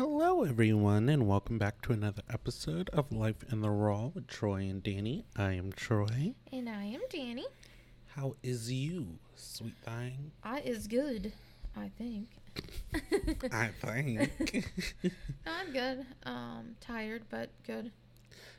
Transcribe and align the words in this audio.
Hello, 0.00 0.44
everyone, 0.44 1.10
and 1.10 1.28
welcome 1.28 1.58
back 1.58 1.82
to 1.82 1.92
another 1.92 2.22
episode 2.30 2.88
of 2.88 3.12
Life 3.12 3.44
in 3.52 3.60
the 3.60 3.68
Raw 3.68 4.06
with 4.06 4.26
Troy 4.26 4.60
and 4.60 4.82
Dani. 4.82 5.24
I 5.36 5.52
am 5.52 5.72
Troy. 5.72 6.32
And 6.50 6.70
I 6.70 6.84
am 6.84 7.02
Dani. 7.12 7.44
How 8.06 8.34
is 8.42 8.72
you, 8.72 9.18
sweet 9.36 9.76
thing? 9.84 10.32
I 10.42 10.60
is 10.60 10.86
good, 10.86 11.34
I 11.76 11.90
think. 11.98 12.30
I 13.52 13.68
think. 13.82 14.66
No, 15.04 15.10
I'm 15.46 15.70
good. 15.70 16.06
Um, 16.24 16.76
tired, 16.80 17.24
but 17.28 17.50
good. 17.66 17.92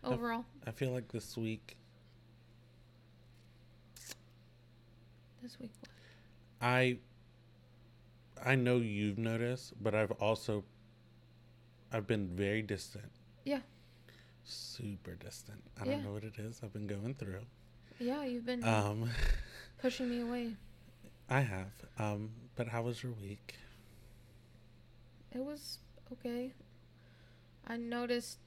Overall, 0.03 0.45
I 0.67 0.69
feel 0.69 0.91
like 0.91 1.11
this 1.11 1.35
week 1.35 1.75
this 5.41 5.59
week. 5.59 5.71
what? 5.79 5.89
I 6.61 6.99
I 8.45 8.53
know 8.53 8.77
you've 8.77 9.17
noticed, 9.17 9.73
but 9.81 9.95
I've 9.95 10.11
also 10.11 10.63
I've 11.91 12.07
been 12.07 12.27
very 12.27 12.61
distant. 12.61 13.11
Yeah. 13.45 13.59
Super 14.43 15.15
distant. 15.15 15.61
I 15.79 15.85
don't 15.85 16.03
know 16.03 16.13
what 16.13 16.23
it 16.23 16.37
is. 16.37 16.61
I've 16.63 16.73
been 16.73 16.87
going 16.87 17.13
through. 17.15 17.41
Yeah, 17.99 18.23
you've 18.23 18.45
been 18.45 18.63
Um 18.63 19.09
pushing 19.81 20.09
me 20.09 20.21
away. 20.21 20.53
I 21.29 21.41
have. 21.41 21.71
Um 21.99 22.29
but 22.55 22.67
how 22.67 22.81
was 22.83 23.03
your 23.03 23.13
week? 23.13 23.55
It 25.33 25.39
was 25.39 25.79
okay. 26.13 26.51
I 27.67 27.77
noticed 27.77 28.37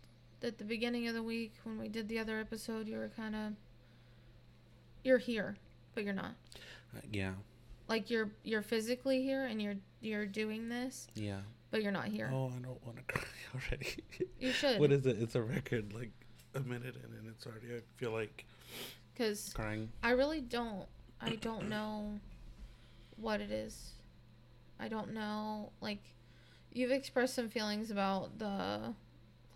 at 0.42 0.58
the 0.58 0.64
beginning 0.64 1.08
of 1.08 1.14
the 1.14 1.22
week 1.22 1.54
when 1.64 1.78
we 1.78 1.88
did 1.88 2.08
the 2.08 2.18
other 2.18 2.38
episode, 2.38 2.86
you 2.88 2.98
were 2.98 3.08
kind 3.16 3.34
of 3.34 3.52
you're 5.02 5.18
here, 5.18 5.56
but 5.94 6.04
you're 6.04 6.12
not. 6.14 6.34
Uh, 6.96 7.00
yeah. 7.12 7.32
Like 7.88 8.10
you're 8.10 8.30
you're 8.42 8.62
physically 8.62 9.22
here 9.22 9.44
and 9.46 9.60
you're 9.62 9.76
you're 10.00 10.26
doing 10.26 10.68
this, 10.68 11.06
Yeah. 11.14 11.40
But 11.74 11.82
you're 11.82 11.90
not 11.90 12.04
here. 12.06 12.30
Oh, 12.32 12.52
I 12.56 12.60
don't 12.60 12.80
want 12.86 12.98
to 12.98 13.02
cry 13.14 13.24
already. 13.52 13.96
You 14.38 14.52
should. 14.52 14.78
What 14.78 14.92
is 14.92 15.04
it? 15.06 15.20
It's 15.20 15.34
a 15.34 15.42
record, 15.42 15.92
like 15.92 16.12
a 16.54 16.60
minute 16.60 16.94
in, 16.94 17.18
and 17.18 17.26
it's 17.28 17.44
already. 17.48 17.66
I 17.74 17.80
feel 17.96 18.12
like 18.12 18.44
Because 19.12 19.52
crying. 19.52 19.90
I 20.00 20.10
really 20.10 20.40
don't. 20.40 20.86
I 21.20 21.30
don't 21.34 21.68
know 21.74 22.20
what 23.16 23.40
it 23.40 23.50
is. 23.50 23.90
I 24.78 24.86
don't 24.86 25.14
know. 25.14 25.72
Like, 25.80 25.98
you've 26.72 26.92
expressed 26.92 27.34
some 27.34 27.48
feelings 27.48 27.90
about 27.90 28.38
the, 28.38 28.94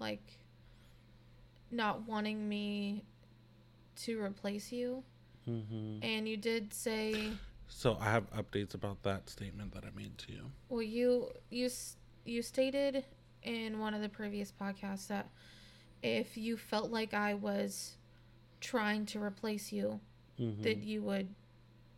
like, 0.01 0.39
not 1.71 2.09
wanting 2.09 2.49
me 2.49 3.05
to 4.03 4.21
replace 4.21 4.73
you. 4.73 5.05
Mm-hmm. 5.49 6.03
And 6.03 6.29
you 6.29 6.37
did 6.37 6.75
say, 6.75 7.31
So 7.69 7.97
I 8.01 8.07
have 8.11 8.29
updates 8.33 8.75
about 8.75 9.05
that 9.05 9.31
statement 9.31 9.73
that 9.75 9.85
I 9.85 9.91
made 9.97 10.19
to 10.19 10.33
you. 10.33 10.51
well, 10.69 10.83
you 10.83 11.31
you 11.51 11.67
s- 11.67 11.95
you 12.29 12.43
stated 12.43 13.05
in 13.43 13.79
one 13.79 13.95
of 13.95 14.03
the 14.03 14.09
previous 14.09 14.53
podcasts 14.53 15.07
that 15.09 15.29
if 16.03 16.37
you 16.37 16.57
felt 16.57 16.91
like 16.91 17.15
I 17.15 17.35
was 17.35 17.97
trying 18.61 19.07
to 19.07 19.23
replace 19.23 19.73
you, 19.73 20.01
Mm-hmm. 20.41 20.63
that 20.63 20.77
you 20.77 21.03
would 21.03 21.35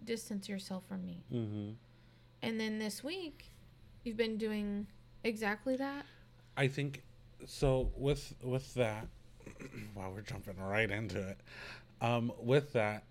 distance 0.03 0.49
yourself 0.49 0.83
from 0.89 1.05
me. 1.05 1.23
mm-hmm. 1.31 1.73
And 2.41 2.59
then 2.59 2.79
this 2.79 3.05
week, 3.05 3.51
you've 4.03 4.17
been 4.17 4.39
doing 4.39 4.87
exactly 5.25 5.77
that. 5.77 6.07
I 6.57 6.67
think 6.69 7.03
so. 7.45 7.91
With 7.95 8.35
with 8.43 8.73
that, 8.77 9.09
wow, 9.95 10.11
we're 10.15 10.23
jumping 10.23 10.57
right 10.59 10.91
into 10.91 11.19
it. 11.21 11.39
Um, 12.01 12.33
with 12.41 12.73
that, 12.73 13.03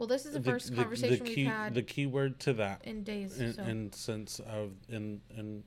Well, 0.00 0.06
this 0.06 0.24
is 0.24 0.32
the, 0.32 0.40
first 0.40 0.74
conversation 0.74 1.26
key, 1.26 1.44
we've 1.44 1.52
had 1.52 1.74
The 1.74 1.82
key 1.82 2.06
word 2.06 2.40
to 2.40 2.54
that, 2.54 2.80
in 2.84 3.02
days. 3.04 3.38
in, 3.38 3.52
so. 3.52 3.62
in 3.64 3.92
sense 3.92 4.40
of 4.40 4.72
in 4.88 5.20
in 5.36 5.62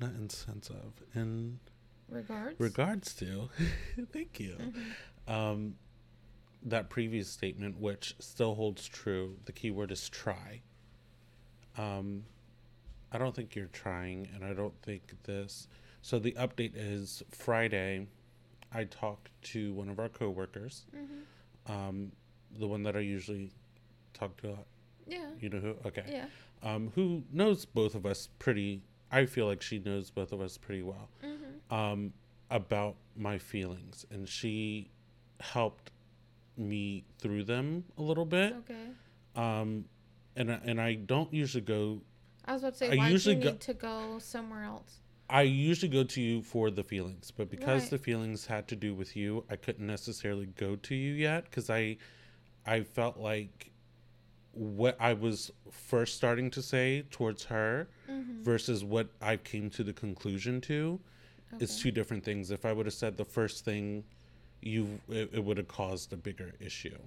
not 0.00 0.10
in 0.10 0.28
sense 0.28 0.70
of 0.70 0.94
in 1.14 1.60
regards. 2.08 2.58
regards 2.58 3.14
to. 3.14 3.48
thank 4.12 4.40
you. 4.40 4.56
Mhm. 4.58 5.32
um, 5.32 5.76
that 6.64 6.90
previous 6.90 7.28
statement, 7.28 7.78
which 7.78 8.16
still 8.18 8.56
holds 8.56 8.88
true. 8.88 9.36
The 9.44 9.52
key 9.52 9.70
word 9.70 9.92
is 9.92 10.08
try. 10.08 10.60
Um, 11.78 12.24
I 13.12 13.18
don't 13.18 13.36
think 13.36 13.54
you're 13.54 13.66
trying, 13.68 14.26
and 14.34 14.44
I 14.44 14.52
don't 14.52 14.74
think 14.82 15.14
this. 15.22 15.68
So 16.02 16.18
the 16.18 16.32
update 16.32 16.72
is 16.74 17.22
Friday. 17.30 18.08
I 18.72 18.82
talked 18.82 19.30
to 19.52 19.72
one 19.74 19.88
of 19.88 20.00
our 20.00 20.08
coworkers, 20.08 20.86
Mhm. 20.92 21.70
um, 21.72 22.12
the 22.58 22.66
one 22.66 22.82
that 22.84 22.96
I 22.96 23.00
usually 23.00 23.50
talk 24.14 24.36
to. 24.42 24.56
Yeah. 25.06 25.26
You 25.40 25.48
know 25.50 25.58
who? 25.60 25.74
Okay. 25.86 26.04
Yeah. 26.08 26.26
Um, 26.62 26.92
who 26.94 27.22
knows 27.32 27.64
both 27.64 27.94
of 27.94 28.04
us 28.06 28.28
pretty. 28.38 28.82
I 29.10 29.26
feel 29.26 29.46
like 29.46 29.62
she 29.62 29.78
knows 29.80 30.10
both 30.10 30.30
of 30.32 30.40
us 30.40 30.56
pretty 30.56 30.82
well 30.82 31.08
hmm 31.20 31.74
um, 31.74 32.12
about 32.50 32.96
my 33.16 33.38
feelings, 33.38 34.04
and 34.10 34.28
she 34.28 34.90
helped 35.40 35.90
me 36.56 37.04
through 37.18 37.44
them 37.44 37.84
a 37.96 38.02
little 38.02 38.24
bit. 38.26 38.54
Okay. 38.58 38.86
Um, 39.36 39.84
and 40.36 40.50
I- 40.52 40.60
and 40.64 40.80
I 40.80 40.94
don't 40.94 41.32
usually 41.32 41.62
go. 41.62 42.02
I 42.44 42.52
was 42.54 42.62
about 42.62 42.72
to 42.74 42.78
say, 42.78 42.90
I 42.92 42.96
why 42.96 43.06
do 43.06 43.12
usually 43.12 43.36
you 43.36 43.42
go- 43.42 43.50
need 43.52 43.60
to 43.60 43.74
go 43.74 44.18
somewhere 44.18 44.64
else? 44.64 44.98
I 45.28 45.42
usually 45.42 45.88
go 45.90 46.02
to 46.02 46.20
you 46.20 46.42
for 46.42 46.70
the 46.72 46.82
feelings, 46.82 47.30
but 47.30 47.48
because 47.50 47.82
Right. 47.82 47.90
the 47.92 47.98
feelings 47.98 48.46
had 48.46 48.66
to 48.68 48.76
do 48.76 48.94
with 48.94 49.14
you, 49.16 49.44
I 49.48 49.54
couldn't 49.56 49.86
necessarily 49.86 50.46
go 50.46 50.74
to 50.76 50.94
you 50.94 51.12
yet 51.12 51.44
because 51.44 51.70
I, 51.70 51.98
I 52.66 52.82
felt 52.82 53.16
like 53.18 53.70
what 54.52 54.96
I 55.00 55.12
was 55.14 55.50
first 55.70 56.16
starting 56.16 56.50
to 56.52 56.62
say 56.62 57.02
towards 57.10 57.44
her 57.44 57.88
Mm-hmm. 58.10 58.42
versus 58.42 58.82
what 58.84 59.08
I 59.22 59.36
came 59.36 59.70
to 59.70 59.84
the 59.84 59.92
conclusion 59.92 60.60
to 60.62 60.98
Okay. 61.54 61.64
is 61.64 61.78
two 61.80 61.90
different 61.92 62.24
things. 62.24 62.50
If 62.50 62.64
I 62.66 62.72
would 62.72 62.86
have 62.86 62.94
said 62.94 63.16
the 63.16 63.24
first 63.24 63.64
thing, 63.64 64.02
you 64.62 65.00
it, 65.08 65.30
it 65.32 65.44
would 65.44 65.56
have 65.58 65.68
caused 65.68 66.12
a 66.12 66.16
bigger 66.16 66.52
issue. 66.60 66.98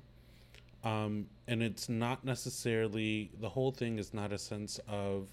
Um, 0.84 1.28
and 1.48 1.62
it's 1.62 1.90
not 1.90 2.24
necessarily 2.26 3.32
the 3.42 3.50
whole 3.50 3.72
thing 3.72 4.00
is 4.00 4.14
not 4.14 4.32
a 4.32 4.38
sense 4.38 4.80
of 4.88 5.28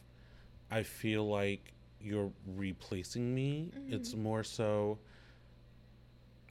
I 0.70 0.82
feel 0.82 1.28
like 1.28 1.72
you're 2.00 2.32
replacing 2.56 3.32
me. 3.34 3.70
It's 3.88 4.14
more 4.14 4.42
so 4.44 4.98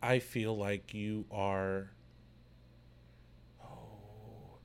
I 0.02 0.20
feel 0.20 0.56
like 0.58 0.94
you 0.94 1.26
are 1.32 1.90
Oh 3.62 4.58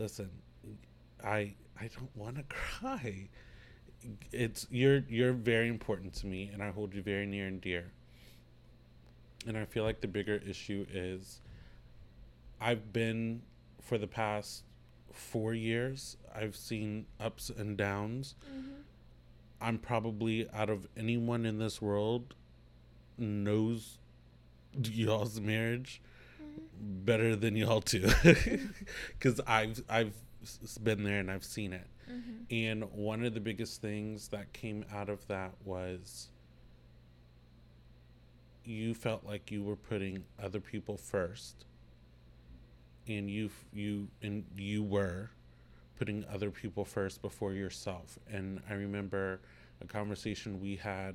listen, 0.00 0.30
I 1.22 1.54
I 1.78 1.88
don't 1.96 2.14
want 2.16 2.36
to 2.36 2.42
cry 2.48 3.28
it's 4.32 4.66
you're 4.70 5.04
you're 5.08 5.32
very 5.34 5.68
important 5.68 6.14
to 6.14 6.26
me 6.26 6.48
and 6.52 6.62
I 6.62 6.70
hold 6.70 6.94
you 6.94 7.02
very 7.02 7.26
near 7.26 7.46
and 7.46 7.60
dear. 7.60 7.92
And 9.46 9.56
I 9.56 9.64
feel 9.66 9.84
like 9.84 10.00
the 10.00 10.08
bigger 10.08 10.40
issue 10.46 10.86
is 10.90 11.40
I've 12.60 12.92
been 12.92 13.42
for 13.80 13.98
the 13.98 14.06
past 14.06 14.64
4 15.12 15.54
years 15.54 16.16
I've 16.34 16.56
seen 16.56 17.06
ups 17.18 17.50
and 17.50 17.76
downs. 17.76 18.34
Mhm. 18.50 18.84
I'm 19.60 19.78
probably 19.78 20.48
out 20.50 20.70
of 20.70 20.88
anyone 20.96 21.44
in 21.44 21.58
this 21.58 21.82
world 21.82 22.34
knows 23.18 23.98
y'all's 24.82 25.40
marriage. 25.40 26.00
Better 26.80 27.36
than 27.36 27.56
y'all 27.56 27.80
too 27.82 28.08
cuz 29.20 29.40
I've 29.46 29.82
I've 29.88 30.14
been 30.82 31.04
there 31.04 31.20
and 31.20 31.30
I've 31.30 31.44
seen 31.44 31.72
it. 31.72 31.86
Mhm. 32.10 32.46
And 32.50 32.84
one 32.92 33.24
of 33.24 33.34
the 33.34 33.40
biggest 33.40 33.80
things 33.82 34.28
that 34.28 34.52
came 34.52 34.84
out 34.90 35.08
of 35.08 35.26
that 35.28 35.52
was 35.64 36.30
you 38.64 38.94
felt 38.94 39.24
like 39.24 39.50
you 39.50 39.62
were 39.62 39.76
putting 39.76 40.24
other 40.42 40.60
people 40.60 40.96
first. 40.96 41.64
And 43.08 43.30
you 43.30 43.50
you 43.72 44.08
and 44.22 44.44
you 44.56 44.82
were 44.82 45.30
putting 45.98 46.24
other 46.32 46.50
people 46.50 46.84
first 46.84 47.20
before 47.22 47.52
yourself. 47.52 48.18
And 48.30 48.60
I 48.68 48.74
remember 48.74 49.40
a 49.82 49.86
conversation 49.86 50.60
we 50.60 50.76
had 50.76 51.14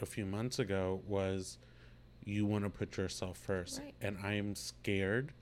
a 0.00 0.06
few 0.06 0.26
months 0.26 0.58
ago 0.58 1.00
was 1.06 1.58
you 2.24 2.46
want 2.46 2.64
to 2.64 2.70
put 2.70 2.96
yourself 2.96 3.36
first. 3.36 3.80
Right. 3.80 3.94
And 4.00 4.18
I 4.22 4.34
am 4.34 4.54
scared 4.54 5.32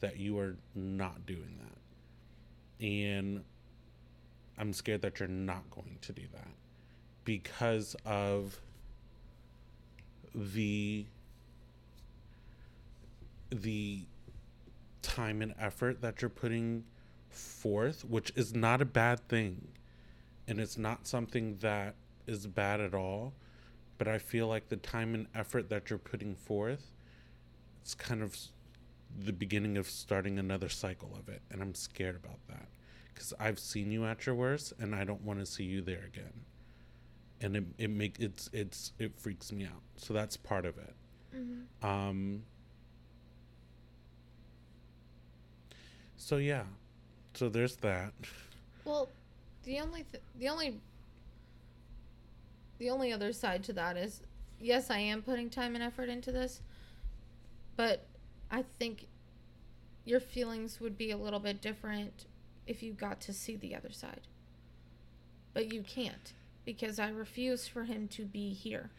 that 0.00 0.18
you 0.18 0.38
are 0.38 0.56
not 0.74 1.26
doing 1.26 1.58
that. 1.60 2.86
And 2.86 3.44
I'm 4.58 4.72
scared 4.72 5.02
that 5.02 5.20
you're 5.20 5.28
not 5.28 5.68
going 5.70 5.98
to 6.02 6.12
do 6.12 6.22
that 6.32 6.48
because 7.24 7.96
of 8.04 8.60
the 10.34 11.06
the 13.50 14.00
time 15.02 15.42
and 15.42 15.54
effort 15.60 16.00
that 16.00 16.20
you're 16.20 16.28
putting 16.28 16.84
forth, 17.28 18.04
which 18.04 18.32
is 18.34 18.54
not 18.54 18.82
a 18.82 18.84
bad 18.84 19.26
thing. 19.28 19.68
And 20.48 20.60
it's 20.60 20.76
not 20.76 21.06
something 21.06 21.56
that 21.60 21.94
is 22.26 22.46
bad 22.46 22.80
at 22.80 22.94
all. 22.94 23.32
But 23.98 24.08
I 24.08 24.18
feel 24.18 24.48
like 24.48 24.68
the 24.68 24.76
time 24.76 25.14
and 25.14 25.26
effort 25.34 25.68
that 25.70 25.88
you're 25.90 25.98
putting 25.98 26.34
forth, 26.34 26.92
it's 27.82 27.94
kind 27.94 28.22
of 28.22 28.36
the 29.18 29.32
beginning 29.32 29.76
of 29.76 29.88
starting 29.88 30.38
another 30.38 30.68
cycle 30.68 31.16
of 31.18 31.28
it. 31.28 31.42
And 31.50 31.62
I'm 31.62 31.74
scared 31.74 32.16
about 32.16 32.38
that 32.48 32.66
because 33.12 33.32
I've 33.38 33.58
seen 33.60 33.92
you 33.92 34.04
at 34.04 34.26
your 34.26 34.34
worst 34.34 34.72
and 34.80 34.94
I 34.94 35.04
don't 35.04 35.22
want 35.22 35.38
to 35.40 35.46
see 35.46 35.64
you 35.64 35.80
there 35.82 36.04
again. 36.06 36.44
and 37.40 37.56
it 37.56 37.64
it 37.78 37.90
make 37.90 38.18
it's 38.18 38.50
it's 38.52 38.92
it 38.98 39.12
freaks 39.18 39.52
me 39.52 39.64
out. 39.64 39.82
So 39.96 40.14
that's 40.14 40.36
part 40.36 40.64
of 40.66 40.78
it. 40.78 40.94
Mm-hmm. 41.36 41.86
Um. 41.86 42.42
So 46.16 46.38
yeah, 46.38 46.64
so 47.34 47.48
there's 47.48 47.76
that. 47.76 48.12
Well, 48.84 49.08
the 49.64 49.80
only 49.80 50.04
th- 50.04 50.22
the 50.38 50.48
only 50.48 50.80
the 52.78 52.90
only 52.90 53.12
other 53.12 53.32
side 53.32 53.62
to 53.64 53.72
that 53.74 53.96
is 53.96 54.22
yes, 54.60 54.90
I 54.90 54.98
am 54.98 55.22
putting 55.22 55.50
time 55.50 55.74
and 55.74 55.82
effort 55.84 56.08
into 56.08 56.32
this, 56.32 56.60
but 57.76 58.06
I 58.50 58.64
think 58.78 59.06
your 60.04 60.20
feelings 60.20 60.80
would 60.80 60.96
be 60.98 61.10
a 61.10 61.16
little 61.16 61.40
bit 61.40 61.60
different 61.60 62.26
if 62.66 62.82
you 62.82 62.92
got 62.92 63.20
to 63.22 63.32
see 63.32 63.56
the 63.56 63.74
other 63.74 63.90
side. 63.90 64.22
But 65.52 65.72
you 65.72 65.82
can't 65.82 66.32
because 66.64 66.98
I 66.98 67.08
refuse 67.08 67.68
for 67.68 67.84
him 67.84 68.08
to 68.08 68.24
be 68.24 68.52
here. 68.52 68.90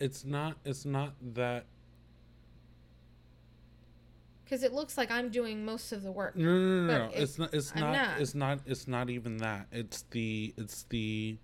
It's 0.00 0.24
not. 0.24 0.56
It's 0.64 0.84
not 0.84 1.14
that. 1.34 1.64
Because 4.44 4.62
it 4.62 4.72
looks 4.72 4.98
like 4.98 5.10
I'm 5.10 5.30
doing 5.30 5.64
most 5.64 5.92
of 5.92 6.02
the 6.02 6.12
work. 6.12 6.36
No, 6.36 6.44
no, 6.44 6.58
no, 6.58 6.86
no. 6.86 6.92
But 6.92 6.98
no. 6.98 7.18
it- 7.18 7.22
It's 7.22 7.38
not. 7.38 7.54
It's 7.54 7.74
not, 7.74 7.92
not. 7.92 8.20
It's 8.20 8.34
not. 8.34 8.58
It's 8.66 8.88
not 8.88 9.10
even 9.10 9.38
that. 9.38 9.66
It's 9.72 10.02
the. 10.10 10.52
It's 10.56 10.82
the. 10.90 11.38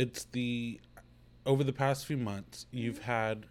It's 0.00 0.24
the. 0.24 0.80
Over 1.44 1.62
the 1.62 1.74
past 1.74 2.06
few 2.06 2.16
months, 2.16 2.64
you've 2.70 3.00
Mm-hmm. 3.00 3.04
had. 3.04 3.46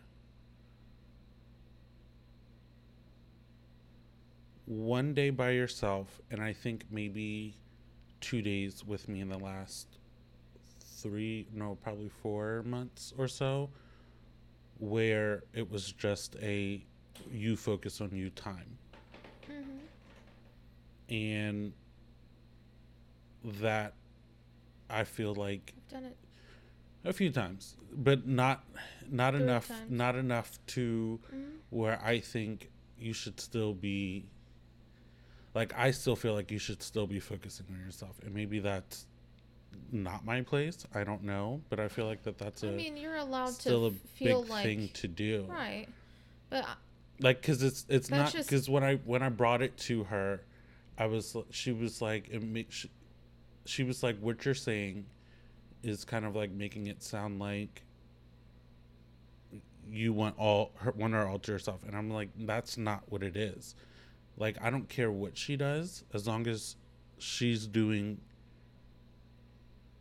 One 4.65 5.13
day 5.13 5.29
by 5.29 5.51
yourself, 5.51 6.19
and 6.31 6.41
I 6.41 6.53
think 6.53 6.85
maybe 6.89 7.55
two 8.19 8.41
days 8.41 8.83
with 8.83 9.07
me 9.07 9.21
in 9.21 9.29
the 9.29 9.37
last 9.37 9.99
three, 10.79 11.47
no, 11.53 11.75
probably 11.83 12.09
four 12.09 12.63
months 12.65 13.13
or 13.17 13.27
so, 13.27 13.69
where 14.79 15.43
it 15.53 15.69
was 15.69 15.91
just 15.91 16.35
a 16.41 16.83
you 17.31 17.57
focus 17.57 18.01
on 18.01 18.09
you 18.11 18.31
time. 18.31 18.75
Mm-hmm. 19.51 21.13
And 21.13 21.73
that 23.61 23.93
I 24.89 25.03
feel 25.03 25.35
like 25.35 25.73
I've 25.77 25.87
done 25.93 26.05
it. 26.05 26.17
A 27.09 27.13
few 27.13 27.31
times, 27.31 27.75
but 27.93 28.27
not 28.27 28.63
not 29.11 29.33
enough 29.35 29.67
times. 29.67 29.89
not 29.91 30.15
enough 30.15 30.59
to 30.67 31.19
Mhm. 31.33 31.51
where 31.71 31.99
I 32.03 32.19
think 32.19 32.69
you 32.99 33.11
should 33.13 33.39
still 33.39 33.73
be 33.73 34.25
like 35.55 35.73
I 35.77 35.91
still 35.91 36.15
feel 36.15 36.33
like 36.35 36.51
you 36.51 36.59
should 36.59 36.81
still 36.83 37.07
be 37.07 37.19
focusing 37.19 37.65
on 37.71 37.79
yourself. 37.83 38.19
And 38.23 38.33
maybe 38.33 38.59
that's 38.59 39.07
not 39.91 40.23
my 40.25 40.41
place. 40.41 40.85
I 40.93 41.03
don't 41.03 41.23
know, 41.23 41.61
but 41.69 41.79
I 41.79 41.87
feel 41.87 42.05
like 42.05 42.23
that 42.23 42.37
that's 42.37 42.63
I 42.63 42.67
a 42.67 42.71
mean, 42.71 42.97
you're 42.97 43.15
allowed 43.15 43.49
still 43.53 43.87
a 43.87 43.91
to 43.91 43.95
feel 44.15 44.41
big 44.43 44.49
like 44.51 44.63
thing 44.65 44.89
to 44.89 45.07
do. 45.07 45.45
right, 45.49 45.87
but 46.49 46.63
I- 46.65 46.75
like 47.21 47.41
because 47.41 47.63
it's 47.63 47.85
it's 47.89 48.09
not 48.09 48.31
because 48.31 48.69
when 48.69 48.81
i 48.83 48.95
when 48.97 49.21
i 49.21 49.27
brought 49.27 49.61
it 49.61 49.75
to 49.77 50.05
her 50.05 50.39
i 50.97 51.05
was 51.05 51.35
she 51.49 51.73
was 51.73 52.01
like 52.01 52.29
it 52.29 52.41
makes 52.41 52.73
she, 52.75 52.89
she 53.65 53.83
was 53.83 54.01
like 54.01 54.17
what 54.19 54.45
you're 54.45 54.53
saying 54.55 55.05
is 55.83 56.05
kind 56.05 56.25
of 56.25 56.35
like 56.35 56.51
making 56.51 56.87
it 56.87 57.01
sound 57.01 57.39
like 57.39 57.83
you 59.91 60.13
want 60.13 60.37
all 60.37 60.71
her 60.75 60.91
want 60.91 61.13
her 61.13 61.27
all 61.27 61.39
to 61.39 61.51
yourself 61.51 61.81
and 61.87 61.95
i'm 61.95 62.11
like 62.11 62.29
that's 62.41 62.77
not 62.77 63.01
what 63.09 63.23
it 63.23 63.35
is 63.35 63.75
like 64.37 64.55
i 64.61 64.69
don't 64.69 64.87
care 64.87 65.11
what 65.11 65.35
she 65.35 65.55
does 65.55 66.03
as 66.13 66.27
long 66.27 66.45
as 66.45 66.75
she's 67.17 67.65
doing 67.65 68.19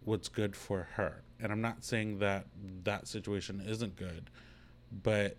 what's 0.05 0.29
good 0.29 0.55
for 0.55 0.89
her 0.95 1.23
and 1.41 1.51
i'm 1.51 1.63
not 1.63 1.83
saying 1.83 2.19
that 2.19 2.45
that 2.85 3.09
situation 3.09 3.63
isn't 3.67 3.97
good 3.97 4.29
but 5.03 5.37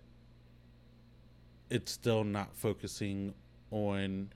it's 1.69 1.91
still 1.91 2.23
not 2.23 2.55
focusing 2.55 3.33
on 3.71 4.29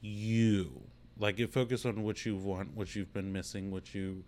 you. 0.00 0.82
Like 1.18 1.38
it 1.38 1.52
focus 1.52 1.84
on 1.86 2.02
what 2.02 2.24
you 2.26 2.36
want, 2.36 2.74
what 2.76 2.94
you've 2.94 3.12
been 3.12 3.32
missing, 3.32 3.70
what 3.70 3.94
you 3.94 4.24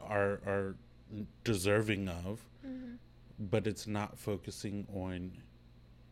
are 0.00 0.40
are 0.46 0.76
deserving 1.44 2.08
of, 2.08 2.40
Mhm. 2.64 2.98
but 3.38 3.66
it's 3.66 3.86
not 3.86 4.18
focusing 4.18 4.86
on 4.92 5.32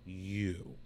you. 0.04 0.76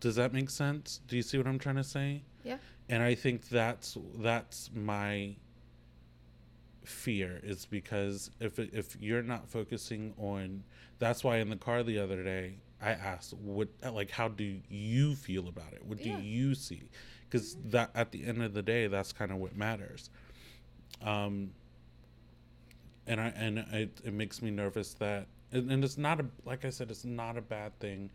Does 0.00 0.16
that 0.16 0.32
make 0.32 0.48
sense? 0.50 1.00
Do 1.08 1.16
you 1.16 1.22
see 1.22 1.36
what 1.38 1.46
I'm 1.46 1.58
trying 1.58 1.76
to 1.76 1.84
say? 1.84 2.22
Yeah. 2.44 2.58
And 2.88 3.02
I 3.02 3.14
think 3.14 3.48
that's 3.48 3.98
that's 4.16 4.70
my 4.72 5.36
fear 6.84 7.40
is 7.42 7.66
because 7.66 8.30
if 8.40 8.58
if 8.58 8.96
you're 9.00 9.22
not 9.22 9.46
focusing 9.46 10.14
on 10.16 10.64
that's 10.98 11.22
why 11.22 11.36
in 11.36 11.50
the 11.50 11.56
car 11.56 11.82
the 11.82 11.98
other 11.98 12.22
day 12.24 12.54
I 12.80 12.92
asked 12.92 13.34
what 13.34 13.68
like 13.92 14.10
how 14.10 14.28
do 14.28 14.60
you 14.68 15.14
feel 15.14 15.48
about 15.48 15.72
it? 15.72 15.84
What 15.84 15.98
do 16.02 16.08
Yeah. 16.10 16.18
you 16.18 16.54
see? 16.54 16.82
Cuz 17.30 17.56
that 17.66 17.90
at 17.94 18.12
the 18.12 18.24
end 18.24 18.42
of 18.42 18.54
the 18.54 18.62
day 18.62 18.86
that's 18.86 19.12
kind 19.12 19.30
of 19.32 19.38
what 19.38 19.56
matters. 19.56 20.10
Um 21.02 21.52
and 23.06 23.20
I 23.20 23.28
and 23.28 23.58
it, 23.58 24.00
it 24.04 24.12
makes 24.12 24.42
me 24.42 24.50
nervous 24.50 24.94
that 24.94 25.26
and, 25.50 25.70
and 25.72 25.82
it's 25.84 25.98
not 25.98 26.20
a 26.20 26.26
like 26.44 26.64
I 26.64 26.70
said 26.70 26.90
it's 26.90 27.04
not 27.04 27.36
a 27.36 27.42
bad 27.42 27.78
thing 27.80 28.10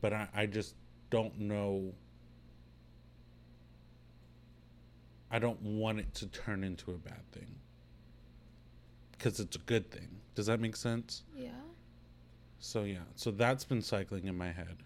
but 0.00 0.12
I, 0.12 0.28
I 0.34 0.46
just 0.46 0.74
don't 1.10 1.38
know 1.40 1.92
I 5.30 5.38
don't 5.38 5.60
want 5.62 5.98
it 5.98 6.14
to 6.16 6.26
turn 6.28 6.62
into 6.62 6.92
a 6.92 6.98
bad 6.98 7.30
thing 7.32 7.56
because 9.12 9.40
it's 9.40 9.56
a 9.56 9.60
good 9.60 9.90
thing. 9.90 10.20
Does 10.34 10.46
that 10.46 10.60
make 10.60 10.76
sense? 10.76 11.22
yeah. 11.34 11.50
So 12.58 12.82
yeah, 12.84 12.98
so 13.14 13.30
that's 13.30 13.64
been 13.64 13.82
cycling 13.82 14.26
in 14.26 14.36
my 14.36 14.50
head. 14.52 14.76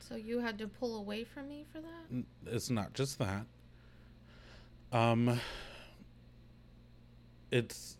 So 0.00 0.16
you 0.16 0.38
had 0.38 0.58
to 0.58 0.68
pull 0.68 0.98
away 0.98 1.24
from 1.24 1.48
me 1.48 1.64
for 1.72 1.80
that. 1.80 2.24
It's 2.46 2.70
not 2.70 2.92
just 2.94 3.18
that. 3.18 3.46
Um 4.92 5.40
it's 7.50 7.96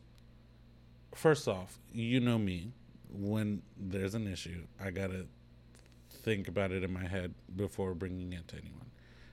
first 1.15 1.49
off, 1.49 1.79
you 1.93 2.21
know 2.21 2.39
me. 2.39 2.73
When 3.11 3.63
there's 3.79 4.15
an 4.15 4.27
issue, 4.27 4.63
I 4.81 4.91
got 4.91 5.11
to 5.11 5.27
think 6.11 6.49
about 6.49 6.73
it 6.73 6.83
in 6.83 6.93
my 6.93 7.07
head 7.07 7.33
before 7.55 7.95
bringing 7.95 8.33
it 8.33 8.47
to 8.49 8.57
anyone. 8.57 8.91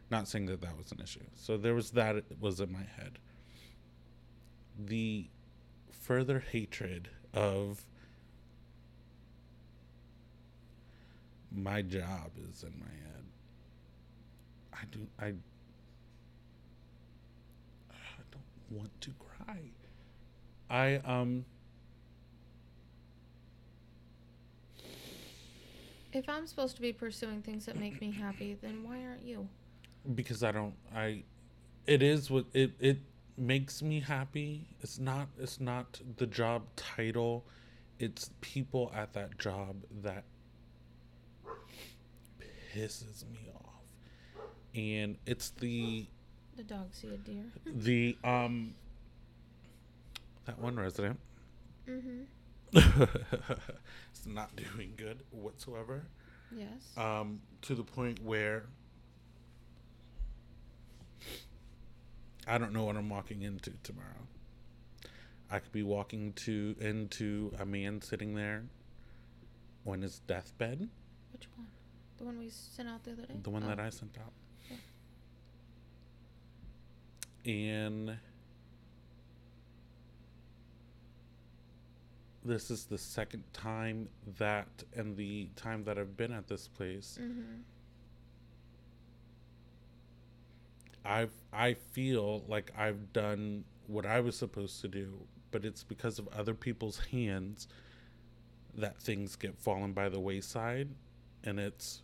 Not 0.09 0.27
saying 0.27 0.45
that 0.45 0.61
that 0.61 0.77
was 0.77 0.91
an 0.91 1.01
issue. 1.01 1.23
So 1.35 1.57
there 1.57 1.73
was 1.73 1.91
that 1.91 2.15
it 2.15 2.25
was 2.39 2.59
in 2.59 2.71
my 2.71 2.85
head. 2.97 3.17
The 4.79 5.25
further 5.91 6.43
hatred 6.51 7.09
of 7.33 7.83
my 11.53 11.81
job 11.81 12.31
is 12.49 12.63
in 12.63 12.73
my 12.79 12.85
head. 12.85 13.23
I 14.73 14.85
do 14.91 14.99
I 15.19 15.25
I 17.91 18.21
don't 18.31 18.79
want 18.79 19.01
to 19.01 19.11
cry. 19.19 19.59
I 20.69 20.95
um 21.05 21.45
If 26.11 26.29
I'm 26.29 26.45
supposed 26.45 26.75
to 26.75 26.81
be 26.81 26.93
pursuing 26.93 27.41
things 27.41 27.65
that 27.65 27.75
make 27.75 27.99
me 27.99 28.11
happy, 28.11 28.55
then 28.61 28.83
why 28.83 29.03
aren't 29.03 29.23
you? 29.25 29.47
because 30.15 30.43
I 30.43 30.51
don't 30.51 30.73
I 30.93 31.23
it 31.87 32.01
is 32.03 32.29
what 32.29 32.45
it 32.53 32.71
it 32.79 32.97
makes 33.37 33.81
me 33.81 33.99
happy. 34.01 34.67
It's 34.81 34.99
not 34.99 35.27
it's 35.39 35.59
not 35.59 35.99
the 36.17 36.27
job 36.27 36.63
title. 36.75 37.45
It's 37.99 38.31
people 38.41 38.91
at 38.93 39.13
that 39.13 39.37
job 39.37 39.75
that 40.01 40.23
pisses 42.73 43.23
me 43.31 43.49
off. 43.55 43.81
And 44.75 45.17
it's 45.25 45.49
the 45.51 46.05
The 46.55 46.63
dog 46.63 46.87
see 46.93 47.09
a 47.13 47.17
deer. 47.17 47.43
the 47.65 48.17
um 48.23 48.73
that 50.45 50.59
one 50.59 50.75
resident 50.75 51.19
Mm-hmm. 51.89 52.23
it's 54.11 54.25
not 54.25 54.55
doing 54.55 54.93
good 54.97 55.19
whatsoever. 55.31 56.03
Yes. 56.55 56.97
um, 56.97 57.41
to 57.63 57.75
the 57.75 57.83
point 57.83 58.23
where 58.23 58.63
I 62.47 62.57
don't 62.57 62.73
know 62.73 62.83
what 62.85 62.95
I'm 62.95 63.09
walking 63.09 63.41
into 63.41 63.71
tomorrow. 63.83 64.07
I 65.51 65.59
could 65.59 65.71
be 65.71 65.83
walking 65.83 66.33
to 66.33 66.75
into 66.79 67.53
a 67.59 67.65
man 67.65 68.01
sitting 68.01 68.33
there 68.35 68.63
on 69.85 70.01
his 70.01 70.19
deathbed, 70.19 70.89
Which 71.31 71.47
one? 71.55 71.67
The 72.23 72.27
one 72.27 72.39
we 72.39 72.49
sent 72.49 72.87
out 72.87 73.03
the 73.03 73.11
other 73.11 73.23
day. 73.25 73.33
the 73.43 73.49
one 73.49 73.63
Oh. 73.63 73.67
that 73.67 73.81
I 73.81 73.89
sent 73.89 74.17
out, 74.17 74.31
Yeah. 77.43 77.51
and 77.51 78.17
this 82.45 82.71
is 82.71 82.85
the 82.85 82.97
second 82.97 83.43
time 83.51 84.07
that, 84.37 84.85
and 84.95 85.17
the 85.17 85.49
time 85.57 85.83
that 85.83 85.97
I've 85.99 86.15
been 86.15 86.31
at 86.31 86.47
this 86.47 86.69
place, 86.69 87.17
Mhm. 87.21 87.63
I've 91.03 91.33
I 91.51 91.73
feel 91.73 92.45
like 92.47 92.71
I've 92.77 93.11
done 93.11 93.65
what 93.87 94.05
I 94.05 94.21
was 94.21 94.37
supposed 94.37 94.79
to 94.79 94.87
do, 94.87 95.27
but 95.51 95.65
it's 95.65 95.83
because 95.83 96.19
of 96.19 96.29
other 96.29 96.53
people's 96.53 96.99
hands 97.11 97.67
that 98.75 98.97
things 99.01 99.35
get 99.35 99.57
fallen 99.57 99.91
by 99.91 100.07
the 100.07 100.21
wayside 100.21 100.87
and 101.43 101.59
it's 101.59 102.01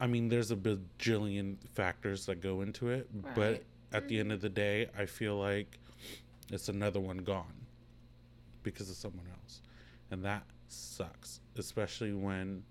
I 0.00 0.06
mean 0.06 0.28
there's 0.28 0.50
a 0.50 0.56
bajillion 0.56 1.56
factors 1.74 2.26
that 2.26 2.40
go 2.40 2.62
into 2.62 2.88
it, 2.88 3.08
but 3.34 3.62
at 3.92 4.08
the 4.08 4.18
end 4.18 4.32
of 4.32 4.38
mm-hmm. 4.38 4.42
the 4.44 4.48
day, 4.48 4.88
I 4.96 5.06
feel 5.06 5.36
like 5.36 5.78
it's 6.50 6.68
another 6.68 7.00
one 7.00 7.18
gone 7.18 7.66
because 8.62 8.90
of 8.90 8.96
someone 8.96 9.26
else. 9.42 9.62
And 10.10 10.24
that 10.24 10.44
sucks, 10.68 11.40
especially 11.56 12.12
when 12.12 12.62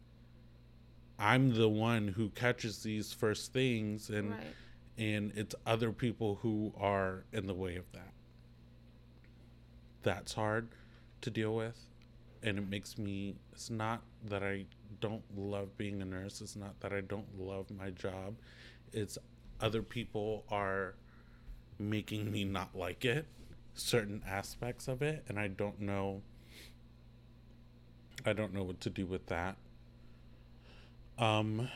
I'm 1.18 1.54
the 1.54 1.70
one 1.70 2.08
who 2.08 2.30
catches 2.30 2.82
these 2.84 3.14
first 3.14 3.54
things 3.54 4.10
and 4.10 4.32
right. 4.32 4.56
and 4.98 5.32
it's 5.36 5.56
other 5.66 5.92
people 5.92 6.40
who 6.42 6.74
are 6.80 7.26
in 7.32 7.48
the 7.48 7.54
way 7.54 7.76
of 7.76 7.92
that. 7.92 8.14
That's 10.02 10.34
hard 10.34 10.70
to 11.22 11.30
deal 11.30 11.54
with 11.56 11.78
and 12.44 12.58
it 12.58 12.70
makes 12.70 12.98
me 12.98 13.36
it's 13.52 13.70
not 13.70 14.02
that 14.26 14.44
I 14.44 14.66
don't 15.00 15.24
love 15.36 15.78
being 15.78 16.02
a 16.02 16.06
nurse, 16.06 16.42
it's 16.42 16.56
not 16.56 16.80
that 16.82 16.94
I 16.94 17.02
don't 17.02 17.40
love 17.40 17.70
my 17.72 17.90
job. 17.92 18.36
It's 18.92 19.18
other 19.62 19.82
people 19.82 20.46
are 20.50 20.96
making 21.78 22.32
me 22.32 22.44
not 22.44 22.76
like 22.76 23.06
it, 23.06 23.26
certain 23.74 24.22
aspects 24.28 24.88
of 24.88 25.02
it, 25.02 25.24
and 25.28 25.40
I 25.40 25.48
don't 25.48 25.80
know 25.80 26.22
I 28.26 28.34
don't 28.34 28.54
know 28.54 28.64
what 28.64 28.82
to 28.82 28.90
do 28.90 29.06
with 29.06 29.28
that. 29.28 29.56
Um 31.18 31.70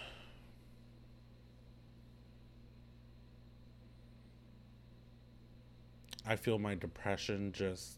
I 6.25 6.35
feel 6.35 6.57
my 6.57 6.75
depression 6.75 7.51
just 7.51 7.97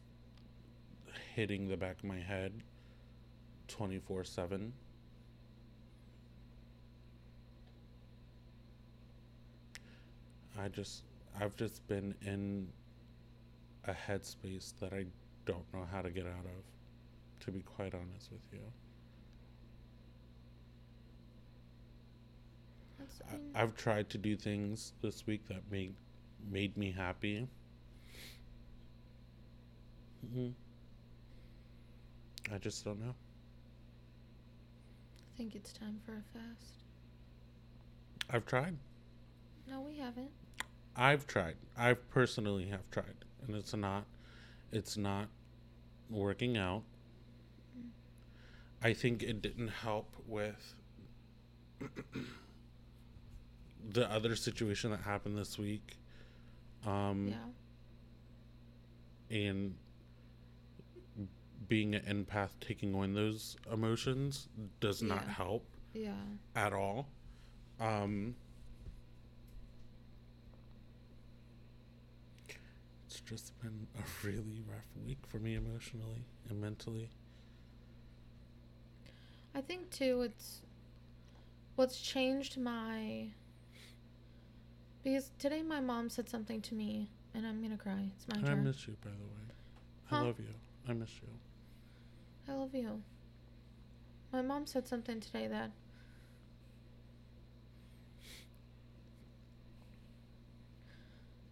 hitting 1.36 1.68
the 1.68 1.78
back 1.78 1.98
of 2.00 2.06
my 2.06 2.20
head 2.20 2.54
24 3.68 4.24
7. 4.24 4.74
I 10.58 10.68
just, 10.70 11.04
I've 11.40 11.56
just 11.56 11.86
been 11.88 12.16
in 12.22 12.68
a 13.86 13.94
headspace 13.94 14.74
that 14.80 14.94
I 14.94 15.06
don't 15.46 15.72
know 15.74 15.86
how 15.92 16.02
to 16.02 16.10
get 16.10 16.26
out 16.26 16.46
of, 16.46 16.64
to 17.46 17.52
be 17.52 17.62
quite 17.62 17.94
honest 17.94 18.32
with 18.32 18.42
you. 18.52 18.60
I 23.56 23.62
I've 23.64 23.76
tried 23.76 24.10
to 24.12 24.18
do 24.18 24.36
things 24.36 24.94
this 25.02 25.26
week 25.28 25.48
that 25.48 25.70
made 25.72 25.94
made 26.52 26.76
me 26.78 26.92
happy. 26.92 27.48
hmm 30.34 30.50
I 32.54 32.58
just 32.60 32.84
don't 32.86 33.00
know. 33.00 33.16
I 35.34 35.38
think 35.38 35.56
it's 35.56 35.74
time 35.74 36.00
for 36.06 36.14
a 36.14 36.24
fast. 36.34 36.84
I've 38.30 38.46
tried. 38.46 38.78
No, 39.68 39.82
we 39.82 39.98
haven't. 39.98 40.32
I've 40.96 41.28
tried. 41.28 41.56
I 41.78 41.94
personally 41.94 42.68
have 42.68 42.90
tried, 42.92 43.26
and 43.46 43.56
it's 43.56 43.74
not. 43.74 44.06
It's 44.72 44.96
not 44.98 45.28
working 46.10 46.58
out. 46.58 46.84
I 48.82 48.94
think 48.94 49.24
it 49.24 49.42
didn't 49.42 49.70
help 49.70 50.16
with 50.28 50.76
the 53.92 54.10
other 54.12 54.36
situation 54.36 54.92
that 54.92 55.02
happened 55.02 55.38
this 55.38 55.58
week. 55.58 55.98
Um, 56.86 57.30
yeah. 57.30 57.36
and 59.38 59.76
being 61.68 61.96
an 61.96 62.26
empath 62.26 62.50
taking 62.62 62.94
on 62.94 63.16
those 63.16 63.58
emotions 63.74 64.50
does 64.80 65.02
not 65.02 65.28
help 65.28 65.66
Yeah. 65.96 66.12
at 66.56 66.74
all 66.74 67.08
um 67.80 68.36
just 73.26 73.60
been 73.62 73.88
a 73.98 74.28
really 74.28 74.62
rough 74.68 74.86
week 75.06 75.18
for 75.28 75.38
me 75.40 75.56
emotionally 75.56 76.26
and 76.50 76.62
mentally 76.62 77.10
I 79.54 79.62
think 79.62 79.90
too 79.90 80.22
it's 80.22 80.62
what's 81.76 82.00
changed 82.00 82.58
my 82.58 83.28
because 85.04 85.32
today 85.40 85.62
my 85.62 85.80
mom 85.80 86.10
said 86.10 86.30
something 86.30 86.62
to 86.62 86.76
me 86.76 87.10
and 87.34 87.46
I'm 87.46 87.62
gonna 87.62 87.78
cry. 87.78 88.10
It's 88.16 88.28
my 88.28 88.40
i 88.42 88.54
turn. 88.54 88.64
miss 88.64 88.88
you 88.88 88.96
by 89.04 89.12
the 89.12 89.18
way 89.18 90.22
i 90.22 90.22
love 90.22 90.40
you 90.40 90.54
i 90.88 90.94
miss 90.94 91.10
you 91.22 91.30
I 92.48 92.54
love 92.54 92.76
you. 92.76 93.02
My 94.32 94.42
mom 94.42 94.68
said 94.68 94.88
something 94.88 95.20
today 95.20 95.48
that 95.48 95.72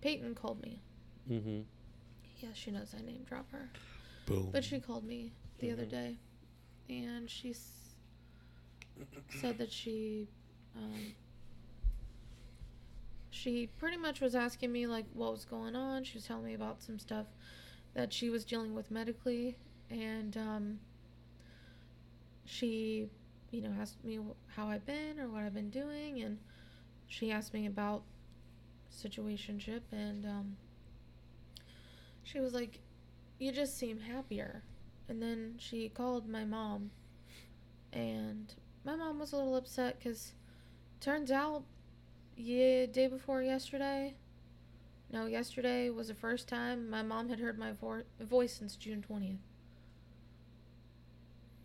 Peyton 0.02 0.36
called 0.36 0.62
me. 0.62 0.80
Mm-hmm 1.30 1.62
Yeah, 2.42 2.50
she 2.54 2.72
knows 2.72 2.94
I 2.98 3.02
name 3.02 3.24
drop 3.28 3.50
her. 3.52 3.70
boom 4.26 4.50
But 4.52 4.64
she 4.64 4.80
called 4.80 5.06
me 5.06 5.32
the 5.60 5.72
other 5.72 5.86
Mhm. 5.86 5.90
day, 5.90 6.18
and 6.90 7.30
she 7.30 7.52
s- 7.52 7.96
said 9.30 9.58
that 9.58 9.72
she, 9.72 10.30
um, 10.76 11.14
she 13.30 13.68
pretty 13.68 13.98
much 13.98 14.22
was 14.22 14.36
asking 14.36 14.72
me 14.72 14.88
like 14.88 15.06
what 15.14 15.32
was 15.32 15.46
going 15.46 15.76
on. 15.76 16.04
She 16.04 16.16
was 16.18 16.26
telling 16.26 16.46
me 16.46 16.54
about 16.54 16.82
some 16.82 17.00
stuff 17.00 17.28
that 17.94 18.14
she 18.14 18.30
was 18.30 18.46
dealing 18.46 18.74
with 18.74 18.92
medically, 18.92 19.58
and 19.90 20.36
um, 20.38 20.80
she, 22.46 23.10
you 23.52 23.62
know, 23.62 23.72
asked 23.80 24.04
me 24.04 24.20
how 24.56 24.68
I've 24.68 24.86
been 24.86 25.20
or 25.20 25.30
what 25.30 25.44
I've 25.44 25.54
been 25.54 25.70
doing, 25.70 26.22
and 26.22 26.40
she 27.08 27.32
asked 27.32 27.54
me 27.54 27.66
about 27.66 28.04
situationship, 28.92 29.82
and 29.92 30.26
um, 30.26 30.58
she 32.24 32.40
was 32.40 32.54
like, 32.54 32.80
"You 33.40 33.52
just 33.52 33.78
seem 33.78 34.00
happier." 34.00 34.64
And 35.08 35.22
then 35.22 35.56
she 35.58 35.90
called 35.90 36.28
my 36.28 36.46
mom, 36.46 36.92
and 37.92 38.54
my 38.86 38.96
mom 38.96 39.20
was 39.20 39.34
a 39.34 39.38
little 39.38 39.56
upset 39.56 40.00
because 40.00 40.34
turns 41.00 41.32
out, 41.32 41.64
yeah, 42.36 42.86
day 42.86 43.08
before 43.08 43.42
yesterday, 43.44 44.16
no, 45.12 45.26
yesterday 45.28 45.90
was 45.90 46.08
the 46.08 46.16
first 46.16 46.48
time 46.48 46.90
my 46.90 47.04
mom 47.04 47.30
had 47.30 47.40
heard 47.40 47.60
my 47.60 47.72
vo- 47.74 48.04
voice 48.20 48.54
since 48.54 48.76
June 48.76 49.04
20th. 49.08 49.38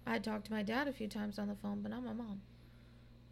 I 0.07 0.13
had 0.13 0.25
talked 0.25 0.47
to 0.47 0.53
my 0.53 0.63
dad 0.63 0.89
a 0.89 0.93
few 0.93 1.07
times 1.07 1.39
on 1.39 1.49
the 1.49 1.55
phone, 1.55 1.81
but 1.83 1.91
not 1.91 2.05
my 2.05 2.13
mom. 2.13 2.41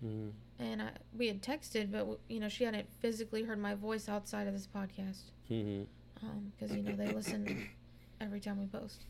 mm 0.05 0.31
And 0.59 0.83
I, 0.83 0.91
we 1.17 1.27
had 1.29 1.43
texted, 1.43 1.91
but, 1.91 1.99
w- 1.99 2.19
you 2.29 2.41
know, 2.41 2.49
she 2.49 2.65
hadn't 2.65 2.87
physically 3.01 3.45
heard 3.45 3.59
my 3.59 3.75
voice 3.75 4.09
outside 4.09 4.47
of 4.47 4.53
this 4.55 4.67
podcast 4.67 5.33
mm-hmm 5.51 5.83
because 6.21 6.75
you 6.75 6.83
know 6.83 6.97
they 6.97 7.09
listen 7.13 7.69
every 8.21 8.41
time 8.41 8.59
we 8.59 8.67
post. 8.67 9.05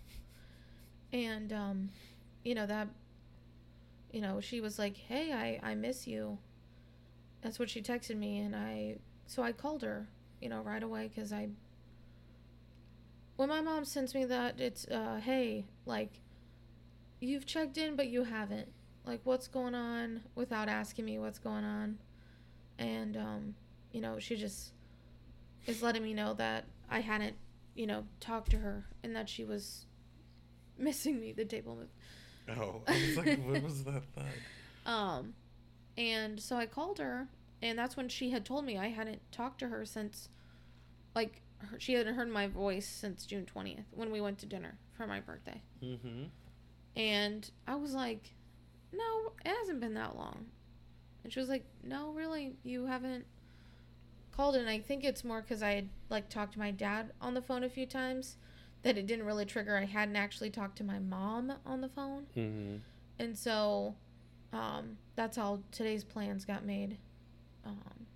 And 1.12 1.52
um 1.52 1.90
you 2.44 2.54
know 2.54 2.66
that 2.66 2.88
you 4.12 4.20
know 4.20 4.40
she 4.40 4.60
was 4.60 4.78
like 4.78 4.96
hey 4.96 5.32
i 5.32 5.60
i 5.70 5.74
miss 5.74 6.06
you. 6.06 6.38
That's 7.42 7.58
what 7.58 7.70
she 7.70 7.82
texted 7.82 8.16
me 8.16 8.38
and 8.38 8.56
i 8.56 8.96
so 9.26 9.42
i 9.42 9.52
called 9.52 9.82
her 9.82 10.08
you 10.40 10.48
know 10.48 10.60
right 10.62 10.82
away 10.82 11.08
because 11.14 11.32
i 11.32 11.48
when 13.36 13.48
my 13.48 13.60
mom 13.60 13.84
sends 13.84 14.14
me 14.14 14.24
that 14.24 14.60
it's 14.60 14.86
uh 14.88 15.20
hey 15.22 15.64
like 15.84 16.20
you've 17.20 17.46
checked 17.46 17.78
in 17.78 17.96
but 17.96 18.08
you 18.08 18.24
haven't. 18.24 18.68
Like 19.04 19.20
what's 19.24 19.48
going 19.48 19.74
on? 19.74 20.22
without 20.34 20.68
asking 20.68 21.04
me 21.04 21.18
what's 21.18 21.38
going 21.38 21.64
on. 21.64 21.98
And 22.78 23.16
um 23.16 23.54
you 23.92 24.00
know 24.00 24.18
she 24.18 24.36
just 24.36 24.72
is 25.66 25.82
letting 25.82 26.02
me 26.02 26.14
know 26.14 26.34
that 26.34 26.64
I 26.90 27.00
hadn't, 27.00 27.36
you 27.74 27.86
know, 27.86 28.04
talked 28.20 28.50
to 28.52 28.58
her 28.58 28.86
and 29.02 29.14
that 29.16 29.28
she 29.28 29.44
was 29.44 29.86
missing 30.78 31.18
me 31.20 31.32
the 31.32 31.44
table 31.44 31.74
move. 31.76 32.58
oh 32.58 32.82
i 32.86 32.92
was 32.92 33.16
like 33.16 33.38
what 33.44 33.62
was 33.62 33.82
that 33.84 34.02
thud 34.14 34.24
Um 34.86 35.34
and 35.98 36.38
so 36.38 36.56
I 36.56 36.66
called 36.66 36.98
her 36.98 37.26
and 37.62 37.78
that's 37.78 37.96
when 37.96 38.08
she 38.08 38.30
had 38.30 38.44
told 38.44 38.64
me 38.64 38.76
I 38.78 38.88
hadn't 38.88 39.20
talked 39.32 39.58
to 39.60 39.68
her 39.68 39.84
since 39.86 40.28
like 41.14 41.40
her, 41.58 41.80
she 41.80 41.94
hadn't 41.94 42.14
heard 42.14 42.28
my 42.28 42.46
voice 42.46 42.86
since 42.86 43.24
June 43.26 43.46
20th 43.52 43.86
when 43.92 44.12
we 44.12 44.20
went 44.20 44.38
to 44.40 44.46
dinner 44.46 44.78
for 44.96 45.06
my 45.06 45.18
birthday. 45.20 45.60
mm-hmm 45.82 46.24
And 46.94 47.50
I 47.66 47.74
was 47.76 47.94
like, 47.94 48.34
"No, 48.92 49.32
it 49.44 49.48
hasn't 49.60 49.80
been 49.80 49.94
that 49.94 50.16
long." 50.16 50.46
And 51.24 51.32
she 51.32 51.40
was 51.40 51.48
like, 51.48 51.64
"No, 51.82 52.12
really, 52.12 52.56
you 52.62 52.86
haven't 52.86 53.26
called." 54.36 54.56
And 54.56 54.68
I 54.68 54.78
think 54.80 55.04
it's 55.04 55.24
more 55.24 55.40
because 55.40 55.62
I 55.62 55.72
had 55.72 55.88
like 56.10 56.28
talked 56.28 56.52
to 56.54 56.58
my 56.58 56.70
dad 56.70 57.12
on 57.20 57.34
the 57.34 57.42
phone 57.42 57.64
a 57.64 57.68
few 57.68 57.86
times 57.86 58.36
that 58.82 58.98
it 58.98 59.06
didn't 59.06 59.26
really 59.26 59.46
trigger. 59.46 59.76
I 59.76 59.84
hadn't 59.84 60.16
actually 60.16 60.50
talked 60.50 60.76
to 60.78 60.84
my 60.84 60.98
mom 60.98 61.52
on 61.64 61.80
the 61.80 61.88
phone, 61.88 62.26
mm-hmm 62.36 62.76
and 63.18 63.36
so 63.36 63.94
um, 64.52 64.96
that's 65.14 65.36
how 65.36 65.60
today's 65.72 66.04
plans 66.04 66.44
got 66.44 66.64
made. 66.64 66.98
Um, 67.64 68.06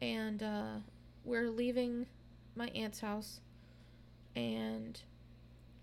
and 0.00 0.42
uh, 0.42 0.74
we're 1.24 1.48
leaving 1.48 2.06
my 2.56 2.68
aunt's 2.68 3.00
house, 3.00 3.40
and 4.34 5.00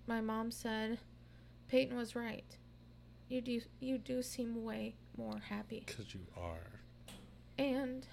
my 0.06 0.22
mom 0.22 0.52
said, 0.52 1.00
"Peyton 1.68 1.96
was 1.96 2.16
right. 2.16 2.58
You 3.30 3.42
do 3.42 3.62
you 3.80 3.98
do 3.98 4.22
seem 4.22 4.64
way 4.64 4.96
more 5.18 5.40
happy." 5.50 5.84
Because 5.86 6.14
you 6.14 6.22
are. 6.36 6.82
And 7.58 8.06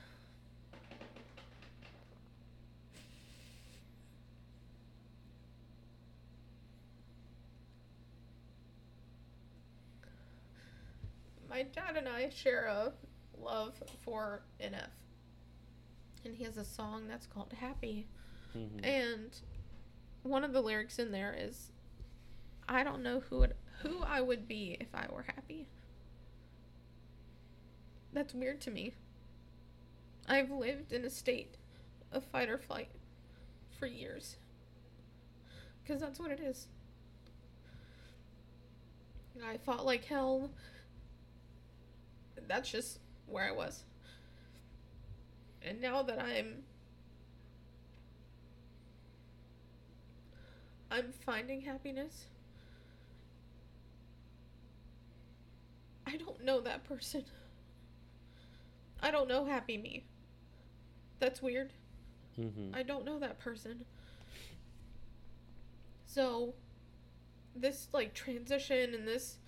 my 11.54 11.62
dad 11.62 11.96
and 11.96 12.08
I 12.08 12.30
share 12.30 12.66
a 12.66 12.92
love 13.40 13.80
for 14.04 14.42
NF. 14.60 14.88
And 16.24 16.34
he 16.34 16.42
has 16.42 16.56
a 16.56 16.64
song 16.64 17.06
that's 17.06 17.28
called 17.28 17.52
Happy. 17.52 18.08
Mhm. 18.56 18.84
And 18.84 19.40
one 20.24 20.42
of 20.42 20.52
the 20.52 20.60
lyrics 20.60 20.98
in 20.98 21.12
there 21.12 21.32
is 21.32 21.70
I 22.68 22.82
don't 22.82 23.04
know 23.04 23.20
who 23.20 23.42
it, 23.42 23.56
who 23.82 24.02
I 24.02 24.20
would 24.20 24.48
be 24.48 24.76
if 24.80 24.92
I 24.94 25.06
were 25.12 25.22
happy. 25.22 25.68
That's 28.12 28.34
weird 28.34 28.60
to 28.62 28.72
me. 28.72 28.94
I've 30.26 30.50
lived 30.50 30.92
in 30.92 31.04
a 31.04 31.10
state 31.10 31.56
of 32.10 32.24
fight 32.24 32.48
or 32.48 32.58
flight 32.58 32.90
for 33.78 33.86
years. 33.86 34.38
Cuz 35.86 36.00
that's 36.00 36.18
what 36.18 36.32
it 36.32 36.40
is. 36.40 36.66
I 39.40 39.58
fought 39.58 39.86
like 39.86 40.06
hell. 40.06 40.50
That's 42.48 42.70
just 42.70 42.98
where 43.26 43.44
I 43.46 43.52
was. 43.52 43.84
And 45.62 45.80
now 45.80 46.02
that 46.02 46.20
I'm 46.20 46.62
I'm 50.90 51.12
finding 51.24 51.62
happiness. 51.62 52.26
I 56.06 56.16
don't 56.16 56.44
know 56.44 56.60
that 56.60 56.84
person. 56.84 57.24
I 59.02 59.10
don't 59.10 59.28
know 59.28 59.44
happy 59.44 59.76
me. 59.76 60.04
That's 61.18 61.42
weird. 61.42 61.72
Mhm. 62.38 62.74
I 62.74 62.82
don't 62.82 63.04
know 63.04 63.18
that 63.18 63.38
person. 63.38 63.84
So 66.06 66.54
this 67.56 67.88
like 67.92 68.14
transition 68.14 68.94
and 68.94 69.06
this 69.06 69.38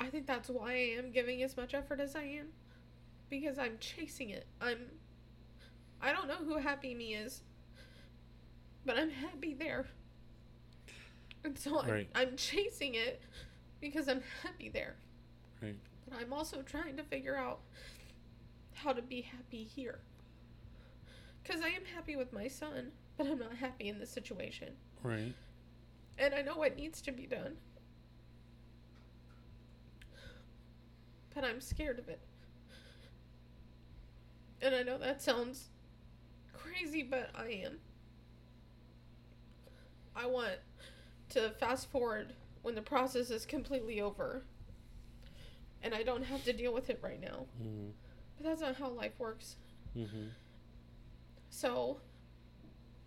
I 0.00 0.06
think 0.06 0.26
that's 0.26 0.48
why 0.48 0.72
I 0.72 0.96
am 0.98 1.12
giving 1.12 1.42
as 1.42 1.56
much 1.56 1.74
effort 1.74 2.00
as 2.00 2.16
I 2.16 2.22
am 2.22 2.46
because 3.28 3.58
I'm 3.58 3.76
chasing 3.78 4.30
it. 4.30 4.46
I'm 4.60 4.78
I 6.00 6.12
don't 6.12 6.26
know 6.26 6.36
who 6.36 6.56
happy 6.56 6.94
me 6.94 7.14
is, 7.14 7.42
but 8.86 8.98
I'm 8.98 9.10
happy 9.10 9.52
there. 9.52 9.86
And 11.44 11.58
so 11.58 11.80
I'm, 11.80 12.06
I'm 12.14 12.36
chasing 12.36 12.94
it 12.94 13.20
because 13.80 14.08
I'm 14.08 14.22
happy 14.42 14.70
there. 14.70 14.96
Right. 15.62 15.76
But 16.08 16.18
I'm 16.18 16.32
also 16.32 16.62
trying 16.62 16.96
to 16.96 17.02
figure 17.02 17.36
out 17.36 17.60
how 18.72 18.92
to 18.92 19.02
be 19.02 19.20
happy 19.20 19.64
here. 19.64 19.98
Because 21.42 21.60
I 21.62 21.68
am 21.68 21.84
happy 21.94 22.16
with 22.16 22.32
my 22.32 22.48
son, 22.48 22.92
but 23.16 23.26
I'm 23.26 23.38
not 23.38 23.56
happy 23.56 23.88
in 23.88 23.98
this 23.98 24.10
situation. 24.10 24.68
Right. 25.02 25.34
And 26.18 26.34
I 26.34 26.42
know 26.42 26.56
what 26.56 26.76
needs 26.76 27.00
to 27.02 27.12
be 27.12 27.26
done. 27.26 27.56
But 31.34 31.44
I'm 31.44 31.60
scared 31.60 31.98
of 31.98 32.08
it. 32.08 32.20
And 34.62 34.74
I 34.74 34.82
know 34.82 34.98
that 34.98 35.22
sounds 35.22 35.68
crazy, 36.52 37.02
but 37.02 37.30
I 37.34 37.62
am. 37.64 37.78
I 40.14 40.26
want 40.26 40.56
to 41.30 41.50
fast 41.52 41.90
forward 41.90 42.34
when 42.62 42.74
the 42.74 42.82
process 42.82 43.30
is 43.30 43.46
completely 43.46 44.00
over. 44.00 44.42
And 45.82 45.94
I 45.94 46.02
don't 46.02 46.24
have 46.24 46.44
to 46.44 46.52
deal 46.52 46.74
with 46.74 46.90
it 46.90 46.98
right 47.02 47.20
now. 47.20 47.46
Mhm. 47.62 47.92
But 48.36 48.44
that's 48.44 48.60
not 48.60 48.76
how 48.76 48.90
life 48.90 49.18
works. 49.18 49.56
Mhm. 49.96 50.30
So 51.48 52.00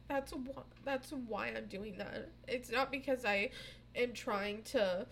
that's 0.07 0.33
why 0.33 0.63
that's 0.83 1.11
why 1.11 1.47
I'm 1.49 1.67
doing 1.67 1.97
that. 1.97 2.29
It's 2.47 2.69
not 2.71 2.91
because 2.91 3.25
I 3.25 3.51
am 3.95 4.13
trying 4.13 4.63
to 4.63 5.07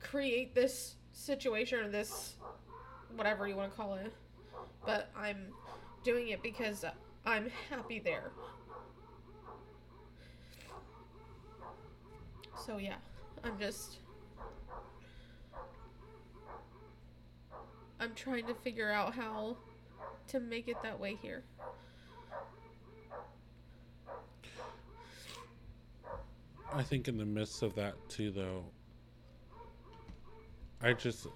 create 0.00 0.54
this 0.54 0.96
situation 1.12 1.78
or 1.80 1.88
this 1.88 2.34
whatever 3.14 3.46
you 3.46 3.56
want 3.56 3.70
to 3.70 3.76
call 3.76 3.94
it. 3.94 4.12
But 4.84 5.10
I'm 5.16 5.46
doing 6.04 6.28
it 6.28 6.42
because 6.42 6.84
I'm 7.24 7.50
happy 7.70 7.98
there. 7.98 8.32
So 12.66 12.78
yeah, 12.78 12.96
I'm 13.44 13.58
just 13.58 13.98
I'm 18.00 18.14
trying 18.14 18.46
to 18.46 18.54
figure 18.54 18.90
out 18.90 19.14
how 19.14 19.56
to 20.28 20.40
make 20.40 20.68
it 20.68 20.76
that 20.82 20.98
way 20.98 21.16
here. 21.22 21.44
I 26.72 26.82
think 26.82 27.06
in 27.06 27.18
the 27.18 27.24
midst 27.24 27.62
of 27.62 27.74
that 27.74 27.94
too, 28.08 28.30
though, 28.30 28.64
I 30.82 30.92
just 30.94 31.28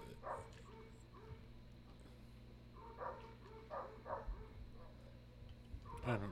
I 6.05 6.11
don't 6.11 6.21
know. 6.21 6.29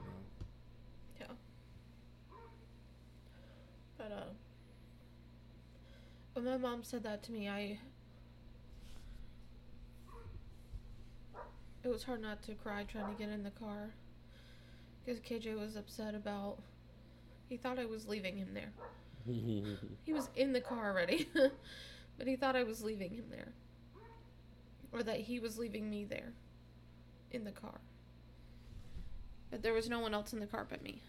Yeah. 1.19 1.27
But 3.97 4.11
uh 4.11 4.33
when 6.33 6.45
my 6.45 6.57
mom 6.57 6.83
said 6.83 7.03
that 7.03 7.23
to 7.23 7.31
me, 7.31 7.47
I 7.47 7.79
it 11.83 11.87
was 11.87 12.03
hard 12.03 12.21
not 12.21 12.41
to 12.43 12.53
cry 12.55 12.83
trying 12.83 13.13
to 13.13 13.17
get 13.17 13.29
in 13.31 13.43
the 13.43 13.51
car 13.51 13.91
because 15.05 15.21
KJ 15.21 15.57
was 15.57 15.75
upset 15.75 16.15
about 16.15 16.57
he 17.47 17.55
thought 17.57 17.79
I 17.79 17.85
was 17.85 18.07
leaving 18.07 18.35
him 18.37 18.49
there. 18.53 18.71
He 20.05 20.13
was 20.13 20.29
in 20.35 20.53
the 20.53 20.61
car 20.61 20.91
already, 20.91 21.27
but 22.17 22.27
he 22.27 22.35
thought 22.35 22.55
I 22.55 22.63
was 22.63 22.83
leaving 22.83 23.13
him 23.13 23.25
there. 23.29 23.53
Or 24.91 25.03
that 25.03 25.19
he 25.19 25.39
was 25.39 25.57
leaving 25.57 25.89
me 25.89 26.05
there 26.05 26.31
in 27.31 27.43
the 27.43 27.51
car. 27.51 27.81
But 29.51 29.61
there 29.61 29.73
was 29.73 29.89
no 29.89 29.99
one 29.99 30.13
else 30.13 30.33
in 30.33 30.39
the 30.39 30.45
car 30.45 30.65
but 30.69 30.81
me. 30.81 31.01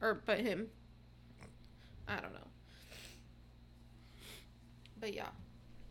Or 0.00 0.22
but 0.24 0.40
him. 0.40 0.68
I 2.08 2.16
don't 2.16 2.32
know. 2.32 2.48
But 4.98 5.14
yeah. 5.14 5.28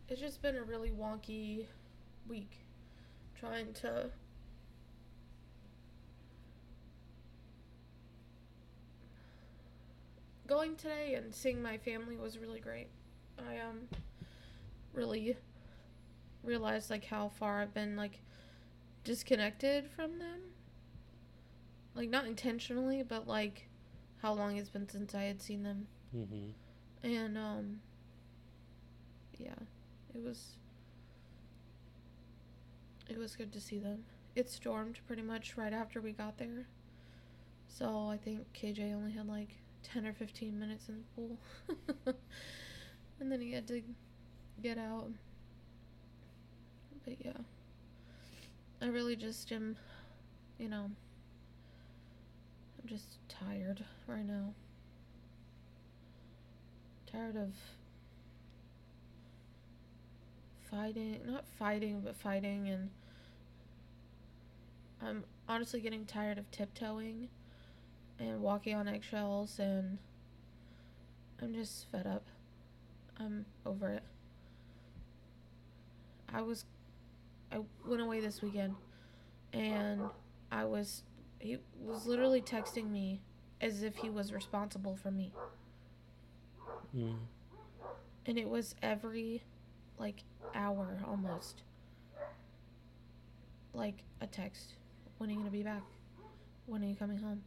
It's 0.08 0.20
just 0.20 0.42
been 0.42 0.56
a 0.56 0.62
really 0.62 0.90
wonky 0.90 1.66
week 2.28 2.64
trying 3.38 3.72
to 3.74 4.10
going 10.46 10.76
today 10.76 11.14
and 11.14 11.34
seeing 11.34 11.60
my 11.60 11.76
family 11.78 12.16
was 12.16 12.38
really 12.38 12.60
great. 12.60 12.88
I 13.38 13.58
um 13.58 13.88
really 14.96 15.36
realized 16.42 16.90
like 16.90 17.04
how 17.04 17.28
far 17.28 17.60
I've 17.62 17.74
been 17.74 17.96
like 17.96 18.20
disconnected 19.04 19.88
from 19.90 20.18
them. 20.18 20.40
Like 21.94 22.10
not 22.10 22.26
intentionally, 22.26 23.02
but 23.02 23.26
like 23.26 23.68
how 24.22 24.32
long 24.32 24.56
it's 24.56 24.68
been 24.70 24.88
since 24.88 25.14
I 25.14 25.22
had 25.24 25.40
seen 25.42 25.62
them. 25.62 25.86
hmm 26.12 26.50
And 27.02 27.36
um 27.38 27.80
yeah, 29.38 29.54
it 30.14 30.22
was 30.22 30.56
it 33.08 33.18
was 33.18 33.36
good 33.36 33.52
to 33.52 33.60
see 33.60 33.78
them. 33.78 34.04
It 34.34 34.50
stormed 34.50 35.00
pretty 35.06 35.22
much 35.22 35.56
right 35.56 35.72
after 35.72 36.00
we 36.00 36.12
got 36.12 36.38
there. 36.38 36.66
So 37.68 38.08
I 38.08 38.16
think 38.16 38.52
KJ 38.52 38.92
only 38.94 39.12
had 39.12 39.28
like 39.28 39.56
10 39.82 40.06
or 40.06 40.12
15 40.12 40.58
minutes 40.58 40.88
in 40.88 40.98
the 40.98 41.04
pool. 41.14 41.38
and 43.20 43.30
then 43.30 43.40
he 43.40 43.52
had 43.52 43.66
to 43.68 43.82
get 44.62 44.78
out. 44.78 45.10
But 47.04 47.16
yeah. 47.24 47.32
I 48.80 48.86
really 48.88 49.16
just 49.16 49.50
am, 49.52 49.76
you 50.58 50.68
know, 50.68 50.90
I'm 52.78 52.88
just 52.88 53.18
tired 53.28 53.82
right 54.06 54.26
now. 54.26 54.52
Tired 57.10 57.36
of 57.36 57.52
fighting, 60.70 61.20
not 61.26 61.44
fighting, 61.58 62.02
but 62.04 62.16
fighting, 62.16 62.68
and 62.68 62.90
I'm 65.00 65.24
honestly 65.48 65.80
getting 65.80 66.04
tired 66.04 66.36
of 66.36 66.50
tiptoeing 66.50 67.28
and 68.18 68.42
walking 68.42 68.74
on 68.74 68.88
eggshells, 68.88 69.58
and 69.58 69.98
I'm 71.40 71.54
just 71.54 71.86
fed 71.90 72.06
up. 72.06 72.24
I'm 73.18 73.46
over 73.64 73.88
it. 73.88 74.02
I 76.32 76.42
was, 76.42 76.64
I 77.52 77.60
went 77.86 78.02
away 78.02 78.20
this 78.20 78.42
weekend 78.42 78.74
and 79.52 80.00
I 80.50 80.64
was 80.64 81.02
he 81.38 81.58
was 81.80 82.06
literally 82.06 82.40
texting 82.40 82.90
me 82.90 83.20
as 83.60 83.82
if 83.82 83.96
he 83.96 84.10
was 84.10 84.32
responsible 84.32 84.96
for 84.96 85.10
me. 85.10 85.32
Mm. 86.96 87.16
And 88.26 88.38
it 88.38 88.48
was 88.48 88.74
every 88.82 89.42
like 89.98 90.22
hour 90.54 90.98
almost. 91.06 91.62
Like 93.72 94.02
a 94.20 94.26
text. 94.26 94.74
When 95.18 95.30
are 95.30 95.32
you 95.32 95.38
gonna 95.38 95.50
be 95.50 95.62
back? 95.62 95.82
When 96.66 96.82
are 96.82 96.86
you 96.86 96.96
coming 96.96 97.18
home? 97.18 97.42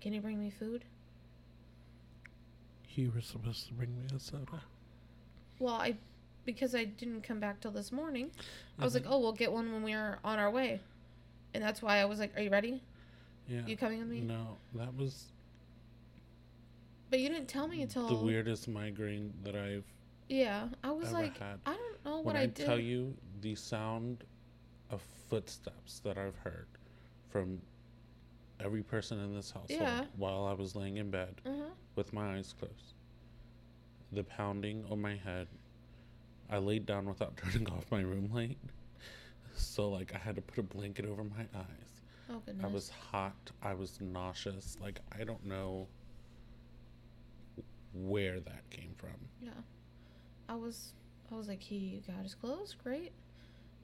Can 0.00 0.12
you 0.12 0.20
bring 0.20 0.38
me 0.38 0.50
food? 0.50 0.84
You 2.94 3.10
were 3.14 3.22
supposed 3.22 3.66
to 3.68 3.74
bring 3.74 3.94
me 3.96 4.02
a 4.14 4.20
soda. 4.20 4.62
Well, 5.58 5.74
I 5.74 5.96
because 6.44 6.74
I 6.74 6.84
didn't 6.84 7.22
come 7.22 7.40
back 7.40 7.60
till 7.60 7.70
this 7.70 7.92
morning. 7.92 8.30
I 8.78 8.84
was 8.84 8.94
like, 8.94 9.04
"Oh, 9.06 9.18
we'll 9.18 9.32
get 9.32 9.52
one 9.52 9.72
when 9.72 9.82
we're 9.82 10.18
on 10.24 10.38
our 10.38 10.50
way," 10.50 10.80
and 11.54 11.62
that's 11.62 11.82
why 11.82 11.98
I 11.98 12.04
was 12.04 12.18
like, 12.18 12.36
"Are 12.36 12.42
you 12.42 12.50
ready? 12.50 12.82
Yeah. 13.48 13.66
You 13.66 13.76
coming 13.76 13.98
with 14.00 14.08
me?" 14.08 14.20
No, 14.20 14.56
that 14.74 14.94
was 14.96 15.26
But 17.10 17.20
you 17.20 17.28
didn't 17.28 17.48
tell 17.48 17.68
me 17.68 17.82
until 17.82 18.08
the 18.08 18.16
weirdest 18.24 18.66
migraine 18.68 19.32
that 19.44 19.54
I've 19.54 19.84
Yeah, 20.28 20.68
I 20.82 20.90
was 20.90 21.12
like, 21.12 21.38
had. 21.38 21.60
I 21.66 21.74
don't 21.74 22.04
know 22.04 22.16
when 22.16 22.24
what 22.24 22.36
I, 22.36 22.46
did. 22.46 22.50
I, 22.50 22.54
did. 22.54 22.66
tell 22.66 22.78
you 22.80 23.14
the 23.40 23.54
sound 23.54 24.24
of 24.90 25.00
footsteps 25.28 26.00
that 26.00 26.18
I've 26.18 26.36
heard 26.38 26.66
from 27.30 27.60
every 28.60 28.82
person 28.82 29.20
in 29.20 29.34
this 29.34 29.50
household 29.50 29.80
Yeah. 29.80 30.06
while 30.16 30.44
I 30.46 30.52
was 30.54 30.74
laying 30.74 30.96
in 30.96 31.10
bed 31.10 31.40
uh-huh. 31.44 31.70
with 31.96 32.12
my 32.12 32.36
eyes 32.36 32.54
closed, 32.58 32.94
the 34.12 34.24
pounding 34.24 34.84
on 34.90 35.00
my 35.00 35.16
head. 35.16 35.46
I 36.50 36.58
laid 36.58 36.86
down 36.86 37.06
without 37.06 37.36
turning 37.42 37.68
off 37.70 37.90
my 37.90 38.00
room 38.00 38.30
light, 38.32 38.58
so 39.54 39.88
like 39.88 40.14
I 40.14 40.18
had 40.18 40.36
to 40.36 40.42
put 40.42 40.58
a 40.58 40.62
blanket 40.62 41.06
over 41.06 41.24
my 41.24 41.42
eyes. 41.54 42.02
Oh 42.30 42.40
goodness. 42.44 42.64
I 42.64 42.68
was 42.68 42.90
hot. 42.90 43.50
I 43.62 43.74
was 43.74 43.98
nauseous. 44.00 44.76
Like 44.80 45.00
I 45.18 45.24
don't 45.24 45.44
know 45.44 45.86
where 47.92 48.40
that 48.40 48.68
came 48.70 48.94
from. 48.96 49.10
Yeah, 49.40 49.50
I 50.48 50.54
was. 50.54 50.92
I 51.32 51.36
was 51.36 51.48
like, 51.48 51.62
he 51.62 52.02
got 52.06 52.22
his 52.22 52.34
clothes. 52.34 52.76
Great. 52.82 53.12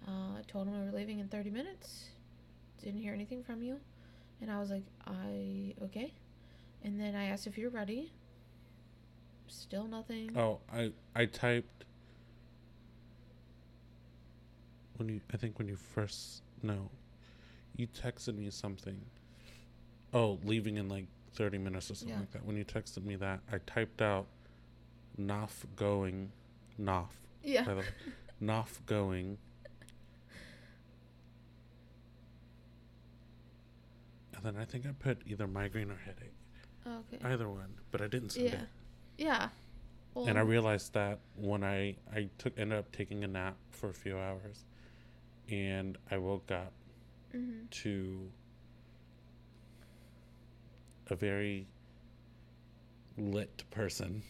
Uh, 0.07 0.39
I 0.39 0.43
told 0.47 0.69
him 0.69 0.79
we 0.79 0.87
were 0.87 0.97
leaving 0.97 1.19
in 1.19 1.29
thirty 1.29 1.51
minutes. 1.51 2.11
Didn't 2.83 3.01
hear 3.01 3.13
anything 3.13 3.43
from 3.43 3.63
you, 3.63 3.79
and 4.41 4.51
I 4.51 4.59
was 4.59 4.71
like, 4.71 4.85
I 5.07 5.75
okay. 5.85 6.13
And 6.83 6.99
then 6.99 7.15
I 7.15 7.27
asked 7.27 7.47
if 7.47 7.59
you're 7.59 7.71
ready. 7.71 8.13
Still 9.49 9.87
nothing. 9.87 10.37
Oh, 10.37 10.61
I 10.73 10.93
I 11.15 11.27
typed 11.27 11.85
when 15.01 15.09
you 15.09 15.21
I 15.33 15.37
think 15.37 15.59
when 15.59 15.67
you 15.67 15.77
first 15.77 16.43
no, 16.63 16.91
you 17.77 17.89
texted 17.89 18.37
me 18.37 18.51
something. 18.51 19.01
Oh, 20.13 20.39
leaving 20.45 20.77
in 20.77 20.89
like 20.89 21.07
thirty 21.35 21.59
minutes 21.59 21.91
or 21.91 21.95
something 21.97 22.15
Yeah. 22.15 22.21
like 22.21 22.31
that. 22.33 22.45
When 22.45 22.57
you 22.57 22.65
texted 22.65 23.05
me 23.05 23.17
that, 23.17 23.41
I 23.53 23.59
typed 23.67 24.03
out 24.03 24.27
Nof 25.19 25.51
going 25.75 26.31
Nof 26.81 27.09
yeah. 27.43 27.65
by 27.65 27.75
the 27.75 27.81
way. 27.81 27.87
Nof 28.43 28.85
going 28.87 29.39
And 34.43 34.57
then 34.57 34.63
I 34.63 34.65
think 34.65 34.87
I 34.87 34.91
put 34.99 35.19
either 35.27 35.47
migraine 35.47 35.91
or 35.91 35.97
headache. 35.97 36.33
Okay. 36.87 37.23
Either 37.23 37.49
one. 37.49 37.75
But 37.91 38.01
I 38.01 38.07
didn't 38.07 38.31
send 38.31 38.47
yeah. 38.47 38.55
it. 38.55 38.69
Yeah. 39.19 39.49
Well, 40.15 40.27
and 40.27 40.39
I 40.39 40.41
realized 40.41 40.95
that 40.95 41.19
when 41.37 41.63
I 41.63 41.97
I 42.13 42.31
took 42.39 42.59
ended 42.59 42.79
up 42.79 42.91
taking 42.91 43.23
a 43.23 43.29
nap 43.29 43.57
for 43.71 43.91
a 43.91 43.95
few 43.95 44.17
hours, 44.19 44.65
and 45.51 45.99
I 46.11 46.19
woke 46.19 46.51
up 46.51 46.73
mhm. 47.35 47.69
to 47.71 48.31
a 51.09 51.17
very 51.17 51.67
lit 53.19 53.65
person 53.71 54.23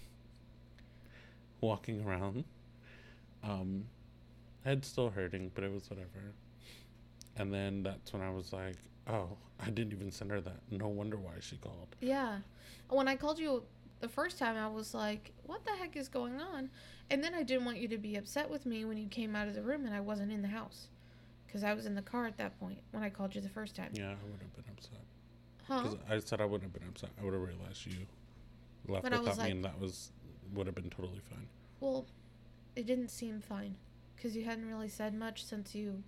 walking 1.60 2.04
around. 2.04 2.44
Um, 3.42 3.84
head 4.64 4.84
still 4.84 5.10
hurting, 5.10 5.50
but 5.54 5.64
it 5.64 5.72
was 5.72 5.88
whatever. 5.90 6.34
And 7.36 7.52
then 7.52 7.82
that's 7.82 8.12
when 8.12 8.22
I 8.22 8.30
was 8.30 8.52
like, 8.52 8.76
"Oh, 9.06 9.36
I 9.58 9.70
didn't 9.70 9.92
even 9.92 10.10
send 10.10 10.30
her 10.30 10.40
that. 10.40 10.60
No 10.70 10.88
wonder 10.88 11.16
why 11.16 11.34
she 11.40 11.56
called." 11.56 11.96
Yeah. 12.00 12.40
When 12.88 13.08
I 13.08 13.16
called 13.16 13.38
you 13.38 13.62
the 14.00 14.08
first 14.08 14.38
time, 14.38 14.56
I 14.56 14.66
was 14.66 14.94
like, 14.94 15.32
what 15.44 15.64
the 15.64 15.72
heck 15.72 15.96
is 15.96 16.08
going 16.08 16.40
on? 16.40 16.70
And 17.10 17.22
then 17.22 17.34
I 17.34 17.42
didn't 17.42 17.64
want 17.64 17.78
you 17.78 17.88
to 17.88 17.98
be 17.98 18.16
upset 18.16 18.50
with 18.50 18.66
me 18.66 18.84
when 18.84 18.96
you 18.96 19.08
came 19.08 19.36
out 19.36 19.48
of 19.48 19.54
the 19.54 19.62
room 19.62 19.84
and 19.84 19.94
I 19.94 20.00
wasn't 20.00 20.32
in 20.32 20.42
the 20.42 20.48
house. 20.48 20.88
Because 21.50 21.64
I 21.64 21.74
was 21.74 21.84
in 21.84 21.96
the 21.96 22.02
car 22.02 22.26
at 22.26 22.36
that 22.36 22.56
point 22.60 22.78
when 22.92 23.02
I 23.02 23.10
called 23.10 23.34
you 23.34 23.40
the 23.40 23.48
first 23.48 23.74
time. 23.74 23.90
Yeah, 23.92 24.10
I 24.10 24.30
would 24.30 24.40
have 24.40 24.54
been 24.54 24.64
upset. 24.70 25.00
Huh? 25.66 25.96
I 26.08 26.20
said 26.20 26.40
I 26.40 26.44
wouldn't 26.44 26.72
have 26.72 26.80
been 26.80 26.88
upset. 26.88 27.10
I 27.20 27.24
would 27.24 27.32
have 27.34 27.42
realized 27.42 27.86
you 27.86 28.06
left 28.86 29.02
But 29.02 29.12
without 29.12 29.36
me, 29.36 29.42
like- 29.42 29.50
and 29.50 29.64
that 29.64 29.80
was 29.80 30.12
would 30.54 30.66
have 30.66 30.76
been 30.76 30.90
totally 30.90 31.18
fine. 31.28 31.48
Well, 31.80 32.06
it 32.76 32.86
didn't 32.86 33.08
seem 33.08 33.40
fine. 33.40 33.76
Because 34.14 34.36
you 34.36 34.44
hadn't 34.44 34.68
really 34.68 34.88
said 34.88 35.12
much 35.12 35.44
since 35.44 35.74
you 35.74 36.04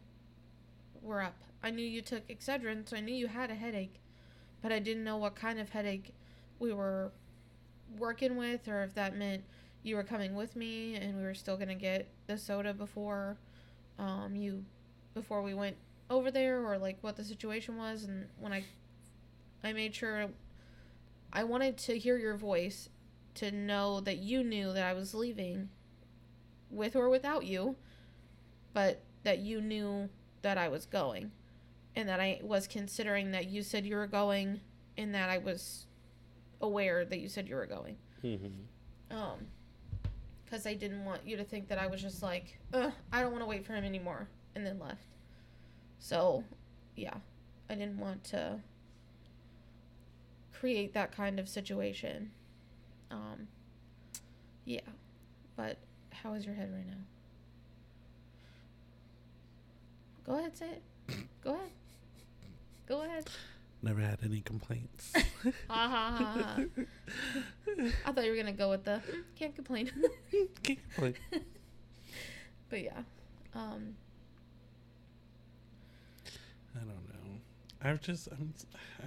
were 1.01 1.23
up. 1.23 1.43
I 1.63 1.71
knew 1.71 1.85
you 1.85 2.03
took 2.03 2.29
Excedrin, 2.29 2.89
so 2.89 2.97
I 2.97 3.01
knew 3.01 3.15
you 3.15 3.27
had 3.27 3.51
a 3.51 3.55
headache. 3.55 4.01
But 4.61 4.71
I 4.71 4.79
didn't 4.79 5.03
know 5.03 5.17
what 5.17 5.35
kind 5.35 5.59
of 5.59 5.71
headache 5.71 6.15
we 6.61 6.73
were 6.73 7.11
working 7.99 8.37
with 8.37 8.69
or 8.69 8.85
if 8.85 8.95
that 8.95 9.17
meant 9.17 9.43
you 9.83 9.97
were 9.97 10.05
coming 10.05 10.35
with 10.35 10.55
me 10.55 10.95
and 10.95 11.17
we 11.17 11.23
were 11.23 11.35
still 11.35 11.57
going 11.57 11.69
to 11.69 11.75
get 11.75 12.09
the 12.27 12.39
soda 12.39 12.73
before 12.73 13.37
um, 13.99 14.37
you 14.37 14.65
before 15.15 15.43
we 15.43 15.55
went 15.55 15.77
over 16.11 16.31
there 16.31 16.65
or 16.65 16.79
like 16.79 16.99
what 17.01 17.17
the 17.17 17.25
situation 17.25 17.77
was 17.77 18.05
and 18.05 18.27
when 18.39 18.53
I 18.53 18.65
I 19.65 19.73
made 19.73 19.95
sure 19.95 20.29
I 21.33 21.45
wanted 21.45 21.79
to 21.79 21.99
hear 21.99 22.19
your 22.19 22.37
voice 22.37 22.89
to 23.35 23.51
know 23.51 24.01
that 24.01 24.19
you 24.19 24.45
knew 24.45 24.73
that 24.73 24.85
I 24.85 24.93
was 24.93 25.15
leaving 25.15 25.71
with 26.71 26.95
or 26.97 27.09
without 27.09 27.47
you, 27.47 27.77
but 28.75 29.01
that 29.23 29.39
you 29.39 29.61
knew 29.61 30.09
that 30.43 30.59
I 30.59 30.69
was 30.69 30.85
going 30.85 31.31
and 31.97 32.09
that 32.09 32.21
I 32.21 32.41
was 32.43 32.67
considering 32.67 33.31
that 33.33 33.49
you 33.49 33.63
said 33.63 33.87
you 33.87 33.97
were 33.97 34.07
going 34.07 34.61
and 34.99 35.15
that 35.15 35.31
I 35.31 35.39
was 35.39 35.87
aware 36.61 37.05
that 37.05 37.19
you 37.19 37.29
said 37.29 37.49
you 37.49 37.55
were 37.55 37.67
going. 37.67 37.97
Mm-hmm. 38.23 39.17
Um, 39.17 39.39
because 40.45 40.67
I 40.67 40.75
didn't 40.75 41.05
want 41.07 41.27
you 41.27 41.39
to 41.39 41.45
think 41.45 41.69
that 41.69 41.79
I 41.79 41.87
was 41.87 42.03
just 42.03 42.23
like, 42.23 42.59
I 42.75 43.23
don't 43.23 43.33
want 43.33 43.41
to 43.41 43.47
wait 43.47 43.65
for 43.65 43.73
him 43.73 43.85
anymore, 43.85 44.29
and 44.55 44.67
then 44.67 44.79
left. 44.79 45.05
So, 45.99 46.45
yeah, 46.97 47.15
I 47.71 47.75
didn't 47.75 47.99
want 47.99 48.25
to 48.25 48.61
create 50.53 50.95
that 50.95 51.13
kind 51.13 51.39
of 51.39 51.49
situation. 51.49 52.31
Um, 53.11 53.49
yeah, 54.65 54.81
but 55.57 55.79
how 56.11 56.35
is 56.35 56.45
your 56.47 56.55
head 56.55 56.73
right 56.73 56.87
now? 56.87 57.03
Go 60.25 60.39
ahead, 60.39 60.57
say 60.57 60.67
it. 60.71 60.83
Go 61.43 61.55
ahead. 61.55 61.71
Go 62.87 63.03
ahead. 63.03 63.27
Never 63.83 64.01
had 64.01 64.19
any 64.25 64.41
complaints. 64.41 65.13
Ha 65.69 65.89
ha 65.89 66.17
ha. 66.17 66.57
I 68.07 68.13
thought 68.13 68.25
you 68.25 68.31
were 68.31 68.37
gonna 68.37 68.53
go 68.53 68.71
with 68.71 68.85
the 68.85 69.01
"Mm, 69.11 69.23
can't 69.35 69.55
complain. 69.57 69.91
Can't 70.63 70.79
complain. 70.95 71.15
but 72.71 72.81
yeah, 72.81 73.01
um, 73.57 73.97
I 76.75 76.81
don't 76.81 76.89
know. 76.89 77.41
I've 77.83 78.01
just 78.01 78.29
I'm 78.33 78.53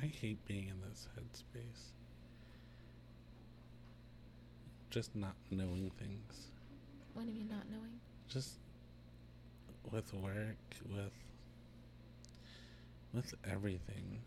I 0.01 0.05
hate 0.05 0.45
being 0.45 0.67
in 0.69 0.81
this 0.89 1.07
headspace. 1.17 1.91
Just 4.89 5.15
not 5.15 5.35
knowing 5.51 5.91
things. 5.99 6.47
what 7.13 7.25
do 7.25 7.31
you 7.31 7.37
mean 7.39 7.49
not 7.49 7.69
knowing? 7.69 7.99
Just 8.29 8.55
with 9.91 10.13
work, 10.13 10.57
with 10.89 11.11
with 13.13 13.33
everything. 13.49 14.19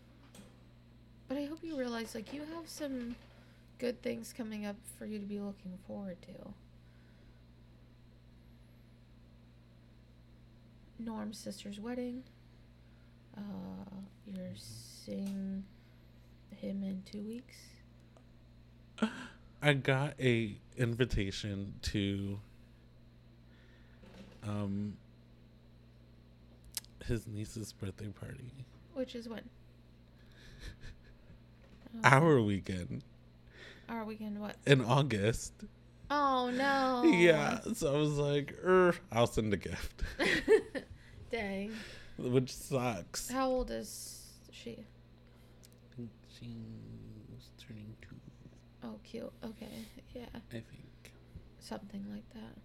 But 1.27 1.37
I 1.37 1.45
hope 1.45 1.59
you 1.61 1.77
realize 1.77 2.15
like 2.15 2.33
you 2.33 2.41
have 2.55 2.67
some 2.67 3.15
good 3.77 4.01
things 4.01 4.33
coming 4.35 4.65
up 4.65 4.75
for 4.97 5.05
you 5.05 5.19
to 5.19 5.25
be 5.25 5.39
looking 5.39 5.77
forward 5.87 6.17
to. 6.23 6.53
Norm's 10.99 11.37
sister's 11.37 11.79
wedding. 11.79 12.23
Uh, 13.39 13.95
you're 14.27 14.51
seeing 14.55 15.63
him 16.57 16.83
in 16.83 17.01
two 17.09 17.21
weeks. 17.21 17.55
I 19.61 19.73
got 19.73 20.13
a 20.19 20.55
invitation 20.77 21.73
to 21.83 22.39
um 24.43 24.97
his 27.05 27.27
niece's 27.27 27.71
birthday 27.73 28.07
party. 28.07 28.51
Which 28.93 29.15
is 29.15 29.27
when? 29.29 29.41
Oh, 31.95 31.99
Our 32.09 32.41
weekend 32.41 33.03
Our 33.87 34.03
weekend, 34.05 34.39
what? 34.39 34.55
in 34.67 34.81
August. 34.83 35.53
Oh 36.11 36.51
no. 36.51 37.03
Yeah, 37.17 37.59
so 37.73 37.95
I 37.95 37.97
was 37.97 38.17
like, 38.17 38.55
er, 38.63 38.95
I'll 39.11 39.27
send 39.27 39.53
a 39.53 39.57
gift. 39.57 40.03
Dang. 41.31 41.71
Which 42.19 42.53
sucks. 42.53 43.29
How 43.29 43.49
old 43.49 43.71
is 43.71 44.25
she? 44.51 44.71
I 45.91 45.95
think 45.95 46.09
she's 46.27 47.49
turning 47.57 47.95
two. 48.01 48.15
Oh, 48.83 48.99
cute. 49.03 49.31
Okay. 49.43 49.85
Yeah. 50.13 50.25
I 50.35 50.39
think. 50.49 50.65
Something 51.59 52.05
like 52.11 52.27
that. 52.33 52.57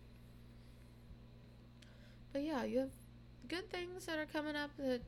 But 2.32 2.42
yeah, 2.42 2.64
you 2.64 2.78
have 2.80 2.90
good 3.48 3.70
things 3.70 4.06
that 4.06 4.18
are 4.18 4.26
coming 4.26 4.56
up 4.56 4.70
that 4.78 5.02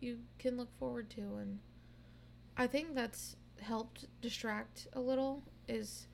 you 0.00 0.18
can 0.38 0.56
look 0.56 0.70
forward 0.78 1.10
to 1.10 1.20
and 1.20 1.58
I 2.56 2.66
think 2.66 2.94
that's 2.94 3.36
helped 3.60 4.06
distract 4.22 4.86
a 4.94 5.00
little 5.00 5.42
is 5.68 6.06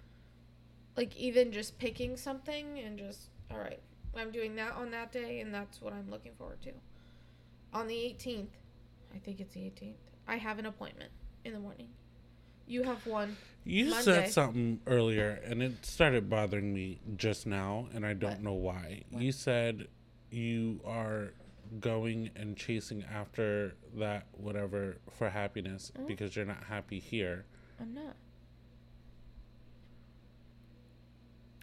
like 0.96 1.16
even 1.16 1.52
just 1.52 1.78
picking 1.78 2.16
something 2.16 2.78
and 2.78 2.98
just 2.98 3.30
all 3.50 3.58
right, 3.58 3.80
I'm 4.16 4.32
doing 4.32 4.56
that 4.56 4.72
on 4.72 4.90
that 4.90 5.12
day 5.12 5.40
and 5.40 5.54
that's 5.54 5.80
what 5.80 5.92
I'm 5.92 6.10
looking 6.10 6.32
forward 6.36 6.62
to. 6.62 6.72
On 7.72 7.86
the 7.86 7.94
18th, 7.94 8.48
I 9.14 9.18
think 9.18 9.40
it's 9.40 9.54
the 9.54 9.60
18th. 9.60 9.94
I 10.28 10.36
have 10.36 10.58
an 10.58 10.66
appointment 10.66 11.10
in 11.44 11.52
the 11.52 11.58
morning. 11.60 11.88
You 12.66 12.82
have 12.82 13.06
one. 13.06 13.36
You 13.64 13.86
Monday. 13.90 14.02
said 14.02 14.30
something 14.30 14.80
earlier, 14.86 15.40
and 15.44 15.62
it 15.62 15.84
started 15.86 16.28
bothering 16.28 16.72
me 16.74 17.00
just 17.16 17.46
now, 17.46 17.88
and 17.94 18.04
I 18.04 18.14
don't 18.14 18.30
What? 18.32 18.42
know 18.42 18.54
why. 18.54 19.02
What? 19.10 19.22
You 19.22 19.30
said 19.32 19.88
you 20.30 20.80
are 20.84 21.32
going 21.80 22.30
and 22.36 22.56
chasing 22.56 23.04
after 23.04 23.74
that 23.94 24.26
whatever 24.32 24.96
for 25.10 25.28
happiness 25.30 25.92
Mhm. 25.96 26.06
because 26.08 26.34
you're 26.34 26.44
not 26.44 26.64
happy 26.64 26.98
here. 26.98 27.44
I'm 27.80 27.92
not. 27.94 28.16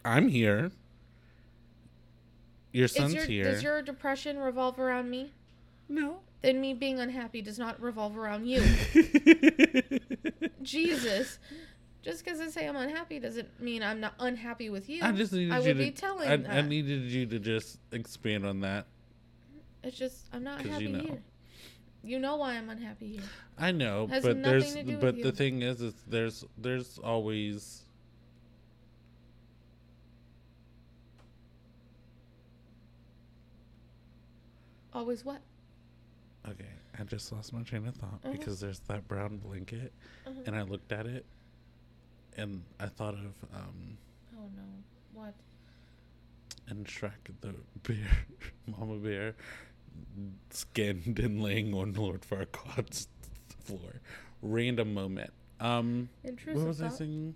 I'm 0.04 0.28
here. 0.28 0.70
Your 2.72 2.88
son's 2.88 3.14
your, 3.14 3.24
here. 3.24 3.44
Does 3.44 3.62
your 3.62 3.80
depression 3.82 4.38
revolve 4.38 4.78
around 4.78 5.08
me? 5.10 5.32
No. 5.88 6.18
Then 6.42 6.60
me 6.60 6.74
being 6.74 7.00
unhappy 7.00 7.40
does 7.40 7.58
not 7.58 7.80
revolve 7.80 8.18
around 8.18 8.46
you. 8.46 8.60
Jesus. 10.62 11.38
Just 12.02 12.22
because 12.22 12.38
I 12.38 12.48
say 12.48 12.68
I'm 12.68 12.76
unhappy 12.76 13.18
doesn't 13.18 13.60
mean 13.60 13.82
I'm 13.82 13.98
not 13.98 14.12
unhappy 14.18 14.68
with 14.68 14.90
you. 14.90 15.02
I 15.02 15.12
just 15.12 15.32
needed 15.32 15.52
I 15.52 15.60
you 15.60 15.68
would 15.68 15.78
to. 15.78 15.84
be 15.84 15.90
telling 15.90 16.46
I, 16.46 16.58
I 16.58 16.60
needed 16.60 17.04
you 17.04 17.24
to 17.26 17.38
just 17.38 17.78
expand 17.92 18.44
on 18.44 18.60
that. 18.60 18.84
It's 19.82 19.96
just 19.96 20.26
I'm 20.34 20.44
not 20.44 20.60
happy 20.60 20.84
you 20.84 20.90
know. 20.90 21.00
here. 21.00 21.22
You 22.02 22.18
know 22.18 22.36
why 22.36 22.56
I'm 22.56 22.68
unhappy 22.68 23.12
here. 23.12 23.22
I 23.58 23.72
know, 23.72 24.06
but 24.06 24.42
there's 24.42 24.76
but 25.00 25.22
the 25.22 25.32
thing 25.32 25.62
is, 25.62 25.80
is 25.80 25.94
there's 26.06 26.44
there's 26.58 26.98
always 26.98 27.84
Always 34.94 35.24
what? 35.24 35.40
Okay. 36.48 36.68
I 36.98 37.02
just 37.04 37.32
lost 37.32 37.52
my 37.52 37.62
train 37.62 37.86
of 37.86 37.94
thought 37.96 38.22
Mhm. 38.22 38.32
because 38.32 38.60
there's 38.60 38.78
that 38.80 39.06
brown 39.08 39.38
blanket, 39.38 39.92
Mhm. 40.26 40.46
and 40.46 40.56
I 40.56 40.62
looked 40.62 40.92
at 40.92 41.06
it, 41.06 41.24
and 42.36 42.62
I 42.78 42.86
thought 42.86 43.14
of 43.14 43.34
um 43.54 43.98
Oh 44.36 44.48
no. 44.56 44.62
What? 45.12 45.34
And 46.66 46.86
Shrek 46.86 47.12
the 47.40 47.54
bear, 47.82 48.10
Mama 48.66 48.96
Bear, 48.98 49.34
skinned 50.50 51.18
and 51.18 51.42
laying 51.42 51.74
on 51.74 51.92
Lord 51.94 52.22
Farquaad's 52.22 53.08
floor. 53.48 54.00
Random 54.42 54.92
moment. 54.94 55.32
Um. 55.60 56.08
Intrusive 56.22 56.62
what 56.62 56.68
was 56.68 56.82
I 56.82 56.88
thought. 56.88 56.98
saying? 56.98 57.34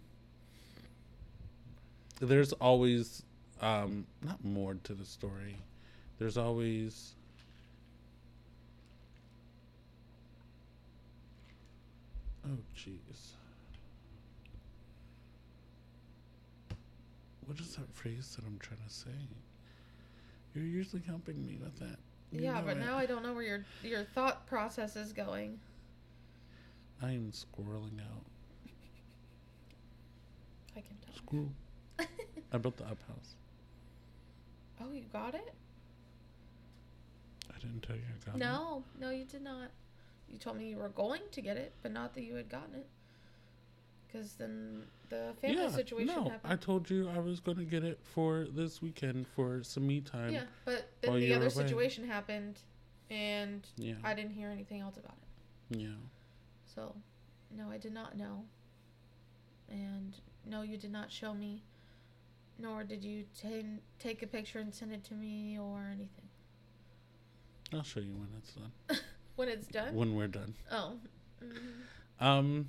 There's 2.21 2.53
always 2.55 3.23
um 3.61 4.07
not 4.23 4.44
more 4.44 4.75
to 4.85 4.94
the 4.94 5.05
story. 5.05 5.57
There's 6.18 6.37
always 6.37 7.14
Oh 12.48 12.58
jeez. 12.76 13.32
What 17.46 17.58
is 17.61 17.76
that 17.76 17.92
phrase 17.94 18.37
that 18.37 18.46
I'm 18.46 18.58
trying 18.58 18.80
to 18.87 18.92
say? 18.92 19.11
You're 20.54 20.64
usually 20.64 21.02
helping 21.06 21.44
me 21.46 21.58
with 21.62 21.78
that. 21.78 21.98
You 22.30 22.42
yeah, 22.42 22.61
but 22.61 22.76
it. 22.76 22.80
now 22.80 22.96
I 22.96 23.06
don't 23.06 23.22
know 23.22 23.32
where 23.32 23.42
your 23.42 23.64
your 23.82 24.04
thought 24.04 24.46
process 24.46 24.96
is 24.96 25.12
going. 25.12 25.58
I 27.02 27.12
am 27.12 27.32
squirreling 27.32 28.00
out. 28.00 28.24
I 30.76 30.80
can 30.80 30.96
tell. 31.04 31.14
Squirrel. 31.14 31.52
I 32.52 32.58
built 32.58 32.76
the 32.76 32.84
up 32.84 32.98
house. 33.08 33.34
oh, 34.80 34.92
you 34.92 35.04
got 35.12 35.34
it? 35.34 35.54
I 37.54 37.58
didn't 37.61 37.82
tell 37.82 37.96
you 37.96 38.02
I 38.02 38.26
got 38.26 38.37
it. 38.37 38.38
No, 38.38 38.84
no, 39.00 39.11
you 39.11 39.24
did 39.24 39.42
not. 39.42 39.70
You 40.31 40.38
told 40.38 40.57
me 40.57 40.69
you 40.69 40.77
were 40.77 40.88
going 40.91 41.23
to 41.33 41.41
get 41.41 41.57
it, 41.57 41.73
but 41.83 41.93
not 41.93 42.14
that 42.14 42.23
you 42.23 42.35
had 42.35 42.49
gotten 42.49 42.75
it. 42.75 42.87
Because 44.07 44.33
then 44.35 44.85
the 45.11 45.35
family 45.41 45.57
yeah, 45.62 45.69
situation 45.71 46.14
no, 46.14 46.25
happened. 46.31 46.53
I 46.53 46.57
told 46.57 46.88
you 46.88 47.09
I 47.11 47.19
was 47.19 47.41
going 47.41 47.59
to 47.59 47.64
get 47.64 47.85
it 47.85 47.99
for 48.03 48.47
this 48.51 48.81
weekend 48.81 49.27
for 49.27 49.62
some 49.62 49.87
me 49.87 50.01
time. 50.01 50.31
yeah, 50.33 50.45
but 50.64 50.88
then 51.03 51.14
the 51.21 51.35
other 51.35 51.47
away. 51.47 51.55
situation 51.55 52.07
happened, 52.09 52.59
and 53.11 53.67
Yeah. 53.77 53.95
I 54.03 54.14
didn't 54.14 54.33
hear 54.33 54.49
anything 54.51 54.81
else 54.81 54.97
about 54.97 55.17
it. 55.73 55.79
yeah. 55.81 55.88
So, 56.75 56.95
no, 57.55 57.71
I 57.71 57.77
did 57.79 57.93
not 57.93 58.17
know. 58.17 58.45
And 59.71 60.14
no, 60.47 60.62
you 60.62 60.77
did 60.79 60.93
not 60.93 61.11
show 61.12 61.35
me, 61.35 61.62
nor 62.59 62.85
did 62.85 63.05
you 63.05 63.25
ta- 63.43 63.79
take 63.99 64.23
a 64.23 64.27
picture 64.27 64.59
and 64.59 64.75
send 64.75 64.93
it 64.93 65.05
to 65.05 65.14
me 65.14 65.59
or 65.59 65.85
anything. 65.93 66.29
I'll 67.75 67.83
show 67.83 68.01
you 68.01 68.14
when 68.14 68.29
it's 68.38 68.53
done. 68.55 68.73
When 69.38 69.48
it's 69.48 69.68
done? 69.68 69.94
When 69.94 70.16
we're 70.16 70.27
done. 70.27 70.53
oh. 70.72 70.94
mhm. 71.40 72.24
Um 72.24 72.68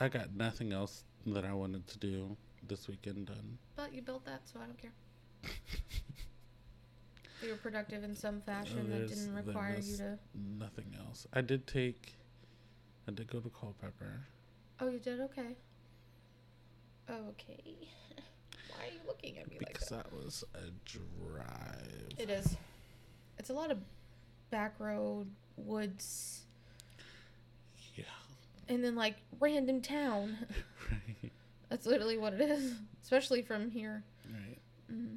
I 0.00 0.08
got 0.08 0.34
nothing 0.34 0.72
else 0.72 1.04
that 1.26 1.44
I 1.44 1.52
wanted 1.52 1.86
to 1.86 1.98
do 1.98 2.36
this 2.66 2.88
weekend 2.88 3.26
done. 3.26 3.58
But 3.76 3.94
you 3.94 4.02
built 4.02 4.24
that, 4.24 4.40
so 4.52 4.58
I 4.60 4.64
don't 4.66 4.78
care. 4.78 4.90
You 7.42 7.50
were 7.50 7.56
productive 7.56 8.04
in 8.04 8.14
some 8.14 8.40
fashion 8.40 8.88
that 8.90 9.08
didn't 9.08 9.34
require 9.34 9.76
you 9.80 9.96
to. 9.96 10.18
Nothing 10.60 10.96
else. 10.96 11.26
I 11.32 11.40
did 11.40 11.66
take 11.66 12.14
I 13.08 13.10
did 13.10 13.26
go 13.26 13.40
to 13.40 13.50
Culpeper. 13.50 14.20
Oh, 14.80 14.88
you 14.88 15.00
did? 15.00 15.20
Okay. 15.20 15.56
Okay. 17.10 17.62
Why 18.68 18.84
are 18.84 18.92
you 18.92 19.00
looking 19.08 19.38
at 19.38 19.48
me 19.50 19.56
like 19.58 19.66
that? 19.66 19.72
Because 19.72 19.88
that 19.88 20.12
was 20.12 20.44
a 20.54 20.70
drive. 20.84 22.08
It 22.16 22.30
is. 22.30 22.56
It's 23.42 23.50
a 23.50 23.54
lot 23.54 23.72
of 23.72 23.78
back 24.50 24.74
road, 24.78 25.26
woods, 25.56 26.42
Yeah. 27.96 28.04
and 28.68 28.84
then 28.84 28.94
like 28.94 29.16
random 29.40 29.80
town. 29.80 30.36
Right. 30.90 31.32
That's 31.68 31.84
literally 31.86 32.18
what 32.18 32.34
it 32.34 32.40
is, 32.42 32.74
especially 33.02 33.42
from 33.42 33.68
here. 33.70 34.04
Right. 34.30 34.58
Mm. 34.92 35.16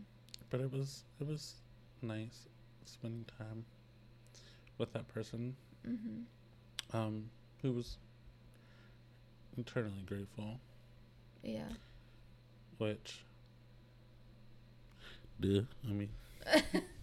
But 0.49 0.61
it 0.61 0.71
was 0.73 1.03
it 1.21 1.27
was 1.27 1.53
nice 2.01 2.47
spending 2.85 3.25
time 3.37 3.63
with 4.79 4.91
that 4.93 5.07
person 5.09 5.55
Mm-hmm. 5.87 6.97
um 6.97 7.29
who 7.61 7.73
was 7.73 7.97
eternally 9.57 10.03
grateful 10.07 10.59
Yeah. 11.43 11.67
which 12.79 13.19
duh 15.39 15.61
i 15.87 15.91
mean 15.91 16.09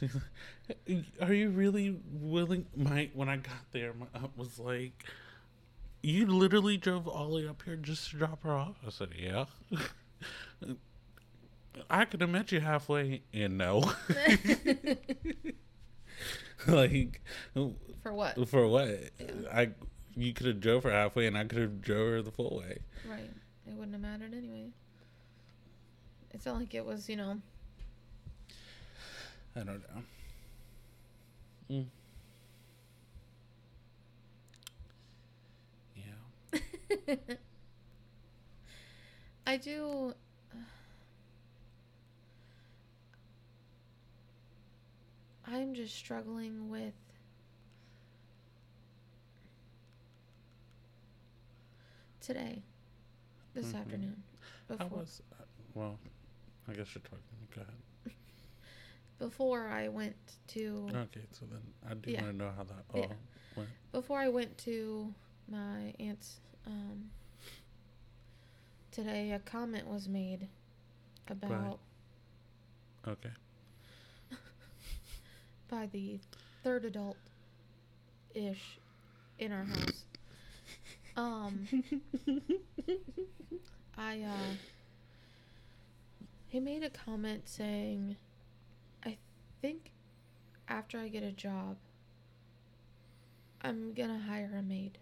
are 1.20 1.32
you 1.34 1.50
really 1.50 1.96
willing 2.12 2.66
my 2.76 3.10
when 3.14 3.28
i 3.28 3.36
got 3.36 3.70
there 3.72 3.92
my 3.92 4.06
aunt 4.14 4.36
was 4.36 4.58
like 4.58 5.04
you 6.02 6.26
literally 6.26 6.76
drove 6.76 7.06
all 7.06 7.28
the 7.28 7.36
way 7.36 7.46
up 7.48 7.62
here 7.64 7.76
just 7.76 8.10
to 8.10 8.16
drop 8.16 8.42
her 8.42 8.56
off 8.56 8.76
i 8.86 8.90
said 8.90 9.08
yeah 9.18 9.44
i 11.90 12.04
could 12.04 12.20
have 12.20 12.30
met 12.30 12.52
you 12.52 12.60
halfway 12.60 13.22
and 13.32 13.58
no 13.58 13.92
like 16.66 17.20
For 18.02 18.12
what? 18.12 18.48
for 18.48 18.66
what 18.68 18.88
Yeah. 19.18 19.26
i 19.52 19.70
you 20.16 20.32
could 20.32 20.46
have 20.46 20.60
drove 20.60 20.82
her 20.84 20.90
halfway 20.90 21.26
and 21.26 21.36
i 21.38 21.44
could 21.44 21.58
have 21.58 21.80
drove 21.80 22.08
her 22.10 22.22
the 22.22 22.32
full 22.32 22.58
way 22.62 22.78
Right. 23.08 23.30
It 23.66 23.74
wouldn't 23.74 23.92
have 23.92 24.00
mattered 24.02 24.34
anyway. 24.34 24.68
It's 26.32 26.44
not 26.46 26.56
like 26.58 26.74
it 26.74 26.84
was, 26.84 27.08
you 27.08 27.16
know. 27.16 27.40
I 29.60 29.64
don't 29.64 29.82
know. 29.94 30.02
Mm. 31.70 31.86
Yeah. 35.96 37.34
I 39.46 39.56
do. 39.58 40.14
I'm 45.46 45.74
just 45.74 45.94
struggling 45.94 46.70
with. 46.70 46.94
Today, 52.20 52.62
this 53.54 53.72
Mhm. 53.72 53.80
afternoon, 53.80 54.22
I 54.78 54.84
was, 54.84 55.22
uh, 55.32 55.44
well, 55.74 55.98
I 56.68 56.74
guess 56.74 56.94
you're 56.94 57.02
talking. 57.02 57.48
Go 57.54 57.62
ahead. 57.62 57.74
Before 59.20 59.68
I 59.68 59.86
went 59.88 60.16
to 60.48 60.88
Okay, 60.90 61.20
so 61.30 61.46
then 61.48 61.60
I 61.88 61.94
do 61.94 62.10
Yeah. 62.10 62.22
want 62.22 62.32
to 62.32 62.36
know 62.44 62.50
how 62.56 62.64
that 62.64 62.84
Yeah. 62.92 63.06
went. 63.54 63.68
before 63.92 64.18
I 64.18 64.28
went 64.28 64.58
to 64.58 65.14
my 65.48 65.94
aunt's 66.00 66.40
um, 66.66 67.10
today, 68.90 69.30
a 69.32 69.38
comment 69.38 69.86
was 69.86 70.08
made 70.08 70.48
about 71.28 71.78
Okay. 73.06 73.30
by 75.68 75.86
the 75.86 76.18
third 76.64 76.84
adult 76.84 77.16
ish 78.34 78.78
in 79.38 79.52
our 79.52 79.64
house. 79.64 80.04
Um, 81.16 81.66
I 83.98 84.22
uh, 84.22 84.54
he 86.48 86.60
made 86.60 86.82
a 86.82 86.90
comment 86.90 87.48
saying, 87.48 88.16
"I 88.16 88.29
think 89.60 89.92
after 90.68 90.98
I 90.98 91.08
get 91.08 91.22
a 91.22 91.32
job, 91.32 91.76
I'm 93.62 93.92
gonna 93.94 94.18
hire 94.20 94.54
a 94.58 94.62
maid." 94.62 94.98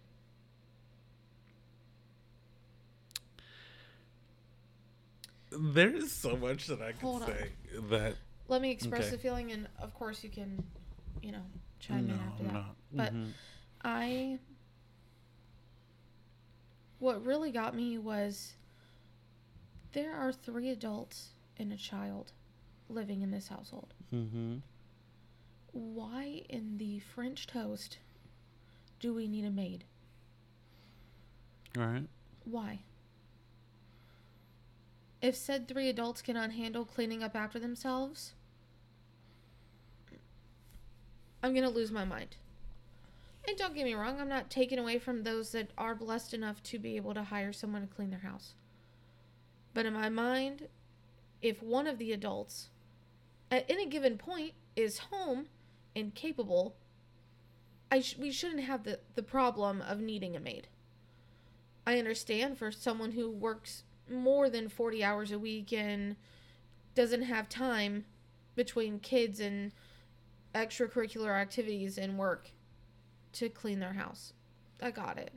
There 5.51 5.95
is 5.95 6.13
so 6.13 6.37
much 6.37 6.67
that 6.67 6.83
I 6.83 6.93
can 6.93 7.01
Hold 7.01 7.23
say 7.25 7.53
that 7.91 8.17
Let 8.49 8.63
me 8.63 8.71
express 8.71 9.03
Okay. 9.07 9.11
the 9.11 9.19
feeling, 9.19 9.53
and 9.53 9.69
of 9.79 9.95
course 9.95 10.23
you 10.25 10.31
can, 10.31 10.63
you 11.23 11.33
know, 11.33 11.45
chime 11.81 12.07
no, 12.07 12.15
in 12.15 12.21
after 12.21 12.43
I'm 12.45 12.47
that. 12.49 12.55
not. 12.55 12.77
But 12.93 13.13
Mhm. 13.15 13.33
I. 13.83 14.39
What 16.99 17.25
really 17.25 17.53
got 17.53 17.75
me 17.75 17.97
was 17.99 18.55
there 19.93 20.15
are 20.15 20.33
three 20.33 20.71
adults 20.71 21.35
and 21.59 21.73
a 21.73 21.77
child 21.77 22.33
living 22.89 23.23
in 23.23 23.31
this 23.31 23.49
household. 23.49 23.95
Mhm. 24.13 24.63
Why 25.73 26.45
in 26.49 26.79
the 26.79 27.01
French 27.01 27.47
toast 27.47 27.99
do 29.01 29.13
we 29.15 29.29
need 29.29 29.45
a 29.45 29.51
maid? 29.51 29.85
All 31.77 31.87
right. 31.87 32.09
Why? 32.45 32.81
If 35.21 35.37
said 35.37 35.67
three 35.67 35.89
adults 35.89 36.23
cannot 36.23 36.53
handle 36.53 36.85
cleaning 36.85 37.23
up 37.23 37.37
after 37.37 37.59
themselves, 37.59 38.35
I'm 41.43 41.53
going 41.53 41.65
to 41.65 41.71
lose 41.71 41.93
my 41.93 42.05
mind. 42.05 42.37
And 43.47 43.57
don't 43.57 43.75
get 43.75 43.85
me 43.85 43.95
wrong, 43.95 44.21
I'm 44.21 44.29
not 44.29 44.51
taking 44.51 44.79
away 44.79 44.99
from 44.99 45.23
those 45.23 45.53
that 45.53 45.71
are 45.79 45.95
blessed 45.95 46.35
enough 46.35 46.63
to 46.65 46.79
be 46.79 46.97
able 46.97 47.15
to 47.15 47.25
hire 47.25 47.53
someone 47.53 47.83
to 47.83 47.95
clean 47.95 48.11
their 48.11 48.19
house. 48.21 48.55
But 49.75 49.87
in 49.87 49.95
my 49.95 50.09
mind, 50.09 50.69
if 51.41 51.63
one 51.63 51.87
of 51.87 51.99
the 51.99 52.13
adults 52.13 52.71
at 53.51 53.65
any 53.69 53.87
given 53.87 54.19
point 54.19 54.53
is 54.77 54.99
home 54.99 55.47
and 55.97 56.15
capable, 56.15 56.77
I 57.91 58.01
sh- 58.01 58.17
we 58.19 58.31
shouldn't 58.31 58.65
have 58.65 58.85
the, 58.85 59.01
the 59.15 59.23
problem 59.23 59.81
of 59.81 60.01
needing 60.01 60.37
a 60.37 60.41
maid. 60.41 60.69
I 61.87 61.99
understand 61.99 62.59
for 62.59 62.71
someone 62.71 63.13
who 63.13 63.31
works 63.31 63.85
more 64.11 64.51
than 64.51 64.69
40 64.69 65.03
hours 65.03 65.33
a 65.33 65.39
week 65.39 65.73
and 65.73 66.17
doesn't 66.95 67.23
have 67.23 67.49
time 67.49 68.05
between 68.55 68.99
kids 68.99 69.41
and 69.41 69.73
extracurricular 70.55 71.39
activities 71.39 71.97
and 71.97 72.19
work 72.19 72.51
to 73.33 73.49
clean 73.49 73.81
their 73.81 73.95
house. 73.95 74.33
I 74.83 74.91
got 74.91 75.19
it. 75.19 75.33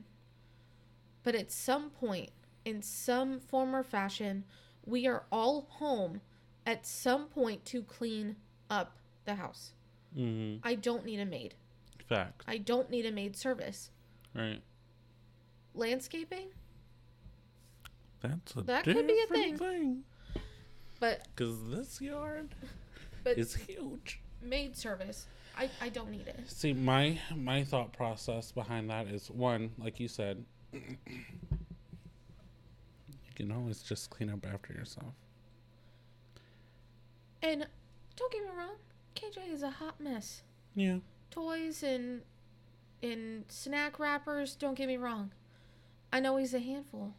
But 1.22 1.34
at 1.34 1.52
some 1.52 1.90
point, 1.90 2.30
in 2.64 2.82
some 2.82 3.40
form 3.40 3.74
or 3.74 3.82
fashion, 3.82 4.44
we 4.84 5.06
are 5.06 5.24
all 5.30 5.66
home 5.70 6.20
at 6.66 6.86
some 6.86 7.26
point 7.26 7.64
to 7.66 7.82
clean 7.82 8.36
up 8.70 8.96
the 9.24 9.34
house. 9.34 9.72
Mhm. 10.16 10.60
I 10.62 10.74
don't 10.74 11.04
need 11.04 11.20
a 11.20 11.24
maid. 11.26 11.54
Fact. 12.06 12.42
I 12.46 12.58
don't 12.58 12.90
need 12.90 13.06
a 13.06 13.12
maid 13.12 13.36
service. 13.36 13.90
Right. 14.34 14.62
Landscaping, 15.74 16.48
That's 18.20 18.54
a 18.56 18.62
That 18.62 18.84
could 18.84 19.06
be 19.06 19.12
a 19.14 19.26
different 19.26 19.58
thing. 19.58 20.04
but 21.00 21.26
Because 21.34 21.68
this 21.70 22.00
yard 22.00 22.54
but 23.24 23.38
is 23.38 23.54
huge. 23.54 24.20
maid 24.42 24.76
service, 24.76 25.26
I, 25.56 25.70
I 25.80 25.88
don't 25.88 26.10
need 26.10 26.28
it. 26.28 26.48
See, 26.50 26.72
my 26.72 27.18
my 27.34 27.64
thought 27.64 27.92
process 27.92 28.52
behind 28.52 28.90
that 28.90 29.06
is 29.08 29.30
one, 29.30 29.72
like 29.78 29.98
you 29.98 30.08
said, 30.08 30.44
you 30.72 30.96
can 33.34 33.50
always 33.50 33.82
just 33.82 34.10
clean 34.10 34.30
up 34.30 34.44
after 34.46 34.72
yourself. 34.72 35.14
And 37.42 37.66
don't 38.16 38.32
get 38.32 38.42
me 38.42 38.50
wrong, 38.56 38.76
KJ 39.14 39.52
is 39.52 39.62
a 39.62 39.70
hot 39.70 40.00
mess. 40.00 40.42
Yeah. 40.74 40.98
Toys 41.30 41.82
and 41.82 42.22
and 43.02 43.44
snack 43.48 43.98
wrappers, 43.98 44.54
don't 44.54 44.74
get 44.76 44.86
me 44.86 44.96
wrong. 44.96 45.32
I 46.12 46.20
know 46.20 46.36
he's 46.36 46.54
a 46.54 46.60
handful, 46.60 47.14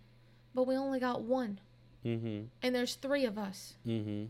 but 0.56 0.66
we 0.66 0.76
only 0.78 1.00
got 1.00 1.22
one, 1.24 1.60
Mm-hmm. 2.06 2.44
and 2.62 2.76
there's 2.76 2.96
three 2.96 3.26
of 3.26 3.38
us. 3.38 3.74
Mm-hmm. 3.86 4.26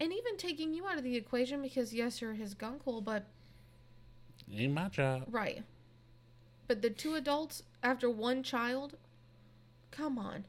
And 0.00 0.12
even 0.12 0.36
taking 0.36 0.72
you 0.74 0.86
out 0.86 0.96
of 0.98 1.04
the 1.04 1.16
equation 1.16 1.60
because 1.62 1.92
yes, 1.94 2.20
you're 2.22 2.34
his 2.34 2.54
gunkle, 2.54 3.02
but 3.04 3.24
Ain't 4.54 4.72
my 4.74 4.88
job. 4.88 5.24
right. 5.30 5.64
But 6.68 6.82
the 6.82 6.90
two 6.90 7.14
adults 7.14 7.62
after 7.82 8.08
one 8.10 8.42
child, 8.42 8.96
come 9.90 10.18
on. 10.18 10.44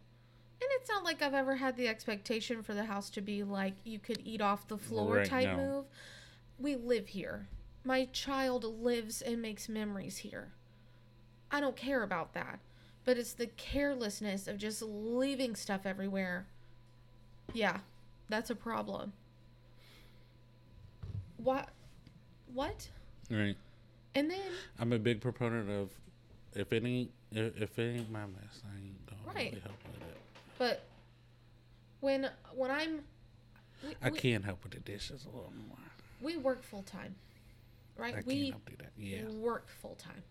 And 0.59 0.69
it's 0.79 0.89
not 0.89 1.03
like 1.03 1.21
I've 1.21 1.33
ever 1.33 1.55
had 1.55 1.77
the 1.77 1.87
expectation 1.87 2.63
for 2.63 2.73
the 2.73 2.85
house 2.85 3.09
to 3.11 3.21
be 3.21 3.43
like 3.43 3.75
you 3.83 3.99
could 3.99 4.21
eat 4.25 4.41
off 4.41 4.67
the 4.67 4.77
floor 4.77 5.15
Right, 5.17 5.25
type 5.25 5.49
no. 5.49 5.57
move. 5.57 5.85
We 6.57 6.75
live 6.75 7.07
here. 7.09 7.47
My 7.83 8.05
child 8.05 8.63
lives 8.63 9.21
and 9.21 9.41
makes 9.41 9.69
memories 9.69 10.17
here. 10.17 10.53
I 11.51 11.59
don't 11.61 11.75
care 11.75 12.01
about 12.03 12.33
that. 12.33 12.59
But 13.05 13.17
it's 13.17 13.33
the 13.33 13.47
carelessness 13.47 14.47
of 14.47 14.57
just 14.57 14.81
leaving 14.81 15.55
stuff 15.55 15.85
everywhere. 15.85 16.47
Yeah, 17.53 17.79
that's 18.27 18.49
a 18.49 18.55
problem. 18.55 19.13
What? 21.37 21.69
What? 22.53 22.89
Right. 23.29 23.55
And 24.15 24.29
then 24.29 24.51
I'm 24.79 24.91
a 24.91 24.99
big 24.99 25.21
proponent 25.21 25.69
of 25.69 25.91
if 26.55 26.73
any 26.73 27.09
if, 27.31 27.61
if 27.61 27.79
it 27.79 27.97
ain't 27.99 28.11
my 28.11 28.25
mess, 28.25 28.63
I 28.65 28.75
ain't 28.77 29.05
gonna 29.05 29.21
Right. 29.35 29.51
really 29.51 29.61
help 29.61 29.75
it. 29.85 29.86
But 30.57 30.83
when 31.99 32.29
when 32.53 32.71
I'm 32.71 33.03
we, 33.83 33.95
I 34.01 34.09
we, 34.09 34.17
can 34.17 34.43
help 34.43 34.63
with 34.63 34.73
the 34.73 34.79
dishes 34.79 35.25
a 35.25 35.29
little 35.29 35.53
more. 35.67 35.77
we 36.21 36.37
work 36.37 36.63
full 36.63 36.83
time, 36.83 37.15
right? 37.95 38.15
I 38.15 38.23
we 38.25 38.49
help 38.49 38.69
do 38.69 38.75
that. 38.79 38.91
Yeah. 38.97 39.23
work 39.39 39.69
full 39.69 39.95
time. 39.95 40.23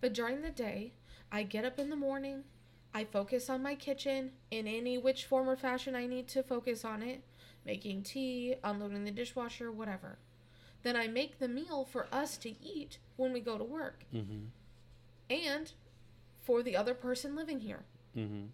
But 0.00 0.12
during 0.12 0.42
the 0.42 0.50
day, 0.50 0.92
I 1.32 1.42
get 1.42 1.64
up 1.64 1.78
in 1.78 1.90
the 1.90 1.96
morning, 1.96 2.44
I 2.92 3.04
focus 3.04 3.48
on 3.48 3.62
my 3.62 3.74
kitchen 3.74 4.32
in 4.50 4.66
any 4.66 4.98
which 4.98 5.24
form 5.24 5.48
or 5.48 5.56
fashion 5.56 5.94
I 5.94 6.06
need 6.06 6.28
to 6.28 6.42
focus 6.42 6.84
on 6.84 7.02
it, 7.02 7.22
making 7.64 8.02
tea, 8.02 8.56
unloading 8.64 9.04
the 9.04 9.10
dishwasher, 9.10 9.70
whatever. 9.70 10.18
Then 10.82 10.96
I 10.96 11.08
make 11.08 11.38
the 11.38 11.48
meal 11.48 11.84
for 11.84 12.06
us 12.12 12.36
to 12.38 12.50
eat 12.64 12.98
when 13.16 13.32
we 13.32 13.40
go 13.40 13.58
to 13.58 13.64
work 13.64 14.04
Mhm. 14.12 14.48
and 15.30 15.72
for 16.42 16.62
the 16.62 16.76
other 16.76 16.94
person 16.94 17.34
living 17.34 17.60
here. 17.60 17.84
Mhm. 18.16 18.50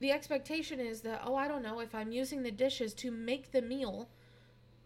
The 0.00 0.10
expectation 0.10 0.80
is 0.80 1.02
that 1.02 1.22
oh 1.24 1.34
i 1.36 1.46
don't 1.46 1.62
know 1.62 1.80
if 1.80 1.94
i'm 1.94 2.10
using 2.10 2.42
the 2.42 2.50
dishes 2.50 2.92
to 2.92 3.10
make 3.10 3.52
the 3.52 3.62
meal 3.62 4.08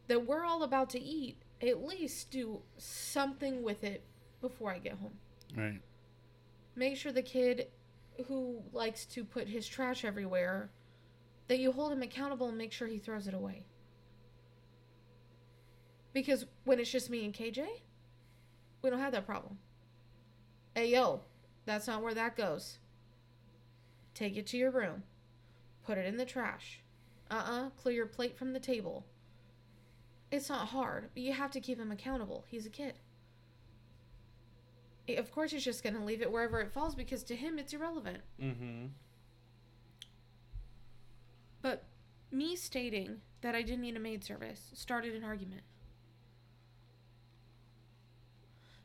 that 0.08 0.26
we're 0.26 0.44
all 0.44 0.62
about 0.62 0.90
to 0.90 1.00
eat 1.00 1.38
at 1.62 1.82
least 1.82 2.30
do 2.30 2.60
something 2.76 3.62
with 3.62 3.82
it 3.84 4.04
before 4.40 4.70
i 4.70 4.78
get 4.78 4.98
home. 4.98 5.16
Right. 5.56 5.80
make 6.76 6.96
sure 6.96 7.12
the 7.12 7.22
kid 7.22 7.68
who 8.26 8.62
likes 8.72 9.06
to 9.06 9.24
put 9.24 9.48
his 9.48 9.66
trash 9.66 10.04
everywhere 10.04 10.70
that 11.48 11.58
you 11.58 11.72
hold 11.72 11.92
him 11.92 12.02
accountable 12.02 12.48
and 12.48 12.58
make 12.58 12.72
sure 12.72 12.88
he 12.88 12.98
throws 12.98 13.26
it 13.26 13.34
away. 13.34 13.66
Because 16.12 16.46
when 16.64 16.78
it's 16.78 16.90
just 16.90 17.10
me 17.10 17.24
and 17.24 17.34
kj 17.34 17.64
we 18.82 18.90
don't 18.90 18.98
have 18.98 19.12
that 19.12 19.26
problem. 19.26 19.58
Hey 20.74 20.90
yo 20.90 21.20
that's 21.66 21.86
not 21.86 22.02
where 22.02 22.14
that 22.14 22.36
goes 22.36 22.78
take 24.14 24.36
it 24.36 24.46
to 24.46 24.56
your 24.56 24.70
room 24.70 25.02
put 25.84 25.98
it 25.98 26.06
in 26.06 26.16
the 26.16 26.24
trash 26.24 26.80
uh-uh 27.30 27.70
clear 27.70 27.94
your 27.96 28.06
plate 28.06 28.36
from 28.36 28.52
the 28.52 28.60
table 28.60 29.04
it's 30.30 30.48
not 30.48 30.68
hard 30.68 31.08
but 31.14 31.22
you 31.22 31.32
have 31.32 31.50
to 31.50 31.60
keep 31.60 31.78
him 31.78 31.90
accountable 31.90 32.44
he's 32.48 32.66
a 32.66 32.70
kid 32.70 32.94
Eh, 35.06 35.14
of 35.16 35.30
course 35.30 35.50
he's 35.50 35.64
just 35.64 35.82
going 35.82 35.94
to 35.94 36.02
leave 36.02 36.22
it 36.22 36.32
wherever 36.32 36.60
it 36.60 36.72
falls 36.72 36.94
because 36.94 37.22
to 37.24 37.36
him 37.36 37.58
it's 37.58 37.72
irrelevant 37.74 38.18
Mm-hmm. 38.42 38.86
but 41.60 41.84
me 42.30 42.56
stating 42.56 43.20
that 43.42 43.54
i 43.54 43.62
didn't 43.62 43.82
need 43.82 43.96
a 43.96 44.00
maid 44.00 44.24
service 44.24 44.70
started 44.74 45.14
an 45.14 45.24
argument 45.24 45.62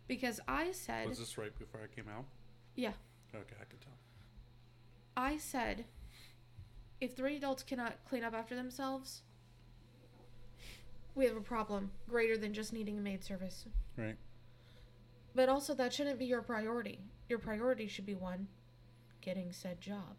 because 0.08 0.40
i 0.48 0.72
said 0.72 1.08
Was 1.08 1.20
this 1.20 1.38
right 1.38 1.58
before 1.58 1.82
I 1.84 1.88
came 1.96 2.10
out? 2.10 2.26
Yeah. 2.76 2.94
Okay, 3.36 3.56
I 3.60 3.66
could 3.66 3.82
tell. 3.82 3.94
I 5.20 5.36
said 5.36 5.84
if 7.02 7.14
three 7.14 7.36
adults 7.36 7.62
cannot 7.62 7.98
clean 8.08 8.24
up 8.24 8.34
after 8.34 8.56
themselves, 8.56 9.24
we 11.14 11.26
have 11.26 11.36
a 11.36 11.42
problem 11.42 11.92
greater 12.08 12.38
than 12.38 12.54
just 12.54 12.72
needing 12.72 12.98
a 12.98 13.02
maid 13.02 13.22
service. 13.22 13.66
Right. 13.98 14.16
But 15.36 15.50
also, 15.50 15.74
that 15.74 15.92
shouldn't 15.92 16.20
be 16.20 16.26
your 16.26 16.42
priority. 16.42 17.00
Your 17.28 17.38
priority 17.38 17.88
should 17.88 18.06
be 18.06 18.16
one, 18.16 18.48
getting 19.20 19.52
said 19.52 19.82
job. 19.82 20.16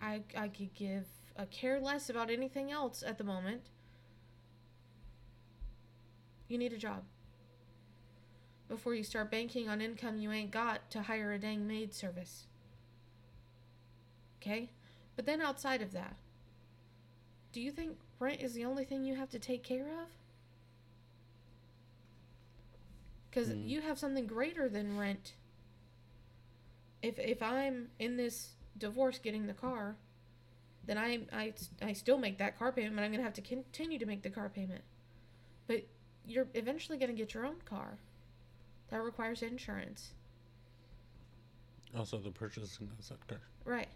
I, 0.00 0.20
I 0.36 0.48
could 0.48 0.74
give 0.74 1.06
a 1.36 1.46
care 1.46 1.80
less 1.80 2.10
about 2.10 2.30
anything 2.30 2.70
else 2.70 3.02
at 3.06 3.16
the 3.16 3.24
moment. 3.24 3.70
You 6.46 6.58
need 6.58 6.74
a 6.74 6.78
job. 6.78 7.04
Before 8.68 8.94
you 8.94 9.02
start 9.02 9.30
banking 9.30 9.68
on 9.68 9.80
income 9.80 10.18
you 10.18 10.30
ain't 10.30 10.50
got 10.50 10.90
to 10.90 11.02
hire 11.02 11.32
a 11.32 11.38
dang 11.38 11.66
maid 11.66 11.94
service. 11.94 12.46
Okay? 14.40 14.70
But 15.16 15.26
then 15.26 15.40
outside 15.40 15.82
of 15.82 15.92
that, 15.92 16.16
do 17.52 17.60
you 17.60 17.70
think 17.72 17.98
rent 18.18 18.40
is 18.40 18.54
the 18.54 18.64
only 18.64 18.84
thing 18.84 19.04
you 19.04 19.14
have 19.16 19.30
to 19.30 19.38
take 19.38 19.62
care 19.62 19.86
of? 19.88 20.08
Because 23.30 23.48
Hmm. 23.48 23.66
you 23.66 23.80
have 23.80 23.98
something 23.98 24.26
greater 24.26 24.68
than 24.68 24.96
rent. 24.96 25.34
If 27.02 27.18
if 27.18 27.42
I'm 27.42 27.90
in 27.98 28.16
this 28.16 28.50
divorce 28.76 29.18
getting 29.18 29.46
the 29.46 29.54
car, 29.54 29.96
then 30.84 30.98
I 30.98 31.20
I 31.32 31.52
I 31.82 31.92
still 31.92 32.18
make 32.18 32.38
that 32.38 32.58
car 32.58 32.72
payment, 32.72 32.96
but 32.96 33.02
I'm 33.02 33.10
gonna 33.10 33.22
have 33.22 33.34
to 33.34 33.40
continue 33.42 33.98
to 33.98 34.06
make 34.06 34.22
the 34.22 34.30
car 34.30 34.48
payment. 34.48 34.82
But 35.66 35.84
you're 36.26 36.48
eventually 36.54 36.98
gonna 36.98 37.12
get 37.12 37.32
your 37.34 37.46
own 37.46 37.60
car. 37.64 37.98
That 38.88 39.02
requires 39.02 39.42
insurance, 39.42 40.12
Also, 41.96 42.18
the 42.18 42.30
purchasing 42.32 42.88
of 42.98 43.08
that 43.08 43.26
car. 43.28 43.40
right? 43.64 43.88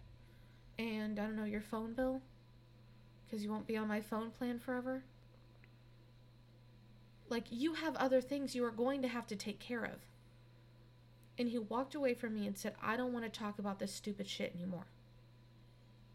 And 0.79 1.19
I 1.19 1.25
don't 1.25 1.37
know 1.37 1.45
your 1.45 1.61
phone 1.61 1.95
bill, 1.95 2.21
because 3.25 3.45
you 3.45 3.51
won't 3.51 3.67
be 3.67 3.77
on 3.77 3.89
my 3.89 4.01
phone 4.01 4.31
plan 4.31 4.59
forever. 4.59 5.05
Like 7.29 7.47
you 7.51 7.75
have 7.75 7.97
other 7.97 8.21
things 8.21 8.55
you 8.55 8.65
are 8.65 8.71
going 8.71 9.03
to 9.03 9.09
have 9.09 9.27
to 9.29 9.37
take 9.37 9.61
care 9.61 9.85
of. 9.85 10.07
And 11.39 11.49
he 11.49 11.59
walked 11.59 11.95
away 11.95 12.15
from 12.15 12.35
me 12.35 12.47
and 12.47 12.57
said, 12.57 12.75
"I 12.83 12.97
don't 12.97 13.13
want 13.13 13.25
to 13.25 13.39
talk 13.41 13.59
about 13.59 13.79
this 13.79 13.93
stupid 13.93 14.29
shit 14.29 14.53
anymore." 14.55 14.87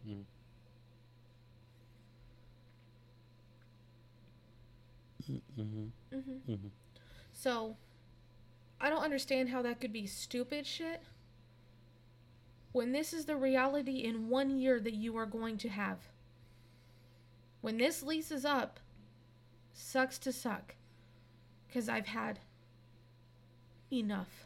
Mm. 0.08 0.24
Mm-hmm. 5.30 6.16
Mm-hmm. 6.16 6.52
Mm-hmm. 6.52 6.68
So, 7.34 7.76
I 8.82 8.90
don't 8.90 9.04
understand 9.04 9.50
how 9.50 9.62
that 9.62 9.80
could 9.80 9.94
be 9.94 10.08
stupid 10.08 10.66
shit 10.66 11.02
when 12.72 12.92
this 12.92 13.14
is 13.14 13.26
the 13.26 13.36
reality 13.36 14.00
in 14.00 14.30
one 14.30 14.60
year 14.60 14.80
that 14.80 14.94
you 14.94 15.18
are 15.18 15.26
going 15.26 15.58
to 15.58 15.70
have. 15.70 15.98
When 17.62 17.78
this 17.78 18.04
lease 18.04 18.32
is 18.32 18.46
up, 18.46 18.80
sucks 19.74 20.18
to 20.20 20.32
suck. 20.32 20.76
Because 21.68 21.90
I've 21.90 22.08
had 22.08 22.40
enough. 23.92 24.46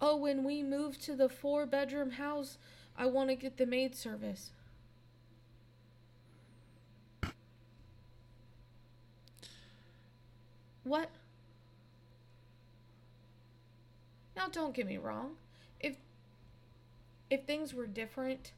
Oh, 0.00 0.16
when 0.16 0.44
we 0.44 0.62
move 0.62 1.00
to 1.00 1.16
the 1.16 1.28
four 1.28 1.66
bedroom 1.66 2.12
house, 2.12 2.58
I 2.96 3.06
want 3.06 3.30
to 3.30 3.34
get 3.34 3.56
the 3.56 3.66
maid 3.66 3.94
service. 3.94 4.50
What? 10.84 11.10
Now 14.38 14.46
don't 14.46 14.72
get 14.72 14.86
me 14.86 14.98
wrong. 14.98 15.32
If 15.80 15.96
if 17.28 17.42
things 17.44 17.74
were 17.74 17.88
different, 17.88 18.52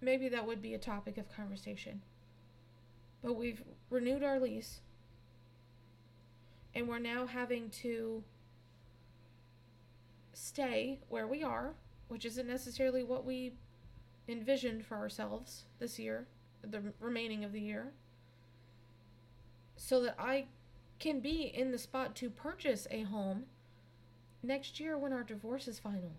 maybe 0.00 0.28
that 0.28 0.44
would 0.44 0.60
be 0.60 0.74
a 0.74 0.78
topic 0.78 1.16
of 1.16 1.32
conversation. 1.32 2.02
But 3.22 3.36
we've 3.36 3.62
renewed 3.88 4.24
our 4.24 4.40
lease 4.40 4.80
and 6.74 6.88
we're 6.88 6.98
now 6.98 7.26
having 7.26 7.70
to 7.70 8.24
stay 10.32 10.98
where 11.08 11.28
we 11.28 11.40
are, 11.44 11.74
which 12.08 12.24
isn't 12.24 12.48
necessarily 12.48 13.04
what 13.04 13.24
we 13.24 13.52
envisioned 14.28 14.84
for 14.84 14.96
ourselves 14.96 15.66
this 15.78 16.00
year, 16.00 16.26
the 16.62 16.82
remaining 16.98 17.44
of 17.44 17.52
the 17.52 17.60
year. 17.60 17.92
So 19.76 20.02
that 20.02 20.16
I 20.18 20.46
can 20.98 21.20
be 21.20 21.42
in 21.42 21.70
the 21.70 21.78
spot 21.78 22.16
to 22.16 22.28
purchase 22.28 22.88
a 22.90 23.04
home 23.04 23.44
next 24.42 24.80
year 24.80 24.96
when 24.98 25.12
our 25.12 25.22
divorce 25.22 25.68
is 25.68 25.78
final. 25.78 26.12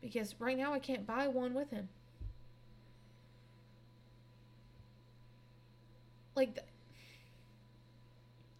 Because 0.00 0.34
right 0.38 0.56
now 0.56 0.72
I 0.72 0.78
can't 0.78 1.06
buy 1.06 1.28
one 1.28 1.54
with 1.54 1.70
him. 1.70 1.88
Like, 6.36 6.54
th- 6.54 6.66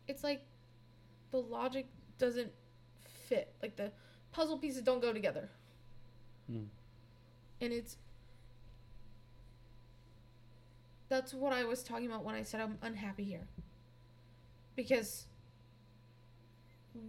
it's 0.08 0.24
like 0.24 0.42
the 1.30 1.38
logic 1.38 1.86
doesn't 2.18 2.50
fit. 3.28 3.54
Like, 3.62 3.76
the 3.76 3.92
puzzle 4.32 4.58
pieces 4.58 4.82
don't 4.82 5.00
go 5.00 5.12
together. 5.12 5.48
Mm. 6.50 6.66
And 7.60 7.72
it's. 7.72 7.96
That's 11.08 11.32
what 11.32 11.52
I 11.52 11.64
was 11.64 11.82
talking 11.82 12.06
about 12.06 12.24
when 12.24 12.34
I 12.34 12.42
said 12.42 12.60
I'm 12.60 12.78
unhappy 12.82 13.24
here. 13.24 13.46
Because 14.74 15.26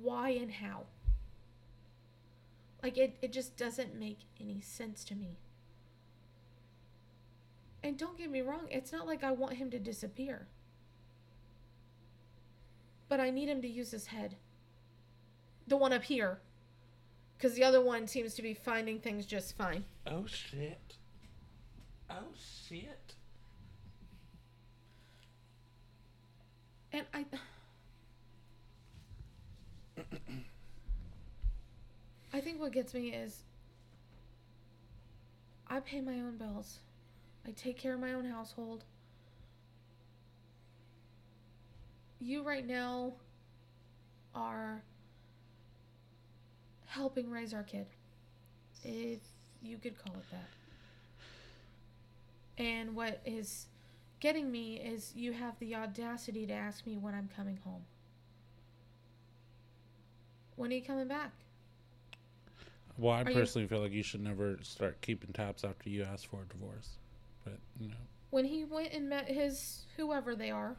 why 0.01 0.29
and 0.29 0.51
how? 0.51 0.83
Like 2.81 2.97
it, 2.97 3.17
it 3.21 3.33
just 3.33 3.57
doesn't 3.57 3.99
make 3.99 4.19
any 4.39 4.61
sense 4.61 5.03
to 5.05 5.15
me. 5.15 5.37
And 7.83 7.97
don't 7.97 8.17
get 8.17 8.29
me 8.29 8.41
wrong, 8.41 8.67
it's 8.69 8.91
not 8.91 9.07
like 9.07 9.23
I 9.23 9.31
want 9.31 9.53
him 9.53 9.69
to 9.71 9.79
disappear. 9.79 10.47
But 13.07 13.19
I 13.19 13.29
need 13.29 13.49
him 13.49 13.61
to 13.61 13.67
use 13.67 13.91
his 13.91 14.07
head. 14.07 14.35
The 15.67 15.77
one 15.77 15.93
up 15.93 16.03
here. 16.03 16.39
Because 17.37 17.55
the 17.55 17.63
other 17.63 17.81
one 17.81 18.05
seems 18.07 18.33
to 18.35 18.41
be 18.41 18.53
finding 18.53 18.99
things 18.99 19.25
just 19.25 19.55
fine. 19.57 19.85
Oh 20.05 20.25
shit. 20.25 20.97
Oh 22.09 22.33
shit. 22.67 23.15
And 26.91 27.05
I. 27.13 27.25
I 32.33 32.41
think 32.41 32.59
what 32.59 32.71
gets 32.71 32.93
me 32.93 33.09
is 33.13 33.43
I 35.67 35.79
pay 35.79 36.01
my 36.01 36.13
own 36.13 36.37
bills. 36.37 36.79
I 37.47 37.51
take 37.51 37.77
care 37.77 37.93
of 37.93 37.99
my 37.99 38.13
own 38.13 38.25
household. 38.25 38.83
You 42.19 42.43
right 42.43 42.65
now 42.65 43.13
are 44.35 44.81
helping 46.85 47.29
raise 47.29 47.53
our 47.53 47.63
kid. 47.63 47.87
If 48.83 49.19
you 49.61 49.77
could 49.77 49.97
call 49.97 50.13
it 50.13 50.25
that. 50.31 50.49
And 52.63 52.95
what 52.95 53.21
is 53.25 53.67
getting 54.19 54.51
me 54.51 54.75
is 54.75 55.13
you 55.15 55.31
have 55.31 55.57
the 55.59 55.75
audacity 55.75 56.45
to 56.45 56.53
ask 56.53 56.85
me 56.85 56.97
when 56.97 57.15
I'm 57.15 57.29
coming 57.35 57.59
home. 57.63 57.83
When 60.55 60.71
are 60.71 60.75
you 60.75 60.81
coming 60.81 61.07
back? 61.07 61.31
Well, 62.99 63.13
I 63.13 63.21
Are 63.23 63.29
you- 63.29 63.35
personally 63.35 63.67
feel 63.67 63.79
like 63.79 63.93
you 63.93 64.03
should 64.03 64.21
never 64.21 64.59
start 64.61 65.01
keeping 65.01 65.31
tabs 65.31 65.63
after 65.63 65.89
you 65.89 66.03
ask 66.03 66.27
for 66.29 66.41
a 66.41 66.45
divorce. 66.45 66.97
But 67.45 67.57
you 67.79 67.87
know, 67.87 67.95
When 68.29 68.45
he 68.45 68.65
went 68.65 68.93
and 68.93 69.07
met 69.09 69.27
his 69.29 69.85
whoever 69.95 70.35
they 70.35 70.51
are, 70.51 70.75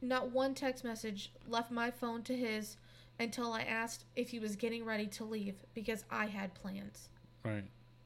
not 0.00 0.30
one 0.30 0.54
text 0.54 0.84
message 0.84 1.32
left 1.46 1.70
my 1.70 1.90
phone 1.90 2.22
to 2.24 2.36
his 2.36 2.76
until 3.18 3.52
I 3.52 3.62
asked 3.62 4.04
if 4.14 4.30
he 4.30 4.38
was 4.38 4.56
getting 4.56 4.84
ready 4.84 5.06
to 5.08 5.24
leave 5.24 5.56
because 5.74 6.04
I 6.10 6.26
had 6.26 6.54
plans 6.54 7.08
right? 7.44 7.64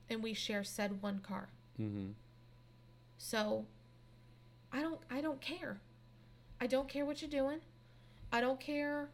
and 0.08 0.22
we 0.22 0.34
share 0.34 0.64
said 0.64 1.02
one 1.02 1.18
car. 1.20 1.48
Mm-hmm. 1.80 2.10
So 3.18 3.66
I 4.72 4.80
don't 4.82 5.00
I 5.10 5.20
don't 5.20 5.40
care. 5.40 5.80
I 6.60 6.66
don't 6.66 6.88
care 6.88 7.04
what 7.06 7.22
you're 7.22 7.30
doing. 7.30 7.60
I 8.32 8.40
don't 8.40 8.60
care 8.60 9.10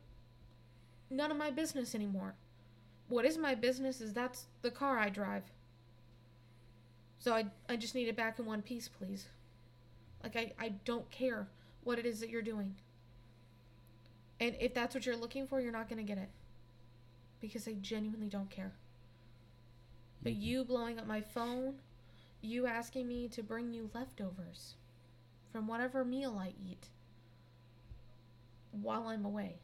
none 1.10 1.30
of 1.30 1.36
my 1.36 1.50
business 1.50 1.94
anymore. 1.94 2.34
What 3.08 3.24
is 3.24 3.38
my 3.38 3.54
business 3.54 4.00
is 4.00 4.12
that's 4.12 4.46
the 4.62 4.70
car 4.70 4.98
I 4.98 5.08
drive. 5.08 5.44
So 7.18 7.34
I 7.34 7.46
I 7.68 7.76
just 7.76 7.94
need 7.94 8.08
it 8.08 8.16
back 8.16 8.38
in 8.38 8.46
one 8.46 8.62
piece, 8.62 8.88
please. 8.88 9.26
Like 10.22 10.36
I, 10.36 10.52
I 10.58 10.68
don't 10.84 11.10
care 11.10 11.48
what 11.84 11.98
it 11.98 12.06
is 12.06 12.20
that 12.20 12.30
you're 12.30 12.42
doing. 12.42 12.74
And 14.40 14.56
if 14.60 14.74
that's 14.74 14.94
what 14.94 15.06
you're 15.06 15.16
looking 15.16 15.46
for, 15.46 15.60
you're 15.60 15.72
not 15.72 15.88
gonna 15.88 16.02
get 16.02 16.18
it. 16.18 16.30
Because 17.40 17.66
I 17.68 17.74
genuinely 17.74 18.28
don't 18.28 18.50
care. 18.50 18.72
But 20.22 20.34
Mhm. 20.34 20.40
you 20.42 20.64
blowing 20.64 20.98
up 20.98 21.06
my 21.06 21.22
phone 21.22 21.80
you 22.42 22.66
asking 22.66 23.08
me 23.08 23.28
to 23.28 23.42
bring 23.42 23.72
you 23.72 23.90
leftovers 23.94 24.76
from 25.52 25.66
whatever 25.66 26.04
meal 26.04 26.38
I 26.38 26.54
eat 26.58 26.88
while 28.72 29.08
I'm 29.08 29.24
away. 29.24 29.58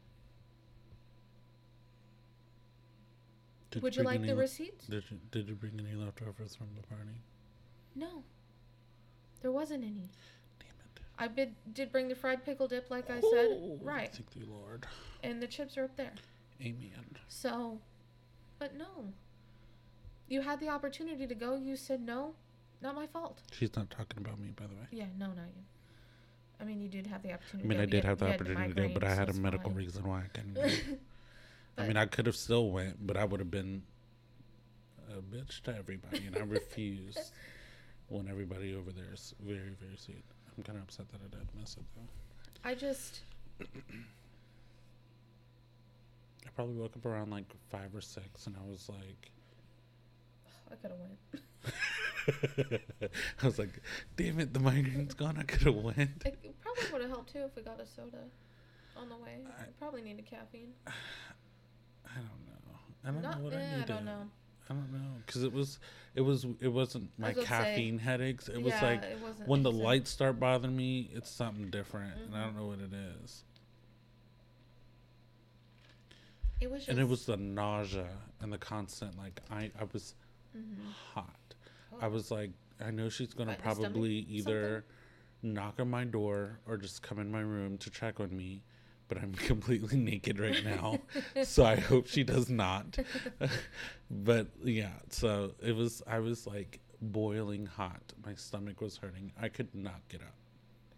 Did 3.73 3.81
Would 3.81 3.95
you 3.95 4.03
like 4.03 4.21
the 4.21 4.35
le- 4.35 4.41
receipts? 4.41 4.85
Did 4.85 5.03
you 5.09 5.17
Did 5.31 5.49
you 5.49 5.55
bring 5.55 5.79
any 5.79 5.95
leftovers 5.95 6.55
from 6.55 6.67
the 6.79 6.85
party? 6.87 7.17
No. 7.95 8.23
There 9.41 9.51
wasn't 9.51 9.83
any. 9.83 10.09
Damn 10.59 10.69
it! 10.85 11.01
I 11.17 11.27
did, 11.27 11.55
did 11.73 11.91
bring 11.91 12.07
the 12.07 12.13
fried 12.15 12.45
pickle 12.45 12.67
dip, 12.67 12.91
like 12.91 13.09
I 13.09 13.19
said. 13.19 13.23
Oh, 13.49 13.79
Right. 13.81 14.11
Thank 14.13 14.29
the 14.31 14.45
Lord. 14.51 14.85
And 15.23 15.41
the 15.41 15.47
chips 15.47 15.75
are 15.75 15.85
up 15.85 15.95
there. 15.97 16.13
Amen. 16.61 17.17
So, 17.27 17.79
but 18.59 18.75
no. 18.77 19.11
You 20.27 20.41
had 20.41 20.59
the 20.59 20.69
opportunity 20.69 21.25
to 21.25 21.35
go. 21.35 21.55
You 21.55 21.75
said 21.75 22.01
no. 22.05 22.35
Not 22.83 22.93
my 22.95 23.07
fault. 23.07 23.39
She's 23.51 23.75
not 23.75 23.89
talking 23.89 24.19
about 24.19 24.39
me, 24.39 24.49
by 24.55 24.67
the 24.67 24.75
way. 24.75 24.87
Yeah, 24.91 25.05
no, 25.17 25.27
not 25.27 25.47
you. 25.55 25.63
I 26.61 26.63
mean, 26.63 26.79
you 26.79 26.89
did 26.89 27.07
have 27.07 27.23
the 27.23 27.33
opportunity. 27.33 27.67
I 27.67 27.69
mean, 27.69 27.79
I 27.79 27.85
did 27.85 28.03
have 28.05 28.19
the 28.19 28.25
you 28.25 28.29
you 28.29 28.35
opportunity 28.35 28.73
to 28.73 28.87
go, 28.87 28.93
but 28.93 29.03
I 29.03 29.15
had 29.15 29.29
a 29.29 29.33
medical 29.33 29.71
fine. 29.71 29.77
reason 29.77 30.07
why 30.07 30.19
I 30.19 30.27
couldn't. 30.27 30.99
go. 31.75 31.83
I 31.83 31.87
mean, 31.87 31.97
I 31.97 32.05
could 32.05 32.25
have 32.25 32.35
still 32.35 32.69
went, 32.71 33.05
but 33.05 33.17
I 33.17 33.25
would 33.25 33.39
have 33.39 33.51
been 33.51 33.83
a 35.11 35.21
bitch 35.21 35.61
to 35.63 35.75
everybody, 35.75 36.25
and 36.27 36.35
I 36.37 36.41
refused. 36.47 37.31
when 38.09 38.27
everybody 38.27 38.75
over 38.75 38.91
there 38.91 39.13
is 39.13 39.33
very, 39.39 39.75
very 39.79 39.97
sweet. 39.97 40.23
I'm 40.57 40.63
kind 40.63 40.77
of 40.77 40.83
upset 40.83 41.09
that 41.09 41.19
I 41.21 41.29
did 41.35 41.47
miss 41.59 41.75
it 41.77 41.83
though. 41.95 42.07
I 42.69 42.75
just, 42.75 43.21
I 43.61 43.65
probably 46.55 46.75
woke 46.75 46.95
up 46.95 47.05
around 47.05 47.31
like 47.31 47.51
five 47.69 47.93
or 47.95 48.01
six, 48.01 48.45
and 48.47 48.55
I 48.55 48.69
was 48.69 48.87
like, 48.89 49.31
I 50.71 50.75
could 50.75 50.91
have 50.91 50.99
went. 50.99 51.19
I 53.41 53.45
was 53.45 53.59
like, 53.59 53.81
damn 54.15 54.39
it, 54.39 54.53
the 54.53 54.59
migraine's 54.59 55.13
gone. 55.13 55.37
I 55.37 55.43
could 55.43 55.61
have 55.63 55.75
went. 55.75 55.97
It 56.25 56.55
probably 56.61 56.83
would 56.91 57.01
have 57.01 57.09
helped 57.09 57.33
too 57.33 57.39
if 57.39 57.55
we 57.55 57.61
got 57.63 57.79
a 57.81 57.85
soda 57.85 58.19
on 58.95 59.09
the 59.09 59.15
way. 59.17 59.39
I- 59.45 59.49
I 59.63 59.65
probably 59.79 60.01
needed 60.01 60.25
caffeine. 60.25 60.73
I 62.13 62.17
don't 62.17 62.45
know. 62.47 62.77
I 63.05 63.11
don't 63.11 63.21
Not, 63.21 63.37
know 63.39 63.43
what 63.45 63.53
eh, 63.53 63.57
I 63.57 63.59
I 63.61 63.71
needed. 63.79 63.87
don't 63.87 64.05
know. 64.05 64.29
I 64.69 64.73
don't 64.73 64.93
know 64.93 65.11
because 65.25 65.43
it 65.43 65.51
was, 65.51 65.79
it 66.15 66.21
was, 66.21 66.45
it 66.61 66.69
wasn't 66.69 67.09
my 67.17 67.29
about 67.31 67.43
say, 67.43 67.47
caffeine 67.47 67.99
headaches. 67.99 68.47
It 68.47 68.61
was 68.61 68.73
yeah, 68.73 68.83
like 68.85 69.03
it 69.03 69.17
when 69.45 69.61
the 69.63 69.71
lights 69.71 70.09
start 70.09 70.39
bothering 70.39 70.75
me, 70.75 71.09
it's 71.13 71.29
something 71.29 71.69
different, 71.69 72.13
and 72.25 72.35
I 72.35 72.45
don't 72.45 72.55
know 72.55 72.67
what 72.67 72.79
it 72.79 72.91
is. 72.93 73.43
It 76.61 76.71
was 76.71 76.79
just. 76.81 76.89
And 76.89 76.99
it 76.99 77.07
was 77.09 77.25
the 77.25 77.35
nausea 77.37 78.07
and 78.41 78.51
the 78.53 78.57
constant 78.57 79.17
like 79.17 79.41
I, 79.51 79.71
I 79.79 79.83
was 79.91 80.15
mhm. 80.55 80.91
hot. 81.13 81.35
I 82.01 82.07
was 82.07 82.31
like, 82.31 82.51
I 82.83 82.91
know 82.91 83.09
she's 83.09 83.33
gonna 83.33 83.51
Right 83.51 83.59
in 83.59 83.65
the 83.65 83.75
stomach? 83.75 83.91
probably 83.91 84.13
either 84.29 84.85
knock 85.41 85.79
on 85.79 85.89
my 85.89 86.05
door 86.05 86.59
or 86.65 86.77
just 86.77 87.01
come 87.01 87.19
in 87.19 87.29
my 87.31 87.41
room 87.41 87.77
to 87.79 87.89
check 87.89 88.19
on 88.19 88.35
me, 88.35 88.63
but 89.13 89.21
I'm 89.21 89.33
completely 89.47 89.97
naked 89.97 90.39
right 90.39 90.63
now, 90.63 90.99
so 91.43 91.65
I 91.65 91.75
hope 91.75 92.07
she 92.07 92.23
does 92.23 92.49
not. 92.49 92.97
but 94.11 94.47
yeah, 94.63 94.91
so 95.09 95.51
it 95.61 95.75
was. 95.75 96.01
I 96.07 96.19
was 96.19 96.47
like 96.47 96.79
boiling 97.01 97.65
hot. 97.65 98.01
My 98.25 98.33
stomach 98.35 98.81
was 98.81 98.97
hurting. 98.97 99.31
I 99.39 99.49
could 99.49 99.73
not 99.73 100.01
get 100.09 100.21
up. 100.21 100.33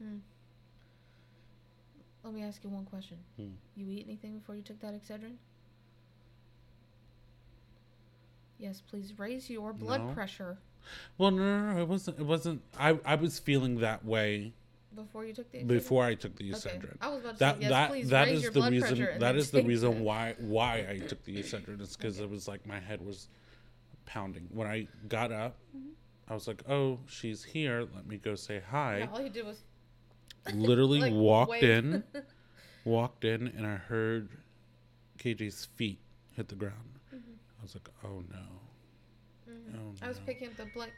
Mm. 0.03 0.19
Let 2.23 2.33
me 2.33 2.43
ask 2.43 2.63
you 2.63 2.69
one 2.69 2.85
question. 2.85 3.17
Hmm. 3.37 3.49
You 3.75 3.89
eat 3.89 4.05
anything 4.07 4.39
before 4.39 4.55
you 4.55 4.61
took 4.61 4.79
that 4.81 4.93
Excedrin? 4.93 5.35
Yes, 8.57 8.81
please 8.81 9.19
raise 9.19 9.49
your 9.49 9.73
blood 9.73 10.07
No. 10.07 10.13
pressure 10.13 10.57
Well, 11.17 11.31
no, 11.31 11.43
no, 11.43 11.73
no, 11.73 11.81
it 11.81 11.87
wasn't. 11.87 12.19
It 12.19 12.25
wasn't. 12.25 12.61
I 12.79 12.97
I 13.05 13.15
was 13.15 13.39
feeling 13.39 13.79
that 13.79 14.05
way 14.05 14.53
before 14.95 15.25
you 15.25 15.33
took 15.33 15.51
the 15.51 15.59
Excedrin. 15.59 15.67
before 15.67 16.03
I 16.05 16.15
took 16.15 16.35
the 16.37 16.53
Okay. 16.53 16.69
Excedrin. 16.69 16.97
I 17.01 17.09
was 17.09 17.21
about 17.21 17.33
to 17.33 17.39
that 17.39 17.55
say 17.55 17.61
yes. 17.61 17.69
that 17.71 17.89
please 17.89 18.09
that 18.09 18.25
raise 18.27 18.37
is 18.37 18.43
your 18.43 18.51
the 18.51 18.59
blood 18.59 18.71
reason 18.71 18.87
pressure 18.89 19.09
and 19.11 19.21
that 19.21 19.27
then 19.31 19.35
is 19.37 19.51
the 19.51 19.59
take 19.59 19.67
reason 19.67 19.99
why 20.03 20.35
why 20.39 20.87
I 20.89 20.99
took 20.99 21.23
the 21.23 21.37
Excedrin 21.37 21.81
is 21.81 21.95
because 21.95 22.19
it 22.19 22.29
was 22.29 22.47
like 22.47 22.65
my 22.65 22.79
head 22.79 23.05
was 23.05 23.27
pounding 24.05 24.47
when 24.51 24.67
I 24.67 24.87
got 25.07 25.31
up. 25.31 25.55
Mm-hmm. 25.75 25.89
I 26.27 26.33
was 26.33 26.47
like, 26.47 26.63
"Oh, 26.69 26.99
she's 27.07 27.43
here. 27.43 27.87
Let 27.93 28.07
me 28.07 28.17
go 28.17 28.33
say 28.35 28.59
hi." 28.71 28.99
Yeah, 28.99 29.07
all 29.13 29.21
you 29.21 29.29
did 29.29 29.45
was 29.45 29.59
Literally 30.53 30.99
like, 31.01 31.13
walked 31.13 31.51
wave. 31.51 31.63
in, 31.63 32.03
walked 32.85 33.25
in, 33.25 33.47
and 33.55 33.65
I 33.65 33.75
heard 33.75 34.29
KJ's 35.19 35.65
feet 35.65 35.99
hit 36.35 36.47
the 36.47 36.55
ground. 36.55 36.99
I 37.13 37.61
was 37.61 37.75
like, 37.75 37.89
"Oh 38.03 38.23
no!" 38.31 39.51
Mhm. 39.51 39.75
Oh, 39.79 39.93
I 40.05 40.07
was 40.07 40.19
picking 40.19 40.47
up 40.49 40.55
the 40.57 40.65
blood. 40.73 40.89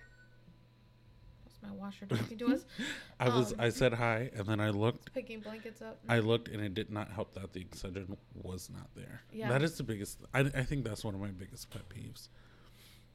My 1.64 1.72
washer 1.72 2.06
talking 2.06 2.38
to 2.38 2.48
us? 2.54 2.66
I 3.20 3.30
was. 3.30 3.52
Um, 3.54 3.60
I 3.62 3.70
said 3.70 3.94
hi, 3.94 4.30
and 4.36 4.46
then 4.48 4.60
I 4.60 4.70
looked. 4.70 5.14
Picking 5.14 5.40
blankets 5.40 5.82
up. 5.82 5.98
I 6.08 6.20
looked, 6.20 6.48
and 6.50 6.62
it 6.64 6.74
did 6.74 6.92
not 6.92 7.10
help 7.12 7.34
that 7.34 7.54
the 7.54 7.62
extension 7.62 8.16
was 8.42 8.70
not 8.70 8.88
there. 8.96 9.22
Yeah. 9.34 9.50
That 9.50 9.64
is 9.64 9.76
the 9.78 9.84
biggest. 9.84 10.20
I, 10.34 10.42
I 10.42 10.64
think 10.64 10.84
that's 10.86 11.04
one 11.04 11.16
of 11.16 11.20
my 11.22 11.28
biggest 11.30 11.70
pet 11.72 11.82
peeves. 11.90 12.28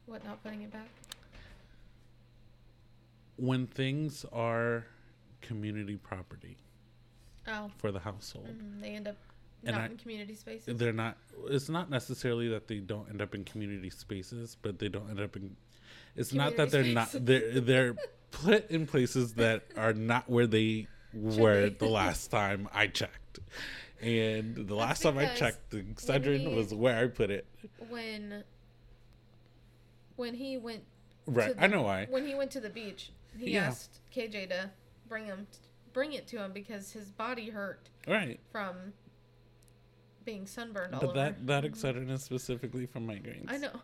What? 0.06 0.24
Not 0.24 0.42
putting 0.42 0.62
it 0.62 0.72
back? 0.72 0.88
when 3.36 3.66
things 3.66 4.24
are 4.32 4.84
community 5.40 5.96
property 5.96 6.56
Oh, 7.48 7.70
for 7.78 7.90
the 7.90 7.98
household 7.98 8.46
mhm, 8.46 8.80
they 8.80 8.90
end 8.90 9.08
up 9.08 9.16
And 9.64 9.74
not 9.74 9.82
I- 9.82 9.86
in 9.86 9.96
community 9.96 10.34
spaces. 10.34 10.76
they're 10.76 10.92
not 10.92 11.16
it's 11.48 11.68
not 11.70 11.90
necessarily 11.90 12.48
that 12.48 12.68
they 12.68 12.78
don't 12.78 13.08
end 13.08 13.20
up 13.22 13.34
in 13.34 13.42
community 13.44 13.90
spaces 13.90 14.56
but 14.60 14.78
they 14.78 14.88
don't 14.88 15.08
end 15.10 15.18
up 15.18 15.34
in 15.34 15.56
it's 16.14 16.32
not 16.32 16.56
that 16.56 16.70
they're 16.70 16.82
Community 16.82 16.94
not 17.18 17.26
they're 17.26 17.60
they're 17.60 17.94
put 18.32 18.68
in 18.70 18.86
places 18.86 19.34
that 19.34 19.62
are 19.76 19.92
not 19.92 20.28
where 20.28 20.46
they 20.48 20.88
were 21.14 21.68
the 21.70 21.86
last 21.86 22.30
time 22.30 22.68
i 22.72 22.86
checked 22.86 23.38
and 24.00 24.56
the 24.56 24.74
last 24.74 25.02
time 25.02 25.16
i 25.18 25.26
checked 25.34 25.70
the 25.70 25.82
excedrin 25.82 26.56
was 26.56 26.74
where 26.74 27.04
i 27.04 27.06
put 27.06 27.30
it 27.30 27.46
when 27.88 28.42
when 30.16 30.34
he 30.34 30.56
went 30.56 30.82
right 31.26 31.54
the- 31.56 31.62
i 31.62 31.66
know 31.66 31.82
why 31.82 32.06
when 32.10 32.26
he 32.26 32.34
went 32.34 32.50
to 32.50 32.60
the 32.60 32.70
beach, 32.70 33.10
he 33.38 33.52
Yeah. 33.52 33.66
asked 33.66 34.00
KJ 34.14 34.48
to 34.48 34.70
bring 35.08 35.26
him 35.26 35.46
bring 35.92 36.12
it 36.14 36.26
to 36.28 36.38
him 36.42 36.52
because 36.52 36.92
his 36.92 37.10
body 37.10 37.50
hurt 37.50 37.90
right 38.08 38.40
from 38.50 38.94
being 40.24 40.46
sunburned 40.46 40.94
all 40.94 41.00
but 41.00 41.10
over. 41.10 41.18
that 41.18 41.46
that 41.46 41.64
Mhm. 41.64 41.70
excedrin 41.70 42.10
is 42.10 42.22
specifically 42.24 42.86
for 42.86 43.00
migraines 43.00 43.44
I 43.52 43.58
know. 43.58 43.80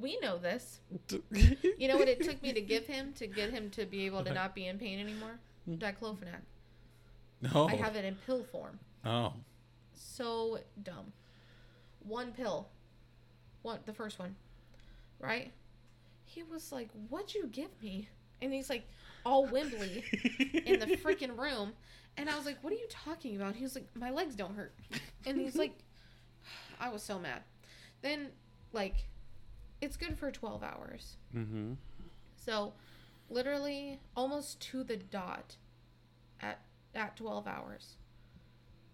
We 0.00 0.18
know 0.20 0.38
this. 0.38 0.80
You 1.78 1.88
know 1.88 1.96
what 1.96 2.08
it 2.08 2.22
took 2.22 2.42
me 2.42 2.52
to 2.52 2.60
give 2.60 2.86
him 2.86 3.12
to 3.14 3.26
get 3.26 3.50
him 3.50 3.70
to 3.70 3.84
be 3.84 4.06
able 4.06 4.24
to 4.24 4.32
not 4.32 4.54
be 4.54 4.66
in 4.66 4.78
pain 4.78 4.98
anymore? 4.98 5.38
Hmm. 5.66 5.74
Diclofenac. 5.74 6.42
no 7.42 7.68
I 7.68 7.74
have 7.76 7.96
it 7.96 8.04
in 8.04 8.14
pill 8.26 8.44
form. 8.44 8.78
oh 9.04 9.32
So 9.94 10.58
dumb. 10.82 11.12
One 12.06 12.32
pill. 12.32 12.68
One 13.62 13.80
the 13.84 13.92
first 13.92 14.18
one. 14.18 14.36
Right? 15.20 15.52
He 16.24 16.42
was 16.42 16.72
like, 16.72 16.88
What'd 17.08 17.34
you 17.34 17.46
give 17.48 17.70
me? 17.82 18.08
And 18.42 18.52
he's 18.52 18.70
like 18.70 18.86
all 19.24 19.46
wimbly 19.46 20.04
in 20.64 20.78
the 20.80 20.86
freaking 21.04 21.36
room. 21.38 21.72
And 22.16 22.30
I 22.30 22.36
was 22.36 22.46
like, 22.46 22.62
What 22.62 22.72
are 22.72 22.76
you 22.76 22.88
talking 22.88 23.36
about? 23.36 23.54
He 23.54 23.62
was 23.64 23.74
like, 23.74 23.86
My 23.94 24.10
legs 24.10 24.34
don't 24.34 24.54
hurt. 24.54 24.74
And 25.26 25.38
he's 25.40 25.56
like 25.56 25.76
I 26.80 26.88
was 26.90 27.02
so 27.02 27.18
mad. 27.18 27.42
Then 28.02 28.28
like 28.72 28.94
it's 29.80 29.96
good 29.96 30.18
for 30.18 30.30
twelve 30.30 30.62
hours. 30.62 31.16
mm-hmm 31.34 31.74
So 32.36 32.72
literally 33.28 34.00
almost 34.16 34.60
to 34.60 34.84
the 34.84 34.96
dot 34.96 35.56
at 36.40 36.60
at 36.94 37.16
12 37.16 37.46
hours. 37.46 37.96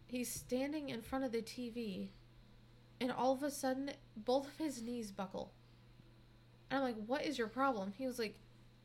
He's 0.07 0.29
standing 0.29 0.89
in 0.89 1.03
front 1.03 1.25
of 1.25 1.33
the 1.33 1.43
TV 1.43 2.09
and 3.01 3.13
all 3.13 3.33
of 3.33 3.43
a 3.43 3.51
sudden 3.51 3.93
both 4.17 4.47
of 4.49 4.57
his 4.59 4.83
knees 4.83 5.11
buckle. 5.11 5.53
And 6.71 6.79
I'm 6.79 6.85
like, 6.85 7.07
"What 7.07 7.25
is 7.25 7.39
your 7.39 7.49
problem?" 7.49 7.93
He 7.97 8.07
was 8.07 8.19
like, 8.19 8.37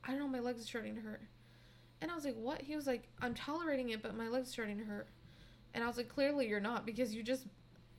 "I 0.04 0.12
don't 0.12 0.20
know, 0.20 0.28
my 0.28 0.40
legs 0.40 0.62
are 0.62 0.68
starting 0.68 0.96
to 0.96 1.02
hurt." 1.02 1.22
And 2.02 2.12
I 2.12 2.16
was 2.16 2.26
like, 2.26 2.36
"What?" 2.36 2.62
He 2.62 2.76
was 2.76 2.86
like, 2.86 3.08
"I'm 3.22 3.34
tolerating 3.34 3.90
it, 3.90 4.02
but 4.02 4.16
my 4.16 4.28
legs 4.28 4.50
are 4.50 4.54
starting 4.54 4.78
to 4.78 4.84
hurt." 4.84 5.08
And 5.74 5.84
I 5.84 5.88
was 5.88 5.98
like, 5.98 6.10
"Clearly 6.10 6.48
you're 6.48 6.60
not 6.60 6.86
because 6.86 7.16
you 7.16 7.24
just 7.24 7.48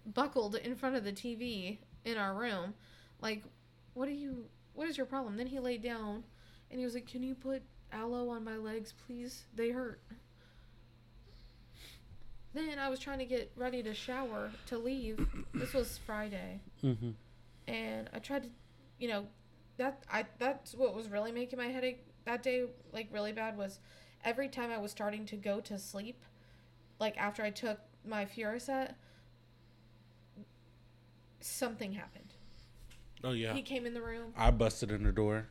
buckled 0.07 0.55
in 0.55 0.74
front 0.74 0.96
of 0.96 1.05
the 1.05 1.12
TV 1.12 1.78
in 2.05 2.16
our 2.16 2.34
room. 2.34 2.74
Like, 3.20 3.44
what 3.99 4.09
are 4.09 4.12
you 4.12 4.46
what 4.74 4.88
is 4.88 4.96
your 4.96 5.07
problem?" 5.07 5.36
Then 5.36 5.49
he 5.49 5.59
laid 5.59 5.82
down 5.82 6.24
and 6.70 6.78
he 6.78 6.84
was 6.84 6.94
like, 6.94 7.07
"Can 7.07 7.22
you 7.22 7.34
put 7.34 7.62
aloe 7.92 8.28
on 8.28 8.44
my 8.44 8.57
legs, 8.57 8.94
please? 9.07 9.44
They 9.55 9.70
hurt." 9.70 10.01
Then 12.55 12.78
I 12.78 12.88
was 12.88 12.99
trying 12.99 13.18
to 13.18 13.26
get 13.26 13.53
ready 13.57 13.82
to 13.82 13.94
shower 13.94 14.51
to 14.66 14.78
leave. 14.78 15.26
This 15.55 15.74
was 15.74 15.99
Friday, 15.99 16.61
mm-hmm 16.82 17.11
and 17.68 18.09
I 18.12 18.18
tried 18.18 18.44
to, 18.44 18.49
you 18.99 19.09
know, 19.09 19.26
that 19.76 20.03
I 20.11 20.24
that's 20.38 20.74
what 20.74 20.94
was 20.94 21.09
really 21.09 21.30
making 21.30 21.59
my 21.59 21.66
headache 21.66 22.05
that 22.24 22.42
day 22.42 22.64
like 22.92 23.09
really 23.12 23.32
bad 23.32 23.57
was 23.57 23.78
every 24.24 24.49
time 24.49 24.70
I 24.70 24.78
was 24.78 24.90
starting 24.90 25.26
to 25.26 25.36
go 25.36 25.61
to 25.61 25.78
sleep, 25.78 26.24
like 26.99 27.16
after 27.16 27.42
I 27.42 27.51
took 27.51 27.78
my 28.05 28.24
Fioricet, 28.24 28.94
something 31.40 31.92
happened. 31.92 32.28
Oh 33.24 33.32
yeah 33.32 33.52
He 33.54 33.62
came 33.62 33.86
in 33.86 33.94
the 33.94 34.02
room. 34.02 34.32
I 34.36 34.50
busted 34.50 34.90
in 34.90 35.02
the 35.02 35.12
door. 35.12 35.48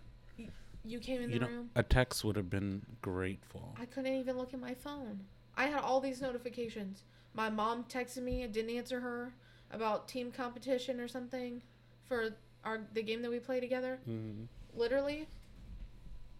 You 0.83 0.99
came 0.99 1.21
in 1.21 1.31
the 1.31 1.39
know, 1.39 1.47
room. 1.47 1.69
a 1.75 1.83
text 1.83 2.23
would 2.23 2.37
have 2.37 2.49
been 2.49 2.81
grateful. 3.01 3.75
I 3.77 3.85
couldn't 3.85 4.13
even 4.13 4.37
look 4.37 4.53
at 4.53 4.59
my 4.61 4.73
phone. 4.73 5.19
I 5.57 5.65
had 5.65 5.81
all 5.81 5.99
these 5.99 6.21
notifications. 6.21 7.03
My 7.33 7.49
mom 7.49 7.83
texted 7.83 8.23
me. 8.23 8.45
I 8.45 8.47
didn't 8.47 8.73
answer 8.73 9.01
her 9.01 9.33
about 9.71 10.07
team 10.07 10.31
competition 10.31 11.01
or 11.01 11.09
something 11.09 11.61
for 12.05 12.35
our 12.63 12.87
the 12.93 13.03
game 13.03 13.21
that 13.21 13.31
we 13.31 13.39
play 13.39 13.59
together. 13.59 13.99
Mm-hmm. 14.09 14.43
Literally, 14.73 15.27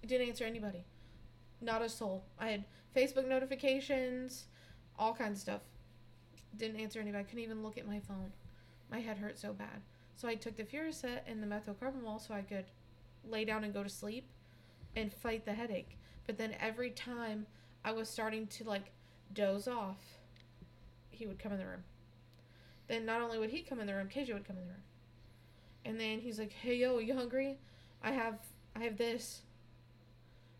didn't 0.05 0.29
answer 0.29 0.45
anybody. 0.45 0.85
Not 1.59 1.81
a 1.81 1.89
soul. 1.89 2.23
I 2.39 2.47
had 2.49 2.63
Facebook 2.95 3.27
notifications, 3.27 4.45
all 4.97 5.13
kinds 5.13 5.39
of 5.39 5.41
stuff. 5.41 5.61
Didn't 6.55 6.79
answer 6.79 6.99
anybody. 6.99 7.23
I 7.23 7.25
couldn't 7.25 7.43
even 7.43 7.63
look 7.63 7.77
at 7.77 7.85
my 7.85 7.99
phone. 7.99 8.31
My 8.89 8.99
head 8.99 9.17
hurt 9.17 9.37
so 9.37 9.51
bad. 9.53 9.81
So 10.17 10.27
I 10.27 10.33
took 10.33 10.57
the 10.57 10.63
Fioricet 10.63 11.21
and 11.27 11.43
the 11.43 11.47
methocarbamol 11.47 12.27
so 12.27 12.33
I 12.33 12.41
could 12.41 12.65
lay 13.29 13.45
down 13.45 13.63
and 13.63 13.71
go 13.71 13.83
to 13.83 13.89
sleep 13.89 14.27
and 14.95 15.13
fight 15.13 15.45
the 15.45 15.53
headache. 15.53 15.95
But 16.25 16.39
then 16.39 16.55
every 16.59 16.89
time 16.89 17.45
I 17.85 17.91
was 17.91 18.09
starting 18.09 18.47
to 18.47 18.63
like 18.63 18.91
doze 19.35 19.67
off, 19.67 20.01
he 21.11 21.27
would 21.27 21.37
come 21.37 21.51
in 21.51 21.59
the 21.59 21.67
room. 21.67 21.83
Then 22.87 23.05
not 23.05 23.21
only 23.21 23.37
would 23.37 23.51
he 23.51 23.61
come 23.61 23.79
in 23.79 23.85
the 23.85 23.93
room, 23.93 24.09
KJ 24.09 24.33
would 24.33 24.47
come 24.47 24.57
in 24.57 24.63
the 24.63 24.69
room. 24.69 24.83
And 25.85 25.99
then 25.99 26.19
he's 26.19 26.39
like, 26.39 26.51
"Hey 26.51 26.77
yo, 26.77 26.97
you 26.97 27.13
hungry? 27.13 27.59
I 28.01 28.11
have 28.11 28.39
I 28.75 28.79
have 28.85 28.97
this." 28.97 29.43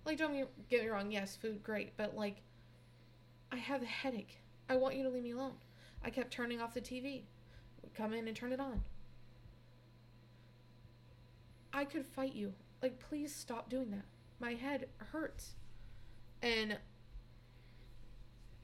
Like 0.06 0.20
don't 0.20 0.48
get 0.70 0.84
me 0.84 0.88
wrong, 0.88 1.12
yes, 1.12 1.36
food 1.36 1.64
great, 1.64 1.98
but 1.98 2.16
like 2.16 2.44
I 3.52 3.56
have 3.56 3.82
a 3.82 3.88
headache. 3.88 4.38
I 4.70 4.76
want 4.76 4.96
you 4.96 5.04
to 5.04 5.10
leave 5.10 5.24
me 5.24 5.32
alone. 5.32 5.56
I 6.04 6.12
kept 6.12 6.32
turning 6.32 6.62
off 6.62 6.76
the 6.76 6.82
TV. 6.82 7.24
Come 7.96 8.14
in 8.14 8.28
and 8.28 8.38
turn 8.38 8.54
it 8.54 8.60
on. 8.60 8.84
I 11.78 11.86
could 11.86 12.08
fight 12.08 12.34
you. 12.34 12.54
Like 12.82 13.00
please 13.08 13.34
stop 13.34 13.70
doing 13.70 13.92
that. 13.92 14.06
My 14.40 14.56
head 14.56 14.88
hurts. 15.12 15.52
And 16.42 16.78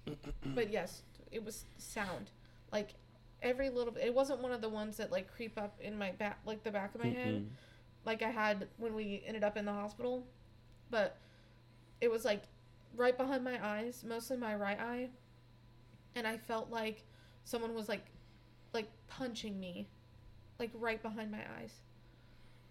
but 0.55 0.71
yes, 0.71 1.03
it 1.31 1.45
was 1.45 1.65
sound. 1.77 2.31
Like 2.71 2.95
every 3.43 3.69
little 3.69 3.95
it 4.01 4.15
wasn't 4.15 4.41
one 4.41 4.51
of 4.51 4.61
the 4.61 4.69
ones 4.69 4.97
that 4.97 5.11
like 5.11 5.31
creep 5.31 5.59
up 5.59 5.77
in 5.79 5.95
my 5.95 6.11
back 6.13 6.39
like 6.43 6.63
the 6.63 6.71
back 6.71 6.95
of 6.95 7.03
my 7.03 7.09
head 7.09 7.45
like 8.05 8.21
I 8.23 8.29
had 8.29 8.67
when 8.77 8.95
we 8.95 9.21
ended 9.27 9.43
up 9.43 9.57
in 9.57 9.65
the 9.65 9.73
hospital. 9.73 10.25
But 10.89 11.17
it 12.01 12.09
was 12.09 12.25
like 12.25 12.41
right 12.95 13.15
behind 13.15 13.43
my 13.43 13.63
eyes, 13.63 14.03
mostly 14.07 14.37
my 14.37 14.55
right 14.55 14.79
eye. 14.79 15.09
And 16.15 16.25
I 16.25 16.37
felt 16.37 16.71
like 16.71 17.03
someone 17.43 17.75
was 17.75 17.87
like 17.87 18.07
like 18.73 18.89
punching 19.07 19.59
me 19.59 19.87
like 20.57 20.71
right 20.73 21.01
behind 21.01 21.29
my 21.29 21.41
eyes. 21.59 21.83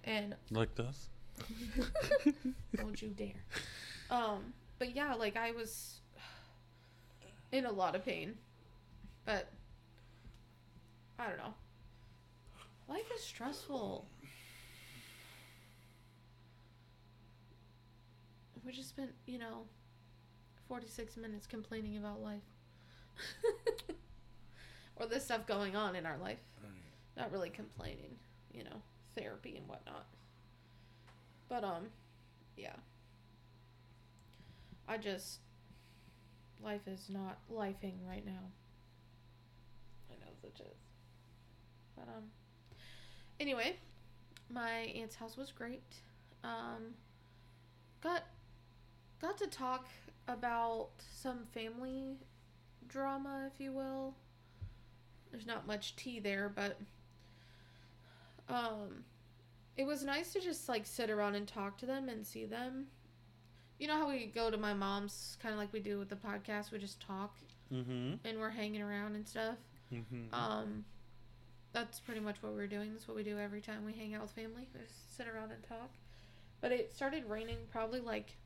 And 0.05 0.34
Like 0.50 0.74
this. 0.74 1.09
don't 2.76 3.00
you 3.00 3.09
dare. 3.09 3.44
Um, 4.11 4.53
but 4.78 4.94
yeah, 4.94 5.14
like 5.14 5.36
I 5.36 5.53
was 5.53 6.00
in 7.53 7.66
a 7.66 7.72
lot 7.72 7.94
of 7.94 8.05
pain. 8.05 8.34
But 9.24 9.48
I 11.18 11.28
don't 11.28 11.38
know. 11.38 11.55
Life 12.88 13.11
is 13.14 13.22
stressful. 13.22 14.07
We 18.64 18.72
just 18.72 18.88
spent, 18.88 19.11
you 19.26 19.38
know, 19.38 19.62
46 20.68 21.16
minutes 21.16 21.46
complaining 21.46 21.96
about 21.96 22.22
life. 22.22 22.40
or 24.96 25.07
the 25.07 25.20
stuff 25.20 25.46
going 25.46 25.76
on 25.76 25.96
in 25.96 26.07
our 26.07 26.18
life. 26.18 26.38
Not 27.16 27.30
really 27.32 27.50
complaining, 27.50 28.16
you 28.53 28.64
know, 28.64 28.82
therapy 29.16 29.56
and 29.56 29.68
whatnot. 29.68 30.06
But 31.48 31.64
um, 31.64 31.88
yeah. 32.56 32.76
I 34.88 34.98
just 34.98 35.40
life 36.62 36.86
is 36.86 37.08
not 37.08 37.38
lifing 37.50 37.94
right 38.06 38.24
now. 38.24 38.50
I 40.10 40.14
know 40.20 40.32
it 40.44 40.60
is. 40.60 40.76
But 41.96 42.08
um 42.08 42.24
anyway, 43.40 43.76
my 44.50 44.70
aunt's 44.70 45.16
house 45.16 45.36
was 45.36 45.50
great. 45.50 45.82
Um 46.44 46.94
got 48.02 48.24
got 49.20 49.38
to 49.38 49.46
talk 49.46 49.86
about 50.28 50.90
some 51.00 51.46
family 51.52 52.16
drama, 52.88 53.50
if 53.52 53.60
you 53.60 53.72
will. 53.72 54.14
There's 55.30 55.46
not 55.46 55.66
much 55.66 55.96
tea 55.96 56.20
there, 56.20 56.52
but 56.54 56.78
um 58.53 59.05
it 59.76 59.84
was 59.86 60.05
nice 60.05 60.32
to 60.34 60.40
just 60.40 60.68
like 60.68 60.84
sit 60.84 61.09
around 61.11 61.34
and 61.34 61.48
talk 61.48 61.78
to 61.78 61.86
them 61.86 62.09
and 62.09 62.26
see 62.26 62.44
them. 62.44 62.86
You 63.78 63.88
know 63.88 63.96
how 63.96 64.09
we 64.09 64.26
go 64.26 64.50
to 64.50 64.57
my 64.57 64.74
mom's 64.74 65.36
kind 65.42 65.53
of 65.53 65.59
like 65.59 65.72
we 65.72 65.80
do 65.80 65.98
with 65.98 66.09
the 66.09 66.16
podcast, 66.16 66.70
we 66.72 66.78
just 66.78 67.00
talk 67.00 67.34
Mm-hmm. 67.72 68.16
and 68.26 68.38
we're 68.38 68.50
hanging 68.50 68.82
around 68.82 69.14
and 69.14 69.26
stuff. 69.26 69.57
Mm-hmm. 69.92 70.34
Um 70.34 70.84
that's 71.72 72.00
pretty 72.00 72.20
much 72.20 72.36
what 72.42 72.53
we're 72.53 72.66
doing. 72.66 72.92
That's 72.92 73.09
what 73.09 73.16
we 73.16 73.22
do 73.22 73.38
every 73.38 73.62
time 73.62 73.86
we 73.86 73.94
hang 73.94 74.14
out 74.14 74.20
with 74.22 74.32
family. 74.32 74.68
We 74.74 74.80
just 74.80 75.16
sit 75.16 75.26
around 75.26 75.53
and 75.53 75.62
talk. 75.62 75.90
But 76.61 76.70
it 76.70 76.94
started 76.94 77.24
raining 77.26 77.57
probably 77.70 78.00
like 78.00 78.36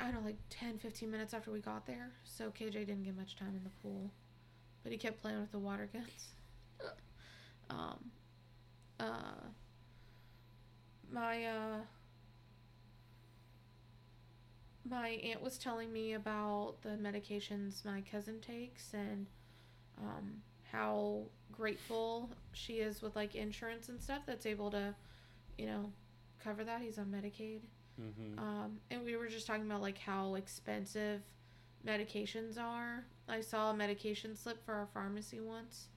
I 0.00 0.04
don't 0.04 0.14
know, 0.14 0.20
like 0.26 0.38
10, 0.48 0.78
15 0.78 1.10
minutes 1.10 1.34
after 1.34 1.50
we 1.50 1.58
got 1.60 1.86
there. 1.86 2.12
So 2.24 2.50
KJ 2.50 2.72
didn't 2.72 3.02
get 3.02 3.16
much 3.16 3.36
time 3.36 3.54
in 3.56 3.64
the 3.64 3.70
pool. 3.82 4.10
But 4.82 4.92
he 4.92 4.96
kept 4.98 5.20
playing 5.20 5.40
with 5.40 5.50
the 5.52 5.58
water 5.58 5.88
guns. 5.92 6.28
Um 7.70 8.10
uh 9.00 9.44
my 11.10 11.44
uh 11.44 11.78
my 14.88 15.08
aunt 15.08 15.42
was 15.42 15.58
telling 15.58 15.92
me 15.92 16.14
about 16.14 16.74
the 16.82 16.90
medications 16.90 17.84
my 17.84 18.02
cousin 18.10 18.40
takes 18.40 18.94
and 18.94 19.26
um, 20.00 20.42
how 20.72 21.22
grateful 21.52 22.30
she 22.52 22.74
is 22.74 23.02
with 23.02 23.16
like 23.16 23.34
insurance 23.34 23.88
and 23.88 24.00
stuff 24.00 24.22
that's 24.26 24.46
able 24.46 24.70
to, 24.70 24.94
you 25.56 25.66
know, 25.66 25.92
cover 26.42 26.64
that. 26.64 26.80
He's 26.80 26.98
on 26.98 27.06
Medicaid. 27.06 27.60
Mm-hmm. 28.00 28.38
Um, 28.38 28.78
and 28.90 29.04
we 29.04 29.16
were 29.16 29.26
just 29.26 29.46
talking 29.46 29.66
about 29.66 29.82
like 29.82 29.98
how 29.98 30.36
expensive 30.36 31.20
medications 31.86 32.58
are. 32.58 33.04
I 33.28 33.40
saw 33.40 33.70
a 33.70 33.76
medication 33.76 34.36
slip 34.36 34.64
for 34.64 34.74
our 34.74 34.88
pharmacy 34.94 35.40
once. 35.40 35.88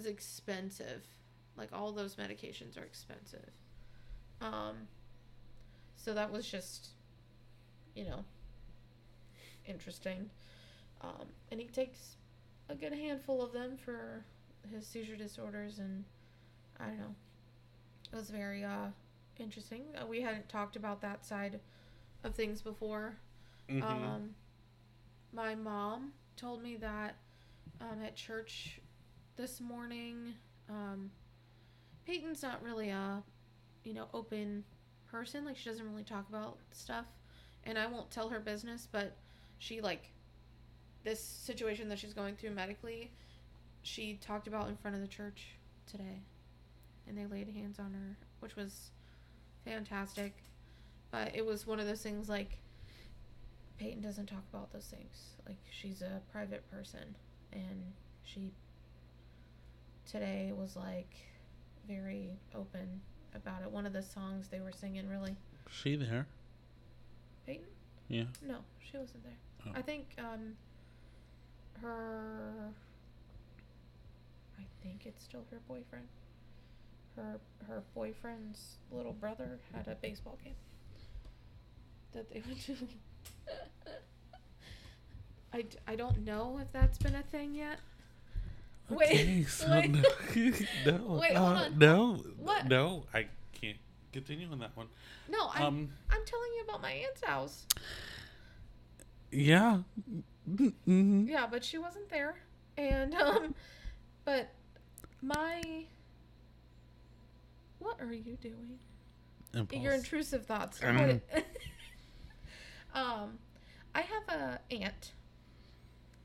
Was 0.00 0.06
expensive. 0.06 1.06
Like 1.58 1.68
all 1.74 1.92
those 1.92 2.14
medications 2.14 2.80
are 2.80 2.84
expensive. 2.84 3.50
Um, 4.40 4.88
so 5.94 6.14
that 6.14 6.32
was 6.32 6.50
just, 6.50 6.88
you 7.94 8.04
know, 8.04 8.24
interesting. 9.66 10.30
Um, 11.02 11.26
and 11.50 11.60
he 11.60 11.66
takes 11.66 12.16
a 12.70 12.74
good 12.74 12.94
handful 12.94 13.42
of 13.42 13.52
them 13.52 13.76
for 13.76 14.24
his 14.74 14.86
seizure 14.86 15.16
disorders, 15.16 15.78
and 15.78 16.04
I 16.78 16.86
don't 16.86 16.98
know. 16.98 17.14
It 18.10 18.16
was 18.16 18.30
very 18.30 18.64
uh, 18.64 18.86
interesting. 19.38 19.82
Uh, 20.00 20.06
we 20.06 20.22
hadn't 20.22 20.48
talked 20.48 20.76
about 20.76 21.02
that 21.02 21.26
side 21.26 21.60
of 22.24 22.34
things 22.34 22.62
before. 22.62 23.16
Mm-hmm. 23.68 23.82
Um, 23.86 24.30
my 25.34 25.54
mom 25.54 26.12
told 26.36 26.62
me 26.62 26.76
that 26.76 27.16
um, 27.82 28.02
at 28.02 28.16
church 28.16 28.80
this 29.40 29.58
morning, 29.58 30.34
um, 30.68 31.10
Peyton's 32.06 32.42
not 32.42 32.62
really 32.62 32.90
a, 32.90 33.22
you 33.84 33.94
know, 33.94 34.06
open 34.12 34.64
person. 35.10 35.46
Like 35.46 35.56
she 35.56 35.70
doesn't 35.70 35.88
really 35.90 36.04
talk 36.04 36.28
about 36.28 36.58
stuff, 36.72 37.06
and 37.64 37.78
I 37.78 37.86
won't 37.86 38.10
tell 38.10 38.28
her 38.28 38.38
business. 38.38 38.86
But 38.90 39.16
she 39.58 39.80
like 39.80 40.10
this 41.04 41.20
situation 41.20 41.88
that 41.88 41.98
she's 41.98 42.12
going 42.12 42.36
through 42.36 42.50
medically. 42.50 43.10
She 43.82 44.18
talked 44.20 44.46
about 44.46 44.68
in 44.68 44.76
front 44.76 44.94
of 44.94 45.00
the 45.00 45.08
church 45.08 45.54
today, 45.90 46.20
and 47.08 47.16
they 47.16 47.24
laid 47.24 47.48
hands 47.48 47.78
on 47.78 47.94
her, 47.94 48.16
which 48.40 48.56
was 48.56 48.90
fantastic. 49.64 50.34
But 51.10 51.34
it 51.34 51.46
was 51.46 51.66
one 51.66 51.80
of 51.80 51.86
those 51.86 52.02
things 52.02 52.28
like 52.28 52.58
Peyton 53.78 54.02
doesn't 54.02 54.26
talk 54.26 54.44
about 54.52 54.70
those 54.70 54.84
things. 54.84 55.30
Like 55.48 55.56
she's 55.70 56.02
a 56.02 56.20
private 56.30 56.70
person 56.70 57.16
and 57.52 57.92
she 58.22 58.52
today 60.10 60.52
was 60.56 60.76
like 60.76 61.14
very 61.86 62.38
open 62.54 63.00
about 63.34 63.62
it. 63.62 63.70
One 63.70 63.86
of 63.86 63.92
the 63.92 64.02
songs 64.02 64.48
they 64.48 64.60
were 64.60 64.72
singing 64.72 65.08
really 65.08 65.36
she 65.70 65.96
there? 65.96 66.26
Peyton? 67.46 67.66
Yeah. 68.08 68.24
No, 68.46 68.56
she 68.80 68.96
wasn't 68.96 69.22
there. 69.24 69.38
Oh. 69.66 69.72
I 69.74 69.82
think 69.82 70.06
um 70.18 70.56
her 71.82 72.72
I 74.58 74.62
think 74.82 75.06
it's 75.06 75.22
still 75.24 75.44
her 75.50 75.60
boyfriend. 75.68 76.08
Her 77.16 77.38
her 77.66 77.82
boyfriend's 77.94 78.78
little 78.90 79.12
brother 79.12 79.58
had 79.74 79.88
a 79.88 79.94
baseball 79.94 80.38
game 80.42 80.54
that 82.12 82.30
they 82.30 82.42
went 82.46 82.60
to. 82.64 82.74
I, 85.52 85.64
I 85.86 85.96
don't 85.96 86.24
know 86.24 86.60
if 86.62 86.70
that's 86.72 86.98
been 86.98 87.16
a 87.16 87.22
thing 87.22 87.54
yet. 87.54 87.80
Wait, 88.90 89.10
Okay, 89.10 89.42
so 89.44 89.70
wait. 89.70 89.90
no, 89.90 90.02
no, 90.86 91.18
Wait, 91.20 91.32
uh, 91.34 91.38
hold 91.44 91.58
on. 91.58 91.78
no, 91.78 92.14
What? 92.38 92.66
no, 92.66 93.04
I 93.14 93.26
can't 93.52 93.78
continue 94.12 94.50
on 94.50 94.58
that 94.58 94.76
one. 94.76 94.88
No, 95.28 95.46
I 95.54 95.62
Um, 95.62 95.88
I'm 96.10 96.24
telling 96.26 96.50
you 96.56 96.64
about 96.68 96.82
my 96.82 96.90
aunt's 96.92 97.22
house. 97.24 97.66
yeah, 99.30 99.78
mm-hmm. 100.50 101.28
Yeah, 101.28 101.46
but 101.50 101.64
she 101.64 101.78
wasn't 101.78 102.08
there. 102.08 102.36
And 102.76 103.14
um 103.14 103.54
but 104.24 104.50
my 105.22 105.62
What 107.78 108.00
are 108.00 108.12
you 108.12 108.36
doing? 108.40 108.78
Impulse. 109.54 109.82
Your 109.82 109.92
intrusive 109.94 110.46
thoughts. 110.46 110.80
Um. 110.82 111.20
Um, 112.92 113.38
I 113.94 114.00
have 114.00 114.28
a 114.28 114.60
aunt. 114.74 115.12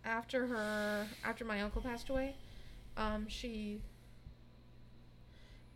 After 0.04 0.48
her, 0.48 1.08
after 1.24 1.46
my 1.46 1.62
uncle 1.62 1.82
passed 1.82 2.10
away, 2.10 2.36
um, 2.98 3.28
she. 3.28 3.82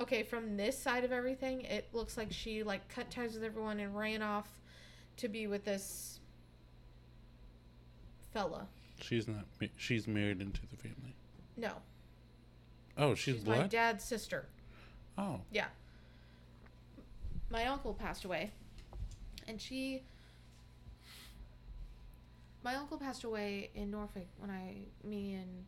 Okay, 0.02 0.24
from 0.24 0.56
this 0.56 0.78
side 0.78 1.04
of 1.04 1.12
everything, 1.12 1.62
it 1.62 1.88
looks 1.94 2.16
like 2.18 2.32
she 2.32 2.64
like 2.64 2.88
cut 2.88 3.12
ties 3.12 3.34
with 3.34 3.44
everyone 3.44 3.80
and 3.82 3.96
ran 3.98 4.22
off 4.22 4.48
to 5.18 5.28
be 5.28 5.46
with 5.48 5.66
this 5.66 6.20
fella. 8.32 8.68
She's 9.02 9.28
not. 9.28 9.46
ma- 9.60 9.68
She's 9.78 10.08
married 10.08 10.42
into 10.42 10.62
the 10.70 10.78
family. 10.78 11.16
No, 11.58 11.72
Oh, 12.98 13.14
she's, 13.16 13.36
she's 13.36 13.46
my 13.46 13.64
dad's 13.68 14.04
sister. 14.04 14.46
oh, 15.18 15.42
Yeah. 15.52 15.66
My 17.52 17.66
uncle 17.66 17.94
passed 17.94 18.24
away. 18.26 18.52
And 19.48 19.60
she 19.60 20.04
My 22.64 22.76
uncle 22.76 22.98
passed 22.98 23.24
away 23.24 23.72
in 23.74 23.90
Norfolk 23.92 24.28
when 24.38 24.50
I 24.52 24.76
me 25.04 25.34
and 25.34 25.66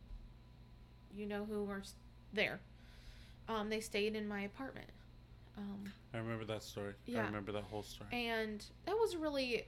you 1.16 1.26
know 1.26 1.46
who 1.46 1.64
were 1.64 1.84
there. 2.34 2.60
Um 3.48 3.70
they 3.70 3.80
stayed 3.80 4.16
in 4.16 4.28
my 4.28 4.42
apartment. 4.42 4.90
Um 5.58 5.92
I 6.14 6.18
remember 6.18 6.46
that 6.46 6.64
story. 6.64 6.94
Yeah. 7.06 7.22
I 7.24 7.26
remember 7.26 7.52
that 7.54 7.64
whole 7.64 7.84
story. 7.84 8.10
and 8.12 8.64
that 8.86 8.96
was 8.96 9.16
really 9.16 9.66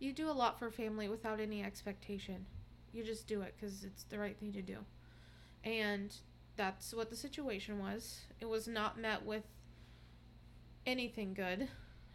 you 0.00 0.12
do 0.12 0.30
a 0.30 0.32
lot 0.32 0.58
for 0.58 0.70
family 0.70 1.08
without 1.08 1.40
any 1.40 1.62
expectation. 1.62 2.46
You 2.92 3.02
just 3.04 3.26
do 3.26 3.42
it 3.42 3.54
cuz 3.60 3.84
it's 3.84 4.04
the 4.04 4.18
right 4.18 4.36
thing 4.38 4.52
to 4.52 4.62
do. 4.62 4.78
And 5.64 6.14
that's 6.56 6.94
what 6.94 7.10
the 7.10 7.16
situation 7.16 7.78
was. 7.78 8.22
It 8.40 8.46
was 8.46 8.68
not 8.68 8.98
met 8.98 9.24
with 9.24 9.44
anything 10.86 11.34
good. 11.34 11.68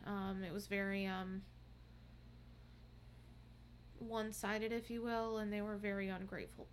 Um, 0.05 0.43
it 0.43 0.51
was 0.53 0.67
very 0.67 1.05
um, 1.05 1.43
one-sided, 4.07 4.71
if 4.71 4.89
you 4.89 5.01
will, 5.01 5.37
and 5.37 5.51
they 5.51 5.61
were 5.61 5.77
very 5.77 6.09
ungrateful 6.09 6.67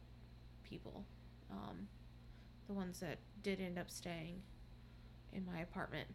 people. 0.68 1.04
Um, 1.50 1.88
the 2.66 2.72
ones 2.72 3.00
that 3.00 3.18
did 3.42 3.60
end 3.60 3.78
up 3.78 3.90
staying 3.90 4.42
in 5.32 5.44
my 5.44 5.60
apartment. 5.60 6.08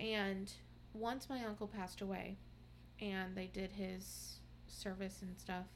And 0.00 0.52
once 0.92 1.28
my 1.28 1.44
uncle 1.44 1.66
passed 1.66 2.00
away, 2.00 2.36
and 3.00 3.34
they 3.36 3.46
did 3.46 3.72
his 3.72 4.40
service 4.66 5.22
and 5.22 5.38
stuff, 5.38 5.66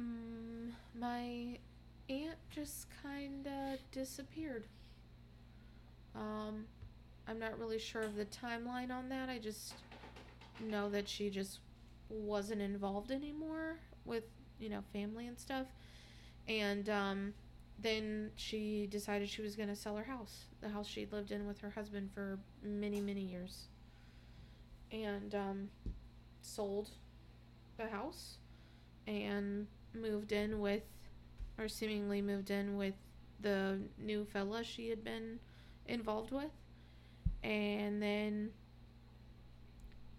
mm, 0.00 0.70
my 0.98 1.58
aunt 2.08 2.38
just 2.50 2.86
kind 3.02 3.46
of 3.46 3.78
disappeared. 3.90 4.64
Um, 6.14 6.66
I'm 7.28 7.38
not 7.38 7.58
really 7.58 7.78
sure 7.78 8.02
of 8.02 8.14
the 8.16 8.26
timeline 8.26 8.90
on 8.90 9.08
that. 9.08 9.28
I 9.28 9.38
just 9.38 9.74
know 10.60 10.88
that 10.90 11.08
she 11.08 11.28
just 11.28 11.60
wasn't 12.08 12.60
involved 12.60 13.10
anymore 13.10 13.78
with, 14.04 14.24
you 14.58 14.68
know, 14.68 14.82
family 14.92 15.26
and 15.26 15.38
stuff. 15.38 15.66
And 16.48 16.88
um, 16.88 17.34
then 17.78 18.30
she 18.36 18.86
decided 18.90 19.28
she 19.28 19.42
was 19.42 19.56
going 19.56 19.68
to 19.68 19.76
sell 19.76 19.96
her 19.96 20.04
house, 20.04 20.44
the 20.60 20.68
house 20.68 20.86
she'd 20.86 21.12
lived 21.12 21.32
in 21.32 21.46
with 21.46 21.60
her 21.60 21.70
husband 21.70 22.10
for 22.14 22.38
many, 22.62 23.00
many 23.00 23.22
years. 23.22 23.66
And 24.92 25.34
um, 25.34 25.68
sold 26.40 26.90
the 27.76 27.88
house 27.88 28.38
and 29.06 29.66
moved 29.94 30.32
in 30.32 30.60
with 30.60 30.82
or 31.58 31.68
seemingly 31.68 32.22
moved 32.22 32.50
in 32.50 32.76
with 32.76 32.94
the 33.40 33.78
new 33.98 34.24
fella 34.24 34.64
she 34.64 34.88
had 34.88 35.04
been 35.04 35.38
involved 35.86 36.32
with 36.32 36.50
and 37.42 38.02
then 38.02 38.50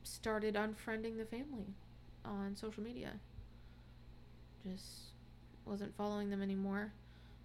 started 0.07 0.55
unfriending 0.55 1.17
the 1.17 1.25
family 1.25 1.73
on 2.25 2.55
social 2.55 2.83
media. 2.83 3.13
Just 4.63 5.11
wasn't 5.65 5.95
following 5.95 6.29
them 6.29 6.41
anymore 6.41 6.91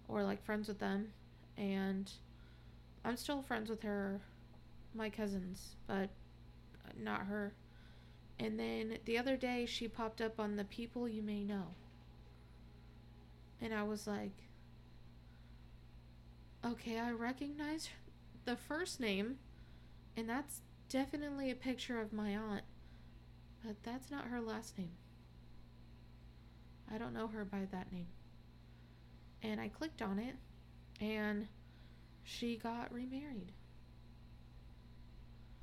or 0.07 0.23
like 0.23 0.43
friends 0.43 0.67
with 0.67 0.79
them. 0.79 1.09
And 1.57 2.11
i'm 3.05 3.17
still 3.17 3.41
friends 3.41 3.69
with 3.69 3.83
her 3.83 4.21
my 4.95 5.09
cousins 5.09 5.75
but 5.87 6.09
not 7.01 7.25
her. 7.27 7.53
And 8.39 8.59
then 8.59 8.97
the 9.05 9.17
other 9.17 9.37
day 9.37 9.65
she 9.65 9.87
popped 9.87 10.21
up 10.21 10.39
on 10.39 10.55
the 10.55 10.63
people 10.63 11.07
you 11.07 11.21
may 11.21 11.43
know. 11.43 11.67
And 13.61 13.73
I 13.73 13.83
was 13.83 14.07
like, 14.07 14.33
okay, 16.65 16.99
I 16.99 17.11
recognize 17.11 17.89
the 18.45 18.57
first 18.57 18.99
name, 18.99 19.37
and 20.17 20.29
that's 20.29 20.61
definitely 20.93 21.49
a 21.49 21.55
picture 21.55 21.99
of 21.99 22.13
my 22.13 22.37
aunt, 22.37 22.61
but 23.65 23.75
that's 23.81 24.11
not 24.11 24.25
her 24.25 24.39
last 24.39 24.77
name. 24.77 24.91
I 26.93 26.99
don't 26.99 27.15
know 27.15 27.25
her 27.25 27.43
by 27.43 27.65
that 27.71 27.91
name. 27.91 28.05
And 29.41 29.59
I 29.59 29.69
clicked 29.69 30.03
on 30.03 30.19
it, 30.19 30.35
and 31.01 31.47
she 32.21 32.57
got 32.57 32.93
remarried. 32.93 33.51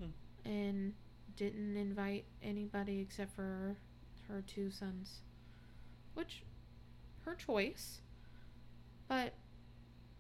Hmm. 0.01 0.11
And 0.45 0.95
didn't 1.37 1.77
invite 1.77 2.25
anybody 2.43 3.01
except 3.01 3.37
for 3.37 3.77
her 4.27 4.43
two 4.49 4.69
sons. 4.73 5.21
Which 6.15 6.43
her 7.25 7.37
choice. 7.37 8.01
But 9.07 9.35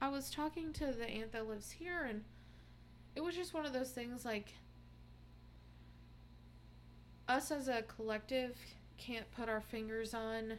I 0.00 0.08
was 0.08 0.30
talking 0.30 0.72
to 0.74 0.86
the 0.86 1.10
aunt 1.10 1.32
that 1.32 1.48
lives 1.48 1.72
here, 1.72 2.04
and 2.04 2.22
it 3.16 3.24
was 3.24 3.34
just 3.34 3.52
one 3.52 3.66
of 3.66 3.72
those 3.72 3.90
things 3.90 4.24
like 4.24 4.52
us 7.30 7.50
as 7.50 7.68
a 7.68 7.82
collective 7.82 8.56
can't 8.98 9.30
put 9.32 9.48
our 9.48 9.60
fingers 9.60 10.12
on 10.12 10.58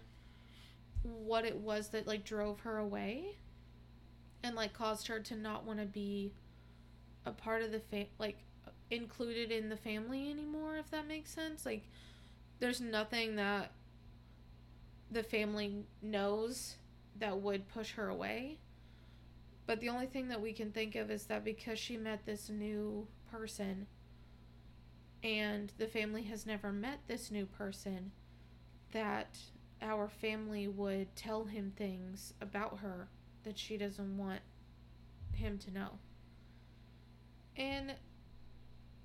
what 1.04 1.46
it 1.46 1.56
was 1.58 1.90
that 1.90 2.08
like 2.08 2.24
drove 2.24 2.62
her 2.62 2.78
away 2.78 3.36
and 4.44 4.56
like 4.56 4.74
caused 4.74 5.08
her 5.08 5.20
to 5.20 5.36
not 5.36 5.66
want 5.66 5.80
to 5.80 5.86
be 5.86 6.32
a 7.26 7.32
part 7.32 7.62
of 7.62 7.72
the 7.72 7.80
fa- 7.80 8.06
like 8.18 8.38
included 8.90 9.52
in 9.52 9.70
the 9.70 9.78
family 9.78 10.30
anymore 10.30 10.78
if 10.78 10.90
that 10.90 11.08
makes 11.08 11.32
sense 11.32 11.66
like 11.66 11.84
there's 12.60 12.82
nothing 12.82 13.36
that 13.36 13.72
the 15.12 15.24
family 15.24 15.84
knows 16.02 16.76
that 17.20 17.42
would 17.42 17.68
push 17.68 17.92
her 17.94 18.08
away. 18.08 18.58
But 19.66 19.82
the 19.82 19.90
only 19.90 20.06
thing 20.06 20.30
that 20.30 20.42
we 20.42 20.54
can 20.54 20.72
think 20.72 20.96
of 20.96 21.12
is 21.12 21.26
that 21.26 21.44
because 21.44 21.78
she 21.78 21.98
met 21.98 22.26
this 22.26 22.50
new 22.50 23.08
person 23.32 23.88
and 25.24 25.72
the 25.78 25.88
family 25.88 26.24
has 26.24 26.46
never 26.46 26.72
met 26.72 27.00
this 27.08 27.32
new 27.32 27.46
person, 27.46 28.12
that 28.92 29.38
our 29.82 30.08
family 30.08 30.68
would 30.68 31.16
tell 31.16 31.46
him 31.46 31.74
things 31.76 32.34
about 32.42 32.80
her 32.80 33.08
that 33.44 33.58
she 33.58 33.78
doesn't 33.78 34.18
want 34.18 34.42
him 35.34 35.58
to 35.58 35.72
know. 35.72 35.90
And 37.56 37.96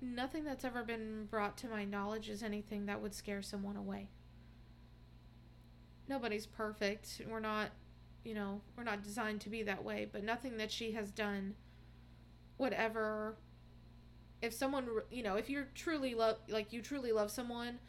nothing 0.01 0.43
that's 0.43 0.65
ever 0.65 0.83
been 0.83 1.27
brought 1.29 1.57
to 1.57 1.67
my 1.67 1.83
knowledge 1.83 2.29
is 2.29 2.43
anything 2.43 2.85
that 2.85 3.01
would 3.01 3.15
scare 3.15 3.41
someone 3.41 3.75
away 3.75 4.09
nobody's 6.07 6.45
perfect. 6.45 7.21
We're 7.29 7.39
not, 7.39 7.69
you 8.23 8.33
know, 8.33 8.61
we're 8.75 8.83
not 8.83 9.03
designed 9.03 9.41
to 9.41 9.49
be 9.49 9.63
that 9.63 9.83
way, 9.83 10.07
but 10.11 10.23
nothing 10.23 10.57
that 10.57 10.71
she 10.71 10.91
has 10.91 11.11
done 11.11 11.55
would 12.57 12.73
ever 12.73 13.35
if 14.41 14.53
someone, 14.53 14.87
you 15.11 15.23
know, 15.23 15.35
if 15.35 15.49
you're 15.49 15.67
truly 15.75 16.13
love 16.13 16.37
like 16.47 16.71
you 16.73 16.81
truly 16.81 17.11
love 17.11 17.31
someone 17.31 17.79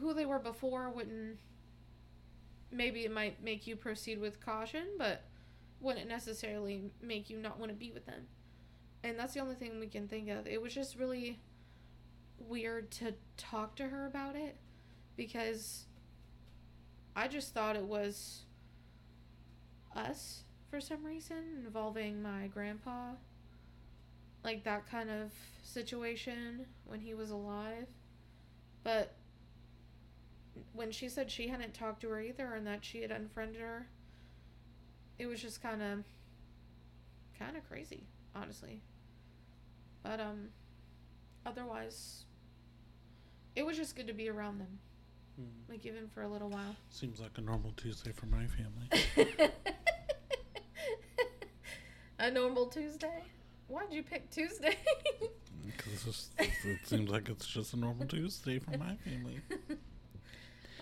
who 0.00 0.12
they 0.12 0.26
were 0.26 0.38
before 0.38 0.90
wouldn't 0.90 1.38
maybe 2.70 3.04
it 3.04 3.12
might 3.12 3.42
make 3.42 3.66
you 3.66 3.76
proceed 3.76 4.20
with 4.20 4.44
caution, 4.44 4.86
but 4.98 5.22
wouldn't 5.80 6.08
necessarily 6.08 6.90
make 7.00 7.30
you 7.30 7.38
not 7.38 7.58
want 7.58 7.70
to 7.70 7.76
be 7.76 7.92
with 7.92 8.06
them. 8.06 8.26
And 9.02 9.18
that's 9.18 9.34
the 9.34 9.40
only 9.40 9.54
thing 9.54 9.78
we 9.78 9.86
can 9.86 10.08
think 10.08 10.28
of. 10.28 10.46
It 10.46 10.60
was 10.60 10.74
just 10.74 10.98
really 10.98 11.38
weird 12.38 12.90
to 12.90 13.14
talk 13.36 13.76
to 13.76 13.88
her 13.88 14.06
about 14.06 14.34
it 14.34 14.56
because 15.16 15.84
I 17.14 17.28
just 17.28 17.54
thought 17.54 17.76
it 17.76 17.84
was 17.84 18.42
us 19.94 20.44
for 20.70 20.80
some 20.80 21.04
reason 21.04 21.62
involving 21.64 22.22
my 22.22 22.48
grandpa. 22.48 23.12
Like 24.44 24.62
that 24.64 24.88
kind 24.90 25.08
of 25.10 25.32
situation 25.62 26.66
when 26.84 27.00
he 27.00 27.14
was 27.14 27.30
alive. 27.30 27.86
But 28.82 29.14
when 30.74 30.92
she 30.92 31.08
said 31.08 31.30
she 31.30 31.48
hadn't 31.48 31.72
talked 31.74 32.02
to 32.02 32.10
her 32.10 32.20
either 32.20 32.52
and 32.54 32.66
that 32.66 32.84
she 32.84 33.00
had 33.00 33.10
unfriended 33.10 33.60
her, 33.62 33.88
it 35.18 35.26
was 35.26 35.40
just 35.40 35.62
kind 35.62 35.82
of 35.82 36.04
kind 37.38 37.56
of 37.56 37.66
crazy, 37.68 38.04
honestly. 38.36 38.82
But 40.02 40.20
um 40.20 40.48
otherwise 41.46 42.24
it 43.56 43.64
was 43.64 43.76
just 43.76 43.94
good 43.96 44.06
to 44.06 44.12
be 44.14 44.28
around 44.28 44.58
them 44.58 44.78
Hmm. 45.36 45.44
like 45.72 45.84
even 45.84 46.08
for 46.08 46.22
a 46.22 46.28
little 46.28 46.48
while. 46.48 46.76
Seems 46.90 47.18
like 47.20 47.32
a 47.38 47.40
normal 47.40 47.72
Tuesday 47.76 48.12
for 48.12 48.26
my 48.26 48.46
family. 48.46 49.50
A 52.20 52.30
normal 52.30 52.66
Tuesday? 52.66 53.24
Why'd 53.68 53.92
you 53.92 54.02
pick 54.02 54.30
Tuesday? 54.30 54.76
Because 55.64 56.28
it 56.38 56.78
seems 56.84 57.10
like 57.10 57.28
it's 57.28 57.46
just 57.46 57.72
a 57.72 57.76
normal 57.76 58.06
Tuesday 58.06 58.58
for 58.58 58.72
my 58.72 58.96
family. 58.96 59.40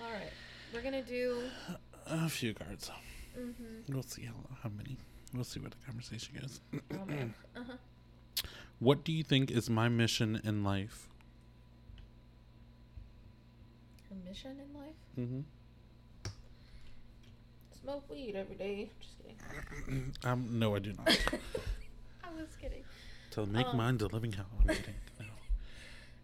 All 0.02 0.10
right. 0.12 0.32
We're 0.74 0.82
going 0.82 1.02
to 1.02 1.08
do. 1.08 1.38
A 2.06 2.28
few 2.28 2.52
cards. 2.54 2.90
Mm-hmm. 3.38 3.92
We'll 3.92 4.02
see 4.02 4.24
how, 4.24 4.34
how 4.62 4.70
many. 4.70 4.96
We'll 5.32 5.44
see 5.44 5.60
what 5.60 5.70
the 5.70 5.86
conversation 5.86 6.36
goes. 6.40 6.60
Oh. 6.92 6.98
Uh-huh. 7.60 7.76
What 8.78 9.04
do 9.04 9.12
you 9.12 9.22
think 9.22 9.50
is 9.52 9.70
my 9.70 9.88
mission 9.88 10.40
in 10.42 10.64
life? 10.64 11.08
Her 14.08 14.16
mission 14.28 14.52
in 14.58 14.80
life? 14.80 14.94
Mm-hmm. 15.18 15.40
Smoke 17.80 18.10
weed 18.10 18.34
every 18.34 18.56
day. 18.56 18.90
Just 19.00 19.16
kidding. 19.18 20.12
Um, 20.24 20.48
no, 20.58 20.74
I 20.74 20.80
do 20.80 20.94
not. 20.94 21.08
I 22.38 22.42
was 22.42 22.56
kidding. 22.56 22.84
to 23.30 23.46
make 23.46 23.66
Um, 23.68 23.76
mind 23.76 24.02
a 24.02 24.06
living 24.06 24.32
hell. 24.32 24.46
I'm 24.60 24.68
kidding. 24.68 24.94
No. 25.20 25.26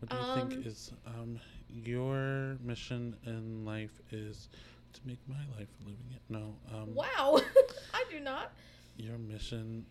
What 0.01 0.11
do 0.11 0.17
you 0.17 0.23
Um, 0.23 0.51
think 0.51 0.67
is 0.67 0.93
um 1.07 1.41
your 1.69 2.57
mission 2.61 3.17
in 3.27 3.65
life 3.65 4.01
is 4.11 4.49
to 4.95 5.01
make 5.05 5.19
my 5.29 5.43
life 5.59 5.69
a 5.81 5.85
living 5.89 6.11
it? 6.15 6.23
No. 6.29 6.55
Um, 6.73 6.95
Wow. 6.95 7.41
I 7.95 8.05
do 8.11 8.21
not. 8.21 8.53
Your 8.97 9.19
mission 9.19 9.87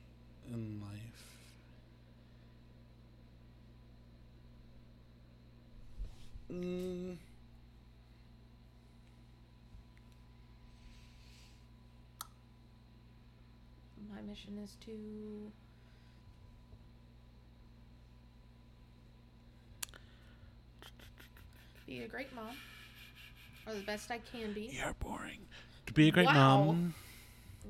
in 0.51 0.79
life. 0.81 1.23
Mm, 6.51 7.17
My 14.09 14.21
mission 14.21 14.57
is 14.57 14.75
to. 14.85 15.51
Be 21.87 22.03
a 22.03 22.07
great 22.07 22.33
mom. 22.35 22.55
Or 23.65 23.73
the 23.73 23.81
best 23.81 24.11
I 24.11 24.19
can 24.19 24.53
be. 24.53 24.69
you're 24.73 24.93
boring. 24.99 25.39
To 25.87 25.93
be 25.93 26.09
a 26.09 26.11
great 26.11 26.27
Wow. 26.27 26.57
mom. 26.63 26.93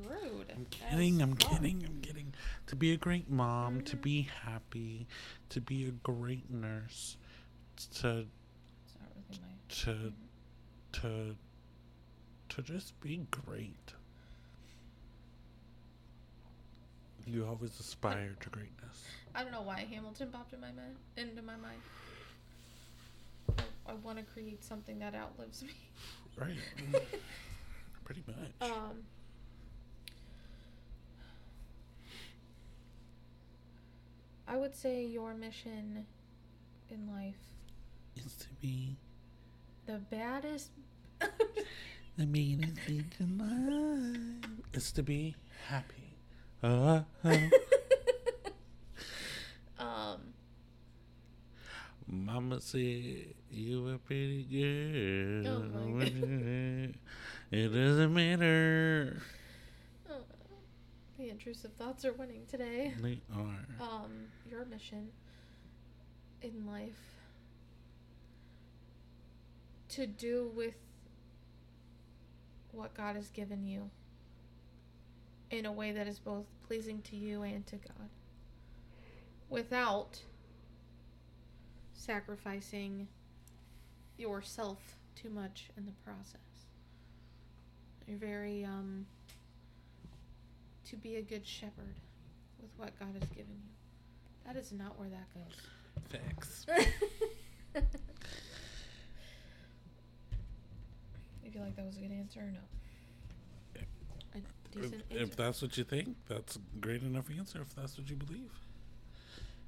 Rude. 0.08 0.52
I'm 0.56 0.66
kidding. 0.66 1.22
I'm 1.22 1.30
wrong. 1.30 1.38
kidding. 1.38 1.84
I'm 1.86 2.02
kidding. 2.02 2.34
To 2.68 2.76
be 2.76 2.94
a 2.94 2.98
great 2.98 3.30
mom. 3.30 3.82
To 3.82 3.96
Mhm. 3.96 4.02
be 4.02 4.22
happy. 4.24 5.08
To 5.50 5.62
be 5.62 5.88
a 5.88 5.92
great 5.92 6.50
nurse. 6.50 7.18
To 7.78 7.84
It's 7.86 8.96
not 9.00 9.10
really 9.16 9.40
my. 9.42 9.48
to 9.70 10.14
to 10.94 11.38
to 12.50 12.62
just 12.64 13.00
be 13.02 13.18
great. 13.30 13.94
You 17.26 17.46
always 17.46 17.80
aspire 17.80 18.36
to 18.40 18.50
greatness. 18.50 19.06
I 19.36 19.44
don't 19.44 19.52
know 19.52 19.62
why 19.62 19.82
Hamilton 19.82 20.32
popped 20.32 20.54
in 20.54 20.62
my 20.62 20.72
mind, 20.72 20.96
into 21.18 21.42
my 21.42 21.58
mind. 21.58 21.82
I, 23.88 23.94
want 24.04 24.18
to 24.18 24.24
create 24.24 24.64
something 24.64 25.00
that 25.00 25.16
outlives 25.16 25.64
me. 25.64 25.70
Right. 26.38 26.58
Pretty 28.06 28.24
much. 28.28 28.72
Um. 28.72 29.04
I 34.48 34.56
would 34.56 34.74
say 34.76 35.04
your 35.06 35.34
mission 35.34 36.06
in 36.90 37.08
life, 37.14 37.36
is 38.16 38.34
to 38.38 38.48
be 38.62 38.96
the 39.86 40.00
baddest. 40.10 40.72
the 42.18 42.26
meanest 42.26 42.76
bitch 42.88 43.20
in 43.20 44.42
life. 44.42 44.50
Is 44.74 44.92
to 44.94 45.04
be 45.04 45.36
happy. 45.68 46.16
Uh, 46.64 47.02
uh. 47.26 47.38
um. 49.80 50.22
Mama 52.08 52.62
said 52.62 53.34
you 53.52 53.90
a 53.90 53.98
pretty 53.98 54.44
girl. 54.44 55.66
Oh 55.76 56.00
it 57.52 57.68
doesn't 57.70 58.14
matter. 58.14 59.22
uh, 60.10 60.14
The 61.18 61.30
intrusive 61.30 61.74
thoughts 61.74 62.06
are 62.06 62.14
winning 62.14 62.46
today. 62.48 62.94
They 63.02 63.20
are. 63.36 63.66
Um, 63.82 64.12
your 64.50 64.64
mission 64.66 65.10
in 66.42 66.66
life 66.66 67.00
to 69.90 70.08
do 70.08 70.52
with 70.56 70.76
what 72.72 72.94
God 72.94 73.16
has 73.16 73.30
given 73.30 73.66
you 73.66 73.90
in 75.50 75.66
a 75.66 75.72
way 75.72 75.92
that 75.94 76.08
is 76.08 76.20
both 76.20 76.46
pleasing 76.68 77.02
to 77.04 77.16
you 77.16 77.42
and 77.42 77.66
to 77.68 77.76
God 77.78 78.10
without 79.50 80.22
sacrificing 81.98 83.08
yourself 84.18 84.96
too 85.16 85.30
much 85.30 85.70
in 85.76 85.86
the 85.86 85.92
process. 86.06 86.40
You're 88.08 88.18
very 88.18 88.64
um 88.64 89.06
to 90.90 90.96
be 90.96 91.18
a 91.18 91.22
good 91.22 91.46
shepherd 91.46 91.96
with 92.62 92.72
what 92.78 92.98
God 92.98 93.10
has 93.20 93.30
given 93.30 93.52
you. 93.52 93.72
That 94.46 94.56
is 94.56 94.72
not 94.72 94.98
where 94.98 95.10
that 95.10 95.28
goes. 95.34 95.58
Thanks. 96.10 96.66
goes. 96.66 96.86
you 101.44 101.52
feel 101.52 101.62
like 101.64 101.76
that 101.76 101.86
was 101.86 101.98
a 101.98 102.00
good 102.00 102.12
answer 102.12 102.40
or 102.40 102.52
no? 102.52 102.60
A 104.36 104.38
If, 104.38 104.92
decent 104.92 105.04
if 105.10 105.36
that's 105.36 105.62
what 105.62 105.78
you 105.78 105.84
think, 105.84 106.16
that's 106.30 106.56
a 106.56 106.60
great 106.80 107.04
enough 107.04 107.26
answer. 107.38 107.60
If 107.62 107.76
that's 107.76 107.98
what 107.98 108.10
you 108.10 108.16
believe, 108.16 108.52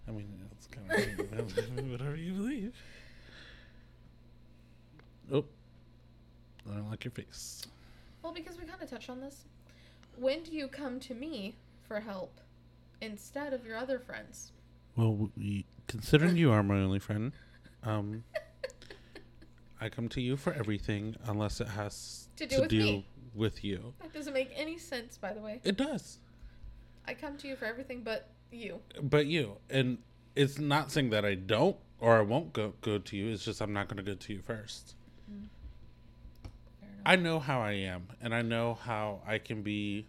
I 0.09 0.11
mean, 0.11 0.27
it's 0.51 0.67
kind 0.67 0.91
of 0.91 1.89
whatever 1.91 2.15
you 2.15 2.33
believe. 2.33 2.73
Oh, 5.31 5.45
I 6.69 6.75
don't 6.75 6.89
like 6.89 7.03
your 7.05 7.11
face. 7.11 7.65
Well, 8.23 8.33
because 8.33 8.57
we 8.59 8.65
kind 8.65 8.81
of 8.81 8.89
touched 8.89 9.09
on 9.09 9.21
this. 9.21 9.45
When 10.17 10.41
do 10.43 10.51
you 10.51 10.67
come 10.67 10.99
to 11.01 11.13
me 11.13 11.55
for 11.87 11.99
help 11.99 12.41
instead 13.01 13.53
of 13.53 13.65
your 13.65 13.77
other 13.77 13.99
friends? 13.99 14.51
Well, 14.95 15.29
we, 15.37 15.65
considering 15.87 16.35
you 16.35 16.51
are 16.51 16.63
my 16.63 16.75
only 16.75 16.99
friend, 16.99 17.31
um, 17.83 18.23
I 19.79 19.89
come 19.89 20.09
to 20.09 20.21
you 20.21 20.35
for 20.35 20.51
everything 20.53 21.15
unless 21.25 21.61
it 21.61 21.67
has 21.67 22.27
To 22.37 22.47
do 22.47 22.61
with 22.61 22.71
me. 22.71 23.05
with 23.33 23.63
you. 23.63 23.93
That 24.01 24.11
doesn't 24.11 24.33
make 24.33 24.51
any 24.55 24.77
sense, 24.77 25.17
by 25.17 25.33
the 25.33 25.39
way. 25.39 25.61
It 25.63 25.77
does, 25.77 26.17
I 27.07 27.13
come 27.13 27.37
to 27.37 27.47
you 27.47 27.55
for 27.55 27.65
everything 27.65 28.01
but 28.03 28.27
you. 28.51 28.79
but 29.01 29.25
you, 29.27 29.57
and 29.69 29.97
it's 30.35 30.57
not 30.59 30.91
saying 30.91 31.09
that 31.11 31.25
I 31.25 31.35
don't 31.35 31.77
or 31.99 32.17
I 32.17 32.21
won't 32.21 32.53
go 32.53 32.73
go 32.81 32.97
to 32.97 33.17
you. 33.17 33.31
It's 33.31 33.43
just 33.45 33.61
I'm 33.61 33.73
not 33.73 33.87
going 33.87 33.97
to 33.97 34.03
go 34.03 34.15
to 34.15 34.33
you 34.33 34.39
first. 34.41 34.95
Enough. 35.31 35.49
I 37.05 37.15
know 37.15 37.39
how 37.39 37.61
I 37.61 37.71
am, 37.73 38.07
and 38.21 38.33
I 38.35 38.41
know 38.41 38.73
how 38.75 39.21
I 39.25 39.37
can 39.37 39.61
be, 39.63 40.05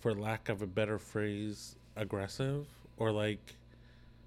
for 0.00 0.14
lack 0.14 0.48
of 0.48 0.62
a 0.62 0.66
better 0.66 0.98
phrase, 0.98 1.76
aggressive 1.96 2.66
or 2.96 3.10
like 3.10 3.56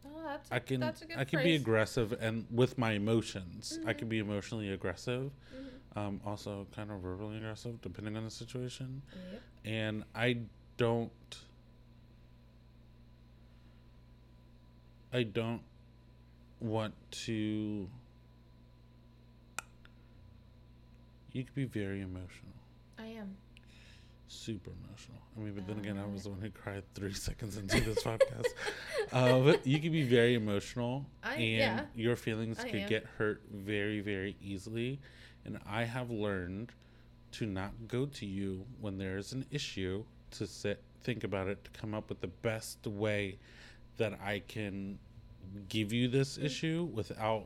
oh, 0.05 0.21
that's, 0.25 0.51
I 0.51 0.59
can 0.59 0.79
that's 0.79 1.01
a 1.01 1.05
good 1.05 1.17
I 1.17 1.23
can 1.23 1.43
be 1.43 1.55
aggressive 1.55 2.13
and 2.19 2.45
with 2.51 2.77
my 2.77 2.91
emotions. 2.93 3.79
I 3.85 3.93
Mhm. 3.93 3.97
can 3.97 4.09
be 4.09 4.19
emotionally 4.19 4.71
aggressive. 4.71 5.31
Mhm. 5.55 5.76
Um, 5.97 6.21
also 6.25 6.67
kind 6.75 6.91
of 6.91 6.99
verbally 6.99 7.37
aggressive 7.37 7.81
depending 7.81 8.15
on 8.17 8.23
the 8.23 8.29
situation. 8.29 9.01
Yep. 9.31 9.41
And 9.65 10.03
I 10.13 10.37
don't 10.77 11.11
I 15.11 15.23
don't 15.23 15.61
want 16.59 16.93
to 17.25 17.89
you 21.31 21.43
could 21.43 21.55
be 21.55 21.65
very 21.65 22.01
emotional. 22.01 22.53
I 22.99 23.05
am. 23.07 23.35
Super 24.27 24.71
emotional. 24.71 25.17
I 25.37 25.39
mean, 25.39 25.53
but 25.53 25.67
then 25.67 25.77
Oh, 25.77 25.81
again, 25.81 25.97
I 25.97 26.05
was 26.11 26.23
the 26.23 26.29
one 26.31 26.41
who 26.41 26.49
cried 26.49 26.83
three 26.95 27.13
seconds 27.27 27.57
into 27.57 27.79
this 27.79 28.03
podcast. 28.03 28.45
Uh, 29.13 29.39
but 29.39 29.65
you 29.65 29.79
can 29.79 29.91
be 29.91 30.03
very 30.03 30.33
emotional, 30.35 31.05
I- 31.23 31.35
and 31.35 31.41
yeah. 31.43 31.81
your 31.95 32.15
feelings 32.15 32.59
I 32.59 32.69
could 32.69 32.81
am. 32.81 32.89
get 32.89 33.05
hurt 33.17 33.41
very, 33.53 34.01
very 34.01 34.35
easily. 34.41 34.99
And 35.47 35.59
I 35.65 35.85
have 35.85 36.11
learned 36.11 36.73
to 37.31 37.45
not 37.45 37.71
go 37.87 38.05
to 38.05 38.25
you 38.25 38.65
when 38.81 38.97
there 38.97 39.17
is 39.17 39.31
an 39.31 39.45
issue, 39.49 40.03
to 40.31 40.45
sit, 40.45 40.83
think 41.03 41.23
about 41.23 41.47
it, 41.47 41.63
to 41.63 41.71
come 41.71 41.93
up 41.93 42.09
with 42.09 42.19
the 42.19 42.27
best 42.27 42.85
way 42.85 43.39
that 43.95 44.19
I 44.21 44.43
can 44.47 44.99
give 45.69 45.93
you 45.93 46.09
this 46.09 46.37
issue 46.37 46.89
without 46.93 47.45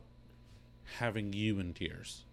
having 0.98 1.32
you 1.32 1.60
in 1.60 1.72
tears 1.72 2.24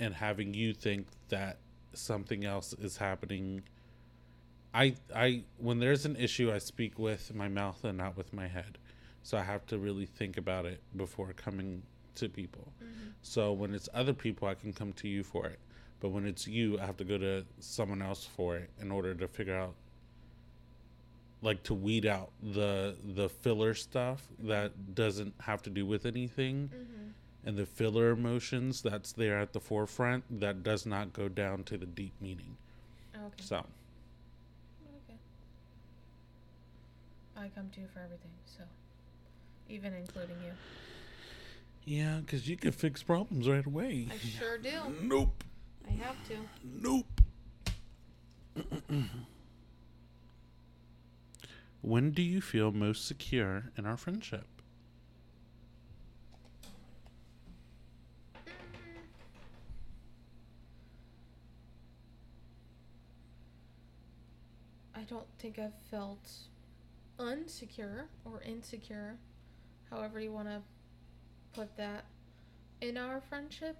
and 0.00 0.14
having 0.14 0.54
you 0.54 0.72
think 0.72 1.06
that 1.28 1.58
something 1.92 2.44
else 2.44 2.72
is 2.72 2.96
happening. 2.96 3.62
I 4.74 4.96
i 5.14 5.42
when 5.58 5.78
there's 5.78 6.06
an 6.06 6.16
issue 6.16 6.50
i 6.50 6.56
speak 6.56 6.98
with 6.98 7.34
my 7.34 7.48
mouth 7.48 7.84
and 7.84 7.98
not 7.98 8.16
with 8.16 8.32
my 8.32 8.48
head. 8.48 8.78
So 9.22 9.36
i 9.36 9.42
have 9.42 9.66
to 9.66 9.78
really 9.78 10.06
think 10.06 10.38
about 10.38 10.64
it 10.64 10.80
before 10.96 11.32
coming 11.34 11.82
to 12.16 12.28
people 12.28 12.72
Mhm. 12.82 13.12
so 13.22 13.52
when 13.52 13.74
it's 13.74 13.88
other 13.94 14.12
people 14.12 14.48
i 14.48 14.54
can 14.54 14.72
come 14.72 14.92
to 14.94 15.08
you 15.08 15.22
for 15.24 15.46
it 15.46 15.58
But 16.00 16.10
when 16.10 16.26
it's 16.26 16.48
you, 16.48 16.80
I 16.80 16.86
have 16.86 16.96
to 16.96 17.04
go 17.04 17.16
to 17.16 17.44
someone 17.60 18.02
else 18.02 18.24
for 18.26 18.56
it 18.56 18.70
in 18.80 18.90
order 18.90 19.14
to 19.14 19.28
figure 19.28 19.56
out 19.56 19.74
like 21.42 21.62
to 21.64 21.74
weed 21.74 22.06
out 22.06 22.30
the 22.42 22.96
the 23.14 23.28
filler 23.28 23.72
stuff 23.74 24.26
that 24.40 24.94
doesn't 24.96 25.32
have 25.40 25.62
to 25.62 25.70
do 25.70 25.86
with 25.86 26.04
anything 26.06 26.70
Mm-hmm. 26.74 27.08
and 27.46 27.56
the 27.56 27.66
filler 27.66 28.10
emotions 28.10 28.82
that's 28.82 29.12
there 29.12 29.38
at 29.38 29.52
the 29.52 29.60
forefront 29.60 30.24
that 30.40 30.62
does 30.64 30.86
not 30.86 31.12
go 31.12 31.28
down 31.28 31.62
to 31.64 31.76
the 31.78 31.86
deep 31.86 32.14
meaning. 32.20 32.56
Okay. 33.14 33.42
So, 33.44 33.58
Okay. 34.98 35.18
I 37.36 37.48
come 37.54 37.70
to 37.70 37.80
you 37.80 37.88
for 37.94 38.00
everything, 38.00 38.30
so 38.46 38.64
even 39.68 39.92
including 39.94 40.36
you. 40.42 40.52
Yeah, 41.84 42.20
cuz 42.26 42.48
you 42.48 42.56
can 42.56 42.72
fix 42.72 43.02
problems 43.02 43.48
right 43.48 43.66
away. 43.66 44.08
I 44.10 44.18
sure 44.18 44.58
do. 44.58 44.70
Nope. 45.02 45.44
I 45.88 45.92
have 45.92 46.16
to. 46.28 46.36
Nope. 46.64 47.20
when 51.80 52.10
do 52.12 52.22
you 52.22 52.40
feel 52.40 52.70
most 52.70 53.06
secure 53.06 53.70
in 53.76 53.86
our 53.86 53.96
friendship? 53.96 54.46
I 64.94 65.04
don't 65.08 65.26
think 65.38 65.58
I've 65.58 65.74
felt 65.90 66.30
unsecure 67.18 68.04
or 68.24 68.40
insecure, 68.42 69.16
however 69.90 70.20
you 70.20 70.30
want 70.30 70.46
to 70.46 70.62
put 71.52 71.76
that, 71.76 72.04
in 72.80 72.96
our 72.96 73.20
friendship. 73.20 73.76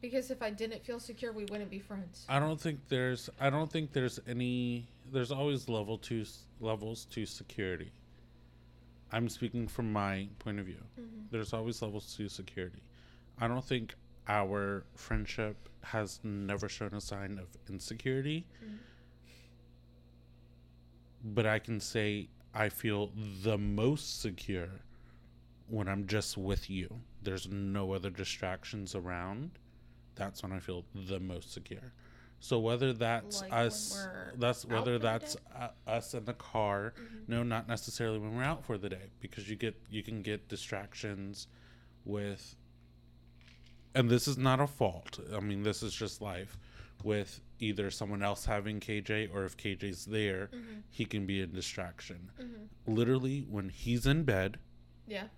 Because 0.00 0.30
if 0.30 0.42
I 0.42 0.50
didn't 0.50 0.84
feel 0.84 1.00
secure, 1.00 1.32
we 1.32 1.44
wouldn't 1.46 1.70
be 1.70 1.78
friends. 1.78 2.26
I 2.28 2.38
don't 2.38 2.60
think 2.60 2.78
there's 2.88 3.28
I 3.40 3.50
don't 3.50 3.70
think 3.70 3.92
there's 3.92 4.20
any 4.28 4.86
there's 5.10 5.32
always 5.32 5.68
level 5.68 5.98
two 5.98 6.24
levels 6.60 7.06
to 7.06 7.26
security. 7.26 7.90
I'm 9.12 9.28
speaking 9.28 9.66
from 9.68 9.92
my 9.92 10.28
point 10.38 10.60
of 10.60 10.66
view. 10.66 10.82
Mm-hmm. 11.00 11.26
There's 11.30 11.52
always 11.52 11.80
levels 11.80 12.14
to 12.16 12.28
security. 12.28 12.82
I 13.40 13.48
don't 13.48 13.64
think 13.64 13.94
our 14.28 14.84
friendship 14.94 15.68
has 15.82 16.20
never 16.22 16.68
shown 16.68 16.94
a 16.94 17.00
sign 17.00 17.38
of 17.38 17.48
insecurity. 17.68 18.46
Mhm. 18.64 18.78
But 21.24 21.46
I 21.46 21.58
can 21.58 21.80
say 21.80 22.28
I 22.56 22.70
feel 22.70 23.10
the 23.42 23.58
most 23.58 24.20
secure 24.22 24.70
when 25.68 25.88
I'm 25.88 26.06
just 26.06 26.38
with 26.38 26.70
you. 26.70 26.88
There's 27.22 27.48
no 27.48 27.92
other 27.92 28.08
distractions 28.08 28.94
around. 28.94 29.50
That's 30.14 30.42
when 30.42 30.52
I 30.52 30.58
feel 30.60 30.84
the 30.94 31.20
most 31.20 31.52
secure. 31.52 31.92
So 32.40 32.58
whether 32.58 32.92
that's 32.92 33.42
Like 33.42 33.52
us, 33.52 34.08
that's 34.38 34.64
whether 34.64 34.98
that's 34.98 35.36
uh, 35.54 35.68
us 35.86 36.14
in 36.14 36.24
the 36.24 36.34
car. 36.34 36.94
Mhm. 36.96 37.28
No, 37.28 37.42
not 37.42 37.68
necessarily 37.68 38.18
when 38.18 38.34
we're 38.36 38.42
out 38.42 38.64
for 38.64 38.78
the 38.78 38.88
day, 38.88 39.10
because 39.20 39.50
you 39.50 39.56
get 39.56 39.74
you 39.90 40.02
can 40.02 40.22
get 40.22 40.48
distractions 40.48 41.48
with. 42.04 42.56
And 43.94 44.10
this 44.10 44.28
is 44.28 44.36
not 44.38 44.60
a 44.60 44.66
fault. 44.66 45.18
I 45.34 45.40
mean, 45.40 45.62
this 45.62 45.82
is 45.82 45.94
just 45.94 46.20
life. 46.20 46.56
With 47.04 47.40
either 47.58 47.90
someone 47.90 48.22
else 48.22 48.44
having 48.46 48.80
KJ 48.80 49.28
or 49.32 49.44
if 49.44 49.56
KJ's 49.56 50.06
there, 50.06 50.48
Mhm. 50.48 50.82
he 50.90 51.04
can 51.04 51.26
be 51.26 51.40
a 51.40 51.46
distraction. 51.46 52.30
Mhm. 52.38 52.68
Literally, 52.86 53.42
when 53.42 53.68
he's 53.68 54.06
in 54.06 54.24
bed 54.24 54.58
Yeah. 55.06 55.28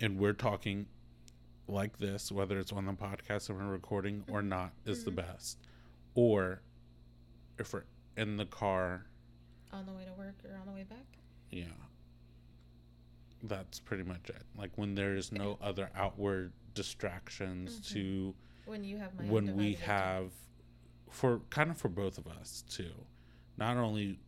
and 0.00 0.18
we're 0.18 0.32
talking 0.34 0.86
like 1.66 1.98
this, 1.98 2.30
whether 2.30 2.58
it's 2.58 2.72
on 2.72 2.84
the 2.84 2.92
podcast 2.92 3.48
and 3.48 3.58
we're 3.58 3.72
recording 3.72 4.24
or 4.28 4.42
not, 4.42 4.74
is 4.84 5.04
the 5.04 5.10
Mhm. 5.10 5.16
best. 5.16 5.58
Or 6.14 6.62
if 7.58 7.72
we're 7.72 7.84
in 8.16 8.36
the 8.36 8.46
car, 8.46 9.06
On 9.72 9.86
the 9.86 9.92
way 9.92 10.04
to 10.04 10.12
work 10.12 10.36
or 10.44 10.54
on 10.56 10.66
the 10.66 10.72
way 10.72 10.84
back. 10.84 11.18
yeah. 11.50 11.72
That's 13.42 13.80
pretty 13.80 14.04
much 14.04 14.30
it. 14.30 14.44
Like 14.54 14.76
when 14.78 14.94
there's 14.94 15.32
no 15.32 15.58
other 15.60 15.90
outward 15.94 16.52
distractions 16.74 17.80
Mhm. 17.80 17.88
to 17.92 18.34
When 18.66 18.84
you 18.84 18.96
have 18.98 19.14
my 19.18 19.24
when 19.24 19.56
we 19.56 19.74
have 19.74 20.30
for 21.10 21.40
kind 21.50 21.70
of 21.70 21.76
for 21.76 21.88
both 21.88 22.18
of 22.18 22.26
us 22.26 22.64
too. 22.68 22.92
Not 23.56 23.76
only 23.76 24.18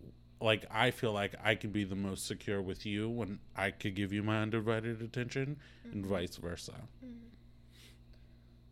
like 0.41 0.66
I 0.70 0.91
feel 0.91 1.12
like 1.12 1.34
I 1.43 1.55
can 1.55 1.70
be 1.70 1.84
the 1.84 1.97
most 1.97 2.26
secure 2.26 2.61
with 2.61 2.84
you 2.84 3.09
when 3.09 3.39
I 3.57 3.70
could 3.70 3.95
give 3.95 4.12
you 4.12 4.22
my 4.22 4.43
undivided 4.43 5.01
attention 5.03 5.59
and 5.84 6.05
Mhm. 6.05 6.09
vice 6.09 6.37
versa. 6.37 6.74
Mhm. 7.03 7.30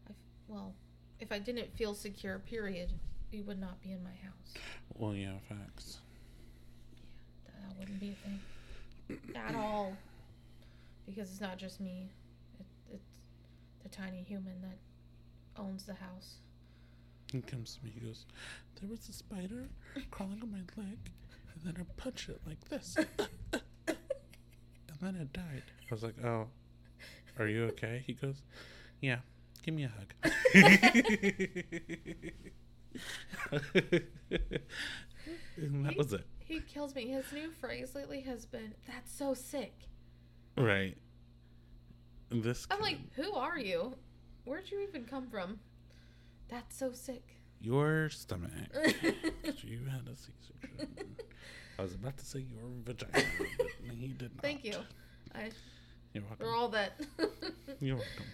I 0.09 0.13
well, 0.49 0.75
if 1.19 1.33
I 1.33 1.39
didn't 1.39 1.73
feel 1.75 1.95
secure, 1.95 2.39
period, 2.39 2.93
you 3.33 3.43
would 3.45 3.59
not 3.59 3.81
be 3.81 3.93
in 3.93 4.03
my 4.05 4.15
house. 4.17 4.55
Well, 4.95 5.15
yeah, 5.15 5.39
facts. 5.49 6.01
Yeah 7.47 7.53
that 7.69 7.77
wouldn't 7.79 7.99
be 7.99 8.11
a 8.13 8.15
thing 8.17 8.41
at 9.35 9.55
all, 9.55 9.97
because 11.07 11.31
it's 11.31 11.41
not 11.41 11.57
just 11.59 11.81
me. 11.81 12.11
It, 12.61 12.67
it's 12.93 13.05
the 13.83 13.89
tiny 13.89 14.23
human 14.23 14.61
that 14.63 14.77
owns 15.59 15.85
the 15.85 15.95
house. 15.95 16.37
He 17.33 17.41
comes 17.41 17.77
to 17.77 17.85
me, 17.85 17.93
he 17.95 18.01
goes, 18.01 18.27
There 18.81 18.89
was 18.89 19.09
a 19.09 19.13
spider 19.13 19.69
crawling 20.11 20.41
on 20.43 20.51
my 20.53 20.59
leg, 20.83 20.99
and 21.53 21.65
then 21.65 21.75
I 21.79 21.85
punched 22.01 22.29
it 22.29 22.41
like 22.47 22.69
this. 22.69 22.97
and 23.53 23.99
then 25.01 25.17
it 25.17 25.33
died. 25.33 25.63
I 25.91 25.95
was 25.95 26.03
like, 26.03 26.15
Oh, 26.25 26.47
are 27.39 27.49
you 27.49 27.65
okay? 27.67 28.05
He 28.07 28.13
goes, 28.13 28.43
Yeah, 29.01 29.19
give 29.63 29.75
me 29.75 29.85
a 29.85 29.89
hug. 29.89 30.15
and 35.57 35.85
that 35.85 35.97
was 35.97 36.13
it. 36.13 36.27
He 36.39 36.61
kills 36.61 36.95
me. 36.95 37.09
His 37.09 37.25
new 37.33 37.51
phrase 37.51 37.95
lately 37.95 38.21
has 38.21 38.45
been, 38.45 38.75
"That's 38.87 39.13
so 39.13 39.35
sick." 39.35 39.89
Right. 40.57 40.97
This 42.31 42.67
I'm 42.71 42.81
like, 42.81 42.99
"Who 43.15 43.33
are 43.33 43.59
you? 43.59 43.97
Where'd 44.45 44.71
you 44.71 44.81
even 44.81 45.05
come 45.05 45.29
from?" 45.29 45.59
That's 46.49 46.77
so 46.77 46.93
sick. 46.93 47.37
your 47.61 48.11
stomach. 48.11 48.51
you 49.63 49.81
had 49.91 50.07
a 50.07 50.15
C-section. 50.15 51.17
I 51.79 51.83
was 51.83 51.95
about 51.95 52.17
to 52.19 52.25
say 52.27 52.41
your 52.41 52.63
vagina, 52.85 53.13
but 53.57 53.67
he 53.99 54.09
did 54.09 54.35
not. 54.35 54.43
Thank 54.43 54.65
you. 54.65 54.75
I 55.35 55.51
You're 56.13 56.23
welcome. 56.25 56.47
for 56.47 56.55
all 56.55 56.69
that. 56.69 57.01
You're 57.81 57.97
welcome. 57.97 58.25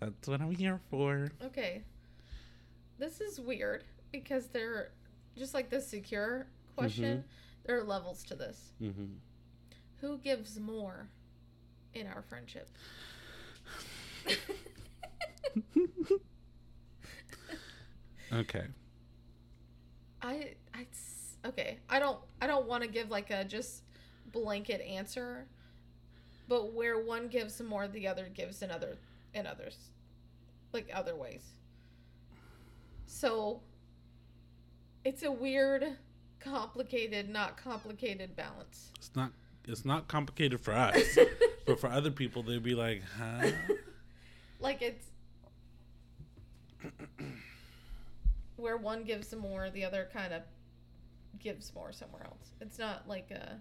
That's 0.00 0.26
what 0.28 0.40
I'm 0.40 0.50
here 0.52 0.80
for. 0.90 1.28
okay. 1.44 1.82
This 2.98 3.20
is 3.20 3.38
weird 3.38 3.84
because 4.10 4.46
they're 4.48 4.90
just 5.36 5.52
like 5.52 5.68
the 5.68 5.80
secure 5.80 6.46
question. 6.76 7.22
There 7.66 7.78
are 7.78 7.84
levels 7.84 8.24
to 8.24 8.34
this. 8.34 8.72
Mm-hmm. 8.82 9.04
Who 10.00 10.18
gives 10.18 10.58
more 10.58 11.08
in 11.94 12.06
our 12.06 12.22
friendship? 12.22 12.70
Okay. 18.32 18.64
I 20.22 20.54
I 20.74 20.86
okay. 21.46 21.78
I 21.88 21.98
don't 21.98 22.18
I 22.40 22.46
don't 22.46 22.66
want 22.66 22.82
to 22.82 22.88
give 22.88 23.10
like 23.10 23.30
a 23.30 23.44
just 23.44 23.82
blanket 24.32 24.80
answer, 24.80 25.46
but 26.48 26.72
where 26.72 26.98
one 26.98 27.28
gives 27.28 27.60
more, 27.62 27.86
the 27.86 28.08
other 28.08 28.28
gives 28.32 28.62
in 28.62 28.70
other 28.70 28.96
in 29.34 29.46
others, 29.46 29.76
like 30.72 30.90
other 30.92 31.14
ways. 31.14 31.42
So 33.06 33.60
it's 35.04 35.22
a 35.22 35.30
weird, 35.30 35.86
complicated, 36.40 37.28
not 37.28 37.56
complicated 37.56 38.34
balance. 38.34 38.90
It's 38.96 39.14
not. 39.14 39.30
It's 39.68 39.84
not 39.84 40.08
complicated 40.08 40.60
for 40.60 40.72
us, 40.72 41.18
but 41.66 41.80
for 41.80 41.88
other 41.88 42.10
people, 42.10 42.42
they'd 42.42 42.62
be 42.62 42.74
like, 42.74 43.02
"Huh." 43.18 43.50
like 44.60 44.82
it's 44.82 45.06
where 48.56 48.76
one 48.76 49.04
gives 49.04 49.34
more, 49.34 49.70
the 49.70 49.84
other 49.84 50.08
kind 50.12 50.32
of 50.32 50.42
gives 51.38 51.74
more 51.74 51.92
somewhere 51.92 52.24
else. 52.24 52.50
It's 52.60 52.78
not 52.78 53.06
like 53.08 53.30
a 53.30 53.60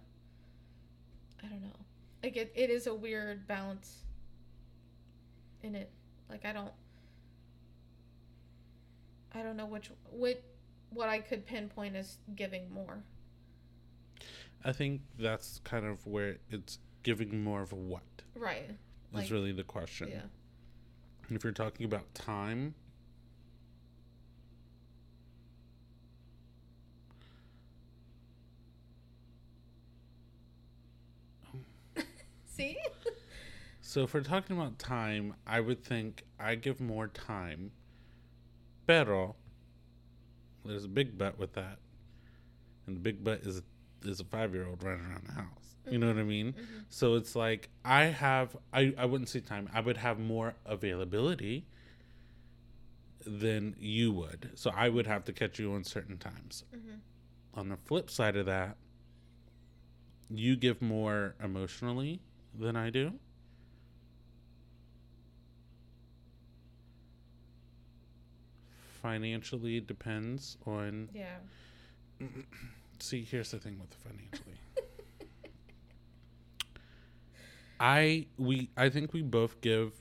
I 1.43 1.47
don't 1.47 1.61
know. 1.61 1.75
Like 2.23 2.37
it, 2.37 2.51
it 2.55 2.69
is 2.69 2.87
a 2.87 2.93
weird 2.93 3.47
balance 3.47 3.97
in 5.63 5.75
it. 5.75 5.89
Like 6.29 6.45
I 6.45 6.53
don't 6.53 6.71
I 9.33 9.43
don't 9.43 9.57
know 9.57 9.65
which 9.65 9.91
what 10.09 10.41
what 10.91 11.09
I 11.09 11.19
could 11.19 11.45
pinpoint 11.45 11.95
as 11.95 12.17
giving 12.35 12.71
more. 12.73 13.03
I 14.63 14.71
think 14.71 15.01
that's 15.19 15.59
kind 15.63 15.85
of 15.85 16.05
where 16.07 16.37
it's 16.49 16.79
giving 17.03 17.43
more 17.43 17.61
of 17.61 17.71
a 17.71 17.75
what 17.75 18.01
Right. 18.35 18.69
is 18.69 18.75
Like- 19.13 19.29
really 19.29 19.51
the 19.51 19.63
question. 19.63 20.09
Yeah. 20.09 20.21
If 21.29 21.43
you're 21.43 21.53
talking 21.53 21.85
about 21.85 22.11
time, 22.15 22.73
See? 32.55 32.77
So 33.81 34.03
if 34.03 34.13
we're 34.13 34.21
talking 34.21 34.57
about 34.57 34.79
time, 34.79 35.35
I 35.45 35.59
would 35.59 35.83
think 35.83 36.23
I 36.39 36.55
give 36.55 36.79
more 36.81 37.07
time. 37.07 37.71
Pero 38.87 39.35
there's 40.63 40.85
a 40.85 40.89
big 40.89 41.17
but 41.17 41.37
with 41.37 41.53
that. 41.53 41.77
And 42.87 42.95
the 42.95 42.99
big 42.99 43.23
but 43.23 43.41
is 43.41 43.61
is 44.03 44.19
a 44.19 44.23
five 44.23 44.53
year 44.53 44.67
old 44.67 44.83
running 44.83 45.05
around 45.05 45.25
the 45.27 45.33
house. 45.33 45.75
You 45.89 45.99
know 45.99 46.07
what 46.07 46.17
I 46.17 46.23
mean? 46.23 46.53
Mm-hmm. 46.53 46.79
So 46.89 47.13
it's 47.15 47.35
like 47.35 47.69
I 47.83 48.05
have 48.05 48.55
I, 48.73 48.93
I 48.97 49.05
wouldn't 49.05 49.29
say 49.29 49.39
time. 49.39 49.69
I 49.73 49.81
would 49.81 49.97
have 49.97 50.17
more 50.19 50.55
availability 50.65 51.65
than 53.25 53.75
you 53.79 54.11
would. 54.13 54.51
So 54.55 54.71
I 54.75 54.89
would 54.89 55.05
have 55.07 55.25
to 55.25 55.33
catch 55.33 55.59
you 55.59 55.73
on 55.73 55.83
certain 55.83 56.17
times. 56.17 56.63
Mhm. 56.75 56.99
On 57.53 57.69
the 57.69 57.77
flip 57.77 58.09
side 58.09 58.35
of 58.35 58.45
that, 58.47 58.77
you 60.29 60.55
give 60.55 60.81
more 60.81 61.35
emotionally 61.43 62.19
than 62.59 62.75
I 62.75 62.89
do. 62.89 63.13
Financially 69.01 69.79
depends 69.81 70.57
on 70.65 71.09
Yeah. 71.13 71.37
See, 72.99 73.23
here's 73.23 73.51
the 73.51 73.59
thing 73.59 73.77
with 73.79 73.89
the 73.91 73.97
financially. 73.97 74.55
I 77.79 78.25
we 78.37 78.69
I 78.77 78.89
think 78.89 79.13
we 79.13 79.21
both 79.21 79.61
give 79.61 79.91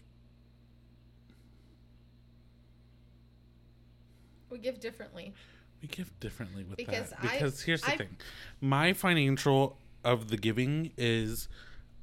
We 4.48 4.59
give 4.59 4.78
differently. 4.78 5.34
we 5.82 5.88
give 5.88 6.18
differently 6.20 6.62
with 6.62 6.76
Because 6.76 7.11
that 7.11 7.18
I- 7.24 7.32
because 7.32 7.62
here's 7.62 7.82
the 7.82 7.92
I- 7.92 7.96
thing. 7.96 8.16
My 8.61 8.92
financial 8.92 9.76
of 10.05 10.28
the 10.28 10.36
giving 10.36 10.92
is 10.96 11.48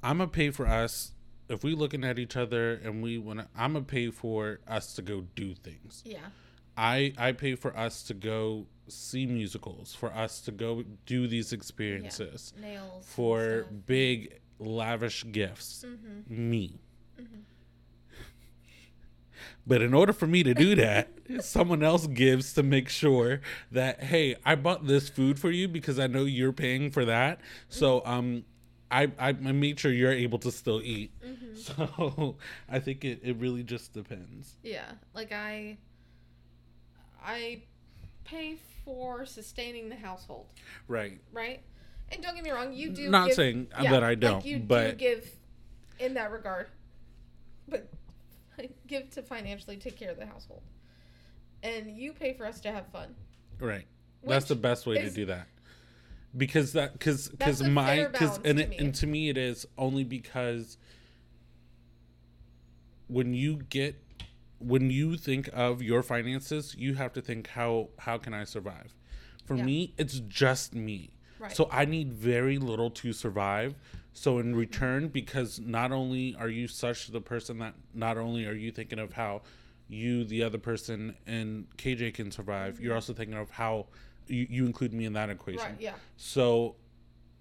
I'm 0.03 0.17
gonna 0.17 0.29
pay 0.29 0.49
for 0.51 0.67
us 0.67 1.11
if 1.49 1.63
we 1.63 1.75
looking 1.75 2.03
at 2.03 2.17
each 2.17 2.35
other 2.37 2.73
and 2.73 3.01
we 3.03 3.17
want 3.17 3.39
to 3.39 3.47
I'm 3.55 3.73
gonna 3.73 3.85
pay 3.85 4.09
for 4.11 4.59
us 4.67 4.93
to 4.95 5.01
go 5.01 5.25
do 5.35 5.53
things. 5.53 6.01
Yeah. 6.05 6.19
I 6.77 7.13
I 7.17 7.31
pay 7.33 7.55
for 7.55 7.75
us 7.77 8.03
to 8.03 8.13
go 8.13 8.67
see 8.87 9.25
musicals, 9.25 9.93
for 9.93 10.11
us 10.13 10.41
to 10.41 10.51
go 10.51 10.83
do 11.05 11.27
these 11.27 11.53
experiences. 11.53 12.53
Nails. 12.59 13.05
for 13.05 13.65
big 13.85 14.39
lavish 14.59 15.25
gifts 15.31 15.83
Mhm. 15.87 16.29
me 16.29 16.79
but 19.65 19.81
in 19.81 19.93
order 19.93 20.13
for 20.13 20.27
me 20.27 20.43
to 20.43 20.53
do 20.53 20.75
that 20.75 21.09
someone 21.39 21.81
else 21.83 22.05
gives 22.07 22.53
to 22.53 22.61
make 22.63 22.87
sure 22.89 23.41
that 23.71 24.03
hey 24.03 24.35
i 24.45 24.53
bought 24.53 24.85
this 24.85 25.09
food 25.09 25.39
for 25.39 25.49
you 25.49 25.67
because 25.67 25.97
i 25.97 26.05
know 26.07 26.25
you're 26.25 26.53
paying 26.53 26.91
for 26.91 27.05
that 27.05 27.39
so 27.69 28.03
um 28.05 28.43
i 28.91 29.11
i, 29.17 29.31
made 29.31 29.79
sure 29.79 29.91
you're 29.91 30.11
able 30.11 30.37
to 30.39 30.51
still 30.51 30.81
eat 30.83 31.11
Mhm. 31.25 31.57
so 31.57 32.35
i 32.69 32.79
think 32.79 33.03
it, 33.05 33.19
it 33.23 33.37
really 33.37 33.63
just 33.63 33.93
depends 33.93 34.55
Yeah. 34.63 34.91
Like 35.13 35.31
I 35.31 35.77
I 37.23 37.61
pay 38.23 38.57
for 38.83 39.25
sustaining 39.25 39.89
the 39.89 39.95
household, 39.95 40.47
right 40.87 41.19
right? 41.31 41.61
And 42.11 42.21
don't 42.21 42.35
get 42.35 42.43
me 42.43 42.51
wrong, 42.51 42.73
you 42.73 42.89
do 42.89 43.09
not 43.09 43.27
give, 43.27 43.35
saying 43.35 43.67
yeah, 43.81 43.91
that 43.91 44.03
i 44.03 44.15
don't 44.15 44.45
you 44.45 44.57
do 44.57 44.65
but 44.65 44.97
give 44.97 45.29
in 45.99 46.15
that 46.15 46.31
regard. 46.31 46.67
But 47.67 47.87
give 48.87 49.09
to 49.11 49.21
financially 49.21 49.77
take 49.77 49.97
care 49.97 50.11
of 50.11 50.17
the 50.17 50.25
household. 50.25 50.63
And 51.63 51.91
you 51.95 52.11
pay 52.11 52.33
for 52.33 52.45
us 52.45 52.59
to 52.61 52.71
have 52.71 52.87
fun. 52.87 53.13
Right. 53.59 53.85
That's 54.23 54.47
the 54.47 54.55
best 54.55 54.85
way 54.87 54.97
to 54.99 55.09
do 55.11 55.25
that. 55.27 55.47
Because 56.35 56.73
that 56.73 56.93
because 56.93 57.27
because 57.29 57.61
my 57.61 58.07
because 58.11 58.37
and 58.45 58.57
to 58.57 58.63
it, 58.63 58.69
me. 58.69 58.77
and 58.77 58.95
to 58.95 59.07
me 59.07 59.29
it 59.29 59.37
is 59.37 59.65
only 59.77 60.05
because 60.05 60.77
when 63.07 63.33
you 63.33 63.57
get 63.69 64.01
when 64.59 64.89
you 64.89 65.17
think 65.17 65.49
of 65.53 65.81
your 65.81 66.03
finances, 66.03 66.75
you 66.77 66.95
have 66.95 67.13
to 67.13 67.21
think 67.21 67.47
how 67.47 67.89
how 67.99 68.17
can 68.17 68.33
I 68.33 68.43
survive? 68.45 68.95
For 69.45 69.55
Yeah. 69.55 69.65
me, 69.65 69.93
it's 69.97 70.19
just 70.19 70.73
me. 70.73 71.11
Right. 71.39 71.51
So 71.51 71.67
I 71.71 71.85
need 71.85 72.13
very 72.13 72.57
little 72.57 72.91
to 72.91 73.13
survive. 73.13 73.75
So 74.13 74.37
in 74.37 74.47
mm-hmm. 74.47 74.59
return, 74.59 75.07
because 75.07 75.59
not 75.59 75.91
only 75.91 76.35
are 76.35 76.49
you 76.49 76.67
such 76.67 77.07
the 77.07 77.21
person 77.21 77.59
that 77.59 77.73
not 77.93 78.17
only 78.17 78.45
are 78.45 78.53
you 78.53 78.71
thinking 78.71 78.99
of 78.99 79.13
how 79.13 79.41
you, 79.87 80.23
the 80.23 80.43
other 80.43 80.57
person, 80.57 81.15
and 81.25 81.67
KJ 81.77 82.13
can 82.13 82.31
survive, 82.31 82.79
you're 82.79 82.91
mm-hmm. 82.91 82.95
also 82.95 83.13
thinking 83.13 83.37
of 83.37 83.49
how 83.49 83.87
you, 84.27 84.47
you 84.49 84.65
include 84.65 84.93
me 84.93 85.05
in 85.05 85.13
that 85.13 85.29
equation. 85.29 85.61
Right, 85.61 85.75
yeah. 85.79 85.93
So 86.17 86.75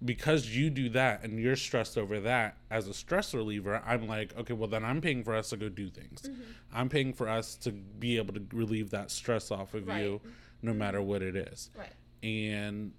because 0.03 0.49
you 0.49 0.69
do 0.71 0.89
that 0.89 1.23
and 1.23 1.39
you're 1.39 1.55
stressed 1.55 1.97
over 1.97 2.19
that 2.21 2.57
as 2.71 2.87
a 2.87 2.93
stress 2.93 3.33
reliever, 3.33 3.81
I'm 3.85 4.07
like, 4.07 4.35
okay, 4.37 4.53
well 4.53 4.67
then 4.67 4.83
I'm 4.83 4.99
paying 5.01 5.23
for 5.23 5.35
us 5.35 5.49
to 5.51 5.57
go 5.57 5.69
do 5.69 5.89
things. 5.89 6.23
Mm-hmm. 6.23 6.41
I'm 6.73 6.89
paying 6.89 7.13
for 7.13 7.29
us 7.29 7.55
to 7.57 7.71
be 7.71 8.17
able 8.17 8.33
to 8.33 8.43
relieve 8.51 8.89
that 8.91 9.11
stress 9.11 9.51
off 9.51 9.73
of 9.75 9.87
Right. 9.87 10.01
you 10.01 10.21
no 10.63 10.73
matter 10.73 11.01
what 11.01 11.21
it 11.21 11.35
is 11.35 11.69
Right. 11.77 11.91
and 12.21 12.91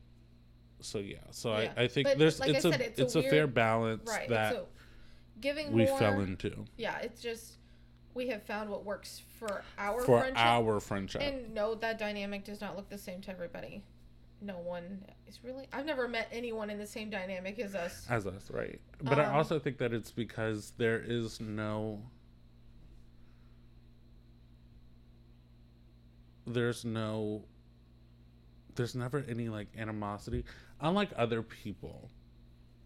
so 0.81 0.99
yeah 0.99 1.19
so 1.31 1.57
Yeah. 1.57 1.73
I, 1.77 1.83
I 1.85 1.89
think 1.89 2.09
But 2.09 2.19
there's 2.19 2.41
like 2.41 2.51
I 2.51 2.53
it's 2.57 2.65
a 2.65 2.73
said, 2.73 2.81
it's, 2.81 2.99
it's 3.01 3.15
a 3.15 3.21
a, 3.21 3.23
fair 3.31 3.47
balance 3.47 4.09
Right. 4.09 4.29
that 4.29 4.53
so 4.55 4.67
giving 5.41 5.73
we 5.73 5.87
more 5.87 5.99
fell 5.99 6.21
into 6.21 6.65
Yeah, 6.77 6.99
it's 6.99 7.21
just 7.21 7.59
we 8.15 8.29
have 8.29 8.43
found 8.43 8.69
what 8.71 8.85
works 8.85 9.23
for 9.39 9.63
our 9.79 10.01
for 10.03 10.19
friendship. 10.21 10.37
our 10.45 10.81
friendship 10.81 11.23
And 11.23 11.55
no, 11.55 11.75
that 11.77 11.99
dynamic 11.99 12.45
does 12.45 12.61
not 12.61 12.77
look 12.77 12.89
the 12.89 12.99
same 12.99 13.21
to 13.23 13.31
everybody. 13.31 13.83
No 14.41 14.59
one 14.59 15.05
is 15.29 15.39
really. 15.45 15.67
I've 15.73 15.87
never 15.87 16.09
met 16.09 16.29
anyone 16.33 16.69
in 16.69 16.79
the 16.79 16.87
same 16.87 17.11
dynamic 17.11 17.59
as 17.61 17.75
us. 17.75 18.07
as 18.11 18.27
us 18.27 18.51
right 18.51 18.81
but 19.03 19.19
i 19.19 19.25
Um, 19.25 19.35
also 19.37 19.59
think 19.59 19.79
that 19.79 19.93
it's 19.93 20.11
because 20.11 20.73
there 20.79 21.01
is 21.07 21.41
no 21.41 22.03
there's 26.47 26.85
no 26.85 27.45
there's 28.75 28.95
never 28.95 29.25
any 29.29 29.49
like 29.49 29.69
animosity 29.79 30.45
unlike 30.81 31.11
other 31.17 31.43
people 31.43 32.11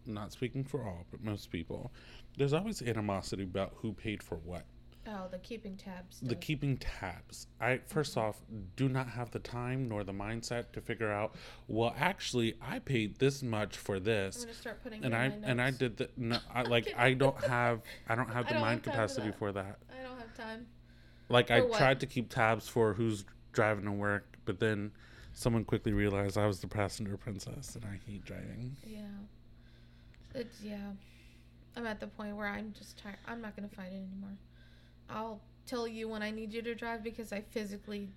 not 0.05 0.31
speaking 0.31 0.63
for 0.63 0.83
all 0.83 1.05
but 1.11 1.21
most 1.23 1.49
people 1.51 1.91
there's 2.37 2.53
always 2.53 2.81
animosity 2.81 3.43
about 3.43 3.73
who 3.77 3.93
paid 3.93 4.21
for 4.21 4.35
what 4.37 4.63
Oh, 5.09 5.27
the 5.31 5.37
keeping 5.37 5.77
tabs. 5.77 6.19
the 6.21 6.35
keeping 6.35 6.77
tabs 6.77 7.47
i 7.61 7.79
first 7.87 8.11
mm-hmm. 8.11 8.27
off 8.27 8.41
do 8.75 8.89
not 8.89 9.07
have 9.07 9.31
the 9.31 9.39
time 9.39 9.87
nor 9.87 10.03
the 10.03 10.11
mindset 10.11 10.71
to 10.73 10.81
figure 10.81 11.11
out 11.11 11.35
well 11.67 11.95
actually 11.97 12.55
i 12.61 12.79
paid 12.79 13.17
this 13.19 13.41
much 13.41 13.77
for 13.77 13.95
I'm 13.95 14.03
this 14.03 14.43
gonna 14.43 14.53
start 14.53 14.83
putting. 14.83 15.05
and 15.05 15.15
i 15.15 15.31
and 15.43 15.61
i 15.61 15.71
did 15.71 15.97
the 15.97 16.09
no 16.17 16.39
i 16.53 16.63
like 16.63 16.93
i 16.97 17.13
don't 17.13 17.41
have 17.45 17.81
i 18.09 18.15
don't 18.15 18.29
have 18.29 18.47
the 18.47 18.53
don't 18.55 18.61
mind 18.61 18.79
have 18.79 18.83
time 18.83 18.83
for 18.83 18.89
capacity 18.91 19.27
that. 19.27 19.39
for 19.39 19.51
that 19.53 19.79
I 19.97 20.03
don't 20.03 20.19
have 20.19 20.33
time. 20.35 20.65
like 21.29 21.51
i 21.51 21.61
what? 21.61 21.77
tried 21.77 21.99
to 22.01 22.05
keep 22.05 22.29
tabs 22.29 22.67
for 22.67 22.93
who's 22.93 23.23
driving 23.53 23.85
to 23.85 23.91
work 23.91 24.37
but 24.45 24.59
then 24.59 24.91
someone 25.33 25.63
quickly 25.63 25.93
realized 25.93 26.37
i 26.37 26.45
was 26.45 26.59
the 26.59 26.67
passenger 26.67 27.15
princess 27.15 27.75
and 27.75 27.85
i 27.85 27.99
hate 28.05 28.25
driving 28.25 28.75
Yeah. 28.85 29.03
It's 30.35 30.61
yeah. 30.61 30.91
I'm 31.75 31.85
at 31.85 31.99
the 31.99 32.07
point 32.07 32.35
where 32.35 32.47
I'm 32.47 32.73
just 32.77 32.97
tired. 32.97 33.17
I'm 33.27 33.41
not 33.41 33.55
gonna 33.55 33.69
fight 33.69 33.91
it 33.91 33.95
anymore. 33.95 34.37
I'll 35.09 35.41
tell 35.65 35.87
you 35.87 36.07
when 36.07 36.21
I 36.21 36.31
need 36.31 36.53
you 36.53 36.61
to 36.63 36.75
drive 36.75 37.03
because 37.03 37.31
I 37.33 37.41
physically 37.41 38.09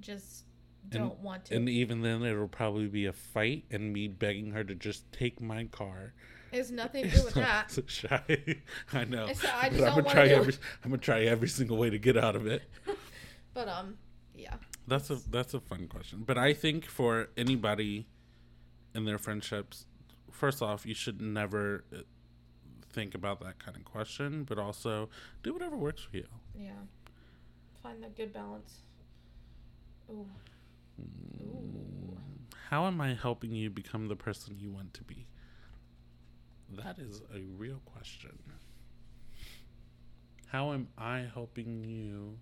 just 0.00 0.44
don't 0.88 1.18
want 1.18 1.46
to. 1.46 1.56
and 1.56 1.68
even 1.68 2.00
then 2.02 2.22
it'll 2.22 2.46
probably 2.46 2.86
be 2.86 3.06
a 3.06 3.12
fight 3.12 3.64
and 3.72 3.92
me 3.92 4.06
begging 4.08 4.52
her 4.52 4.62
to 4.62 4.74
just 4.74 5.10
take 5.12 5.40
my 5.40 5.64
car 5.64 6.12
It's 6.52 6.70
nothing 6.70 7.10
to 7.10 7.10
do 7.16 7.24
with 7.24 7.34
that. 7.34 7.70
so 7.72 7.82
shy. 7.86 8.22
I 8.92 9.04
know. 9.04 9.24
It's- 9.24 9.44
I 9.44 9.68
But 9.68 9.78
just 9.78 9.82
I'm 9.82 9.94
don't 9.94 10.04
gonna 10.04 10.10
try 10.14 10.26
every. 10.28 10.52
I'm 10.84 10.90
gonna 10.90 10.98
try 11.02 11.22
every 11.24 11.48
single 11.48 11.76
way 11.76 11.90
to 11.90 11.98
get 11.98 12.16
out 12.16 12.36
of 12.36 12.46
it. 12.46 12.62
But 13.54 13.68
um, 13.68 13.96
yeah. 14.36 14.56
That's 14.86 15.08
a 15.10 15.14
that's 15.30 15.54
a 15.54 15.60
fun 15.60 15.88
question. 15.88 16.24
But 16.26 16.36
I 16.36 16.52
think 16.52 16.84
for 16.84 17.30
anybody 17.38 18.06
in 18.94 19.06
their 19.06 19.16
friendships, 19.18 19.86
first 20.30 20.60
off, 20.62 20.84
you 20.84 20.92
should 20.94 21.20
never 21.22 21.84
uh, 21.90 22.00
think 22.96 23.14
about 23.14 23.40
that 23.40 23.58
kind 23.58 23.76
of 23.76 23.84
question. 23.84 24.42
But 24.44 24.58
also, 24.58 25.08
do 25.44 25.52
whatever 25.52 25.76
works 25.76 26.02
for 26.02 26.16
you. 26.16 26.26
Yeah. 26.58 26.70
Find 27.82 28.02
that 28.02 28.16
good 28.16 28.32
balance. 28.32 28.78
Ooh. 30.10 30.26
Ooh. 31.42 32.18
How 32.70 32.86
am 32.86 33.00
I 33.00 33.14
helping 33.14 33.52
you 33.52 33.70
become 33.70 34.08
the 34.08 34.16
person 34.16 34.56
you 34.58 34.70
want 34.70 34.94
to 34.94 35.04
be? 35.04 35.26
That 36.82 36.98
is 36.98 37.22
a 37.32 37.42
real 37.56 37.80
question. 37.84 38.36
How 40.48 40.72
am 40.72 40.88
I 40.96 41.26
helping 41.32 41.84
you 41.84 42.38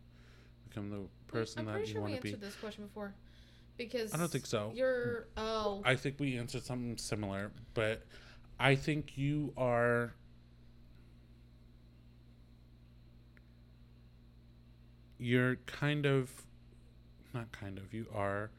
become 0.69 0.89
the 0.89 1.03
person 1.27 1.61
I'm 1.61 1.67
that 1.67 1.73
pretty 1.73 1.89
you 1.89 1.93
sure 1.95 2.03
we 2.03 2.11
want 2.13 2.17
to 2.17 2.23
be? 2.23 2.29
answered 2.31 2.47
this 2.47 2.55
question 2.55 2.85
before. 2.87 3.15
Because 3.77 4.15
I 4.15 4.19
don't 4.19 4.31
think 4.31 4.47
so. 4.47 4.73
You're 4.75 5.27
oh 5.37 5.83
I 5.85 5.97
think 5.97 6.21
we 6.21 6.39
answered 6.39 6.65
something 6.65 6.97
similar, 6.97 7.51
but 7.75 8.05
I 8.59 8.77
think 8.77 9.19
you 9.19 9.53
are. 9.57 10.15
You're 15.25 15.57
kind 15.65 16.05
of, 16.05 16.31
not 17.33 17.51
kind 17.51 17.79
of, 17.79 17.95
you 17.95 18.07
are 18.15 18.51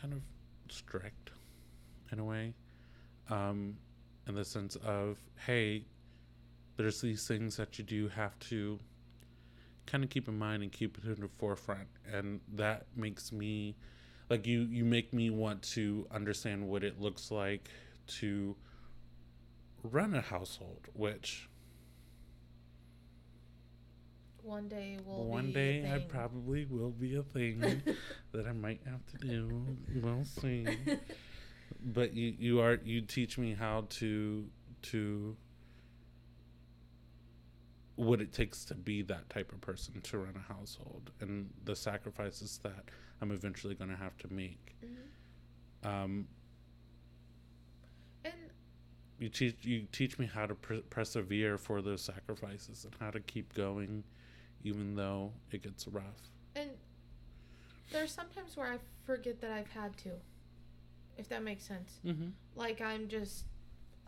kind 0.00 0.14
of 0.14 0.22
strict 0.70 1.30
in 2.10 2.18
a 2.18 2.24
way, 2.24 2.54
um, 3.28 3.76
in 4.26 4.34
the 4.34 4.46
sense 4.46 4.76
of, 4.76 5.18
hey, 5.44 5.84
there's 6.78 7.02
these 7.02 7.28
things 7.28 7.58
that 7.58 7.78
you 7.78 7.84
do 7.84 8.08
have 8.08 8.38
to 8.38 8.78
kind 9.84 10.02
of 10.02 10.08
keep 10.08 10.26
in 10.26 10.38
mind 10.38 10.62
and 10.62 10.72
keep 10.72 10.96
it 10.96 11.04
in 11.04 11.20
the 11.20 11.28
forefront 11.36 11.86
and 12.10 12.40
that 12.54 12.86
makes 12.96 13.32
me 13.32 13.74
like 14.30 14.46
you 14.46 14.60
you 14.70 14.84
make 14.84 15.12
me 15.12 15.28
want 15.28 15.60
to 15.60 16.06
understand 16.12 16.66
what 16.66 16.82
it 16.84 17.00
looks 17.00 17.30
like 17.30 17.68
to 18.06 18.56
run 19.82 20.14
a 20.14 20.20
household 20.20 20.86
which 20.94 21.49
One 24.42 24.68
day 24.68 24.98
will 25.06 25.24
one 25.24 25.52
day 25.52 25.90
I 25.92 25.98
probably 25.98 26.64
will 26.64 26.90
be 26.90 27.16
a 27.16 27.22
thing 27.22 27.60
that 28.32 28.46
I 28.46 28.52
might 28.52 28.80
have 28.86 29.04
to 29.06 29.26
do. 29.26 29.66
We'll 30.02 30.24
see. 30.24 30.66
but 31.82 32.14
you 32.14 32.34
you 32.38 32.60
are 32.60 32.78
you 32.84 33.00
teach 33.02 33.38
me 33.38 33.54
how 33.54 33.86
to 33.90 34.46
to 34.82 35.36
what 37.96 38.20
it 38.20 38.32
takes 38.32 38.64
to 38.64 38.74
be 38.74 39.02
that 39.02 39.28
type 39.28 39.52
of 39.52 39.60
person 39.60 40.00
to 40.00 40.18
run 40.18 40.34
a 40.34 40.52
household 40.52 41.10
and 41.20 41.50
the 41.64 41.76
sacrifices 41.76 42.58
that 42.62 42.84
I'm 43.20 43.30
eventually 43.30 43.74
going 43.74 43.90
to 43.90 43.96
have 43.96 44.16
to 44.18 44.32
make. 44.32 44.74
Mhm. 44.82 45.86
Um, 45.88 46.28
And 48.24 48.34
you 49.18 49.28
teach 49.28 49.56
you 49.64 49.86
teach 49.92 50.18
me 50.18 50.26
how 50.26 50.46
to 50.46 50.54
per- 50.54 50.80
persevere 50.88 51.58
for 51.58 51.82
those 51.82 52.02
sacrifices 52.02 52.84
and 52.86 52.94
how 53.00 53.10
to 53.10 53.20
keep 53.20 53.52
going, 53.54 54.02
even 54.64 54.94
though 54.94 55.32
it 55.50 55.62
gets 55.62 55.86
rough. 55.88 56.04
and 56.54 56.70
there's 57.92 58.12
sometimes 58.12 58.56
where 58.56 58.68
I 58.72 58.78
forget 59.04 59.40
that 59.40 59.50
I've 59.50 59.70
had 59.70 59.96
to. 59.98 60.10
If 61.18 61.28
that 61.28 61.42
makes 61.42 61.64
sense. 61.64 61.98
Mm-hmm. 62.06 62.28
Like 62.54 62.80
I'm 62.80 63.08
just 63.08 63.44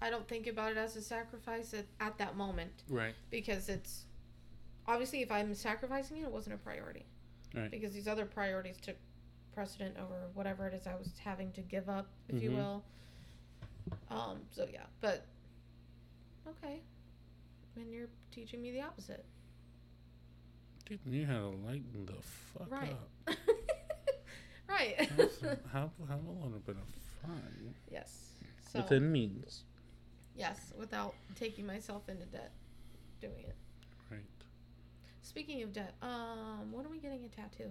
I 0.00 0.08
don't 0.10 0.26
think 0.28 0.46
about 0.46 0.70
it 0.72 0.76
as 0.78 0.96
a 0.96 1.02
sacrifice 1.02 1.74
at, 1.74 1.86
at 2.00 2.16
that 2.18 2.36
moment 2.36 2.72
Right. 2.88 3.14
because 3.30 3.68
it's 3.68 4.04
obviously 4.86 5.22
if 5.22 5.30
I'm 5.32 5.54
sacrificing 5.54 6.18
it, 6.18 6.22
it 6.24 6.30
wasn't 6.32 6.54
a 6.54 6.58
priority. 6.58 7.04
Right. 7.54 7.70
Because 7.70 7.92
these 7.92 8.08
other 8.08 8.24
priorities 8.24 8.76
took 8.80 8.96
precedent 9.54 9.96
over 9.98 10.28
whatever 10.34 10.66
it 10.68 10.74
is 10.74 10.86
I 10.86 10.94
was 10.94 11.10
having 11.22 11.52
to 11.52 11.60
give 11.60 11.88
up, 11.88 12.06
if 12.28 12.42
you 12.42 12.50
Mhm. 12.50 12.56
will. 12.56 12.84
Um, 14.10 14.40
so 14.50 14.66
yeah, 14.72 14.86
but 15.00 15.26
okay. 16.48 16.80
And 17.76 17.92
you're 17.92 18.08
teaching 18.30 18.62
me 18.62 18.70
the 18.72 18.80
opposite. 18.82 19.24
Dude, 20.86 20.98
you 21.06 21.26
had 21.26 21.38
to 21.38 21.48
lighten 21.64 22.06
the 22.06 22.12
fuck 22.58 22.70
Right. 22.70 22.96
up. 23.28 23.36
right. 24.68 24.94
Have, 24.98 25.30
some- 25.32 25.48
have, 25.72 25.90
have 26.08 26.24
a 26.26 26.30
little 26.30 26.60
bit 26.66 26.76
of 26.76 27.28
fun 27.28 27.74
yes. 27.90 28.32
So 28.72 28.80
within 28.80 29.12
means. 29.12 29.64
yes, 30.36 30.72
without 30.78 31.14
taking 31.36 31.66
myself 31.66 32.08
into 32.08 32.24
debt 32.26 32.52
doing 33.20 33.44
it. 33.46 33.54
Right. 34.10 34.20
Speaking 35.22 35.62
of 35.62 35.72
debt, 35.72 35.94
um, 36.02 36.72
when 36.72 36.84
are 36.84 36.88
we 36.88 36.98
getting 36.98 37.24
a 37.24 37.28
tattoo? 37.28 37.70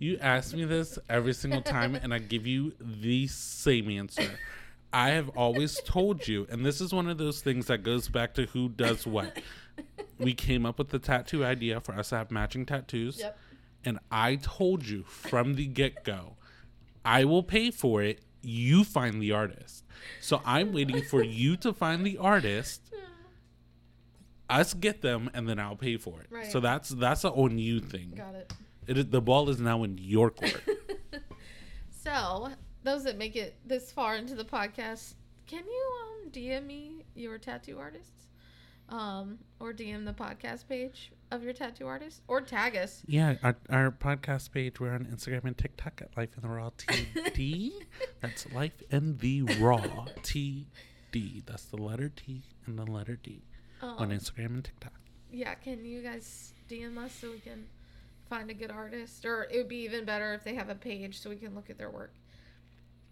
You 0.00 0.16
ask 0.20 0.54
me 0.54 0.64
this 0.64 0.96
every 1.08 1.32
single 1.34 1.60
time, 1.62 1.94
and 1.96 2.14
I 2.14 2.18
give 2.18 2.46
you 2.46 2.72
the 2.80 3.26
same 3.26 3.90
answer. 3.90 4.30
I 4.92 5.10
have 5.10 5.28
always 5.30 5.80
told 5.84 6.26
you, 6.28 6.46
and 6.50 6.64
this 6.64 6.80
is 6.80 6.92
one 6.92 7.08
of 7.08 7.18
those 7.18 7.40
things 7.40 7.66
that 7.66 7.82
goes 7.82 8.08
back 8.08 8.34
to 8.34 8.46
who 8.46 8.68
does 8.68 9.06
what. 9.06 9.38
We 10.18 10.34
came 10.34 10.66
up 10.66 10.78
with 10.78 10.88
the 10.88 10.98
tattoo 10.98 11.44
idea 11.44 11.80
for 11.80 11.94
us 11.94 12.10
to 12.10 12.16
have 12.16 12.30
matching 12.30 12.66
tattoos. 12.66 13.18
Yep. 13.18 13.38
And 13.84 13.98
I 14.10 14.36
told 14.36 14.86
you 14.86 15.04
from 15.04 15.54
the 15.54 15.66
get 15.66 16.04
go, 16.04 16.36
I 17.04 17.24
will 17.24 17.42
pay 17.42 17.70
for 17.70 18.02
it. 18.02 18.20
You 18.42 18.84
find 18.84 19.20
the 19.22 19.32
artist. 19.32 19.84
So 20.20 20.40
I'm 20.44 20.72
waiting 20.72 21.02
for 21.02 21.22
you 21.40 21.56
to 21.58 21.72
find 21.72 22.04
the 22.04 22.18
artist, 22.18 22.82
us 24.48 24.74
get 24.74 25.02
them, 25.02 25.30
and 25.34 25.48
then 25.48 25.58
I'll 25.58 25.76
pay 25.76 25.96
for 25.96 26.20
it. 26.20 26.26
Right. 26.30 26.50
So 26.50 26.60
that's 26.60 26.90
that's 26.90 27.24
a 27.24 27.30
on 27.30 27.58
you 27.58 27.80
thing. 27.80 28.12
Got 28.16 28.34
it. 28.34 28.52
It 28.86 28.96
is, 28.96 29.06
the 29.06 29.20
ball 29.20 29.50
is 29.50 29.60
now 29.60 29.82
in 29.84 29.98
your 29.98 30.30
court. 30.30 30.62
so, 32.02 32.48
those 32.84 33.04
that 33.04 33.18
make 33.18 33.36
it 33.36 33.56
this 33.66 33.92
far 33.92 34.16
into 34.16 34.34
the 34.34 34.44
podcast, 34.44 35.12
can 35.46 35.62
you 35.66 35.92
um, 36.00 36.30
DM 36.30 36.66
me 36.66 37.04
your 37.14 37.36
tattoo 37.36 37.78
artists? 37.78 38.27
Um, 38.90 39.38
or 39.60 39.72
DM 39.74 40.06
the 40.06 40.12
podcast 40.14 40.66
page 40.66 41.12
of 41.30 41.42
your 41.42 41.52
tattoo 41.52 41.86
artist? 41.86 42.22
Or 42.26 42.40
tag 42.40 42.74
us. 42.76 43.02
yeah, 43.06 43.34
our, 43.42 43.56
our 43.68 43.90
podcast 43.90 44.50
page, 44.52 44.80
we're 44.80 44.92
on 44.94 45.04
Instagram 45.04 45.44
and 45.44 45.58
TikTok 45.58 46.00
at 46.00 46.16
Life 46.16 46.30
in 46.36 46.42
the 46.42 46.48
Raw 46.48 46.70
TD. 46.70 47.72
That's 48.22 48.50
Life 48.52 48.82
in 48.90 49.18
the 49.18 49.42
Raw 49.60 50.06
TD. 50.22 50.64
That's 51.44 51.64
the 51.66 51.76
letter 51.76 52.08
T 52.08 52.42
and 52.66 52.78
the 52.78 52.86
letter 52.86 53.16
D 53.16 53.42
on 53.82 54.10
Um, 54.10 54.18
Instagram 54.18 54.46
and 54.46 54.64
TikTok. 54.64 54.92
yeah, 55.30 55.54
can 55.54 55.84
you 55.84 56.00
guys 56.02 56.54
DM 56.70 56.96
us 56.96 57.12
so 57.12 57.30
we 57.30 57.40
can 57.40 57.66
find 58.30 58.50
a 58.50 58.54
good 58.54 58.70
artist? 58.70 59.26
Or 59.26 59.46
it 59.50 59.56
would 59.58 59.68
be 59.68 59.84
even 59.84 60.06
better 60.06 60.32
if 60.32 60.44
they 60.44 60.54
have 60.54 60.70
a 60.70 60.74
page 60.74 61.20
so 61.20 61.28
we 61.28 61.36
can 61.36 61.54
look 61.54 61.68
at 61.68 61.76
their 61.76 61.90
work. 61.90 62.14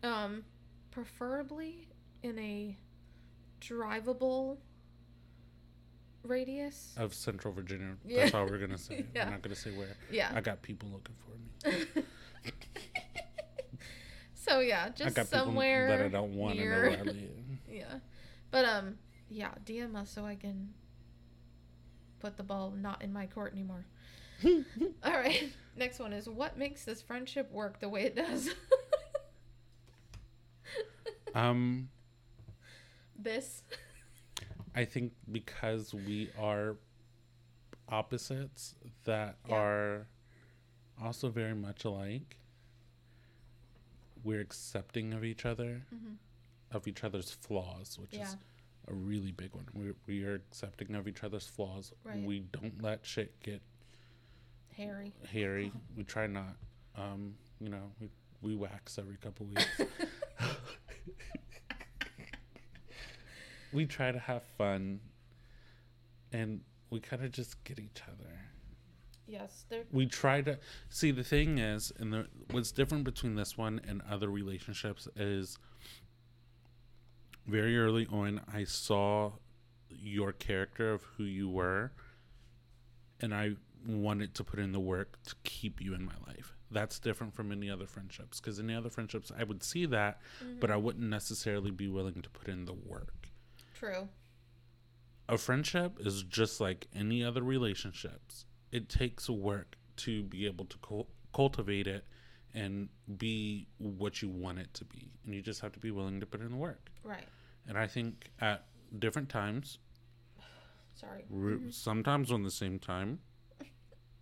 Um, 0.02 0.42
preferably 0.90 1.86
in 2.22 2.38
a 2.38 2.76
drivable 3.60 4.56
radius. 6.26 6.94
Of 6.96 7.14
Central 7.14 7.52
Virginia. 7.54 7.96
Yeah. 8.04 8.24
That's 8.24 8.34
all 8.34 8.44
we're 8.44 8.58
to 8.70 8.78
say. 8.78 9.04
Yeah. 9.14 9.24
We're 9.26 9.30
not 9.32 9.42
to 9.54 9.60
say 9.60 9.70
where. 9.70 9.96
Yeah. 10.10 10.32
I 10.34 10.40
got 10.40 10.62
people 10.62 10.88
looking 10.90 11.14
for 11.24 11.68
me. 11.68 12.04
so 14.34 14.60
yeah, 14.60 14.90
just 14.90 15.30
somewhere 15.30 15.88
that 15.88 16.00
I 16.02 16.08
don't 16.08 16.34
want 16.34 16.56
to 16.56 16.64
know 16.64 16.70
where 16.70 16.90
I 16.90 17.02
live. 17.02 17.16
Yeah, 17.70 17.94
but 18.50 18.64
um, 18.64 18.96
yeah, 19.28 19.50
DM 19.64 19.96
us 19.96 20.10
so 20.10 20.24
I 20.24 20.36
can 20.36 20.72
put 22.20 22.36
the 22.36 22.42
ball 22.42 22.72
not 22.76 23.02
in 23.02 23.12
my 23.12 23.26
court 23.26 23.52
anymore. 23.52 23.86
All 25.02 25.12
right, 25.12 25.50
next 25.76 25.98
one 25.98 26.12
is 26.12 26.28
what 26.28 26.56
makes 26.58 26.84
this 26.84 27.02
friendship 27.02 27.50
work 27.50 27.80
the 27.80 27.88
way 27.88 28.02
it 28.02 28.14
does. 28.14 28.50
Um, 31.36 31.90
this. 33.18 33.62
I 34.76 34.84
think 34.84 35.12
because 35.32 35.92
we 35.94 36.30
are 36.38 36.76
opposites 37.88 38.74
that 39.04 39.38
Yeah. 39.48 39.54
are 39.56 40.06
also 41.00 41.30
very 41.30 41.54
much 41.54 41.84
alike, 41.84 42.36
we're 44.22 44.40
accepting 44.40 45.14
of 45.14 45.24
each 45.24 45.44
other, 45.46 45.86
Mhm. 45.94 46.18
of 46.70 46.86
each 46.86 47.02
other's 47.04 47.30
flaws, 47.32 47.98
which 47.98 48.12
Yeah. 48.14 48.28
is 48.28 48.36
a 48.86 48.94
really 48.94 49.32
big 49.32 49.54
one. 49.54 49.66
We 49.72 49.92
we 50.06 50.24
are 50.24 50.34
accepting 50.34 50.94
of 50.94 51.08
each 51.08 51.24
other's 51.24 51.46
flaws. 51.46 51.92
Right. 52.04 52.22
We 52.22 52.40
don't 52.40 52.82
let 52.82 53.04
shit 53.06 53.40
get 53.40 53.62
Harry. 54.74 55.14
hairy. 55.26 55.72
We 55.96 56.04
try 56.04 56.26
not. 56.26 56.56
Um, 56.96 57.38
you 57.60 57.70
know, 57.70 57.92
we 57.98 58.10
we 58.42 58.54
wax 58.54 58.98
every 58.98 59.16
couple 59.16 59.46
weeks. 59.46 59.80
we 63.72 63.86
try 63.86 64.12
to 64.12 64.18
have 64.18 64.42
fun, 64.58 65.00
and 66.32 66.60
we 66.90 67.00
kind 67.00 67.24
of 67.24 67.32
just 67.32 67.62
get 67.64 67.78
each 67.78 68.02
other. 68.06 68.30
yes, 69.70 69.86
We 69.92 70.06
try 70.06 70.40
to 70.42 70.58
see 70.88 71.10
the 71.10 71.24
thing 71.24 71.58
is, 71.58 71.92
and 71.98 72.12
the, 72.12 72.26
what's 72.50 72.72
different 72.72 73.04
between 73.04 73.34
this 73.34 73.58
one 73.58 73.80
and 73.86 74.02
other 74.08 74.28
relationships 74.28 75.08
is 75.16 75.58
very 77.46 77.78
early 77.78 78.06
on, 78.06 78.40
I 78.52 78.64
saw 78.64 79.32
your 79.88 80.32
character 80.32 80.92
of 80.92 81.02
who 81.16 81.24
you 81.24 81.48
were, 81.48 81.92
and 83.20 83.34
I 83.34 83.52
wanted 83.86 84.34
to 84.34 84.44
put 84.44 84.58
in 84.58 84.72
the 84.72 84.80
work 84.80 85.18
to 85.26 85.34
keep 85.44 85.80
you 85.80 85.94
in 85.94 86.04
my 86.04 86.14
life. 86.26 86.54
That's 86.70 86.98
different 86.98 87.34
from 87.34 87.52
any 87.52 87.70
other 87.70 87.86
friendships 87.86 88.40
because 88.40 88.58
any 88.58 88.74
other 88.74 88.90
friendships, 88.90 89.30
I 89.36 89.44
would 89.44 89.62
see 89.62 89.86
that, 89.86 90.20
but 90.60 90.70
I 90.70 90.74
mm-hmm. 90.74 90.84
wouldn't 90.84 91.08
necessarily 91.08 91.70
be 91.70 91.88
willing 91.88 92.22
to 92.22 92.30
put 92.30 92.48
in 92.48 92.64
the 92.64 92.74
work. 92.74 93.25
True. 93.78 94.08
A 95.28 95.36
friendship 95.38 95.98
is 96.00 96.22
just 96.22 96.60
like 96.60 96.86
any 96.94 97.24
other 97.24 97.42
relationships. 97.42 98.44
It 98.72 98.88
takes 98.88 99.28
work 99.28 99.76
to 99.98 100.22
be 100.22 100.46
able 100.46 100.64
to 100.66 100.76
cul- 100.78 101.08
cultivate 101.34 101.86
it 101.86 102.04
and 102.54 102.88
be 103.18 103.66
what 103.78 104.22
you 104.22 104.28
want 104.28 104.58
it 104.58 104.72
to 104.74 104.84
be. 104.84 105.10
And 105.24 105.34
you 105.34 105.42
just 105.42 105.60
have 105.60 105.72
to 105.72 105.80
be 105.80 105.90
willing 105.90 106.20
to 106.20 106.26
put 106.26 106.40
in 106.40 106.50
the 106.50 106.56
work. 106.56 106.90
Right. 107.02 107.26
And 107.66 107.76
I 107.76 107.86
think 107.86 108.30
at 108.40 108.66
different 108.98 109.28
times, 109.28 109.78
Sorry. 110.94 111.24
r- 111.34 111.58
sometimes 111.70 112.30
on 112.30 112.42
the 112.44 112.50
same 112.50 112.78
time, 112.78 113.18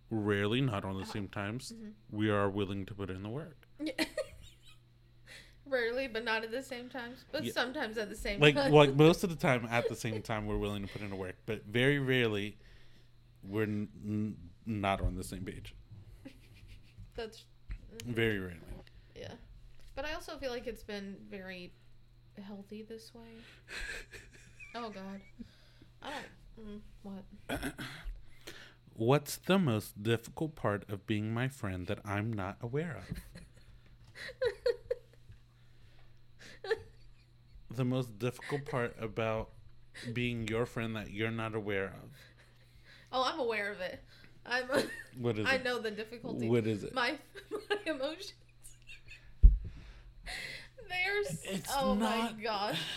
rarely 0.09 0.61
not 0.61 0.83
on 0.85 0.99
the 0.99 1.05
same 1.05 1.27
times, 1.27 1.71
Mhm. 1.75 1.91
we 2.11 2.29
are 2.29 2.49
willing 2.49 2.85
to 2.87 2.93
put 2.95 3.09
in 3.09 3.21
the 3.23 3.29
work. 3.29 3.67
Rarely, 5.67 6.07
but 6.07 6.23
not 6.23 6.43
at 6.43 6.51
the 6.51 6.61
same 6.61 6.89
times. 6.89 7.25
But 7.31 7.43
Yeah. 7.43 7.53
sometimes 7.53 7.97
at 7.97 8.09
the 8.09 8.15
same 8.15 8.39
Like 8.39 8.55
time. 8.55 8.71
like 8.71 8.95
most 8.95 9.23
of 9.23 9.29
the 9.29 9.35
time 9.47 9.67
at 9.69 9.89
the 9.89 9.95
same 9.95 10.21
time 10.21 10.45
we're 10.45 10.57
willing 10.57 10.85
to 10.85 10.91
put 10.91 11.01
in 11.01 11.09
the 11.09 11.15
work, 11.15 11.35
but 11.45 11.65
very 11.65 11.97
rarely 11.99 12.57
we're 13.43 13.63
n- 13.63 13.89
n- 14.05 14.37
not 14.65 15.01
on 15.01 15.15
the 15.15 15.23
same 15.23 15.43
page. 15.45 15.73
That's 17.15 17.45
Very 18.05 18.39
rarely. 18.39 18.59
yeah. 19.15 19.33
But 19.95 20.05
I 20.05 20.13
also 20.13 20.37
feel 20.37 20.51
like 20.51 20.67
it's 20.67 20.83
been 20.83 21.15
very 21.29 21.71
healthy 22.45 22.83
this 22.83 23.13
way. 23.13 23.21
Oh 24.77 24.89
God. 24.89 25.21
I 26.01 26.09
don't. 26.57 26.67
Mm, 26.67 26.81
what? 27.01 27.23
What's 28.93 29.37
the 29.37 29.57
most 29.57 30.03
difficult 30.03 30.55
part 30.55 30.83
of 30.89 31.07
being 31.07 31.33
my 31.33 31.47
friend 31.47 31.87
that 31.87 31.99
I'm 32.03 32.33
not 32.33 32.57
aware 32.61 32.97
of? 33.09 33.19
the 37.75 37.85
most 37.85 38.17
difficult 38.19 38.65
part 38.65 38.95
about 38.99 39.49
being 40.13 40.47
your 40.47 40.65
friend 40.65 40.95
that 40.95 41.11
you're 41.11 41.31
not 41.31 41.55
aware 41.55 41.85
of. 41.85 42.09
Oh, 43.11 43.23
I'm 43.25 43.39
aware 43.39 43.71
of 43.71 43.79
it. 43.81 44.03
I'm. 44.45 44.65
What 45.17 45.37
is 45.39 45.45
I 45.49 45.55
it? 45.55 45.63
know 45.63 45.79
the 45.79 45.91
difficulty. 45.91 46.47
What 46.49 46.67
is 46.67 46.83
it? 46.83 46.93
My 46.93 47.15
my 47.51 47.77
emotions. 47.85 48.33
There's. 50.89 51.41
It's 51.43 51.71
oh 51.77 51.93
not- 51.95 52.35
my 52.37 52.41
gosh. 52.43 52.79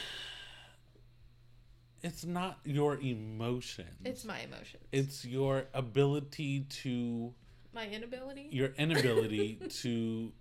It's 2.00 2.24
not 2.24 2.58
your 2.64 2.96
emotions. 3.00 3.88
It's 4.04 4.24
my 4.24 4.38
emotions. 4.38 4.84
it's 4.92 5.24
your 5.24 5.64
ability 5.74 6.60
to 6.84 7.34
my 7.74 7.88
inability. 7.88 8.46
your 8.52 8.68
inability 8.78 9.58
to 9.82 10.32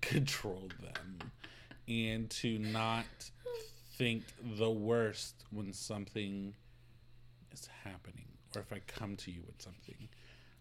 control 0.00 0.68
them 0.82 1.18
and 1.90 2.30
to 2.30 2.58
not 2.58 3.04
think 3.96 4.22
the 4.58 4.70
worst 4.70 5.44
when 5.50 5.72
something 5.72 6.54
is 7.52 7.68
happening 7.84 8.26
or 8.54 8.62
if 8.62 8.72
I 8.72 8.80
come 8.86 9.16
to 9.16 9.30
you 9.30 9.42
with 9.46 9.60
something. 9.60 10.08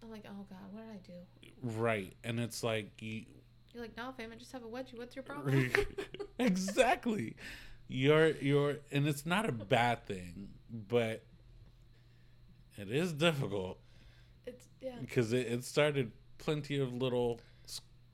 I'm 0.04 0.12
like, 0.12 0.26
oh 0.28 0.46
god, 0.50 0.58
what 0.72 0.84
did 0.86 0.92
I 0.92 1.00
do? 1.06 1.80
Right. 1.80 2.14
And 2.24 2.40
it's 2.40 2.64
like 2.64 3.02
you 3.02 3.24
You're 3.74 3.84
like, 3.84 3.96
no, 3.96 4.12
fam, 4.18 4.32
I 4.34 4.36
just 4.36 4.52
have 4.52 4.64
a 4.64 4.68
wedgie. 4.68 4.98
What's 4.98 5.16
your 5.16 5.24
problem? 5.24 5.72
exactly. 6.40 7.36
You're 7.88 8.32
you're 8.32 8.78
and 8.92 9.08
it's 9.08 9.26
not 9.26 9.48
a 9.48 9.52
bad 9.52 10.06
thing, 10.06 10.50
but 10.72 11.24
it 12.78 12.90
is 12.92 13.14
difficult 13.14 13.78
it's 14.46 14.66
yeah, 14.82 14.96
because 15.00 15.34
it, 15.34 15.48
it 15.48 15.64
started 15.64 16.12
plenty 16.38 16.80
of 16.80 16.94
little 16.94 17.40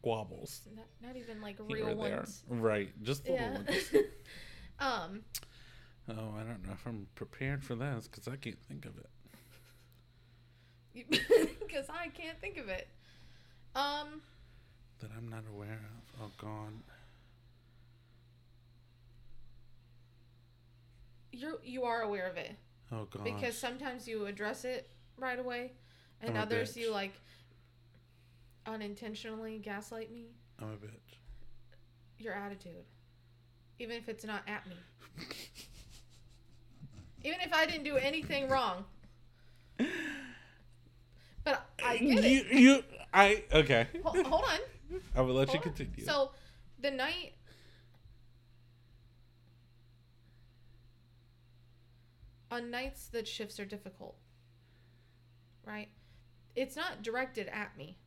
squabbles 0.05 0.61
not, 0.75 0.85
not 1.01 1.15
even 1.17 1.41
like 1.41 1.55
real 1.67 1.95
ones. 1.95 2.43
Right. 2.47 2.89
Just 3.01 3.27
little 3.27 3.47
Yeah. 3.47 3.53
ones. 3.55 3.91
um, 4.79 5.21
Oh, 6.07 6.35
I 6.39 6.43
don't 6.43 6.63
know 6.63 6.73
if 6.73 6.85
I'm 6.85 7.07
prepared 7.15 7.63
for 7.63 7.73
this 7.73 8.07
because 8.07 8.27
I 8.27 8.35
can't 8.35 8.61
think 8.61 8.85
of 8.85 8.93
it. 8.99 9.09
because 11.59 11.87
I 11.89 12.09
can't 12.09 12.39
think 12.39 12.57
of 12.59 12.69
it. 12.69 12.87
Um, 13.75 14.21
That 14.99 15.09
I'm 15.17 15.27
not 15.29 15.43
aware 15.51 15.81
of. 16.19 16.21
Oh, 16.21 16.31
God. 16.37 16.73
you 21.31 21.59
you 21.63 21.83
are 21.83 22.01
aware 22.03 22.27
of 22.29 22.37
it 22.37 22.55
Oh, 22.91 23.05
God. 23.05 23.23
because 23.23 23.57
sometimes 23.57 24.07
you 24.07 24.25
address 24.27 24.63
it 24.63 24.89
right 25.17 25.39
away, 25.39 25.71
and 26.21 26.37
others 26.37 26.77
you 26.77 26.91
like 26.93 27.13
unintentionally 28.65 29.59
gaslight 29.59 30.11
me. 30.11 30.27
I'm 30.61 30.69
a 30.69 30.75
bitch. 30.77 31.17
Your 32.17 32.33
attitude, 32.33 32.85
even 33.79 33.95
if 33.97 34.07
it's 34.09 34.23
not 34.25 34.41
at 34.47 34.65
me, 34.67 34.75
even 37.23 37.39
if 37.41 37.53
I 37.53 37.65
didn't 37.65 37.83
do 37.83 37.97
anything 37.97 38.47
wrong. 38.49 38.85
But 41.43 41.69
I 41.83 41.97
get 41.97 42.23
you, 42.23 42.43
it. 42.49 42.59
you, 42.59 42.83
I, 43.13 43.43
okay. 43.53 43.87
Hol- 44.03 44.23
hold 44.23 44.45
on. 44.45 44.59
I 45.15 45.21
will 45.21 45.35
let 45.35 45.49
you 45.49 45.59
Hold 45.59 45.67
on. 45.67 45.73
continue. 45.73 46.03
So 46.05 46.31
the 46.79 46.89
night 46.89 47.33
on 52.49 52.71
nights 52.71 53.07
that 53.07 53.27
shifts 53.27 53.59
are 53.59 53.65
difficult, 53.65 54.15
right? 55.65 55.89
It's 56.55 56.75
not 56.75 57.03
directed 57.03 57.47
at 57.49 57.77
me. 57.77 57.97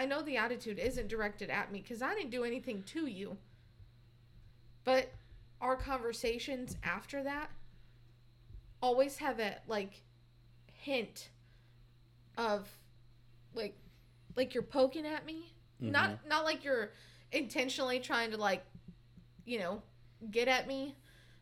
I 0.00 0.06
know 0.06 0.22
the 0.22 0.38
attitude 0.38 0.78
isn't 0.78 1.08
directed 1.08 1.50
at 1.50 1.70
me 1.70 1.82
because 1.82 2.00
I 2.00 2.14
didn't 2.14 2.30
do 2.30 2.42
anything 2.42 2.82
to 2.84 3.04
you. 3.04 3.36
But 4.82 5.12
our 5.60 5.76
conversations 5.76 6.74
after 6.82 7.22
that 7.22 7.50
always 8.80 9.18
have 9.18 9.38
a 9.38 9.56
like 9.66 10.02
hint 10.72 11.28
of 12.38 12.66
like 13.52 13.76
like 14.36 14.54
you're 14.54 14.62
poking 14.62 15.04
at 15.04 15.26
me. 15.26 15.52
Not 15.80 16.12
mm-hmm. 16.12 16.28
not 16.30 16.44
like 16.46 16.64
you're 16.64 16.92
intentionally 17.30 18.00
trying 18.00 18.30
to 18.30 18.38
like 18.38 18.64
you 19.44 19.58
know 19.58 19.82
get 20.30 20.48
at 20.48 20.66
me 20.66 20.96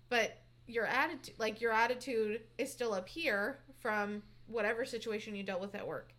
but 0.08 0.36
your 0.66 0.84
attitude 0.84 1.34
like 1.38 1.60
your 1.60 1.70
attitude 1.70 2.40
is 2.58 2.72
still 2.72 2.92
up 2.92 3.08
here 3.08 3.60
from 3.80 4.20
whatever 4.48 4.84
situation 4.84 5.36
you 5.36 5.44
dealt 5.44 5.60
with 5.60 5.76
at 5.76 5.86
work. 5.86 6.12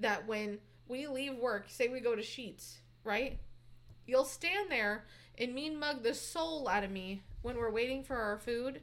That 0.00 0.26
when 0.28 0.58
we 0.88 1.06
leave 1.06 1.36
work 1.36 1.66
say 1.68 1.88
we 1.88 2.00
go 2.00 2.14
to 2.14 2.22
Sheetz 2.22 2.76
right? 3.04 3.38
You'll 4.06 4.24
stand 4.24 4.70
there 4.70 5.04
and 5.38 5.54
mean 5.54 5.78
mug 5.78 6.02
the 6.02 6.14
soul 6.14 6.68
out 6.68 6.84
of 6.84 6.90
me 6.90 7.22
when 7.42 7.56
we're 7.56 7.70
waiting 7.70 8.02
for 8.02 8.16
our 8.16 8.38
food. 8.38 8.80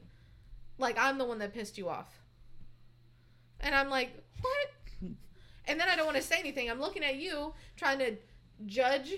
Like 0.78 0.96
i'm 0.98 1.18
the 1.18 1.24
one 1.24 1.38
that 1.38 1.52
pissed 1.52 1.76
you 1.76 1.88
off. 1.88 2.20
And 3.60 3.74
i'm 3.74 3.90
like 3.90 4.10
what? 4.40 4.68
And 5.64 5.78
then 5.78 5.88
i 5.88 5.94
don't 5.94 6.06
want 6.06 6.16
to 6.16 6.22
say 6.22 6.38
anything. 6.38 6.70
I'm 6.70 6.80
looking 6.80 7.04
at 7.04 7.16
you 7.16 7.54
trying 7.76 7.98
to 7.98 8.16
judge 8.66 9.12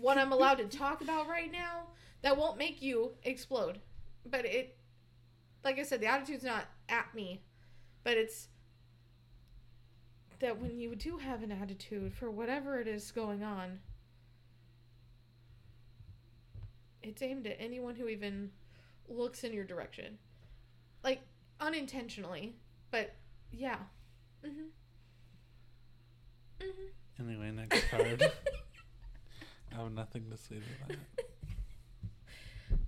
what 0.00 0.18
I'm 0.18 0.32
allowed 0.32 0.58
to 0.58 0.64
talk 0.64 1.00
about 1.00 1.28
right 1.28 1.50
now 1.50 1.86
that 2.22 2.36
won't 2.36 2.58
make 2.58 2.82
you 2.82 3.12
explode. 3.24 3.80
But 4.26 4.44
it, 4.44 4.76
like 5.64 5.78
I 5.78 5.82
said, 5.82 6.00
the 6.00 6.06
attitude's 6.06 6.44
not 6.44 6.66
at 6.88 7.14
me, 7.14 7.42
but 8.04 8.16
it's 8.16 8.48
that 10.40 10.60
when 10.60 10.78
you 10.78 10.96
do 10.96 11.18
have 11.18 11.42
an 11.42 11.52
attitude 11.52 12.12
for 12.14 12.30
whatever 12.30 12.80
it 12.80 12.88
is 12.88 13.10
going 13.12 13.42
on, 13.42 13.78
it's 17.02 17.22
aimed 17.22 17.46
at 17.46 17.56
anyone 17.58 17.94
who 17.94 18.08
even 18.08 18.50
looks 19.08 19.44
in 19.44 19.52
your 19.52 19.64
direction. 19.64 20.18
Like, 21.04 21.20
unintentionally, 21.60 22.56
but 22.90 23.14
yeah. 23.52 23.76
Mm 24.44 24.52
hmm. 24.52 24.60
Mm 26.64 26.72
hmm. 26.72 27.22
Anyway, 27.22 27.50
next 27.50 27.88
card. 27.90 28.22
I 29.72 29.82
have 29.82 29.92
nothing 29.92 30.24
to 30.30 30.36
say 30.36 30.56
to 30.56 30.88
that. 30.88 30.96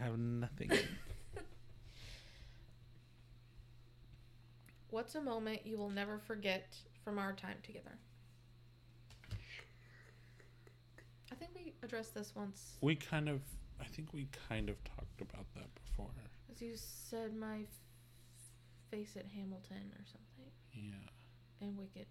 I 0.00 0.04
have 0.04 0.18
nothing. 0.18 0.70
What's 4.90 5.14
a 5.14 5.20
moment 5.20 5.60
you 5.66 5.76
will 5.76 5.90
never 5.90 6.18
forget 6.18 6.76
from 7.04 7.18
our 7.18 7.32
time 7.32 7.56
together? 7.62 7.98
I 11.30 11.34
think 11.34 11.50
we 11.54 11.74
addressed 11.82 12.14
this 12.14 12.32
once. 12.34 12.76
We 12.80 12.96
kind 12.96 13.28
of, 13.28 13.40
I 13.80 13.84
think 13.84 14.12
we 14.12 14.28
kind 14.48 14.68
of 14.70 14.76
talked 14.84 15.20
about 15.20 15.46
that 15.54 15.66
before. 15.74 16.08
As 16.50 16.62
you 16.62 16.72
said, 16.74 17.36
my 17.36 17.58
f- 17.58 17.68
face 18.90 19.14
at 19.16 19.26
Hamilton 19.26 19.92
or 19.98 20.04
something, 20.06 20.50
Yeah, 20.72 21.66
and 21.66 21.76
Wicked. 21.76 22.06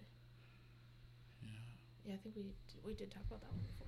yeah. 1.42 1.50
Yeah, 2.06 2.14
I 2.14 2.18
think 2.18 2.36
we 2.36 2.44
d- 2.44 2.52
we 2.86 2.94
did 2.94 3.10
talk 3.12 3.24
about 3.28 3.42
that 3.42 3.52
one 3.52 3.66
before. 3.68 3.88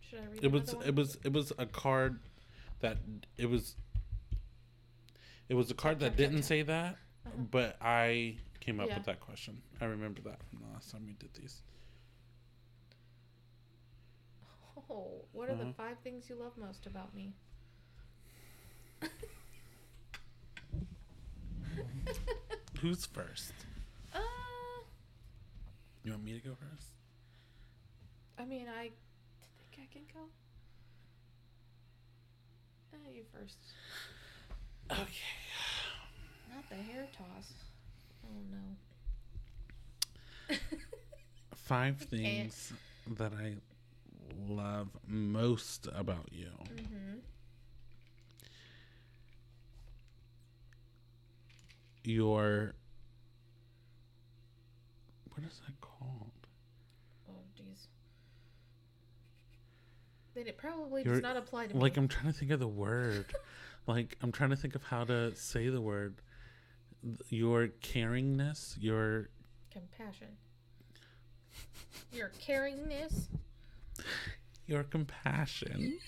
Should 0.00 0.18
I 0.18 0.26
read 0.32 0.44
It 0.44 0.50
was, 0.52 0.74
it 0.84 0.94
was, 0.96 1.18
it 1.24 1.32
was 1.32 1.52
a 1.58 1.66
card 1.66 2.18
that 2.80 2.98
it 3.38 3.46
was. 3.48 3.76
It 5.48 5.54
was 5.54 5.70
a 5.70 5.74
card 5.74 6.00
that 6.00 6.16
didn't 6.16 6.42
say 6.44 6.62
that, 6.62 6.96
Uh-huh. 7.26 7.36
but 7.50 7.76
I 7.80 8.36
came 8.60 8.80
up 8.80 8.88
Yeah. 8.88 8.96
with 8.96 9.06
that 9.06 9.20
question. 9.20 9.60
I 9.80 9.84
remember 9.86 10.20
that 10.22 10.40
from 10.48 10.60
the 10.66 10.72
last 10.72 10.90
time 10.90 11.06
we 11.06 11.12
did 11.14 11.32
these. 11.34 11.62
Oh, 14.88 15.24
what 15.32 15.48
are 15.48 15.54
the 15.54 15.62
Uh-huh. 15.64 15.72
five 15.76 15.98
things 16.00 16.28
you 16.28 16.36
love 16.36 16.56
most 16.56 16.86
about 16.86 17.14
me? 17.14 17.34
Who's 22.80 23.04
first? 23.06 23.52
uh, 24.14 24.18
You 26.02 26.12
want 26.12 26.24
me 26.24 26.32
to 26.32 26.38
go 26.40 26.54
first? 26.54 26.88
I 28.38 28.44
mean, 28.46 28.68
I 28.68 28.90
think 29.58 29.78
I 29.78 29.86
can 29.92 30.02
go. 30.12 30.20
Uh, 32.94 33.10
you 33.12 33.24
first. 33.32 33.58
Okay. 34.90 35.06
Not 36.54 36.68
the 36.68 36.74
hair 36.76 37.06
toss. 37.16 37.52
Oh 38.24 38.40
no. 40.50 40.56
Five 41.54 41.98
things 41.98 42.72
that 43.18 43.32
I 43.32 43.54
love 44.48 44.88
most 45.06 45.86
about 45.94 46.28
you. 46.32 46.48
mm-hmm. 46.74 47.18
Your 52.04 52.74
what 55.34 55.46
is 55.46 55.60
that 55.66 55.80
called? 55.80 56.30
Oh 57.28 57.32
jeez. 57.58 57.86
Then 60.34 60.46
it 60.46 60.56
probably 60.56 61.02
You're- 61.02 61.16
does 61.16 61.22
not 61.22 61.36
apply 61.36 61.66
to 61.68 61.76
Like 61.76 61.96
me. 61.96 62.02
I'm 62.02 62.08
trying 62.08 62.32
to 62.32 62.38
think 62.38 62.50
of 62.50 62.60
the 62.60 62.68
word. 62.68 63.26
like 63.86 64.16
I'm 64.22 64.32
trying 64.32 64.50
to 64.50 64.56
think 64.56 64.74
of 64.74 64.82
how 64.84 65.04
to 65.04 65.34
say 65.36 65.68
the 65.68 65.80
word. 65.80 66.14
Your 67.28 67.68
caringness, 67.82 68.76
your 68.78 69.28
Compassion. 69.70 70.28
Your 72.12 72.30
caringness. 72.44 73.26
your 74.66 74.82
compassion, 74.84 75.98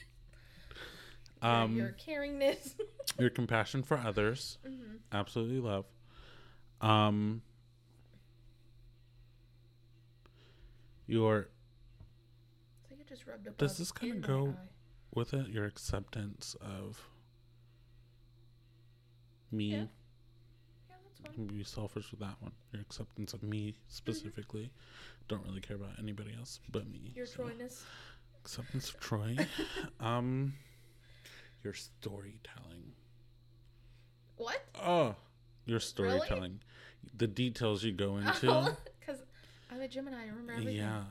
Um, 1.40 1.76
your 1.76 1.94
caringness. 2.06 2.74
your 3.18 3.30
compassion 3.30 3.82
for 3.82 3.96
others. 3.98 4.58
hmm 4.64 4.96
Absolutely 5.12 5.60
love. 5.60 5.84
Um, 6.80 7.42
your 11.06 11.48
I 12.84 12.88
think 12.88 13.00
I 13.00 13.08
just 13.08 13.26
rubbed 13.26 13.46
a 13.46 13.50
Does 13.50 13.76
this 13.78 13.92
kinda 13.92 14.26
go- 14.26 14.56
with 15.14 15.34
it 15.34 15.48
your 15.48 15.64
acceptance 15.66 16.56
of 16.60 17.08
me. 19.50 19.70
Yeah. 19.72 19.84
Yeah, 21.32 21.38
that's 21.38 21.38
fine. 21.38 21.42
I'm 21.44 21.46
gonna 21.48 21.58
be 21.58 21.64
selfish 21.64 22.10
with 22.10 22.20
that 22.20 22.36
one. 22.40 22.52
Your 22.72 22.82
acceptance 22.82 23.32
of 23.34 23.42
me 23.42 23.74
specifically. 23.88 24.70
Don't 25.28 25.44
really 25.46 25.60
care 25.60 25.76
about 25.76 25.90
anybody 25.98 26.34
else 26.38 26.60
but 26.70 26.88
me. 26.90 27.12
Your 27.14 27.26
so. 27.26 27.44
Troyness. 27.44 27.82
Acceptance 28.44 28.90
of 28.90 29.00
Troy. 29.00 29.36
um, 30.00 30.54
your 31.62 31.74
storytelling. 31.74 32.92
What? 34.36 34.62
Oh, 34.82 35.14
your 35.66 35.80
storytelling. 35.80 36.60
The 37.16 37.26
details 37.26 37.84
you 37.84 37.92
go 37.92 38.16
into. 38.18 38.76
Because 39.00 39.22
I'm 39.70 39.80
a 39.80 39.88
Gemini. 39.88 40.16
I 40.24 40.26
remember 40.26 40.52
everything. 40.52 40.76
yeah. 40.76 41.02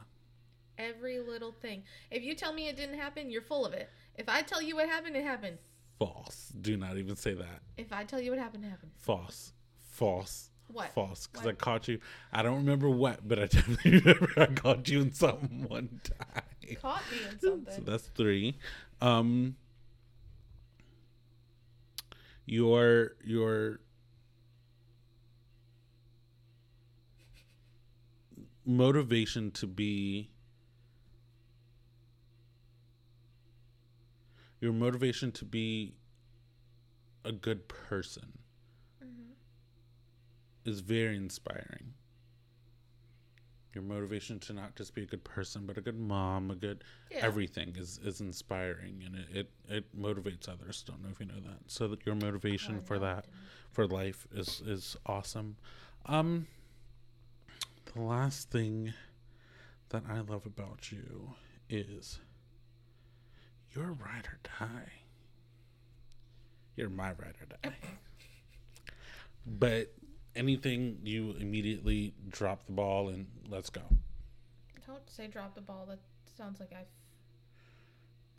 Every 0.78 1.20
little 1.20 1.52
thing. 1.52 1.84
If 2.10 2.24
you 2.24 2.34
tell 2.36 2.54
me 2.54 2.68
it 2.68 2.76
didn't 2.76 2.98
happen, 2.98 3.30
you're 3.30 3.42
full 3.42 3.66
of 3.66 3.74
it. 3.74 3.90
If 4.18 4.28
I 4.28 4.42
tell 4.42 4.62
you 4.62 4.76
what 4.76 4.90
happened, 4.90 5.16
it 5.16 5.24
happened. 5.24 5.58
False. 6.00 6.52
Do 6.60 6.76
not 6.78 6.98
even 6.98 7.16
say 7.16 7.34
that. 7.36 7.62
If 7.78 7.94
I 7.94 8.04
tell 8.04 8.20
you 8.20 8.32
what 8.32 8.40
happened, 8.40 8.66
it 8.66 8.70
happened. 8.70 8.92
False. 8.98 9.54
False. 10.02 10.50
What? 10.68 10.92
False. 10.96 11.28
Because 11.28 11.46
I 11.46 11.52
caught 11.52 11.88
you. 11.88 12.00
I 12.34 12.42
don't 12.42 12.56
remember 12.56 12.90
what, 12.90 13.28
but 13.28 13.38
I 13.38 13.46
definitely 13.46 14.00
remember 14.00 14.32
I 14.36 14.48
caught 14.48 14.90
you 14.90 15.00
in 15.00 15.14
something 15.14 15.68
one 15.68 16.02
time. 16.04 16.76
Caught 16.82 17.04
me 17.12 17.18
in 17.30 17.40
something. 17.40 17.76
So 17.76 17.82
that's 17.84 18.08
three. 18.16 18.58
Um, 19.00 19.58
your 22.48 23.12
your 23.24 23.80
motivation 28.66 29.52
to 29.52 29.68
be 29.68 30.32
your 34.60 34.74
motivation 34.74 35.32
to 35.34 35.46
be 35.46 35.94
a 37.24 37.32
good 37.32 37.68
person. 37.68 38.41
Is 40.66 40.80
very 40.82 41.16
inspiring. 41.18 41.94
Your 43.74 43.84
motivation 43.84 44.38
to 44.42 44.54
not 44.54 44.76
just 44.76 44.94
be 44.94 45.04
a 45.04 45.06
good 45.06 45.24
person, 45.24 45.66
but 45.66 45.78
a 45.78 45.82
good 45.82 45.98
mom, 45.98 46.52
a 46.52 46.56
good 46.56 46.84
Yeah. 47.10 47.20
everything 47.26 47.76
is 47.78 48.00
is 48.04 48.20
inspiring 48.20 49.02
and 49.06 49.16
it, 49.16 49.28
it 49.34 49.52
it 49.70 49.98
motivates 50.00 50.50
others. 50.50 50.84
Don't 50.84 51.02
know 51.02 51.10
if 51.10 51.20
you 51.22 51.26
know 51.26 51.40
that. 51.40 51.60
So 51.72 51.88
that 51.88 52.06
your 52.06 52.16
motivation 52.16 52.78
Oh, 52.80 52.82
for 52.82 53.00
that 53.00 53.28
for 53.72 53.88
life 53.88 54.28
is 54.34 54.62
is 54.66 54.98
awesome. 55.06 55.56
Um 56.06 56.48
the 57.94 58.02
last 58.02 58.50
thing 58.52 58.94
that 59.90 60.04
I 60.08 60.20
love 60.20 60.46
about 60.46 60.92
you 60.92 61.34
is 61.70 62.20
you're 63.74 63.94
ride 63.94 64.28
or 64.28 64.40
die. 64.60 64.92
You're 66.76 66.90
my 66.90 67.10
ride 67.14 67.36
or 67.42 67.46
die. 67.64 67.76
but 69.46 69.94
anything 70.36 71.00
you 71.04 71.36
immediately 71.40 72.14
drop 72.30 72.66
the 72.66 72.72
ball 72.74 73.10
and 73.10 73.28
let's 73.50 73.70
go. 73.70 73.82
Don't 74.88 75.10
say 75.10 75.28
drop 75.28 75.56
the 75.56 75.62
ball. 75.62 75.86
That 75.88 76.00
sounds 76.38 76.60
like 76.60 76.72
I 76.74 76.86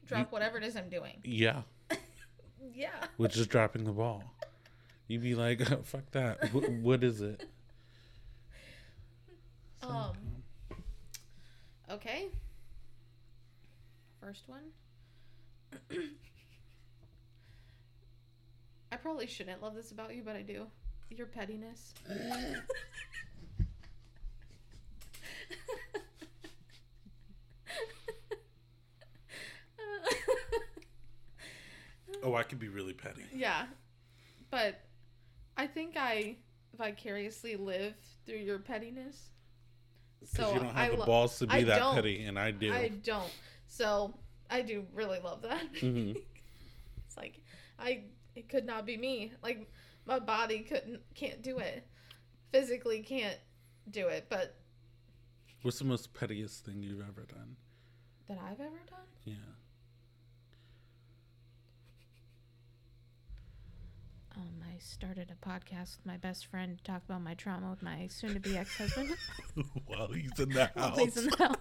drop 0.07 0.33
whatever 0.33 0.59
it 0.59 0.65
is 0.65 0.77
I'm 0.77 0.89
doing. 0.89 1.19
Yeah, 1.25 1.63
Yeah. 2.75 2.89
which 3.17 3.37
is 3.37 3.47
dropping 3.47 3.85
the 3.85 3.93
ball. 3.93 4.25
You'd 5.09 5.23
be 5.23 5.35
like, 5.35 5.61
oh, 5.71 5.81
fuck 5.85 6.11
that. 6.13 6.49
Wh- 6.49 6.83
what 6.83 7.03
is 7.05 7.21
it? 7.21 7.45
So, 9.83 9.89
Um. 9.89 10.13
Okay. 11.91 12.29
First 14.21 14.49
one. 14.49 14.63
I 18.93 18.97
probably 18.97 19.27
shouldn't 19.27 19.63
love 19.63 19.75
this 19.75 19.91
about 19.91 20.15
you, 20.15 20.23
but 20.25 20.37
I 20.37 20.43
do. 20.43 20.67
Your 21.17 21.27
pettiness. 21.27 21.93
oh, 32.23 32.35
I 32.35 32.43
could 32.43 32.59
be 32.59 32.69
really 32.69 32.93
petty. 32.93 33.25
yeah. 33.35 33.67
But 34.51 34.81
I 35.57 35.67
think 35.67 35.97
I 35.97 36.37
vicariously 36.77 37.57
live 37.57 37.95
through 38.27 38.39
your 38.39 38.59
pettiness. 38.59 39.31
Because 40.21 40.37
So 40.37 40.53
you 40.55 40.61
don't 40.61 40.75
have 40.75 40.77
I 40.77 40.89
the 40.91 40.97
lo- 40.97 41.07
balls 41.07 41.39
to 41.39 41.47
be 41.47 41.55
I 41.55 41.63
that 41.65 41.95
petty, 41.95 42.25
and 42.25 42.39
I 42.39 42.51
do. 42.51 42.73
I 42.73 42.89
don't. 42.89 43.33
So 43.67 44.15
I 44.51 44.63
do 44.63 44.85
really 44.95 45.19
love 45.21 45.43
that. 45.43 45.73
Mhm. 45.75 46.17
it's 47.07 47.17
like 47.17 47.41
I 47.79 48.05
it 48.35 48.49
could 48.49 48.67
not 48.67 48.87
be 48.87 48.97
me. 48.97 49.33
Like 49.43 49.69
my 50.07 50.19
body 50.19 50.61
couldn't 50.61 51.01
can't 51.15 51.43
do 51.43 51.59
it. 51.59 51.87
Physically 52.51 53.01
can't 53.01 53.39
do 53.91 54.09
it, 54.09 54.27
but 54.29 54.57
What's 55.63 55.79
the 55.79 55.85
most 55.85 56.13
pettiest 56.13 56.65
thing 56.65 56.83
you've 56.83 57.01
ever 57.01 57.25
done? 57.29 57.57
that 58.29 58.39
I've 58.39 58.61
ever 58.61 58.81
done. 58.89 59.01
Yeah. 59.25 59.35
Um, 64.37 64.63
I 64.65 64.79
started 64.79 65.31
a 65.31 65.47
podcast 65.49 65.99
with 65.99 66.07
my 66.07 66.17
best 66.17 66.47
friend 66.47 66.79
to 66.79 66.85
talk 66.85 67.03
about 67.09 67.23
my 67.23 67.35
trauma 67.35 67.71
with 67.71 67.83
my 67.83 68.07
soon 68.09 68.35
to 68.35 68.41
be 68.41 68.57
ex 68.57 68.77
husband. 68.79 69.15
While 69.87 70.09
he's 70.09 70.39
in 70.39 70.49
the 70.51 70.71
While 70.75 70.89
house. 70.89 70.99
he's 70.99 71.17
in 71.19 71.27
the 71.31 71.37
house. 71.37 71.59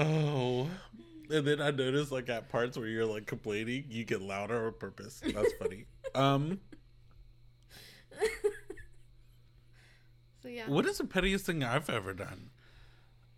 Oh. 0.00 0.68
And 1.30 1.46
then 1.46 1.60
I 1.60 1.70
noticed 1.70 2.10
like 2.10 2.28
at 2.28 2.48
parts 2.48 2.76
where 2.76 2.88
you're 2.88 3.06
like 3.06 3.26
complaining, 3.26 3.84
you 3.88 4.04
get 4.04 4.20
louder 4.20 4.66
on 4.66 4.72
purpose. 4.74 5.22
That's 5.24 5.52
funny. 5.54 5.86
um 6.14 6.60
So 10.42 10.48
yeah. 10.48 10.68
what 10.68 10.86
is 10.86 10.98
the 10.98 11.04
pettiest 11.04 11.44
thing 11.44 11.62
I've 11.62 11.90
ever 11.90 12.14
done? 12.14 12.50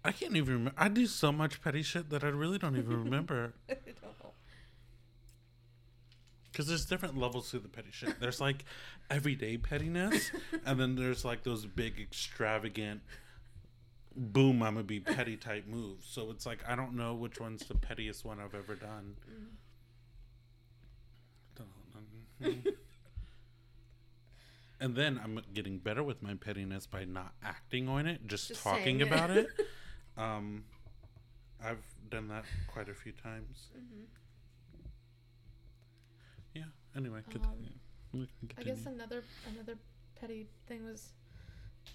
I 0.05 0.13
can't 0.13 0.37
even 0.37 0.53
remember. 0.55 0.73
I 0.79 0.89
do 0.89 1.07
so 1.07 1.33
much 1.33 1.61
petty 1.61 1.83
shit 1.83 2.11
that 2.11 2.25
I 2.25 2.29
really 2.29 2.59
don't 2.59 2.77
even 2.77 3.05
remember. 3.05 3.55
I 3.71 3.75
don't 3.75 4.03
know. 4.03 4.33
Because 6.51 6.67
there's 6.67 6.85
different 6.85 7.17
levels 7.17 7.51
to 7.51 7.59
the 7.59 7.69
petty 7.69 7.91
shit. 7.93 8.21
There's 8.21 8.41
like 8.41 8.65
everyday 9.11 9.57
pettiness, 9.59 10.31
and 10.67 10.79
then 10.79 10.97
there's 10.97 11.25
like 11.25 11.45
those 11.45 11.67
big 11.67 11.99
extravagant, 12.01 13.01
boom, 14.17 14.63
I'm 14.63 14.75
gonna 14.75 14.85
be 14.85 15.01
petty 15.01 15.37
type 15.37 15.67
moves. 15.67 16.07
So 16.07 16.31
it's 16.31 16.47
like 16.47 16.61
I 16.69 16.75
don't 16.77 16.95
know 16.95 17.15
which 17.15 17.41
one's 17.41 17.65
the 17.67 17.75
pettiest 17.75 18.25
one 18.25 18.39
I've 18.41 18.55
ever 18.55 18.75
done. 18.75 19.17
and 24.81 24.97
then 24.97 25.21
I'm 25.23 25.41
getting 25.55 25.79
better 25.79 26.03
with 26.03 26.23
my 26.23 26.35
pettiness 26.35 26.87
by 26.87 27.05
not 27.05 27.35
acting 27.45 27.89
on 27.89 28.07
it, 28.07 28.27
just, 28.27 28.49
Just 28.49 28.63
talking 28.65 29.01
it. 29.01 29.07
about 29.07 29.31
it. 29.31 29.47
Um, 30.15 30.65
I've 31.65 31.83
done 32.11 32.29
that 32.29 32.45
quite 32.67 32.91
a 32.91 32.95
few 32.95 33.13
times. 33.13 33.71
Mhm. 33.75 34.05
Yeah. 36.55 36.65
Anyway, 36.95 37.21
Um, 37.21 37.33
continue. 37.33 38.27
I 38.59 38.63
guess 38.63 38.85
another 38.85 39.25
another 39.49 39.79
petty 40.15 40.49
thing 40.67 40.85
was 40.85 41.15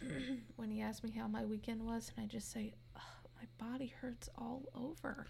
when 0.55 0.69
he 0.71 0.81
asked 0.81 1.03
me 1.03 1.11
how 1.11 1.27
my 1.27 1.45
weekend 1.45 1.83
was, 1.85 2.11
and 2.15 2.23
I 2.23 2.27
just 2.27 2.51
say, 2.51 2.73
"Ugh, 2.95 3.01
"My 3.35 3.67
body 3.71 3.93
hurts 4.01 4.29
all 4.37 4.63
over." 4.75 5.27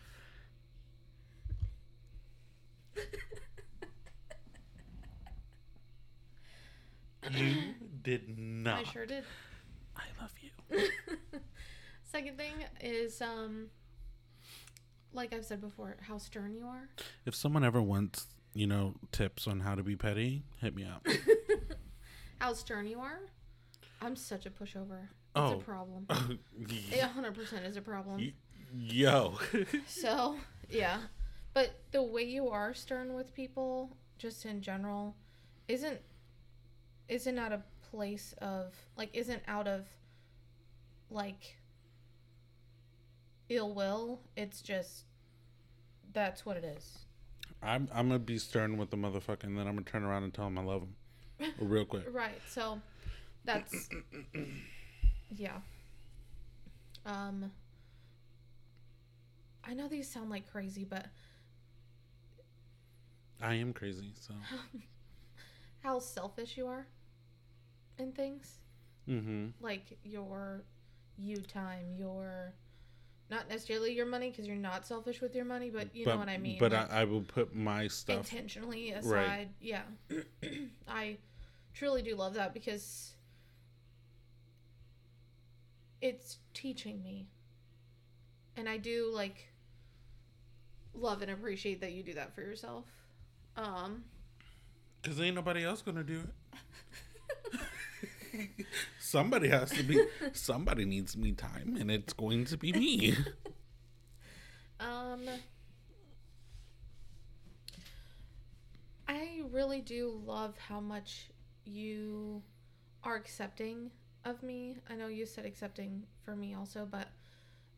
You 7.31 7.73
did 8.03 8.38
not. 8.38 8.79
I 8.79 8.84
sure 8.84 9.05
did. 9.05 9.23
I 9.95 10.03
love 10.21 10.34
you. 10.41 10.89
Second 12.03 12.38
thing 12.38 12.53
is, 12.81 13.21
um, 13.21 13.67
like 15.13 15.34
I've 15.34 15.45
said 15.45 15.61
before, 15.61 15.97
how 16.01 16.17
stern 16.17 16.53
you 16.53 16.65
are. 16.65 16.89
If 17.25 17.35
someone 17.35 17.63
ever 17.63 17.81
wants, 17.81 18.27
you 18.53 18.67
know, 18.67 18.93
tips 19.11 19.47
on 19.47 19.59
how 19.59 19.75
to 19.75 19.84
be 19.84 19.95
petty, 19.95 20.43
hit 20.61 20.75
me 20.75 20.85
up. 20.85 21.05
how 22.39 22.53
stern 22.53 22.88
you 22.88 22.99
are. 22.99 23.19
I'm 24.01 24.15
such 24.15 24.45
a 24.45 24.49
pushover. 24.49 25.03
It's 25.03 25.09
Oh. 25.35 25.53
a 25.53 25.57
problem. 25.57 26.07
It 26.09 26.99
100% 26.99 27.65
is 27.65 27.77
a 27.77 27.81
problem. 27.81 28.31
Yo. 28.75 29.37
So, 29.87 30.37
yeah. 30.69 30.99
But 31.53 31.79
the 31.91 32.03
way 32.03 32.23
you 32.23 32.49
are 32.49 32.73
stern 32.73 33.13
with 33.13 33.33
people, 33.33 33.95
just 34.17 34.45
in 34.45 34.61
general, 34.61 35.15
isn't 35.67 35.99
isn't 37.07 37.39
out 37.39 37.53
of 37.53 37.61
place 37.89 38.33
of 38.39 38.73
like 38.97 39.09
isn't 39.13 39.41
out 39.47 39.67
of 39.67 39.85
like 41.09 41.55
ill 43.49 43.73
will. 43.73 44.19
It's 44.35 44.61
just 44.61 45.05
that's 46.13 46.45
what 46.45 46.57
it 46.57 46.63
is. 46.63 46.99
I'm 47.63 47.89
I'm 47.93 48.07
gonna 48.07 48.19
be 48.19 48.37
stern 48.37 48.77
with 48.77 48.89
the 48.91 48.97
motherfucker, 48.97 49.43
and 49.45 49.57
then 49.57 49.67
I'm 49.67 49.75
gonna 49.75 49.85
turn 49.85 50.03
around 50.03 50.23
and 50.23 50.33
tell 50.33 50.47
him 50.47 50.57
I 50.59 50.63
love 50.63 50.83
him, 51.39 51.53
real 51.59 51.85
quick. 51.85 52.03
Right. 52.13 52.39
So 52.47 52.79
that's 53.47 53.89
yeah. 55.35 55.57
Um 57.05 57.51
I 59.63 59.73
know 59.73 59.87
these 59.87 60.07
sound 60.07 60.29
like 60.29 60.49
crazy, 60.51 60.85
but 60.85 61.07
I 63.41 63.55
am 63.55 63.73
crazy, 63.73 64.13
so. 64.19 64.33
how 65.83 65.99
selfish 65.99 66.57
you 66.57 66.67
are 66.67 66.85
in 67.97 68.11
things. 68.11 68.59
Mm-hmm. 69.09 69.47
Like 69.61 69.97
your 70.03 70.63
you 71.17 71.37
time, 71.37 71.85
your 71.97 72.53
not 73.29 73.49
necessarily 73.49 73.93
your 73.93 74.05
money 74.05 74.29
because 74.29 74.47
you're 74.47 74.55
not 74.55 74.85
selfish 74.85 75.21
with 75.21 75.35
your 75.35 75.45
money, 75.45 75.69
but 75.69 75.95
you 75.95 76.05
but, 76.05 76.13
know 76.13 76.17
what 76.19 76.29
I 76.29 76.37
mean. 76.37 76.57
But 76.59 76.71
like, 76.73 76.91
I, 76.91 77.01
I 77.01 77.03
will 77.05 77.21
put 77.21 77.55
my 77.55 77.87
stuff. 77.87 78.31
intentionally 78.31 78.91
aside. 78.91 79.49
Yeah. 79.61 79.81
I 80.87 81.17
truly 81.73 82.01
do 82.01 82.15
love 82.15 82.33
that 82.35 82.53
because 82.53 83.13
it's 86.01 86.37
teaching 86.53 87.03
me. 87.03 87.27
And 88.55 88.67
I 88.67 88.77
do 88.77 89.11
like 89.13 89.49
love 90.93 91.21
and 91.21 91.31
appreciate 91.31 91.81
that 91.81 91.91
you 91.91 92.03
do 92.03 92.13
that 92.13 92.33
for 92.33 92.41
yourself. 92.41 92.85
Um 93.55 94.03
Cause 95.03 95.21
ain't 95.21 95.35
nobody 95.35 95.63
else 95.63 95.81
gonna 95.81 96.03
do 96.03 96.21
it. 96.21 97.59
somebody 98.99 99.49
has 99.49 99.71
to 99.71 99.83
be. 99.83 100.01
Somebody 100.33 100.85
needs 100.85 101.15
me 101.15 101.31
time, 101.31 101.77
and 101.79 101.89
it's 101.89 102.13
going 102.13 102.45
to 102.45 102.57
be 102.57 102.73
me. 102.73 103.15
Um, 104.79 105.21
I 109.07 109.41
really 109.51 109.81
do 109.81 110.21
love 110.23 110.55
how 110.57 110.79
much 110.79 111.31
you 111.65 112.43
are 113.03 113.15
accepting 113.15 113.89
of 114.29 114.43
me. 114.43 114.77
I 114.89 114.95
know 114.95 115.07
you 115.07 115.25
said 115.25 115.45
accepting 115.45 116.03
for 116.23 116.35
me 116.35 116.53
also, 116.53 116.87
but 116.89 117.07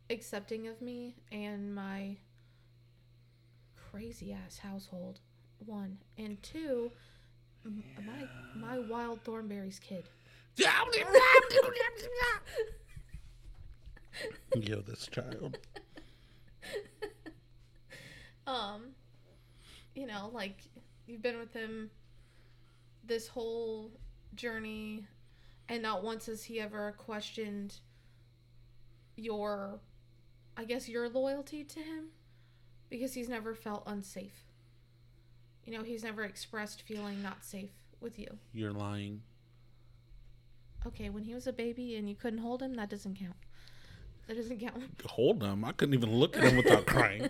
accepting 0.09 0.67
of 0.67 0.81
me 0.81 1.15
and 1.31 1.73
my 1.73 2.17
crazy 3.91 4.34
ass 4.34 4.57
household. 4.57 5.19
One 5.65 5.97
and 6.17 6.41
two, 6.41 6.91
m- 7.65 7.84
my 8.05 8.27
my 8.55 8.80
wild 8.80 9.23
thornberrys 9.23 9.80
kid. 9.81 10.05
Yo, 14.55 14.81
this 14.81 15.07
child. 15.07 15.57
um 18.47 18.88
you 19.95 20.05
know 20.07 20.30
like 20.34 20.57
you've 21.07 21.21
been 21.21 21.38
with 21.38 21.53
him 21.53 21.89
this 23.05 23.27
whole 23.27 23.91
journey 24.35 25.05
and 25.69 25.81
not 25.81 26.03
once 26.03 26.25
has 26.25 26.43
he 26.43 26.59
ever 26.59 26.93
questioned 26.97 27.75
your 29.15 29.79
i 30.57 30.63
guess 30.63 30.87
your 30.89 31.07
loyalty 31.09 31.63
to 31.63 31.79
him 31.79 32.05
because 32.89 33.13
he's 33.13 33.29
never 33.29 33.53
felt 33.53 33.83
unsafe 33.85 34.43
you 35.65 35.73
know 35.73 35.83
he's 35.83 36.03
never 36.03 36.23
expressed 36.23 36.81
feeling 36.81 37.21
not 37.21 37.43
safe 37.43 37.71
with 38.01 38.17
you 38.17 38.27
You're 38.53 38.71
lying. 38.73 39.21
okay 40.87 41.09
when 41.09 41.23
he 41.23 41.33
was 41.33 41.47
a 41.47 41.53
baby 41.53 41.95
and 41.97 42.07
you 42.09 42.15
couldn't 42.15 42.39
hold 42.39 42.61
him 42.61 42.73
that 42.75 42.89
doesn't 42.89 43.17
count 43.19 43.35
that 44.27 44.35
doesn't 44.37 44.59
count 44.59 44.83
Hold 45.07 45.41
him. 45.41 45.65
I 45.65 45.71
couldn't 45.71 45.95
even 45.95 46.11
look 46.13 46.37
at 46.37 46.43
him 46.43 46.57
without 46.57 46.85
crying. 46.85 47.29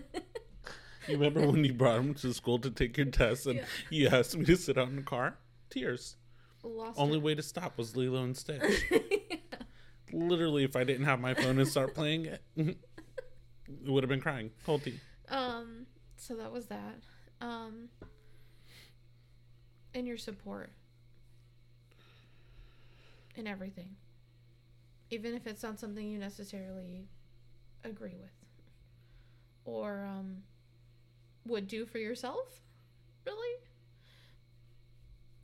You 1.07 1.17
remember 1.17 1.47
when 1.47 1.63
you 1.63 1.71
brought 1.71 2.01
him 2.01 2.13
to 2.15 2.33
school 2.33 2.59
to 2.59 2.69
take 2.69 2.97
your 2.97 3.05
test 3.05 3.45
and 3.47 3.55
Yeah. 3.59 3.65
you 3.89 4.07
asked 4.09 4.35
me 4.37 4.43
to 4.43 4.57
sit 4.57 4.77
out 4.77 4.89
in 4.89 4.97
the 4.97 5.01
car? 5.01 5.37
Tears. 5.69 6.17
Lost 6.63 6.99
Only 6.99 7.17
it. 7.17 7.23
way 7.23 7.35
to 7.35 7.41
stop 7.41 7.77
was 7.77 7.95
Lilo 7.95 8.23
and 8.23 8.35
Stitch. 8.35 8.83
Literally, 10.13 10.63
if 10.63 10.75
I 10.75 10.83
didn't 10.83 11.05
have 11.05 11.19
my 11.19 11.33
phone 11.33 11.59
and 11.59 11.67
start 11.67 11.93
playing 11.93 12.25
it, 12.25 12.41
it 12.57 12.77
would 13.85 14.03
have 14.03 14.09
been 14.09 14.21
crying. 14.21 14.51
Whole 14.65 14.79
tea. 14.79 14.99
Um, 15.29 15.85
so 16.17 16.35
that 16.35 16.51
was 16.51 16.65
that. 16.67 16.95
Um, 17.41 17.89
and 19.93 20.07
your 20.07 20.17
support 20.17 20.71
in 23.35 23.47
everything, 23.47 23.95
even 25.09 25.33
if 25.35 25.47
it's 25.47 25.63
not 25.63 25.79
something 25.79 26.05
you 26.07 26.17
necessarily 26.19 27.07
agree 27.83 28.15
with 28.19 28.31
or 29.65 30.05
um, 30.05 30.37
would 31.45 31.67
do 31.67 31.85
for 31.85 31.99
yourself. 31.99 32.61
Really, 33.25 33.59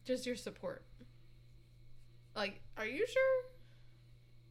just 0.06 0.26
your 0.26 0.36
support. 0.36 0.84
Like, 2.36 2.60
are 2.78 2.86
you 2.86 3.06
sure? 3.08 3.44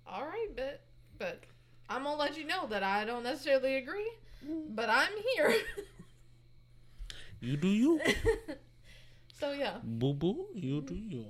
All 0.06 0.23
right, 0.24 0.48
but 0.56 0.82
but 1.19 1.43
I'm 1.89 2.05
gonna 2.05 2.16
let 2.16 2.36
you 2.36 2.47
know 2.47 2.66
that 2.69 2.82
I 2.82 3.05
don't 3.05 3.23
necessarily 3.23 3.77
agree, 3.77 4.11
but 4.70 4.89
I'm 4.89 5.12
here. 5.36 5.55
You 7.40 7.56
do 7.59 7.69
you. 7.69 8.01
so 9.39 9.52
yeah. 9.52 9.77
Boo 9.82 10.15
boo, 10.15 10.47
you 10.55 10.81
do 10.81 10.94
you. 10.94 11.27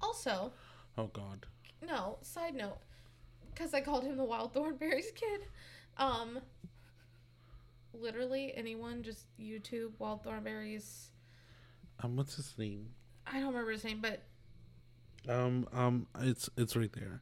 Also, 0.00 0.52
Oh, 0.96 1.08
God. 1.08 1.46
no. 1.86 2.18
Side 2.22 2.54
note, 2.54 2.78
because 3.52 3.74
I 3.74 3.80
called 3.80 4.04
him 4.04 4.16
the 4.16 4.24
Wild 4.24 4.54
Thornberrys 4.54 5.14
kid. 5.14 5.40
Um, 5.98 6.38
literally 7.92 8.52
anyone 8.56 9.02
just 9.02 9.26
YouTube 9.38 9.92
Wild 9.98 10.24
Thornberrys. 10.24 11.08
Um, 12.02 12.16
what's 12.16 12.36
his 12.36 12.54
name? 12.58 12.88
I 13.26 13.40
don't 13.40 13.48
remember 13.48 13.72
his 13.72 13.84
name, 13.84 14.00
but 14.00 14.22
Um, 15.28 15.66
um, 15.72 16.06
it's 16.20 16.48
it's 16.56 16.76
right 16.76 16.92
there. 16.92 17.20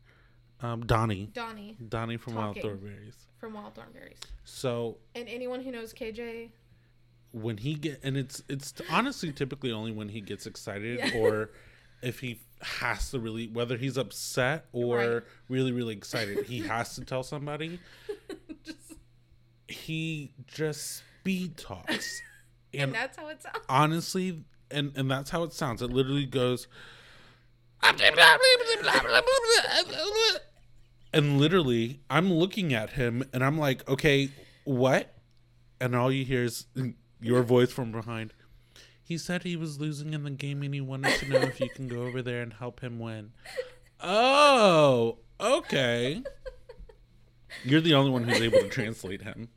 Um, 0.60 0.86
Donnie. 0.86 1.28
Donnie 1.32 1.76
Donnie 1.88 2.16
from 2.16 2.34
Wild 2.34 2.56
Talking. 2.56 2.70
Thornberrys. 2.78 3.14
from 3.38 3.54
Wild 3.54 3.74
Thornberrys. 3.74 4.16
So 4.44 4.98
And 5.14 5.28
anyone 5.28 5.62
who 5.62 5.70
knows 5.72 5.92
KJ, 5.92 6.50
when 7.32 7.56
he 7.58 7.74
get 7.74 8.00
and 8.04 8.16
it's 8.16 8.42
it's 8.48 8.74
honestly 8.90 9.32
typically 9.32 9.72
only 9.72 9.90
when 9.92 10.08
he 10.08 10.20
gets 10.20 10.46
excited 10.46 10.98
Yeah. 10.98 11.18
or 11.18 11.50
if 12.02 12.20
he 12.20 12.40
has 12.60 13.10
to 13.10 13.18
really 13.18 13.48
whether 13.48 13.76
he's 13.76 13.96
upset 13.96 14.66
or 14.72 14.96
Right. 14.98 15.22
really 15.48 15.72
really 15.72 15.94
excited 15.94 16.44
he 16.46 16.60
has 16.60 16.94
to 16.96 17.04
tell 17.04 17.22
somebody 17.24 17.80
just 18.64 18.92
he 19.66 20.32
just 20.46 21.02
speed 21.20 21.56
talks 21.56 22.20
and 22.74 22.82
and 22.82 22.94
that's 22.94 23.16
how 23.16 23.28
it 23.28 23.42
sounds. 23.42 23.58
honestly 23.68 24.44
and 24.70 24.92
and 24.96 25.10
that's 25.10 25.30
how 25.30 25.42
it 25.42 25.52
sounds 25.52 25.80
it 25.82 25.90
literally 25.90 26.26
goes 26.26 26.68
and 31.12 31.38
literally 31.38 32.00
i'm 32.08 32.32
looking 32.32 32.72
at 32.72 32.90
him 32.90 33.24
and 33.32 33.44
i'm 33.44 33.58
like 33.58 33.86
okay 33.88 34.30
what? 34.64 35.14
And 35.80 35.96
all 35.96 36.12
you 36.12 36.24
hear 36.24 36.44
is 36.44 36.66
your 37.20 37.42
voice 37.42 37.72
from 37.72 37.92
behind. 37.92 38.32
He 39.02 39.18
said 39.18 39.42
he 39.42 39.56
was 39.56 39.80
losing 39.80 40.14
in 40.14 40.22
the 40.22 40.30
game 40.30 40.62
and 40.62 40.72
he 40.72 40.80
wanted 40.80 41.18
to 41.18 41.28
know 41.28 41.40
if 41.40 41.60
you 41.60 41.68
can 41.68 41.88
go 41.88 42.02
over 42.02 42.22
there 42.22 42.42
and 42.42 42.52
help 42.52 42.80
him 42.80 42.98
win. 42.98 43.32
Oh 44.00 45.18
okay. 45.40 46.22
You're 47.64 47.80
the 47.80 47.94
only 47.94 48.10
one 48.10 48.24
who's 48.24 48.40
able 48.40 48.60
to 48.60 48.68
translate 48.68 49.22
him. 49.22 49.48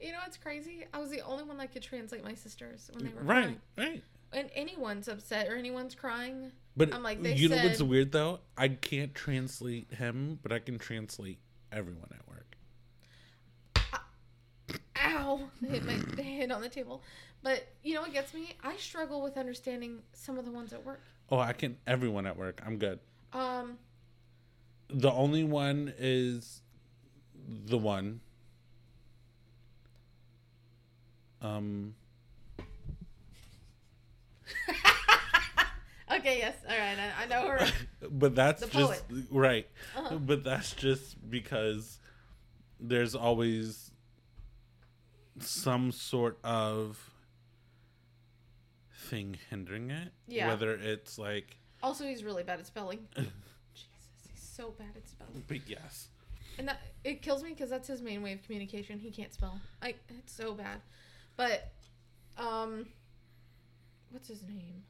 You 0.00 0.12
know 0.12 0.18
what's 0.22 0.36
crazy? 0.36 0.84
I 0.92 0.98
was 0.98 1.10
the 1.10 1.20
only 1.22 1.44
one 1.44 1.56
that 1.58 1.72
could 1.72 1.82
translate 1.82 2.22
my 2.22 2.34
sisters 2.34 2.90
when 2.92 3.04
they 3.04 3.12
were 3.12 3.22
right 3.22 3.42
crying. 3.42 3.60
right. 3.76 4.02
And 4.32 4.50
anyone's 4.54 5.08
upset 5.08 5.48
or 5.48 5.56
anyone's 5.56 5.94
crying, 5.94 6.52
But 6.76 6.92
I'm 6.92 7.02
like, 7.02 7.22
they 7.22 7.34
you 7.34 7.48
know 7.48 7.56
what's 7.56 7.82
weird 7.82 8.12
though? 8.12 8.40
I 8.56 8.68
can't 8.68 9.14
translate 9.14 9.92
him, 9.94 10.38
but 10.42 10.52
I 10.52 10.58
can 10.58 10.78
translate 10.78 11.38
everyone 11.72 12.10
at 12.12 12.28
work. 12.28 12.56
ow, 14.98 15.40
hit 15.66 15.84
my 15.84 16.22
head 16.22 16.52
on 16.52 16.60
the 16.60 16.68
table. 16.68 17.02
But 17.42 17.66
you 17.82 17.94
know 17.94 18.02
what 18.02 18.12
gets 18.12 18.34
me? 18.34 18.56
I 18.62 18.76
struggle 18.76 19.22
with 19.22 19.38
understanding 19.38 20.00
some 20.12 20.38
of 20.38 20.44
the 20.44 20.50
ones 20.50 20.72
at 20.72 20.84
work. 20.84 21.00
Oh, 21.30 21.38
I 21.38 21.52
can 21.52 21.76
everyone 21.86 22.26
at 22.26 22.36
work. 22.36 22.60
I'm 22.64 22.76
good. 22.76 22.98
Um, 23.32 23.78
The 24.88 25.10
only 25.10 25.44
one 25.44 25.92
is 25.98 26.60
the 27.66 27.78
one. 27.78 28.20
Um, 31.40 31.94
okay, 36.10 36.38
yes, 36.38 36.54
all 36.68 36.76
right, 36.76 36.96
I, 36.98 37.24
I 37.24 37.26
know 37.26 37.48
her. 37.48 37.66
but 38.10 38.34
that's 38.34 38.60
The 38.62 38.66
just 38.68 39.04
right. 39.30 39.66
Uh-huh. 39.96 40.16
But 40.16 40.44
that's 40.44 40.72
just 40.72 41.28
because 41.30 41.98
there's 42.80 43.14
always 43.14 43.90
some 45.40 45.92
sort 45.92 46.38
of 46.44 46.98
thing 49.08 49.36
hindering 49.50 49.90
it. 49.90 50.12
Yeah. 50.26 50.48
Whether 50.48 50.72
it's 50.74 51.18
like, 51.18 51.56
Also, 51.82 52.04
he's 52.04 52.24
really 52.24 52.42
bad 52.42 52.58
at 52.58 52.66
spelling. 52.66 53.06
Jesus, 53.16 53.30
he's 54.32 54.42
so 54.42 54.74
bad 54.78 54.88
at 54.96 55.08
spelling. 55.08 55.44
but 55.46 55.58
yes. 55.68 56.08
And 56.58 56.68
that 56.68 56.80
it 57.04 57.20
kills 57.20 57.42
me 57.42 57.50
because 57.50 57.68
that's 57.68 57.86
his 57.88 58.00
main 58.00 58.22
way 58.22 58.32
of 58.32 58.42
communication. 58.42 58.98
He 58.98 59.10
can't 59.10 59.32
spell. 59.32 59.60
I 59.82 59.94
it's 60.08 60.32
so 60.34 60.54
bad. 60.54 60.80
But 61.36 61.70
um 62.38 62.86
what's 64.10 64.28
his 64.28 64.42
name? 64.42 64.82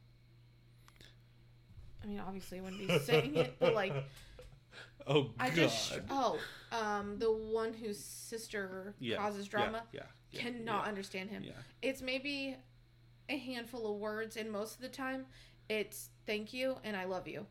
I 2.03 2.07
mean, 2.07 2.21
obviously 2.21 2.59
I 2.59 2.63
wouldn't 2.63 2.87
be 2.87 2.99
saying 3.01 3.37
it, 3.37 3.57
but 3.59 3.75
like 3.75 3.93
Oh 5.07 5.31
I 5.39 5.51
just 5.51 6.01
oh, 6.11 6.39
um 6.73 7.19
the 7.19 7.33
one 7.33 7.73
whose 7.73 8.03
sister 8.03 8.95
yeah. 8.99 9.17
causes 9.17 9.47
drama 9.47 9.85
Yeah. 9.93 10.03
yeah, 10.33 10.41
cannot 10.41 10.87
understand 10.87 11.31
him. 11.31 11.45
Yeah. 11.45 11.53
It's 11.83 12.03
maybe 12.03 12.57
a 13.29 13.37
handful 13.37 13.93
of 13.93 14.01
words 14.01 14.37
and 14.37 14.51
most 14.51 14.77
of 14.77 14.81
the 14.81 14.89
time 14.89 15.27
it's 15.69 16.11
thank 16.27 16.53
you 16.53 16.77
and 16.85 16.97
I 16.97 17.05
love 17.05 17.29
you. 17.29 17.47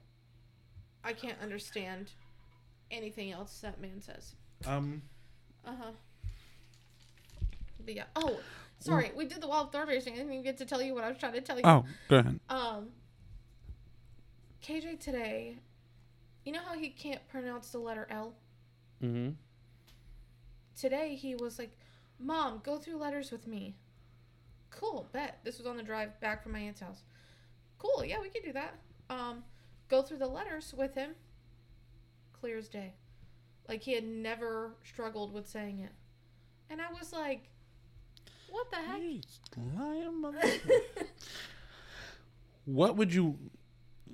I 1.04 1.14
can't 1.14 1.38
understand 1.42 2.12
anything 2.92 3.32
else 3.32 3.60
that 3.62 3.80
man 3.80 4.02
says. 4.02 4.34
Um. 4.66 5.02
Uh 5.66 5.76
huh. 5.80 5.92
But 7.84 7.94
yeah. 7.94 8.06
Oh, 8.16 8.40
sorry. 8.80 9.12
We 9.16 9.26
did 9.26 9.42
the 9.42 9.48
wild 9.48 9.72
thorn 9.72 9.88
racing. 9.88 10.14
I 10.14 10.18
didn't 10.18 10.32
even 10.32 10.44
get 10.44 10.58
to 10.58 10.66
tell 10.66 10.82
you 10.82 10.96
what 10.96 11.04
I 11.04 11.10
was 11.10 11.18
trying 11.18 11.34
to 11.34 11.42
tell 11.42 11.58
you. 11.58 11.64
Oh, 11.64 11.86
go 12.10 12.18
ahead. 12.18 12.40
Um. 12.50 12.88
KJ 14.66 15.00
today, 15.00 15.58
you 16.44 16.52
know 16.52 16.62
how 16.66 16.74
he 16.74 16.90
can't 16.90 17.26
pronounce 17.28 17.70
the 17.70 17.78
letter 17.78 18.08
L. 18.10 18.34
Mm-hmm. 19.04 19.34
Today 20.76 21.14
he 21.14 21.36
was 21.36 21.60
like, 21.60 21.78
"Mom, 22.20 22.62
go 22.64 22.78
through 22.78 22.98
letters 22.98 23.32
with 23.32 23.46
me." 23.46 23.76
Cool. 24.72 25.08
Bet. 25.14 25.40
This 25.44 25.60
was 25.60 25.68
on 25.68 25.78
the 25.78 25.84
drive 25.84 26.20
back 26.20 26.42
from 26.42 26.54
my 26.54 26.60
aunt's 26.60 26.82
house. 26.82 27.04
Cool. 27.78 28.04
Yeah, 28.06 28.20
we 28.20 28.30
can 28.30 28.42
do 28.42 28.54
that. 28.54 28.74
Um, 29.08 29.44
go 29.88 30.02
through 30.02 30.18
the 30.18 30.28
letters 30.28 30.74
with 30.76 30.96
him. 30.96 31.12
Clear 32.34 32.58
as 32.58 32.68
day. 32.68 32.94
Like 33.70 33.84
he 33.84 33.94
had 33.94 34.04
never 34.04 34.72
struggled 34.84 35.32
with 35.32 35.48
saying 35.48 35.80
it. 35.80 35.92
And 36.72 36.82
I 36.82 36.92
was 36.92 37.14
like, 37.14 37.50
"What 38.50 38.72
the 38.72 38.78
heck?" 38.78 39.00
what 42.66 42.98
would 42.98 43.14
you? 43.14 43.38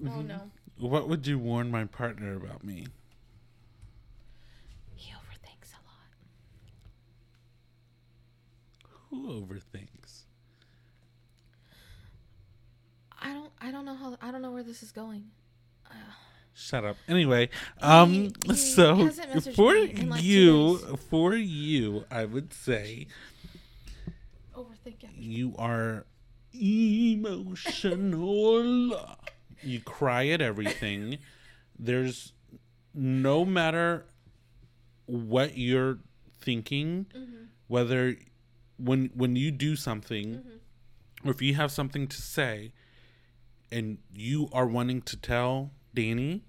Oh 0.07 0.22
no. 0.22 0.51
What 0.77 1.07
would 1.09 1.27
you 1.27 1.38
warn 1.38 1.69
my 1.72 1.85
partner 1.85 2.35
about 2.35 2.63
me? 2.63 2.88
He 4.95 5.11
overthinks 5.11 5.73
a 5.73 5.81
lot. 5.85 6.11
Who 9.09 9.27
overthinks? 9.45 10.23
I 13.22 13.34
don't. 13.34 13.51
I 13.61 13.72
don't 13.72 13.85
know 13.85 13.95
how. 13.95 14.18
I 14.22 14.31
don't 14.31 14.41
know 14.41 14.51
where 14.51 14.63
this 14.63 14.81
is 14.84 14.91
going. 14.91 15.26
Shut 16.53 16.84
up. 16.85 16.97
Anyway, 17.07 17.49
um, 17.81 18.11
He- 18.11 18.34
he 18.47 18.55
so 18.55 19.09
for 19.55 19.73
like, 19.73 20.22
you, 20.22 20.77
for 21.09 21.34
you, 21.34 22.03
I 22.11 22.26
would 22.26 22.53
say 22.53 23.07
Overthinking. 24.55 25.13
you 25.18 25.55
are 25.57 26.05
emotional. 27.72 29.18
you 29.63 29.79
cry 29.81 30.27
at 30.27 30.41
everything. 30.41 31.17
There's 31.79 32.33
no 32.93 33.45
matter 33.45 34.05
what 35.05 35.57
you're 35.57 35.99
thinking, 36.39 37.05
Mm-hmm. 37.15 37.43
whether 37.67 38.15
when 38.77 39.11
when 39.13 39.35
you 39.35 39.51
do 39.51 39.75
something 39.75 40.25
Mm-hmm. 40.35 41.27
or 41.27 41.31
if 41.31 41.41
you 41.41 41.53
have 41.55 41.71
something 41.71 42.07
to 42.07 42.21
say 42.21 42.71
and 43.71 43.97
you 44.13 44.49
are 44.51 44.65
wanting 44.67 45.01
to 45.03 45.15
tell 45.17 45.71
Dani, 45.95 46.41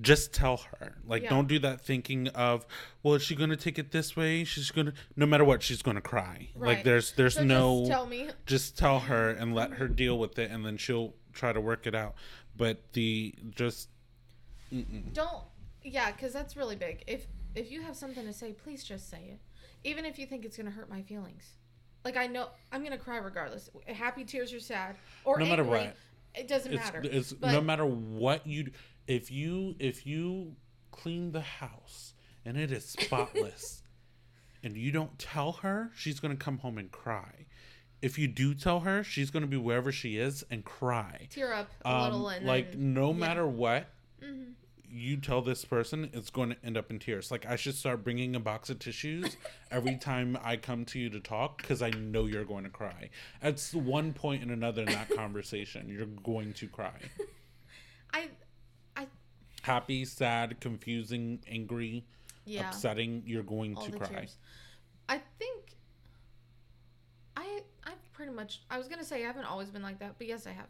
just 0.00 0.32
tell 0.34 0.58
her. 0.80 0.96
Like 1.06 1.22
Yeah. 1.22 1.30
don't 1.30 1.46
do 1.48 1.58
that 1.60 1.80
thinking 1.80 2.28
of, 2.28 2.66
well, 3.02 3.14
is 3.14 3.22
she 3.22 3.34
gonna 3.36 3.56
take 3.56 3.78
it 3.78 3.92
this 3.92 4.16
way? 4.16 4.44
She's 4.44 4.70
gonna 4.70 4.92
no 5.16 5.24
matter 5.26 5.44
what, 5.44 5.62
she's 5.62 5.82
gonna 5.82 6.00
cry. 6.00 6.48
Like 6.56 6.82
there's 6.84 7.12
there's 7.12 7.34
So 7.34 7.44
no 7.44 7.78
just 7.80 7.90
tell 7.90 8.06
me. 8.06 8.28
just 8.46 8.76
tell 8.78 9.00
her 9.00 9.30
and 9.30 9.54
let 9.54 9.74
her 9.74 9.88
deal 9.88 10.18
with 10.18 10.38
it 10.38 10.50
and 10.50 10.64
then 10.66 10.76
she'll 10.76 11.14
try 11.34 11.52
to 11.52 11.60
work 11.60 11.86
it 11.86 11.94
out. 11.94 12.14
But 12.56 12.92
the 12.92 13.34
just 13.54 13.88
Don't. 15.12 15.44
Yeah, 15.82 16.10
because 16.12 16.32
that's 16.32 16.56
really 16.56 16.76
big. 16.76 17.04
If 17.06 17.26
if 17.54 17.70
you 17.70 17.82
have 17.82 17.96
something 17.96 18.24
to 18.24 18.32
say, 18.32 18.52
please 18.52 18.82
just 18.82 19.10
say 19.10 19.30
it, 19.32 19.40
even 19.84 20.04
if 20.04 20.18
you 20.18 20.26
think 20.26 20.44
it's 20.44 20.56
gonna 20.56 20.70
hurt 20.70 20.88
my 20.88 21.02
feelings. 21.02 21.44
Like 22.04 22.16
I 22.16 22.26
know 22.26 22.48
I'm 22.72 22.82
gonna 22.82 22.98
cry 22.98 23.18
regardless. 23.18 23.70
Happy 23.86 24.24
tears 24.24 24.52
or 24.52 24.60
sad 24.60 24.96
or 25.24 25.38
No 25.38 25.46
matter 25.46 25.62
angry, 25.62 25.78
what. 25.78 25.96
It 26.34 26.48
doesn't 26.48 26.72
it's, 26.72 26.84
matter. 26.84 27.02
it's 27.04 27.32
But- 27.32 27.52
no 27.52 27.60
matter 27.60 27.86
what 27.86 28.46
you 28.46 28.70
if 29.06 29.30
you 29.30 29.76
if 29.78 30.06
you 30.06 30.56
clean 30.90 31.32
the 31.32 31.40
house 31.40 32.14
and 32.44 32.56
it 32.56 32.70
is 32.72 32.84
spotless 32.84 33.82
and 34.62 34.76
you 34.76 34.90
don't 34.92 35.18
tell 35.18 35.52
her 35.52 35.90
she's 35.94 36.20
going 36.20 36.36
to 36.36 36.42
come 36.42 36.58
home 36.58 36.78
and 36.78 36.90
cry 36.90 37.46
if 38.04 38.18
you 38.18 38.28
do 38.28 38.54
tell 38.54 38.80
her 38.80 39.02
she's 39.02 39.30
going 39.30 39.40
to 39.42 39.48
be 39.48 39.56
wherever 39.56 39.90
she 39.90 40.18
is 40.18 40.44
and 40.50 40.64
cry 40.64 41.26
tear 41.30 41.52
up 41.54 41.70
a 41.84 41.88
um, 41.88 42.02
little 42.12 42.28
and 42.28 42.46
like 42.46 42.72
then, 42.72 42.92
no 42.94 43.10
yeah. 43.12 43.18
matter 43.18 43.46
what 43.46 43.86
Mhm. 44.22 44.52
you 44.88 45.16
tell 45.16 45.42
this 45.42 45.64
person 45.64 46.08
it's 46.12 46.30
going 46.30 46.50
to 46.50 46.56
end 46.64 46.76
up 46.76 46.90
in 46.90 46.98
tears 46.98 47.30
like 47.30 47.44
i 47.46 47.56
should 47.56 47.74
start 47.74 48.04
bringing 48.04 48.36
a 48.36 48.40
box 48.40 48.70
of 48.70 48.78
tissues 48.78 49.36
every 49.70 49.96
time 50.10 50.38
i 50.42 50.56
come 50.56 50.84
to 50.86 50.98
you 50.98 51.08
to 51.10 51.20
talk 51.20 51.58
because 51.62 51.82
i 51.82 51.90
know 51.90 52.26
you're 52.26 52.44
going 52.44 52.64
to 52.64 52.70
cry 52.70 53.08
at 53.42 53.60
one 53.72 54.12
point 54.12 54.42
and 54.42 54.50
another 54.50 54.82
in 54.82 54.88
that 54.92 55.08
conversation 55.16 55.88
you're 55.88 56.06
going 56.06 56.52
to 56.52 56.68
cry 56.68 56.92
I 58.12 58.28
I 58.96 59.06
happy, 59.62 60.04
sad, 60.04 60.60
confusing, 60.60 61.40
angry, 61.48 62.04
yeah. 62.44 62.68
upsetting, 62.68 63.24
you're 63.26 63.42
going 63.42 63.74
all 63.76 63.82
to 63.86 63.90
cry. 63.98 64.06
tears. 64.06 64.36
I 65.08 65.20
think 65.40 65.74
I 67.36 67.62
pretty 68.14 68.32
much 68.32 68.62
I 68.70 68.78
was 68.78 68.88
gonna 68.88 69.04
say 69.04 69.22
I 69.22 69.26
haven't 69.26 69.44
always 69.44 69.68
been 69.68 69.82
like 69.82 69.98
that, 69.98 70.14
but 70.16 70.26
yes 70.26 70.46
I 70.46 70.52
have. 70.52 70.68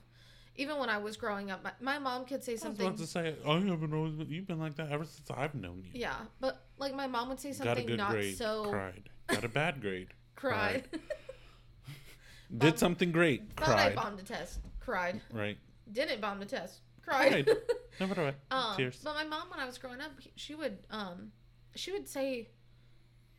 Even 0.57 0.79
when 0.79 0.89
I 0.89 0.99
was 0.99 1.17
growing 1.17 1.51
up, 1.51 1.65
my, 1.65 1.73
my 1.81 1.99
mom 1.99 2.25
could 2.25 2.45
say 2.45 2.53
I 2.53 2.55
was 2.55 2.61
something. 2.63 2.87
about 2.87 2.99
to 2.99 3.07
say, 3.09 3.35
I 3.45 3.55
haven't 3.55 3.93
always 3.93 4.13
been, 4.15 4.31
you've 4.31 4.47
been 4.47 4.61
like 4.61 4.77
that 4.77 4.93
ever 4.93 5.05
since 5.05 5.29
I've 5.29 5.53
known 5.55 5.83
you. 5.85 5.91
Yeah, 6.01 6.15
but 6.41 6.65
like 6.79 6.95
my 6.95 7.09
mom 7.09 7.29
would 7.31 7.41
say 7.41 7.53
something 7.53 7.65
Got 7.67 7.77
a 7.77 7.81
something 7.81 7.87
good 7.97 7.99
not 7.99 8.11
grade, 8.13 8.37
so 8.37 8.67
cried. 8.71 9.11
Got 9.27 9.45
a 9.45 9.49
bad 9.49 9.81
grade, 9.81 10.09
cried. 10.37 10.85
Did 12.59 12.79
something 12.79 13.11
great, 13.11 13.43
Thought 13.57 13.69
I 13.79 13.95
bombed 13.95 14.19
the 14.19 14.23
test, 14.23 14.61
cried. 14.79 15.21
Right. 15.33 15.59
Didn't 15.91 16.21
bomb 16.21 16.39
the 16.39 16.47
test, 16.47 16.81
cried. 17.03 17.47
Cried. 17.47 17.57
No 18.01 18.09
matter 18.09 18.25
what. 18.25 18.35
um, 18.51 18.77
Tears. 18.77 19.01
but 19.05 19.15
my 19.15 19.23
mom, 19.23 19.51
when 19.51 19.61
I 19.61 19.67
was 19.67 19.79
growing 19.79 20.01
up, 20.01 20.11
she 20.35 20.57
would 20.57 20.79
um, 20.91 21.31
she 21.77 21.93
would 21.93 22.09
say, 22.09 22.49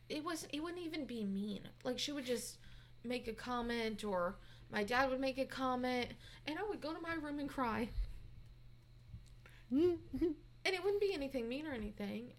it 0.08 0.24
was 0.24 0.46
it 0.50 0.62
wouldn't 0.62 0.82
even 0.82 1.04
be 1.04 1.24
mean. 1.24 1.60
Like 1.84 1.98
she 1.98 2.10
would 2.12 2.24
just 2.24 2.56
make 3.08 3.28
a 3.28 3.32
comment, 3.32 4.04
or 4.04 4.36
my 4.70 4.84
dad 4.84 5.10
would 5.10 5.20
make 5.20 5.38
a 5.38 5.44
comment, 5.44 6.08
and 6.46 6.58
I 6.58 6.62
would 6.68 6.80
go 6.80 6.92
to 6.92 7.00
my 7.00 7.14
room 7.14 7.38
and 7.38 7.48
cry. 7.48 7.88
and 9.70 9.98
it 10.64 10.82
wouldn't 10.84 11.00
be 11.00 11.12
anything 11.12 11.48
mean 11.48 11.66
or 11.66 11.72
anything. 11.72 12.32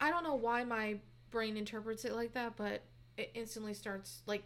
I 0.00 0.10
don't 0.10 0.24
know 0.24 0.34
why 0.34 0.64
my 0.64 0.98
brain 1.30 1.56
interprets 1.56 2.04
it 2.04 2.12
like 2.12 2.34
that, 2.34 2.56
but 2.56 2.82
it 3.16 3.30
instantly 3.34 3.74
starts 3.74 4.22
like 4.26 4.42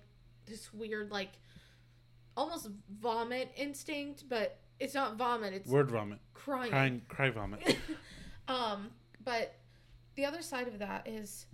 this 0.47 0.73
weird, 0.73 1.11
like 1.11 1.33
almost 2.37 2.69
vomit 3.01 3.51
instinct, 3.57 4.25
but 4.29 4.59
it's 4.81 4.95
not 4.95 5.17
vomit, 5.17 5.53
it's 5.53 5.69
Word 5.69 5.91
vomit. 5.91 6.19
crying. 6.35 6.71
Crying, 6.71 7.03
cry 7.09 7.31
vomit. 7.31 7.77
um, 8.49 8.91
but 9.25 9.55
the 10.15 10.25
other 10.25 10.43
side 10.43 10.69
of 10.69 10.79
that 10.79 11.07
is 11.07 11.47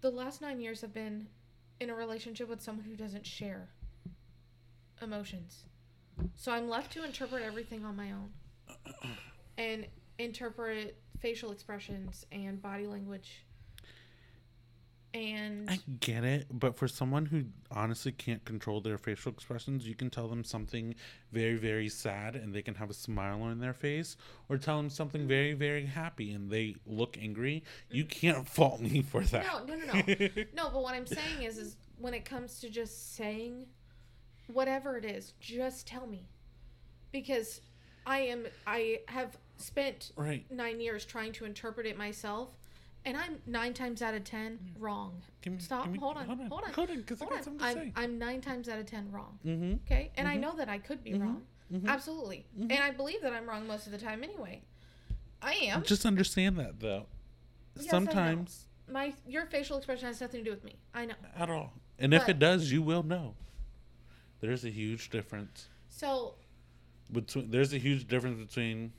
the 0.00 0.10
last 0.10 0.40
nine 0.40 0.60
years 0.60 0.80
have 0.80 0.94
been 0.94 1.28
in 1.80 1.90
a 1.90 1.94
relationship 1.94 2.48
with 2.48 2.60
someone 2.60 2.84
who 2.84 2.96
doesn't 2.96 3.26
share 3.26 3.68
emotions. 5.02 5.64
So 6.34 6.52
I'm 6.52 6.68
left 6.68 6.92
to 6.94 7.04
interpret 7.04 7.42
everything 7.42 7.84
on 7.84 7.96
my 7.96 8.12
own 8.12 8.30
and 9.56 9.86
interpret 10.18 10.96
facial 11.20 11.50
expressions 11.50 12.26
and 12.32 12.60
body 12.60 12.86
language. 12.86 13.44
And 15.14 15.70
I 15.70 15.78
get 16.00 16.22
it, 16.22 16.46
but 16.50 16.76
for 16.76 16.86
someone 16.86 17.24
who 17.24 17.44
honestly 17.70 18.12
can't 18.12 18.44
control 18.44 18.82
their 18.82 18.98
facial 18.98 19.32
expressions, 19.32 19.86
you 19.88 19.94
can 19.94 20.10
tell 20.10 20.28
them 20.28 20.44
something 20.44 20.94
very, 21.32 21.56
very 21.56 21.88
sad 21.88 22.36
and 22.36 22.54
they 22.54 22.60
can 22.60 22.74
have 22.74 22.90
a 22.90 22.94
smile 22.94 23.40
on 23.42 23.58
their 23.58 23.72
face, 23.72 24.18
or 24.50 24.58
tell 24.58 24.76
them 24.76 24.90
something 24.90 25.22
mm-hmm. 25.22 25.28
very, 25.28 25.52
very 25.54 25.86
happy 25.86 26.32
and 26.32 26.50
they 26.50 26.76
look 26.86 27.16
angry. 27.18 27.64
You 27.90 28.04
mm-hmm. 28.04 28.10
can't 28.10 28.48
fault 28.54 28.80
me 28.80 29.00
for 29.00 29.22
that. 29.22 29.46
No, 29.46 29.64
no, 29.64 29.76
no, 29.76 29.92
no. 29.94 30.44
No, 30.54 30.70
but 30.70 30.82
what 30.82 30.94
I'm 30.94 31.06
saying 31.06 31.42
is, 31.42 31.56
is 31.56 31.76
when 31.98 32.12
it 32.12 32.26
comes 32.26 32.60
to 32.60 32.68
just 32.68 33.16
saying 33.16 33.66
whatever 34.48 34.98
it 34.98 35.04
is, 35.04 35.32
just 35.40 35.86
tell 35.86 36.06
me, 36.06 36.28
because 37.12 37.62
I 38.06 38.20
am, 38.20 38.46
I 38.66 39.00
have 39.08 39.36
spent 39.56 40.12
Right. 40.16 40.50
nine 40.50 40.80
years 40.80 41.04
trying 41.04 41.32
to 41.32 41.44
interpret 41.44 41.86
it 41.86 41.96
myself, 41.96 42.56
and 43.04 43.16
I'm 43.16 43.38
nine 43.46 43.74
times 43.74 44.02
out 44.02 44.14
of 44.14 44.24
ten 44.24 44.58
wrong. 44.78 45.22
Give 45.42 45.52
me, 45.54 45.58
Stop. 45.60 45.84
give 45.84 45.92
me- 45.94 45.98
Hold 45.98 46.16
on. 46.16 46.26
Hold 46.26 46.40
on. 46.40 46.46
Hold 46.48 46.64
on. 46.64 46.72
Hold 46.72 46.90
on. 46.90 46.96
Because 46.98 47.22
I 47.22 47.26
got 47.26 47.44
something 47.44 47.58
to 47.60 47.64
I'm, 47.66 47.74
say. 47.76 47.92
I'm 47.96 48.18
nine 48.18 48.40
times 48.40 48.68
out 48.68 48.78
of 48.78 48.86
ten 48.86 49.10
wrong. 49.10 49.38
mm-hmm. 49.44 49.74
Okay, 49.86 50.10
and 50.16 50.26
I 50.28 50.36
Mhm. 50.36 50.40
know 50.40 50.56
that 50.56 50.68
I 50.68 50.78
could 50.78 51.02
be 51.04 51.12
Mhm. 51.12 51.20
wrong. 51.22 51.46
Mhm. 51.72 51.86
Absolutely, 51.86 52.46
Mhm. 52.58 52.70
and 52.72 52.82
I 52.82 52.90
believe 52.90 53.20
that 53.22 53.32
I'm 53.32 53.48
wrong 53.48 53.66
most 53.66 53.86
of 53.86 53.92
the 53.92 53.98
time 53.98 54.22
anyway. 54.24 54.62
I 55.42 55.52
am. 55.54 55.82
Just 55.84 56.04
understand 56.06 56.58
that 56.58 56.80
though. 56.80 57.06
Yes, 57.76 57.86
I. 57.86 57.90
Sometimes 57.90 58.64
My 58.90 59.12
your 59.26 59.44
facial 59.46 59.76
expression 59.76 60.06
has 60.06 60.20
nothing 60.20 60.40
to 60.42 60.44
do 60.44 60.50
with 60.50 60.64
me. 60.64 60.76
I 60.94 61.04
know. 61.04 61.14
at 61.36 61.50
all. 61.50 61.74
And 61.98 62.14
if 62.14 62.28
it 62.28 62.38
does, 62.38 62.72
you 62.72 62.80
will 62.82 63.02
know. 63.02 63.34
There's 64.40 64.64
a 64.64 64.70
huge 64.70 65.10
difference 65.10 65.68
So 65.88 66.36
between. 67.12 67.50
There's 67.50 67.72
a 67.74 67.78
huge 67.78 68.06
difference 68.08 68.38
between, 68.38 68.92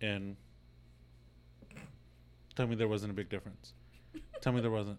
and. 0.00 0.36
Tell 2.60 2.66
me 2.66 2.76
there 2.76 2.88
wasn't 2.88 3.10
a 3.10 3.14
big 3.14 3.30
difference. 3.30 3.72
Tell 4.42 4.52
me 4.52 4.60
there 4.60 4.70
wasn't. 4.70 4.98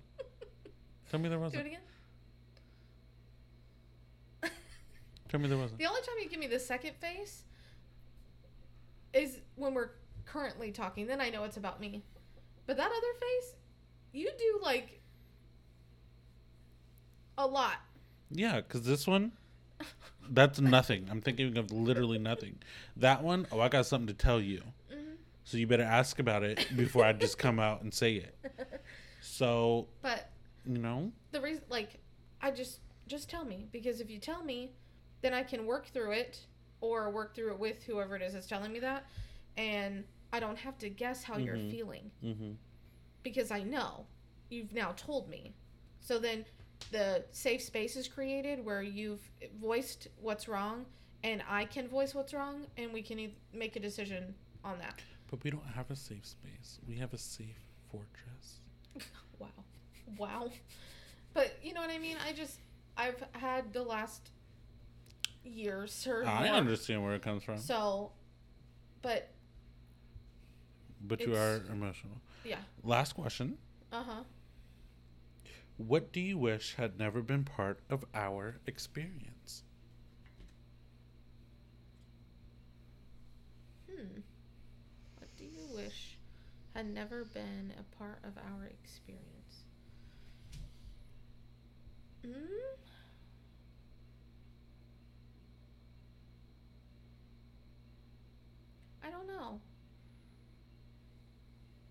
Tell 1.12 1.20
me 1.20 1.30
there 1.30 1.38
wasn't. 1.38 1.64
do 1.64 1.70
it 1.70 1.78
again. 4.42 4.52
Tell 5.30 5.40
me 5.40 5.48
there 5.48 5.60
wasn't. 5.60 5.78
The 5.78 5.86
only 5.86 6.02
time 6.02 6.16
you 6.24 6.28
give 6.28 6.40
me 6.40 6.48
the 6.48 6.58
second 6.58 6.96
face 7.00 7.44
is 9.14 9.42
when 9.58 9.76
we're 9.76 9.92
currently 10.26 10.72
talking. 10.72 11.06
Then 11.06 11.22
I 11.22 11.30
know 11.30 11.44
it's 11.44 11.58
about 11.58 11.80
me. 11.80 12.02
But 12.66 12.78
that 12.78 12.88
other 12.88 13.20
face, 13.20 13.56
you 14.12 14.32
do 14.40 14.60
like 14.64 15.00
a 17.38 17.46
lot. 17.46 17.76
Yeah, 18.32 18.62
because 18.62 18.88
this 18.88 19.06
one, 19.06 19.34
that's 20.32 20.60
nothing. 20.60 21.10
I'm 21.12 21.22
thinking 21.22 21.56
of 21.60 21.72
literally 21.72 22.18
nothing. 22.18 22.58
That 22.98 23.22
one, 23.22 23.46
oh, 23.52 23.60
I 23.60 23.70
got 23.70 23.86
something 23.86 24.08
to 24.08 24.16
tell 24.16 24.42
you. 24.42 24.64
So 25.44 25.58
you 25.58 25.68
better 25.68 25.84
ask 25.84 26.20
about 26.20 26.44
it 26.44 26.68
before 26.76 27.04
I 27.04 27.14
just 27.14 27.38
come 27.38 27.60
out 27.60 27.82
and 27.82 27.94
say 27.94 28.16
it. 28.16 28.38
So, 29.24 29.88
But 30.02 30.30
you 30.66 30.80
know, 30.80 31.12
the 31.32 31.40
reason, 31.42 31.64
like, 31.70 32.00
I 32.42 32.50
just 32.50 32.80
just 33.08 33.30
tell 33.30 33.46
me 33.46 33.68
because 33.72 34.02
if 34.02 34.10
you 34.10 34.18
tell 34.18 34.44
me, 34.44 34.72
then 35.22 35.32
I 35.34 35.44
can 35.44 35.66
work 35.68 35.86
through 35.94 36.12
it 36.14 36.40
or 36.82 37.12
work 37.12 37.36
through 37.36 37.52
it 37.52 37.60
with 37.60 37.84
whoever 37.84 38.16
it 38.16 38.24
is 38.24 38.34
that's 38.34 38.48
telling 38.48 38.72
me 38.72 38.80
that, 38.80 39.06
and 39.58 40.04
I 40.34 40.40
don't 40.40 40.58
have 40.58 40.78
to 40.80 40.90
guess 40.90 41.24
how 41.24 41.38
you're 41.38 41.58
Mhm. 41.58 41.70
feeling. 41.72 42.12
hmm 42.22 42.52
because 43.24 43.52
I 43.52 43.62
know 43.62 44.08
you've 44.50 44.74
now 44.74 44.94
told 44.98 45.30
me. 45.30 45.54
So 46.00 46.18
then 46.18 46.44
the 46.92 47.24
safe 47.32 47.62
space 47.62 47.96
is 47.96 48.08
created 48.08 48.66
where 48.66 48.82
you've 48.82 49.22
voiced 49.60 50.08
what's 50.20 50.48
wrong 50.48 50.88
and 51.24 51.44
I 51.48 51.66
can 51.66 51.88
voice 51.88 52.16
what's 52.16 52.34
wrong 52.34 52.66
and 52.78 52.92
we 52.92 53.04
can 53.04 53.20
e- 53.20 53.36
make 53.54 53.76
a 53.76 53.80
decision 53.80 54.34
on 54.64 54.80
that. 54.80 55.00
But 55.32 55.44
we 55.44 55.50
don't 55.50 55.66
have 55.76 55.90
a 55.90 55.96
safe 55.96 56.26
space. 56.28 56.80
We 56.88 56.98
have 56.98 57.14
a 57.14 57.18
safe 57.18 57.58
fortress. 57.92 58.60
Wow. 59.40 59.48
Wow. 60.18 60.52
But 61.34 61.58
you 61.64 61.74
know 61.74 61.82
what 61.82 61.90
I 61.90 61.98
mean? 61.98 62.18
I 62.28 62.34
just 62.34 62.60
I've 62.96 63.24
had 63.32 63.74
the 63.74 63.82
last 63.82 64.30
years 65.44 66.06
or 66.08 66.24
I 66.26 66.48
more. 66.50 66.58
understand 66.58 67.04
where 67.04 67.16
it 67.16 67.24
comes 67.24 67.44
from, 67.44 67.58
So 67.58 68.12
but 69.02 69.32
but 71.02 71.20
you 71.22 71.36
are 71.36 71.62
emotional. 71.72 72.22
yeah. 72.44 72.58
Last 72.84 73.14
question. 73.14 73.58
Uh-huh. 73.92 74.24
What 75.78 76.12
do 76.12 76.20
you 76.20 76.38
wish 76.38 76.76
had 76.76 77.00
never 77.00 77.24
been 77.24 77.44
part 77.44 77.80
of 77.90 78.06
our 78.14 78.58
experience? 78.68 79.64
Hmm. 83.90 84.20
What 85.18 85.30
do 85.38 85.46
you 85.46 85.66
wish 85.76 86.18
had 86.74 86.94
never 86.94 87.26
been 87.26 87.74
a 87.80 87.96
part 87.98 88.20
of 88.24 88.38
our 88.38 88.66
experience? 88.66 89.66
Hmm. 92.24 92.32
I 99.04 99.10
don't 99.10 99.28
know. 99.28 99.60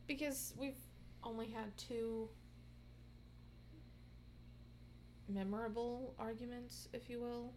Because 0.07 0.55
we've 0.57 0.79
only 1.23 1.49
had 1.49 1.77
two 1.77 2.29
memorable 5.29 6.15
arguments, 6.19 6.89
if 6.93 7.09
you 7.09 7.21
will. 7.21 7.53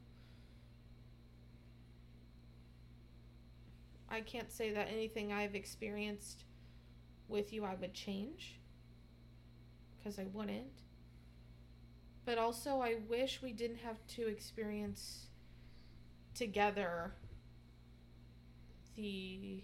I 4.10 4.22
can't 4.22 4.52
say 4.52 4.72
that 4.74 4.90
anything 4.92 5.34
I've 5.34 5.56
experienced 5.56 6.44
with 7.34 7.52
you 7.52 7.66
I 7.66 7.76
would 7.76 7.94
change 7.94 8.60
because 9.98 10.20
I 10.20 10.28
wouldn't. 10.32 10.84
But 12.26 12.38
also, 12.38 12.80
I 12.80 12.98
wish 13.10 13.42
we 13.42 13.52
didn't 13.52 13.80
have 13.80 13.98
to 14.16 14.28
experience 14.28 15.28
together 16.34 17.12
the 18.96 19.64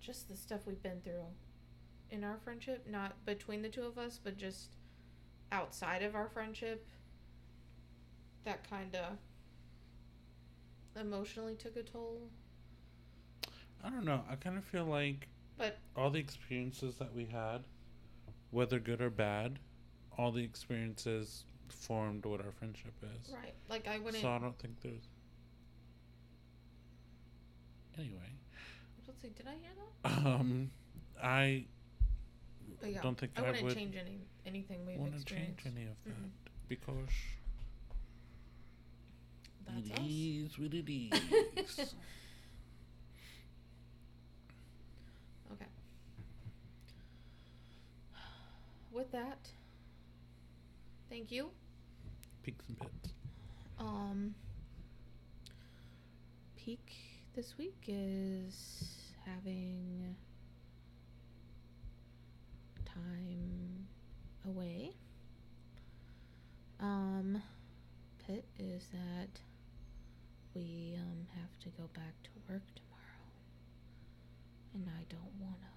just 0.00 0.28
the 0.28 0.36
stuff 0.36 0.66
we've 0.66 0.82
been 0.82 1.00
through 1.02 1.24
in 2.10 2.24
our 2.24 2.36
friendship, 2.44 2.86
not 2.90 3.24
between 3.24 3.62
the 3.62 3.68
two 3.68 3.82
of 3.82 3.96
us, 3.96 4.18
but 4.22 4.36
just 4.36 4.76
outside 5.52 6.02
of 6.02 6.14
our 6.14 6.28
friendship. 6.28 6.86
That 8.44 8.68
kind 8.68 8.96
of 8.96 9.16
emotionally 11.00 11.54
took 11.54 11.76
a 11.76 11.82
toll. 11.82 12.28
I 13.84 13.90
don't 13.90 14.04
know. 14.04 14.22
I 14.28 14.34
kind 14.34 14.58
of 14.58 14.64
feel 14.64 14.84
like 14.84 15.28
But 15.58 15.78
all 15.96 16.10
the 16.10 16.18
experiences 16.18 16.96
that 16.96 17.14
we 17.14 17.24
had, 17.26 17.62
whether 18.50 18.78
good 18.78 19.00
or 19.00 19.10
bad, 19.10 19.58
all 20.18 20.32
the 20.32 20.42
experiences 20.42 21.44
formed 21.68 22.24
what 22.26 22.40
our 22.44 22.52
friendship 22.52 22.92
is. 23.02 23.32
right, 23.32 23.54
like 23.68 23.86
I 23.88 23.98
wouldn't. 23.98 24.22
So 24.22 24.28
I 24.30 24.38
don't 24.38 24.58
think 24.58 24.80
there's. 24.82 25.08
Anyway, 27.98 28.18
Let's 29.06 29.20
see, 29.20 29.28
did 29.28 29.46
I 29.46 29.50
hear 29.52 29.70
that? 30.24 30.26
um, 30.26 30.70
I 31.22 31.64
yeah, 32.84 33.00
don't 33.02 33.16
think 33.18 33.32
I 33.36 33.42
I, 33.42 33.46
wouldn't 33.46 33.64
would 33.64 33.74
change 33.74 33.94
any 33.96 34.20
anything 34.46 34.84
we've 34.86 34.98
want 34.98 35.12
to 35.12 35.24
change 35.24 35.50
experienced. 35.50 35.66
any 35.66 35.82
of 35.82 35.96
that 36.06 36.10
Mm-mm. 36.10 36.30
because 36.68 37.08
That's 39.66 39.86
it 39.88 39.92
us. 39.92 40.06
is 40.06 40.58
what 40.58 40.74
it 40.74 40.88
is. 40.90 41.94
Okay. 45.52 45.66
With 48.92 49.10
that, 49.12 49.48
thank 51.08 51.30
you. 51.32 51.48
Peaks 52.42 52.64
and 52.68 52.78
pits. 52.78 53.14
Um, 53.78 54.34
peak 56.56 56.92
this 57.34 57.54
week 57.58 57.84
is 57.88 58.88
having 59.24 60.14
time 62.84 63.86
away. 64.46 64.92
Um, 66.80 67.42
pit 68.26 68.44
is 68.58 68.84
that 68.92 69.40
we 70.54 70.96
um 70.98 71.26
have 71.40 71.58
to 71.60 71.68
go 71.80 71.88
back 71.94 72.14
to 72.24 72.30
work 72.48 72.62
tomorrow, 72.74 73.30
and 74.74 74.86
I 74.88 75.04
don't 75.08 75.32
wanna. 75.40 75.72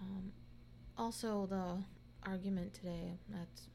Um, 0.00 0.32
also 1.00 1.46
the 1.46 1.82
argument 2.30 2.74
today 2.74 3.14
that's 3.30 3.68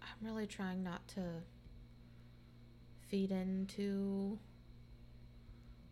I'm 0.00 0.24
really 0.24 0.46
trying 0.46 0.84
not 0.84 1.06
to 1.08 1.20
feed 3.08 3.32
into 3.32 4.38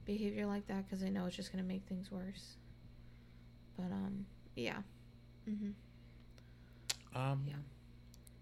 behavior 0.05 0.47
like 0.47 0.67
that 0.69 0.85
because 0.89 1.03
I 1.03 1.09
know 1.09 1.27
it's 1.27 1.35
just 1.37 1.51
gonna 1.51 1.65
make 1.65 1.83
things 1.89 2.11
worse. 2.11 2.57
But 3.77 3.91
um, 3.91 4.27
yeah. 4.55 4.79
Mm-hmm. 5.49 5.71
Um, 7.19 7.43
Yeah. 7.49 7.55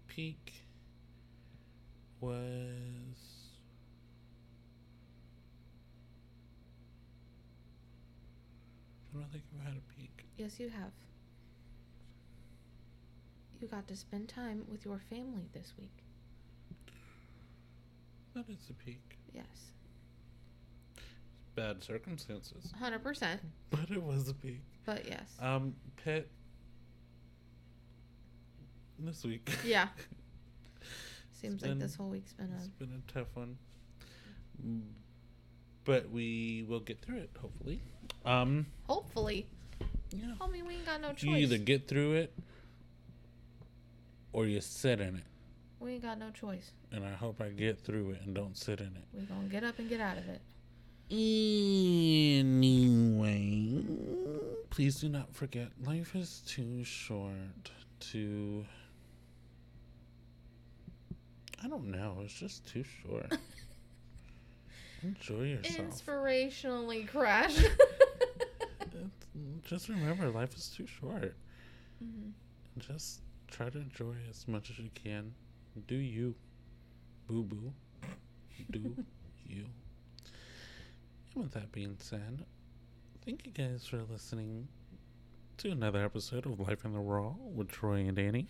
peak 0.07 0.53
was. 2.21 2.31
I 9.15 9.19
don't 9.19 9.31
think 9.31 9.43
I've 9.59 9.65
had 9.67 9.73
a 9.77 9.81
peak. 9.92 9.92
Yes, 10.37 10.59
you 10.59 10.69
have. 10.69 10.91
You 13.61 13.67
got 13.67 13.87
to 13.87 13.95
spend 13.95 14.27
time 14.27 14.65
with 14.69 14.83
your 14.85 14.99
family 15.09 15.47
this 15.53 15.73
week. 15.79 15.91
That 18.35 18.49
is 18.49 18.69
a 18.69 18.73
peak. 18.73 19.17
Yes, 19.31 19.45
Bad 21.55 21.83
circumstances, 21.83 22.73
hundred 22.79 23.03
percent. 23.03 23.39
but 23.69 23.89
it 23.91 24.01
was 24.01 24.27
a 24.27 24.33
peak. 24.33 24.61
But 24.85 25.07
yes, 25.07 25.29
Um, 25.39 25.75
Pit. 26.03 26.29
This 28.99 29.23
week. 29.23 29.49
yeah. 29.65 29.87
Seems 31.31 31.61
like 31.61 31.77
this 31.79 31.95
whole 31.95 32.09
week's 32.09 32.33
been 32.33 32.51
It's 32.55 32.67
a 32.67 32.69
been 32.69 33.01
a 33.07 33.11
tough 33.11 33.27
one. 33.35 33.57
Mm, 34.65 34.81
but 35.83 36.09
we 36.09 36.65
will 36.67 36.79
get 36.79 37.01
through 37.01 37.17
it 37.17 37.29
hopefully. 37.39 37.81
Um, 38.25 38.65
Hopefully. 38.87 39.47
Yeah. 40.13 40.33
I 40.39 40.47
mean, 40.47 40.65
we 40.65 40.75
ain't 40.75 40.85
got 40.85 41.01
no 41.01 41.09
choice. 41.09 41.23
You 41.23 41.35
either 41.35 41.57
get 41.57 41.87
through 41.87 42.13
it 42.13 42.33
or 44.31 44.45
you 44.45 44.61
sit 44.61 44.99
in 44.99 45.15
it. 45.15 45.23
We 45.79 45.93
ain't 45.93 46.03
got 46.03 46.19
no 46.19 46.29
choice. 46.31 46.71
And 46.91 47.03
I 47.03 47.11
hope 47.11 47.41
I 47.41 47.49
get 47.49 47.79
through 47.79 48.11
it 48.11 48.21
and 48.23 48.33
don't 48.33 48.57
sit 48.57 48.79
in 48.79 48.87
it. 48.87 49.03
We 49.13 49.23
gonna 49.23 49.47
get 49.47 49.63
up 49.63 49.79
and 49.79 49.89
get 49.89 49.99
out 49.99 50.17
of 50.17 50.29
it. 50.29 50.41
Anyway, 52.41 52.43
please 54.69 54.95
do 55.01 55.09
not 55.09 55.33
forget 55.35 55.67
life 55.83 56.15
is 56.15 56.41
too 56.47 56.83
short 56.83 57.71
to. 58.11 58.65
I 61.63 61.67
don't 61.67 61.91
know. 61.91 62.19
It's 62.23 62.33
just 62.33 62.65
too 62.67 62.83
short. 62.83 63.37
Enjoy 65.03 65.43
yourself. 65.43 65.89
Inspirationally 65.89 67.07
crash. 67.07 67.57
Just 69.63 69.89
remember, 69.89 70.29
life 70.29 70.55
is 70.55 70.69
too 70.69 70.85
short. 70.85 71.35
Mhm. 72.03 72.31
Just 72.77 73.21
try 73.47 73.69
to 73.69 73.79
enjoy 73.79 74.15
as 74.29 74.47
much 74.47 74.69
as 74.69 74.79
you 74.79 74.89
can. 74.93 75.33
Do 75.87 75.95
you. 75.95 76.35
Boo 77.27 77.43
boo. 77.43 77.73
Do 78.71 78.95
you. 79.47 79.65
And 81.33 81.43
with 81.43 81.53
that 81.53 81.71
being 81.71 81.95
said, 81.99 82.45
thank 83.25 83.45
you 83.45 83.51
guys 83.51 83.85
for 83.87 84.03
listening 84.03 84.67
to 85.57 85.71
another 85.71 86.03
episode 86.03 86.45
of 86.45 86.59
Life 86.59 86.85
in 86.85 86.93
the 86.93 86.99
Raw 86.99 87.33
with 87.39 87.69
Troy 87.69 88.01
and 88.07 88.17
Dani. 88.17 88.47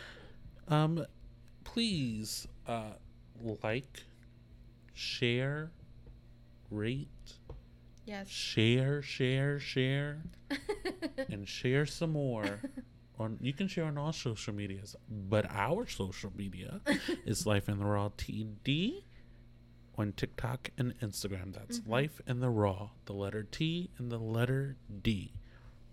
um, 0.68 1.04
please 1.64 2.46
uh, 2.66 2.92
like, 3.62 4.04
share, 4.94 5.70
rate, 6.70 7.08
yes. 8.06 8.28
share, 8.28 9.02
share, 9.02 9.58
share, 9.58 10.22
and 11.30 11.46
share 11.46 11.84
some 11.86 12.12
more. 12.12 12.60
On 13.18 13.38
you 13.40 13.52
can 13.54 13.66
share 13.68 13.84
on 13.86 13.96
all 13.98 14.12
social 14.12 14.52
medias, 14.54 14.94
but 15.08 15.46
our 15.50 15.86
social 15.86 16.30
media 16.36 16.80
is 17.26 17.46
Life 17.46 17.68
in 17.68 17.78
the 17.78 17.84
Raw 17.86 18.10
TD 18.10 19.04
on 19.98 20.12
TikTok 20.12 20.70
and 20.76 20.98
Instagram. 21.00 21.54
That's 21.54 21.80
Mhm. 21.80 21.88
Life 21.88 22.20
in 22.26 22.40
the 22.40 22.50
Raw, 22.50 22.90
the 23.06 23.14
letter 23.14 23.42
T 23.42 23.90
and 23.96 24.12
the 24.12 24.18
letter 24.18 24.76
D 25.02 25.32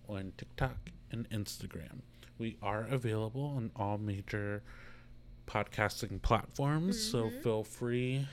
on 0.10 0.34
TikTok 0.38 0.90
and 1.12 1.30
Instagram. 1.30 2.02
We 2.38 2.58
are 2.62 2.84
available 2.88 3.46
on 3.46 3.72
all 3.76 3.98
major 3.98 4.62
podcasting 5.48 6.22
platforms, 6.22 7.02
so 7.02 7.30
Mhm. 7.30 7.42
feel 7.44 7.64
free 7.64 8.28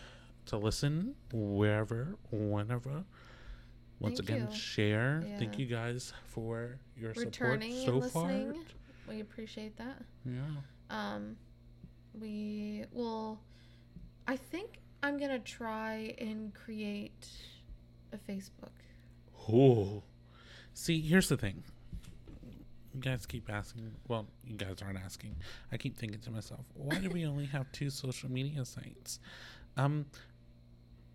to 0.46 0.56
listen 0.56 1.14
wherever, 1.32 2.16
whenever. 2.32 3.04
Once 4.00 4.18
Thank 4.18 4.30
again, 4.30 4.48
you. 4.50 4.56
share. 4.56 5.22
Thank 5.38 5.58
you 5.58 5.66
guys 5.66 6.12
for 6.24 6.78
your 6.96 7.12
Returning 7.12 7.84
support 7.84 8.04
so 8.04 8.08
far. 8.10 8.54
We 9.06 9.20
appreciate 9.20 9.76
that. 9.76 10.02
Yeah. 10.24 10.40
Um, 10.88 11.36
we 12.18 12.84
will. 12.92 13.38
I 14.26 14.36
think 14.36 14.78
I'm 15.02 15.18
gonna 15.18 15.38
try 15.38 16.14
and 16.18 16.54
create 16.54 17.28
a 18.12 18.16
Facebook. 18.16 18.72
Oh. 19.48 20.02
See, 20.72 21.00
here's 21.00 21.28
the 21.28 21.36
thing. 21.36 21.62
You 22.94 23.00
guys 23.00 23.26
keep 23.26 23.50
asking. 23.50 23.92
Well, 24.08 24.26
you 24.44 24.56
guys 24.56 24.76
aren't 24.82 24.98
asking. 24.98 25.36
I 25.70 25.76
keep 25.76 25.96
thinking 25.96 26.20
to 26.20 26.30
myself, 26.30 26.64
why 26.74 26.96
do 26.96 27.10
we 27.10 27.26
only 27.26 27.46
have 27.46 27.70
two 27.72 27.90
social 27.90 28.30
media 28.30 28.64
sites? 28.64 29.20
Um, 29.76 30.06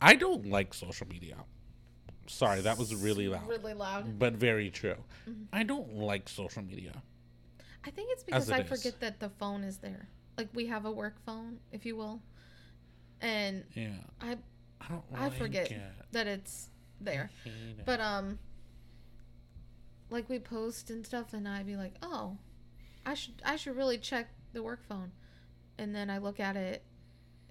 I 0.02 0.16
don't 0.16 0.46
like 0.46 0.74
social 0.74 1.08
media. 1.08 1.38
Sorry, 2.28 2.62
that 2.62 2.78
was 2.78 2.94
really 2.96 3.28
loud, 3.28 3.48
Really 3.48 3.74
loud. 3.74 4.18
but 4.20 4.34
very 4.34 4.72
true. 4.72 4.98
Mhm. 5.28 5.48
I 5.54 5.64
don't 5.64 5.94
like 5.96 6.28
social 6.30 6.64
media. 6.64 7.02
I 7.84 7.92
think 7.92 8.10
it's 8.12 8.24
because 8.24 8.50
I 8.50 8.60
it 8.60 8.72
is. 8.72 8.78
forget 8.82 9.00
that 9.02 9.20
the 9.20 9.30
phone 9.30 9.64
is 9.64 9.78
there. 9.78 10.08
Like 10.38 10.50
we 10.54 10.66
have 10.68 10.86
a 10.86 10.92
work 10.92 11.16
phone, 11.26 11.60
if 11.72 11.86
you 11.86 11.96
will, 11.96 12.22
and 13.22 13.64
Yeah, 13.76 13.90
I 14.20 14.38
I 14.82 14.88
don't. 14.90 15.04
I 15.14 15.30
forget 15.30 15.72
it. 15.72 15.82
that 16.12 16.28
it's 16.28 16.70
there. 17.00 17.30
It. 17.46 17.86
But 17.86 18.00
um, 18.02 18.40
like 20.10 20.30
we 20.30 20.40
post 20.40 20.90
and 20.90 21.06
stuff, 21.06 21.34
and 21.34 21.48
I'd 21.48 21.66
be 21.66 21.76
like, 21.76 21.94
oh, 22.02 22.38
I 23.06 23.14
should 23.14 23.42
I 23.46 23.56
should 23.56 23.76
really 23.76 23.98
check 23.98 24.30
the 24.54 24.64
work 24.64 24.84
phone, 24.88 25.12
and 25.78 25.94
then 25.96 26.10
I 26.10 26.18
look 26.18 26.40
at 26.40 26.56
it, 26.58 26.84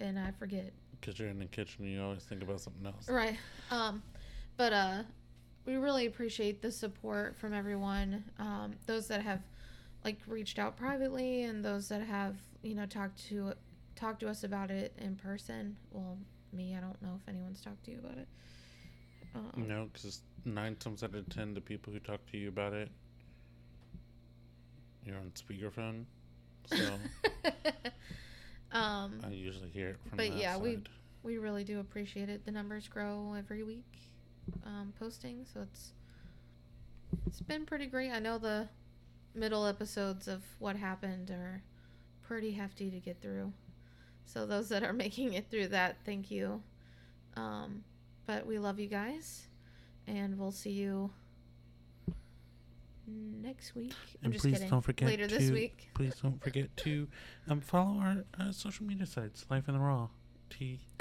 and 0.01 0.19
I 0.19 0.33
forget. 0.33 0.73
because 1.01 1.19
you're 1.19 1.29
in 1.29 1.39
the 1.39 1.47
kitchen, 1.47 1.85
you 1.85 2.03
always 2.03 2.23
think 2.25 2.43
about 2.43 2.61
something 2.61 2.87
else. 2.87 3.09
Right. 3.09 3.37
Um, 3.71 4.03
but 4.57 4.73
uh, 4.73 5.03
we 5.67 5.77
really 5.77 6.07
appreciate 6.07 6.63
the 6.63 6.71
support 6.71 7.37
from 7.37 7.53
everyone. 7.55 8.25
Um, 8.39 8.75
those 8.87 9.09
that 9.09 9.23
have 9.23 9.41
like 10.05 10.19
reached 10.27 10.59
out 10.59 10.77
privately, 10.77 11.43
and 11.45 11.65
those 11.65 11.89
that 11.89 12.03
have 12.03 12.37
you 12.63 12.75
know 12.75 12.87
talked 12.87 13.27
to 13.29 13.53
talked 13.97 14.21
to 14.21 14.29
us 14.29 14.45
about 14.45 14.71
it 14.71 14.93
in 14.99 15.17
person. 15.17 15.77
Well, 15.91 16.19
me, 16.53 16.75
I 16.77 16.81
don't 16.81 17.01
know 17.03 17.19
if 17.21 17.29
anyone's 17.29 17.61
talked 17.61 17.85
to 17.85 17.91
you 17.91 17.99
about 17.99 18.19
it. 18.19 18.29
Um, 19.35 19.67
No, 19.67 19.89
because 19.93 20.21
nine 20.45 20.77
times 20.77 21.03
out 21.03 21.15
of 21.15 21.29
ten, 21.29 21.55
the 21.55 21.61
people 21.61 21.93
who 21.93 21.99
talk 21.99 22.21
to 22.31 22.37
you 22.39 22.49
about 22.49 22.73
it, 22.73 22.91
you're 25.05 25.17
on 25.17 25.33
speakerphone. 25.35 26.05
So 26.67 26.77
um, 28.73 29.21
I 29.25 29.31
usually 29.31 29.69
hear 29.71 29.91
it 29.91 29.97
from 30.09 30.17
But 30.17 30.33
yeah, 30.37 30.57
we- 30.57 30.79
we 31.23 31.39
really 31.39 31.65
do 31.65 31.81
appreciate 31.81 32.29
it. 32.29 32.45
The 32.45 32.51
numbers 32.53 32.87
grow 32.87 33.35
every 33.37 33.63
week, 33.63 33.99
um, 34.65 34.93
posting, 34.99 35.45
so 35.53 35.61
it's 35.63 35.93
it's 37.27 37.41
been 37.41 37.65
pretty 37.67 37.87
great. 37.87 38.11
I 38.11 38.19
know 38.19 38.39
the 38.39 38.69
middle 39.35 39.67
episodes 39.67 40.29
of 40.29 40.43
what 40.59 40.77
happened 40.77 41.31
are 41.31 41.63
pretty 42.23 42.53
hefty 42.53 42.91
to 42.91 42.99
get 43.01 43.21
through. 43.21 43.53
So 44.27 44.47
those 44.47 44.69
that 44.71 44.83
are 44.83 44.93
making 45.05 45.35
it 45.35 45.51
through 45.51 45.69
that, 45.69 45.97
thank 46.05 46.31
you. 46.31 46.63
Um, 47.37 47.85
but 48.27 48.47
we 48.47 48.59
love 48.59 48.79
you 48.81 48.87
guys, 48.89 49.47
and 50.07 50.39
we'll 50.39 50.53
see 50.53 50.71
you 50.71 51.11
next 53.07 53.75
week. 53.75 53.93
I'm 54.23 54.25
And 54.25 54.33
just 54.33 54.43
please 54.45 54.55
kidding. 54.55 54.71
don't 54.71 54.81
forget 54.81 55.09
Later 55.09 55.27
this 55.27 55.49
to- 55.49 55.53
week. 55.53 55.91
Please 55.95 56.15
don't 56.23 56.43
forget 56.43 56.75
to 56.79 57.07
um, 57.49 57.61
follow 57.61 57.99
our 58.01 58.25
uh, 58.41 58.51
social 58.51 58.87
media 58.87 59.05
sites, 59.07 59.45
Life 59.51 59.69
in 59.69 59.75
the 59.75 59.81
Raw, 59.81 60.09
T 60.51 60.81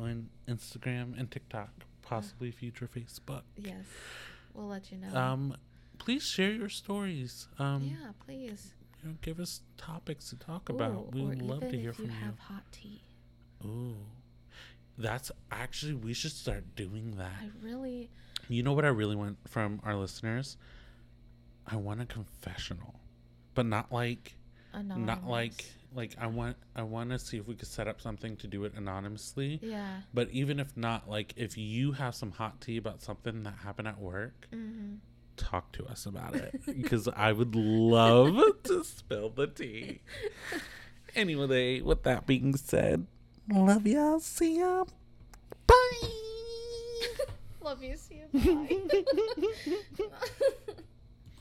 on 0.00 0.28
Instagram 0.48 1.18
and 1.18 1.30
TikTok, 1.30 1.70
possibly 2.02 2.50
future 2.50 2.88
Facebook. 2.88 3.42
yes, 3.56 3.84
we'll 4.54 4.66
let 4.68 4.90
you 4.92 4.98
know. 4.98 5.14
Um, 5.18 5.56
please 5.98 6.22
share 6.24 6.52
your 6.52 6.68
stories. 6.68 7.48
Um, 7.58 7.82
yeah, 8.00 8.12
please. 8.24 8.74
you 9.02 9.10
know, 9.10 9.16
give 9.22 9.40
us 9.40 9.60
topics 9.76 10.30
to 10.30 10.36
talk 10.36 10.68
about. 10.68 11.14
We 11.14 11.22
would 11.22 11.42
love 11.42 11.60
to 11.60 11.76
hear 11.78 11.92
from 11.92 12.06
you 12.06 12.10
you. 12.12 12.16
have 12.24 12.38
hot 12.38 12.62
tea. 12.72 13.02
Ooh, 13.64 13.96
that's 14.96 15.30
actually 15.50 15.94
we 15.94 16.12
should 16.14 16.32
start 16.32 16.64
doing 16.76 17.16
that. 17.18 17.32
I 17.42 17.50
really 17.62 18.10
You 18.48 18.62
know 18.62 18.72
what 18.72 18.84
I 18.84 18.88
really 18.88 19.16
want 19.16 19.36
from 19.48 19.80
our 19.84 19.94
listeners? 19.96 20.56
I 21.66 21.76
want 21.76 22.00
a 22.00 22.06
confessional, 22.06 22.94
but 23.54 23.66
not 23.66 23.92
like 23.92 24.34
anonymous. 24.72 25.06
not 25.06 25.26
like 25.28 25.64
like 25.94 26.14
I 26.20 26.26
want 26.26 26.56
I 26.76 26.82
want 26.82 27.10
to 27.10 27.18
see 27.18 27.38
if 27.38 27.46
we 27.48 27.54
could 27.54 27.68
set 27.68 27.88
up 27.88 28.00
something 28.00 28.36
to 28.36 28.46
do 28.46 28.64
it 28.64 28.74
anonymously. 28.74 29.58
yeah. 29.62 30.00
But 30.14 30.30
even 30.30 30.60
if 30.60 30.76
not, 30.76 31.08
like 31.08 31.32
if 31.36 31.56
you 31.58 31.92
have 31.92 32.14
some 32.14 32.32
hot 32.32 32.60
tea 32.60 32.76
about 32.76 33.02
something 33.02 33.42
that 33.44 33.54
happened 33.64 33.88
at 33.88 33.98
work, 34.00 34.48
Mm-hmm. 34.54 34.96
talk 35.36 35.72
to 35.72 35.86
us 35.86 36.04
about 36.06 36.34
it 36.34 36.60
because 36.66 37.08
I 37.08 37.32
would 37.32 37.54
love 37.54 38.36
to 38.64 38.84
spill 38.84 39.30
the 39.30 39.46
tea. 39.46 40.00
Anyway, 41.14 41.80
with 41.80 42.02
that 42.04 42.26
being 42.26 42.54
said, 42.56 43.06
love 43.50 43.86
y'all. 43.86 44.20
See 44.20 44.58
ya. 44.58 44.84
Bye. 45.66 45.74
Love 47.60 47.82
you. 47.82 47.96
See 47.98 48.22
you. 48.32 49.58
Bye. 49.98 50.78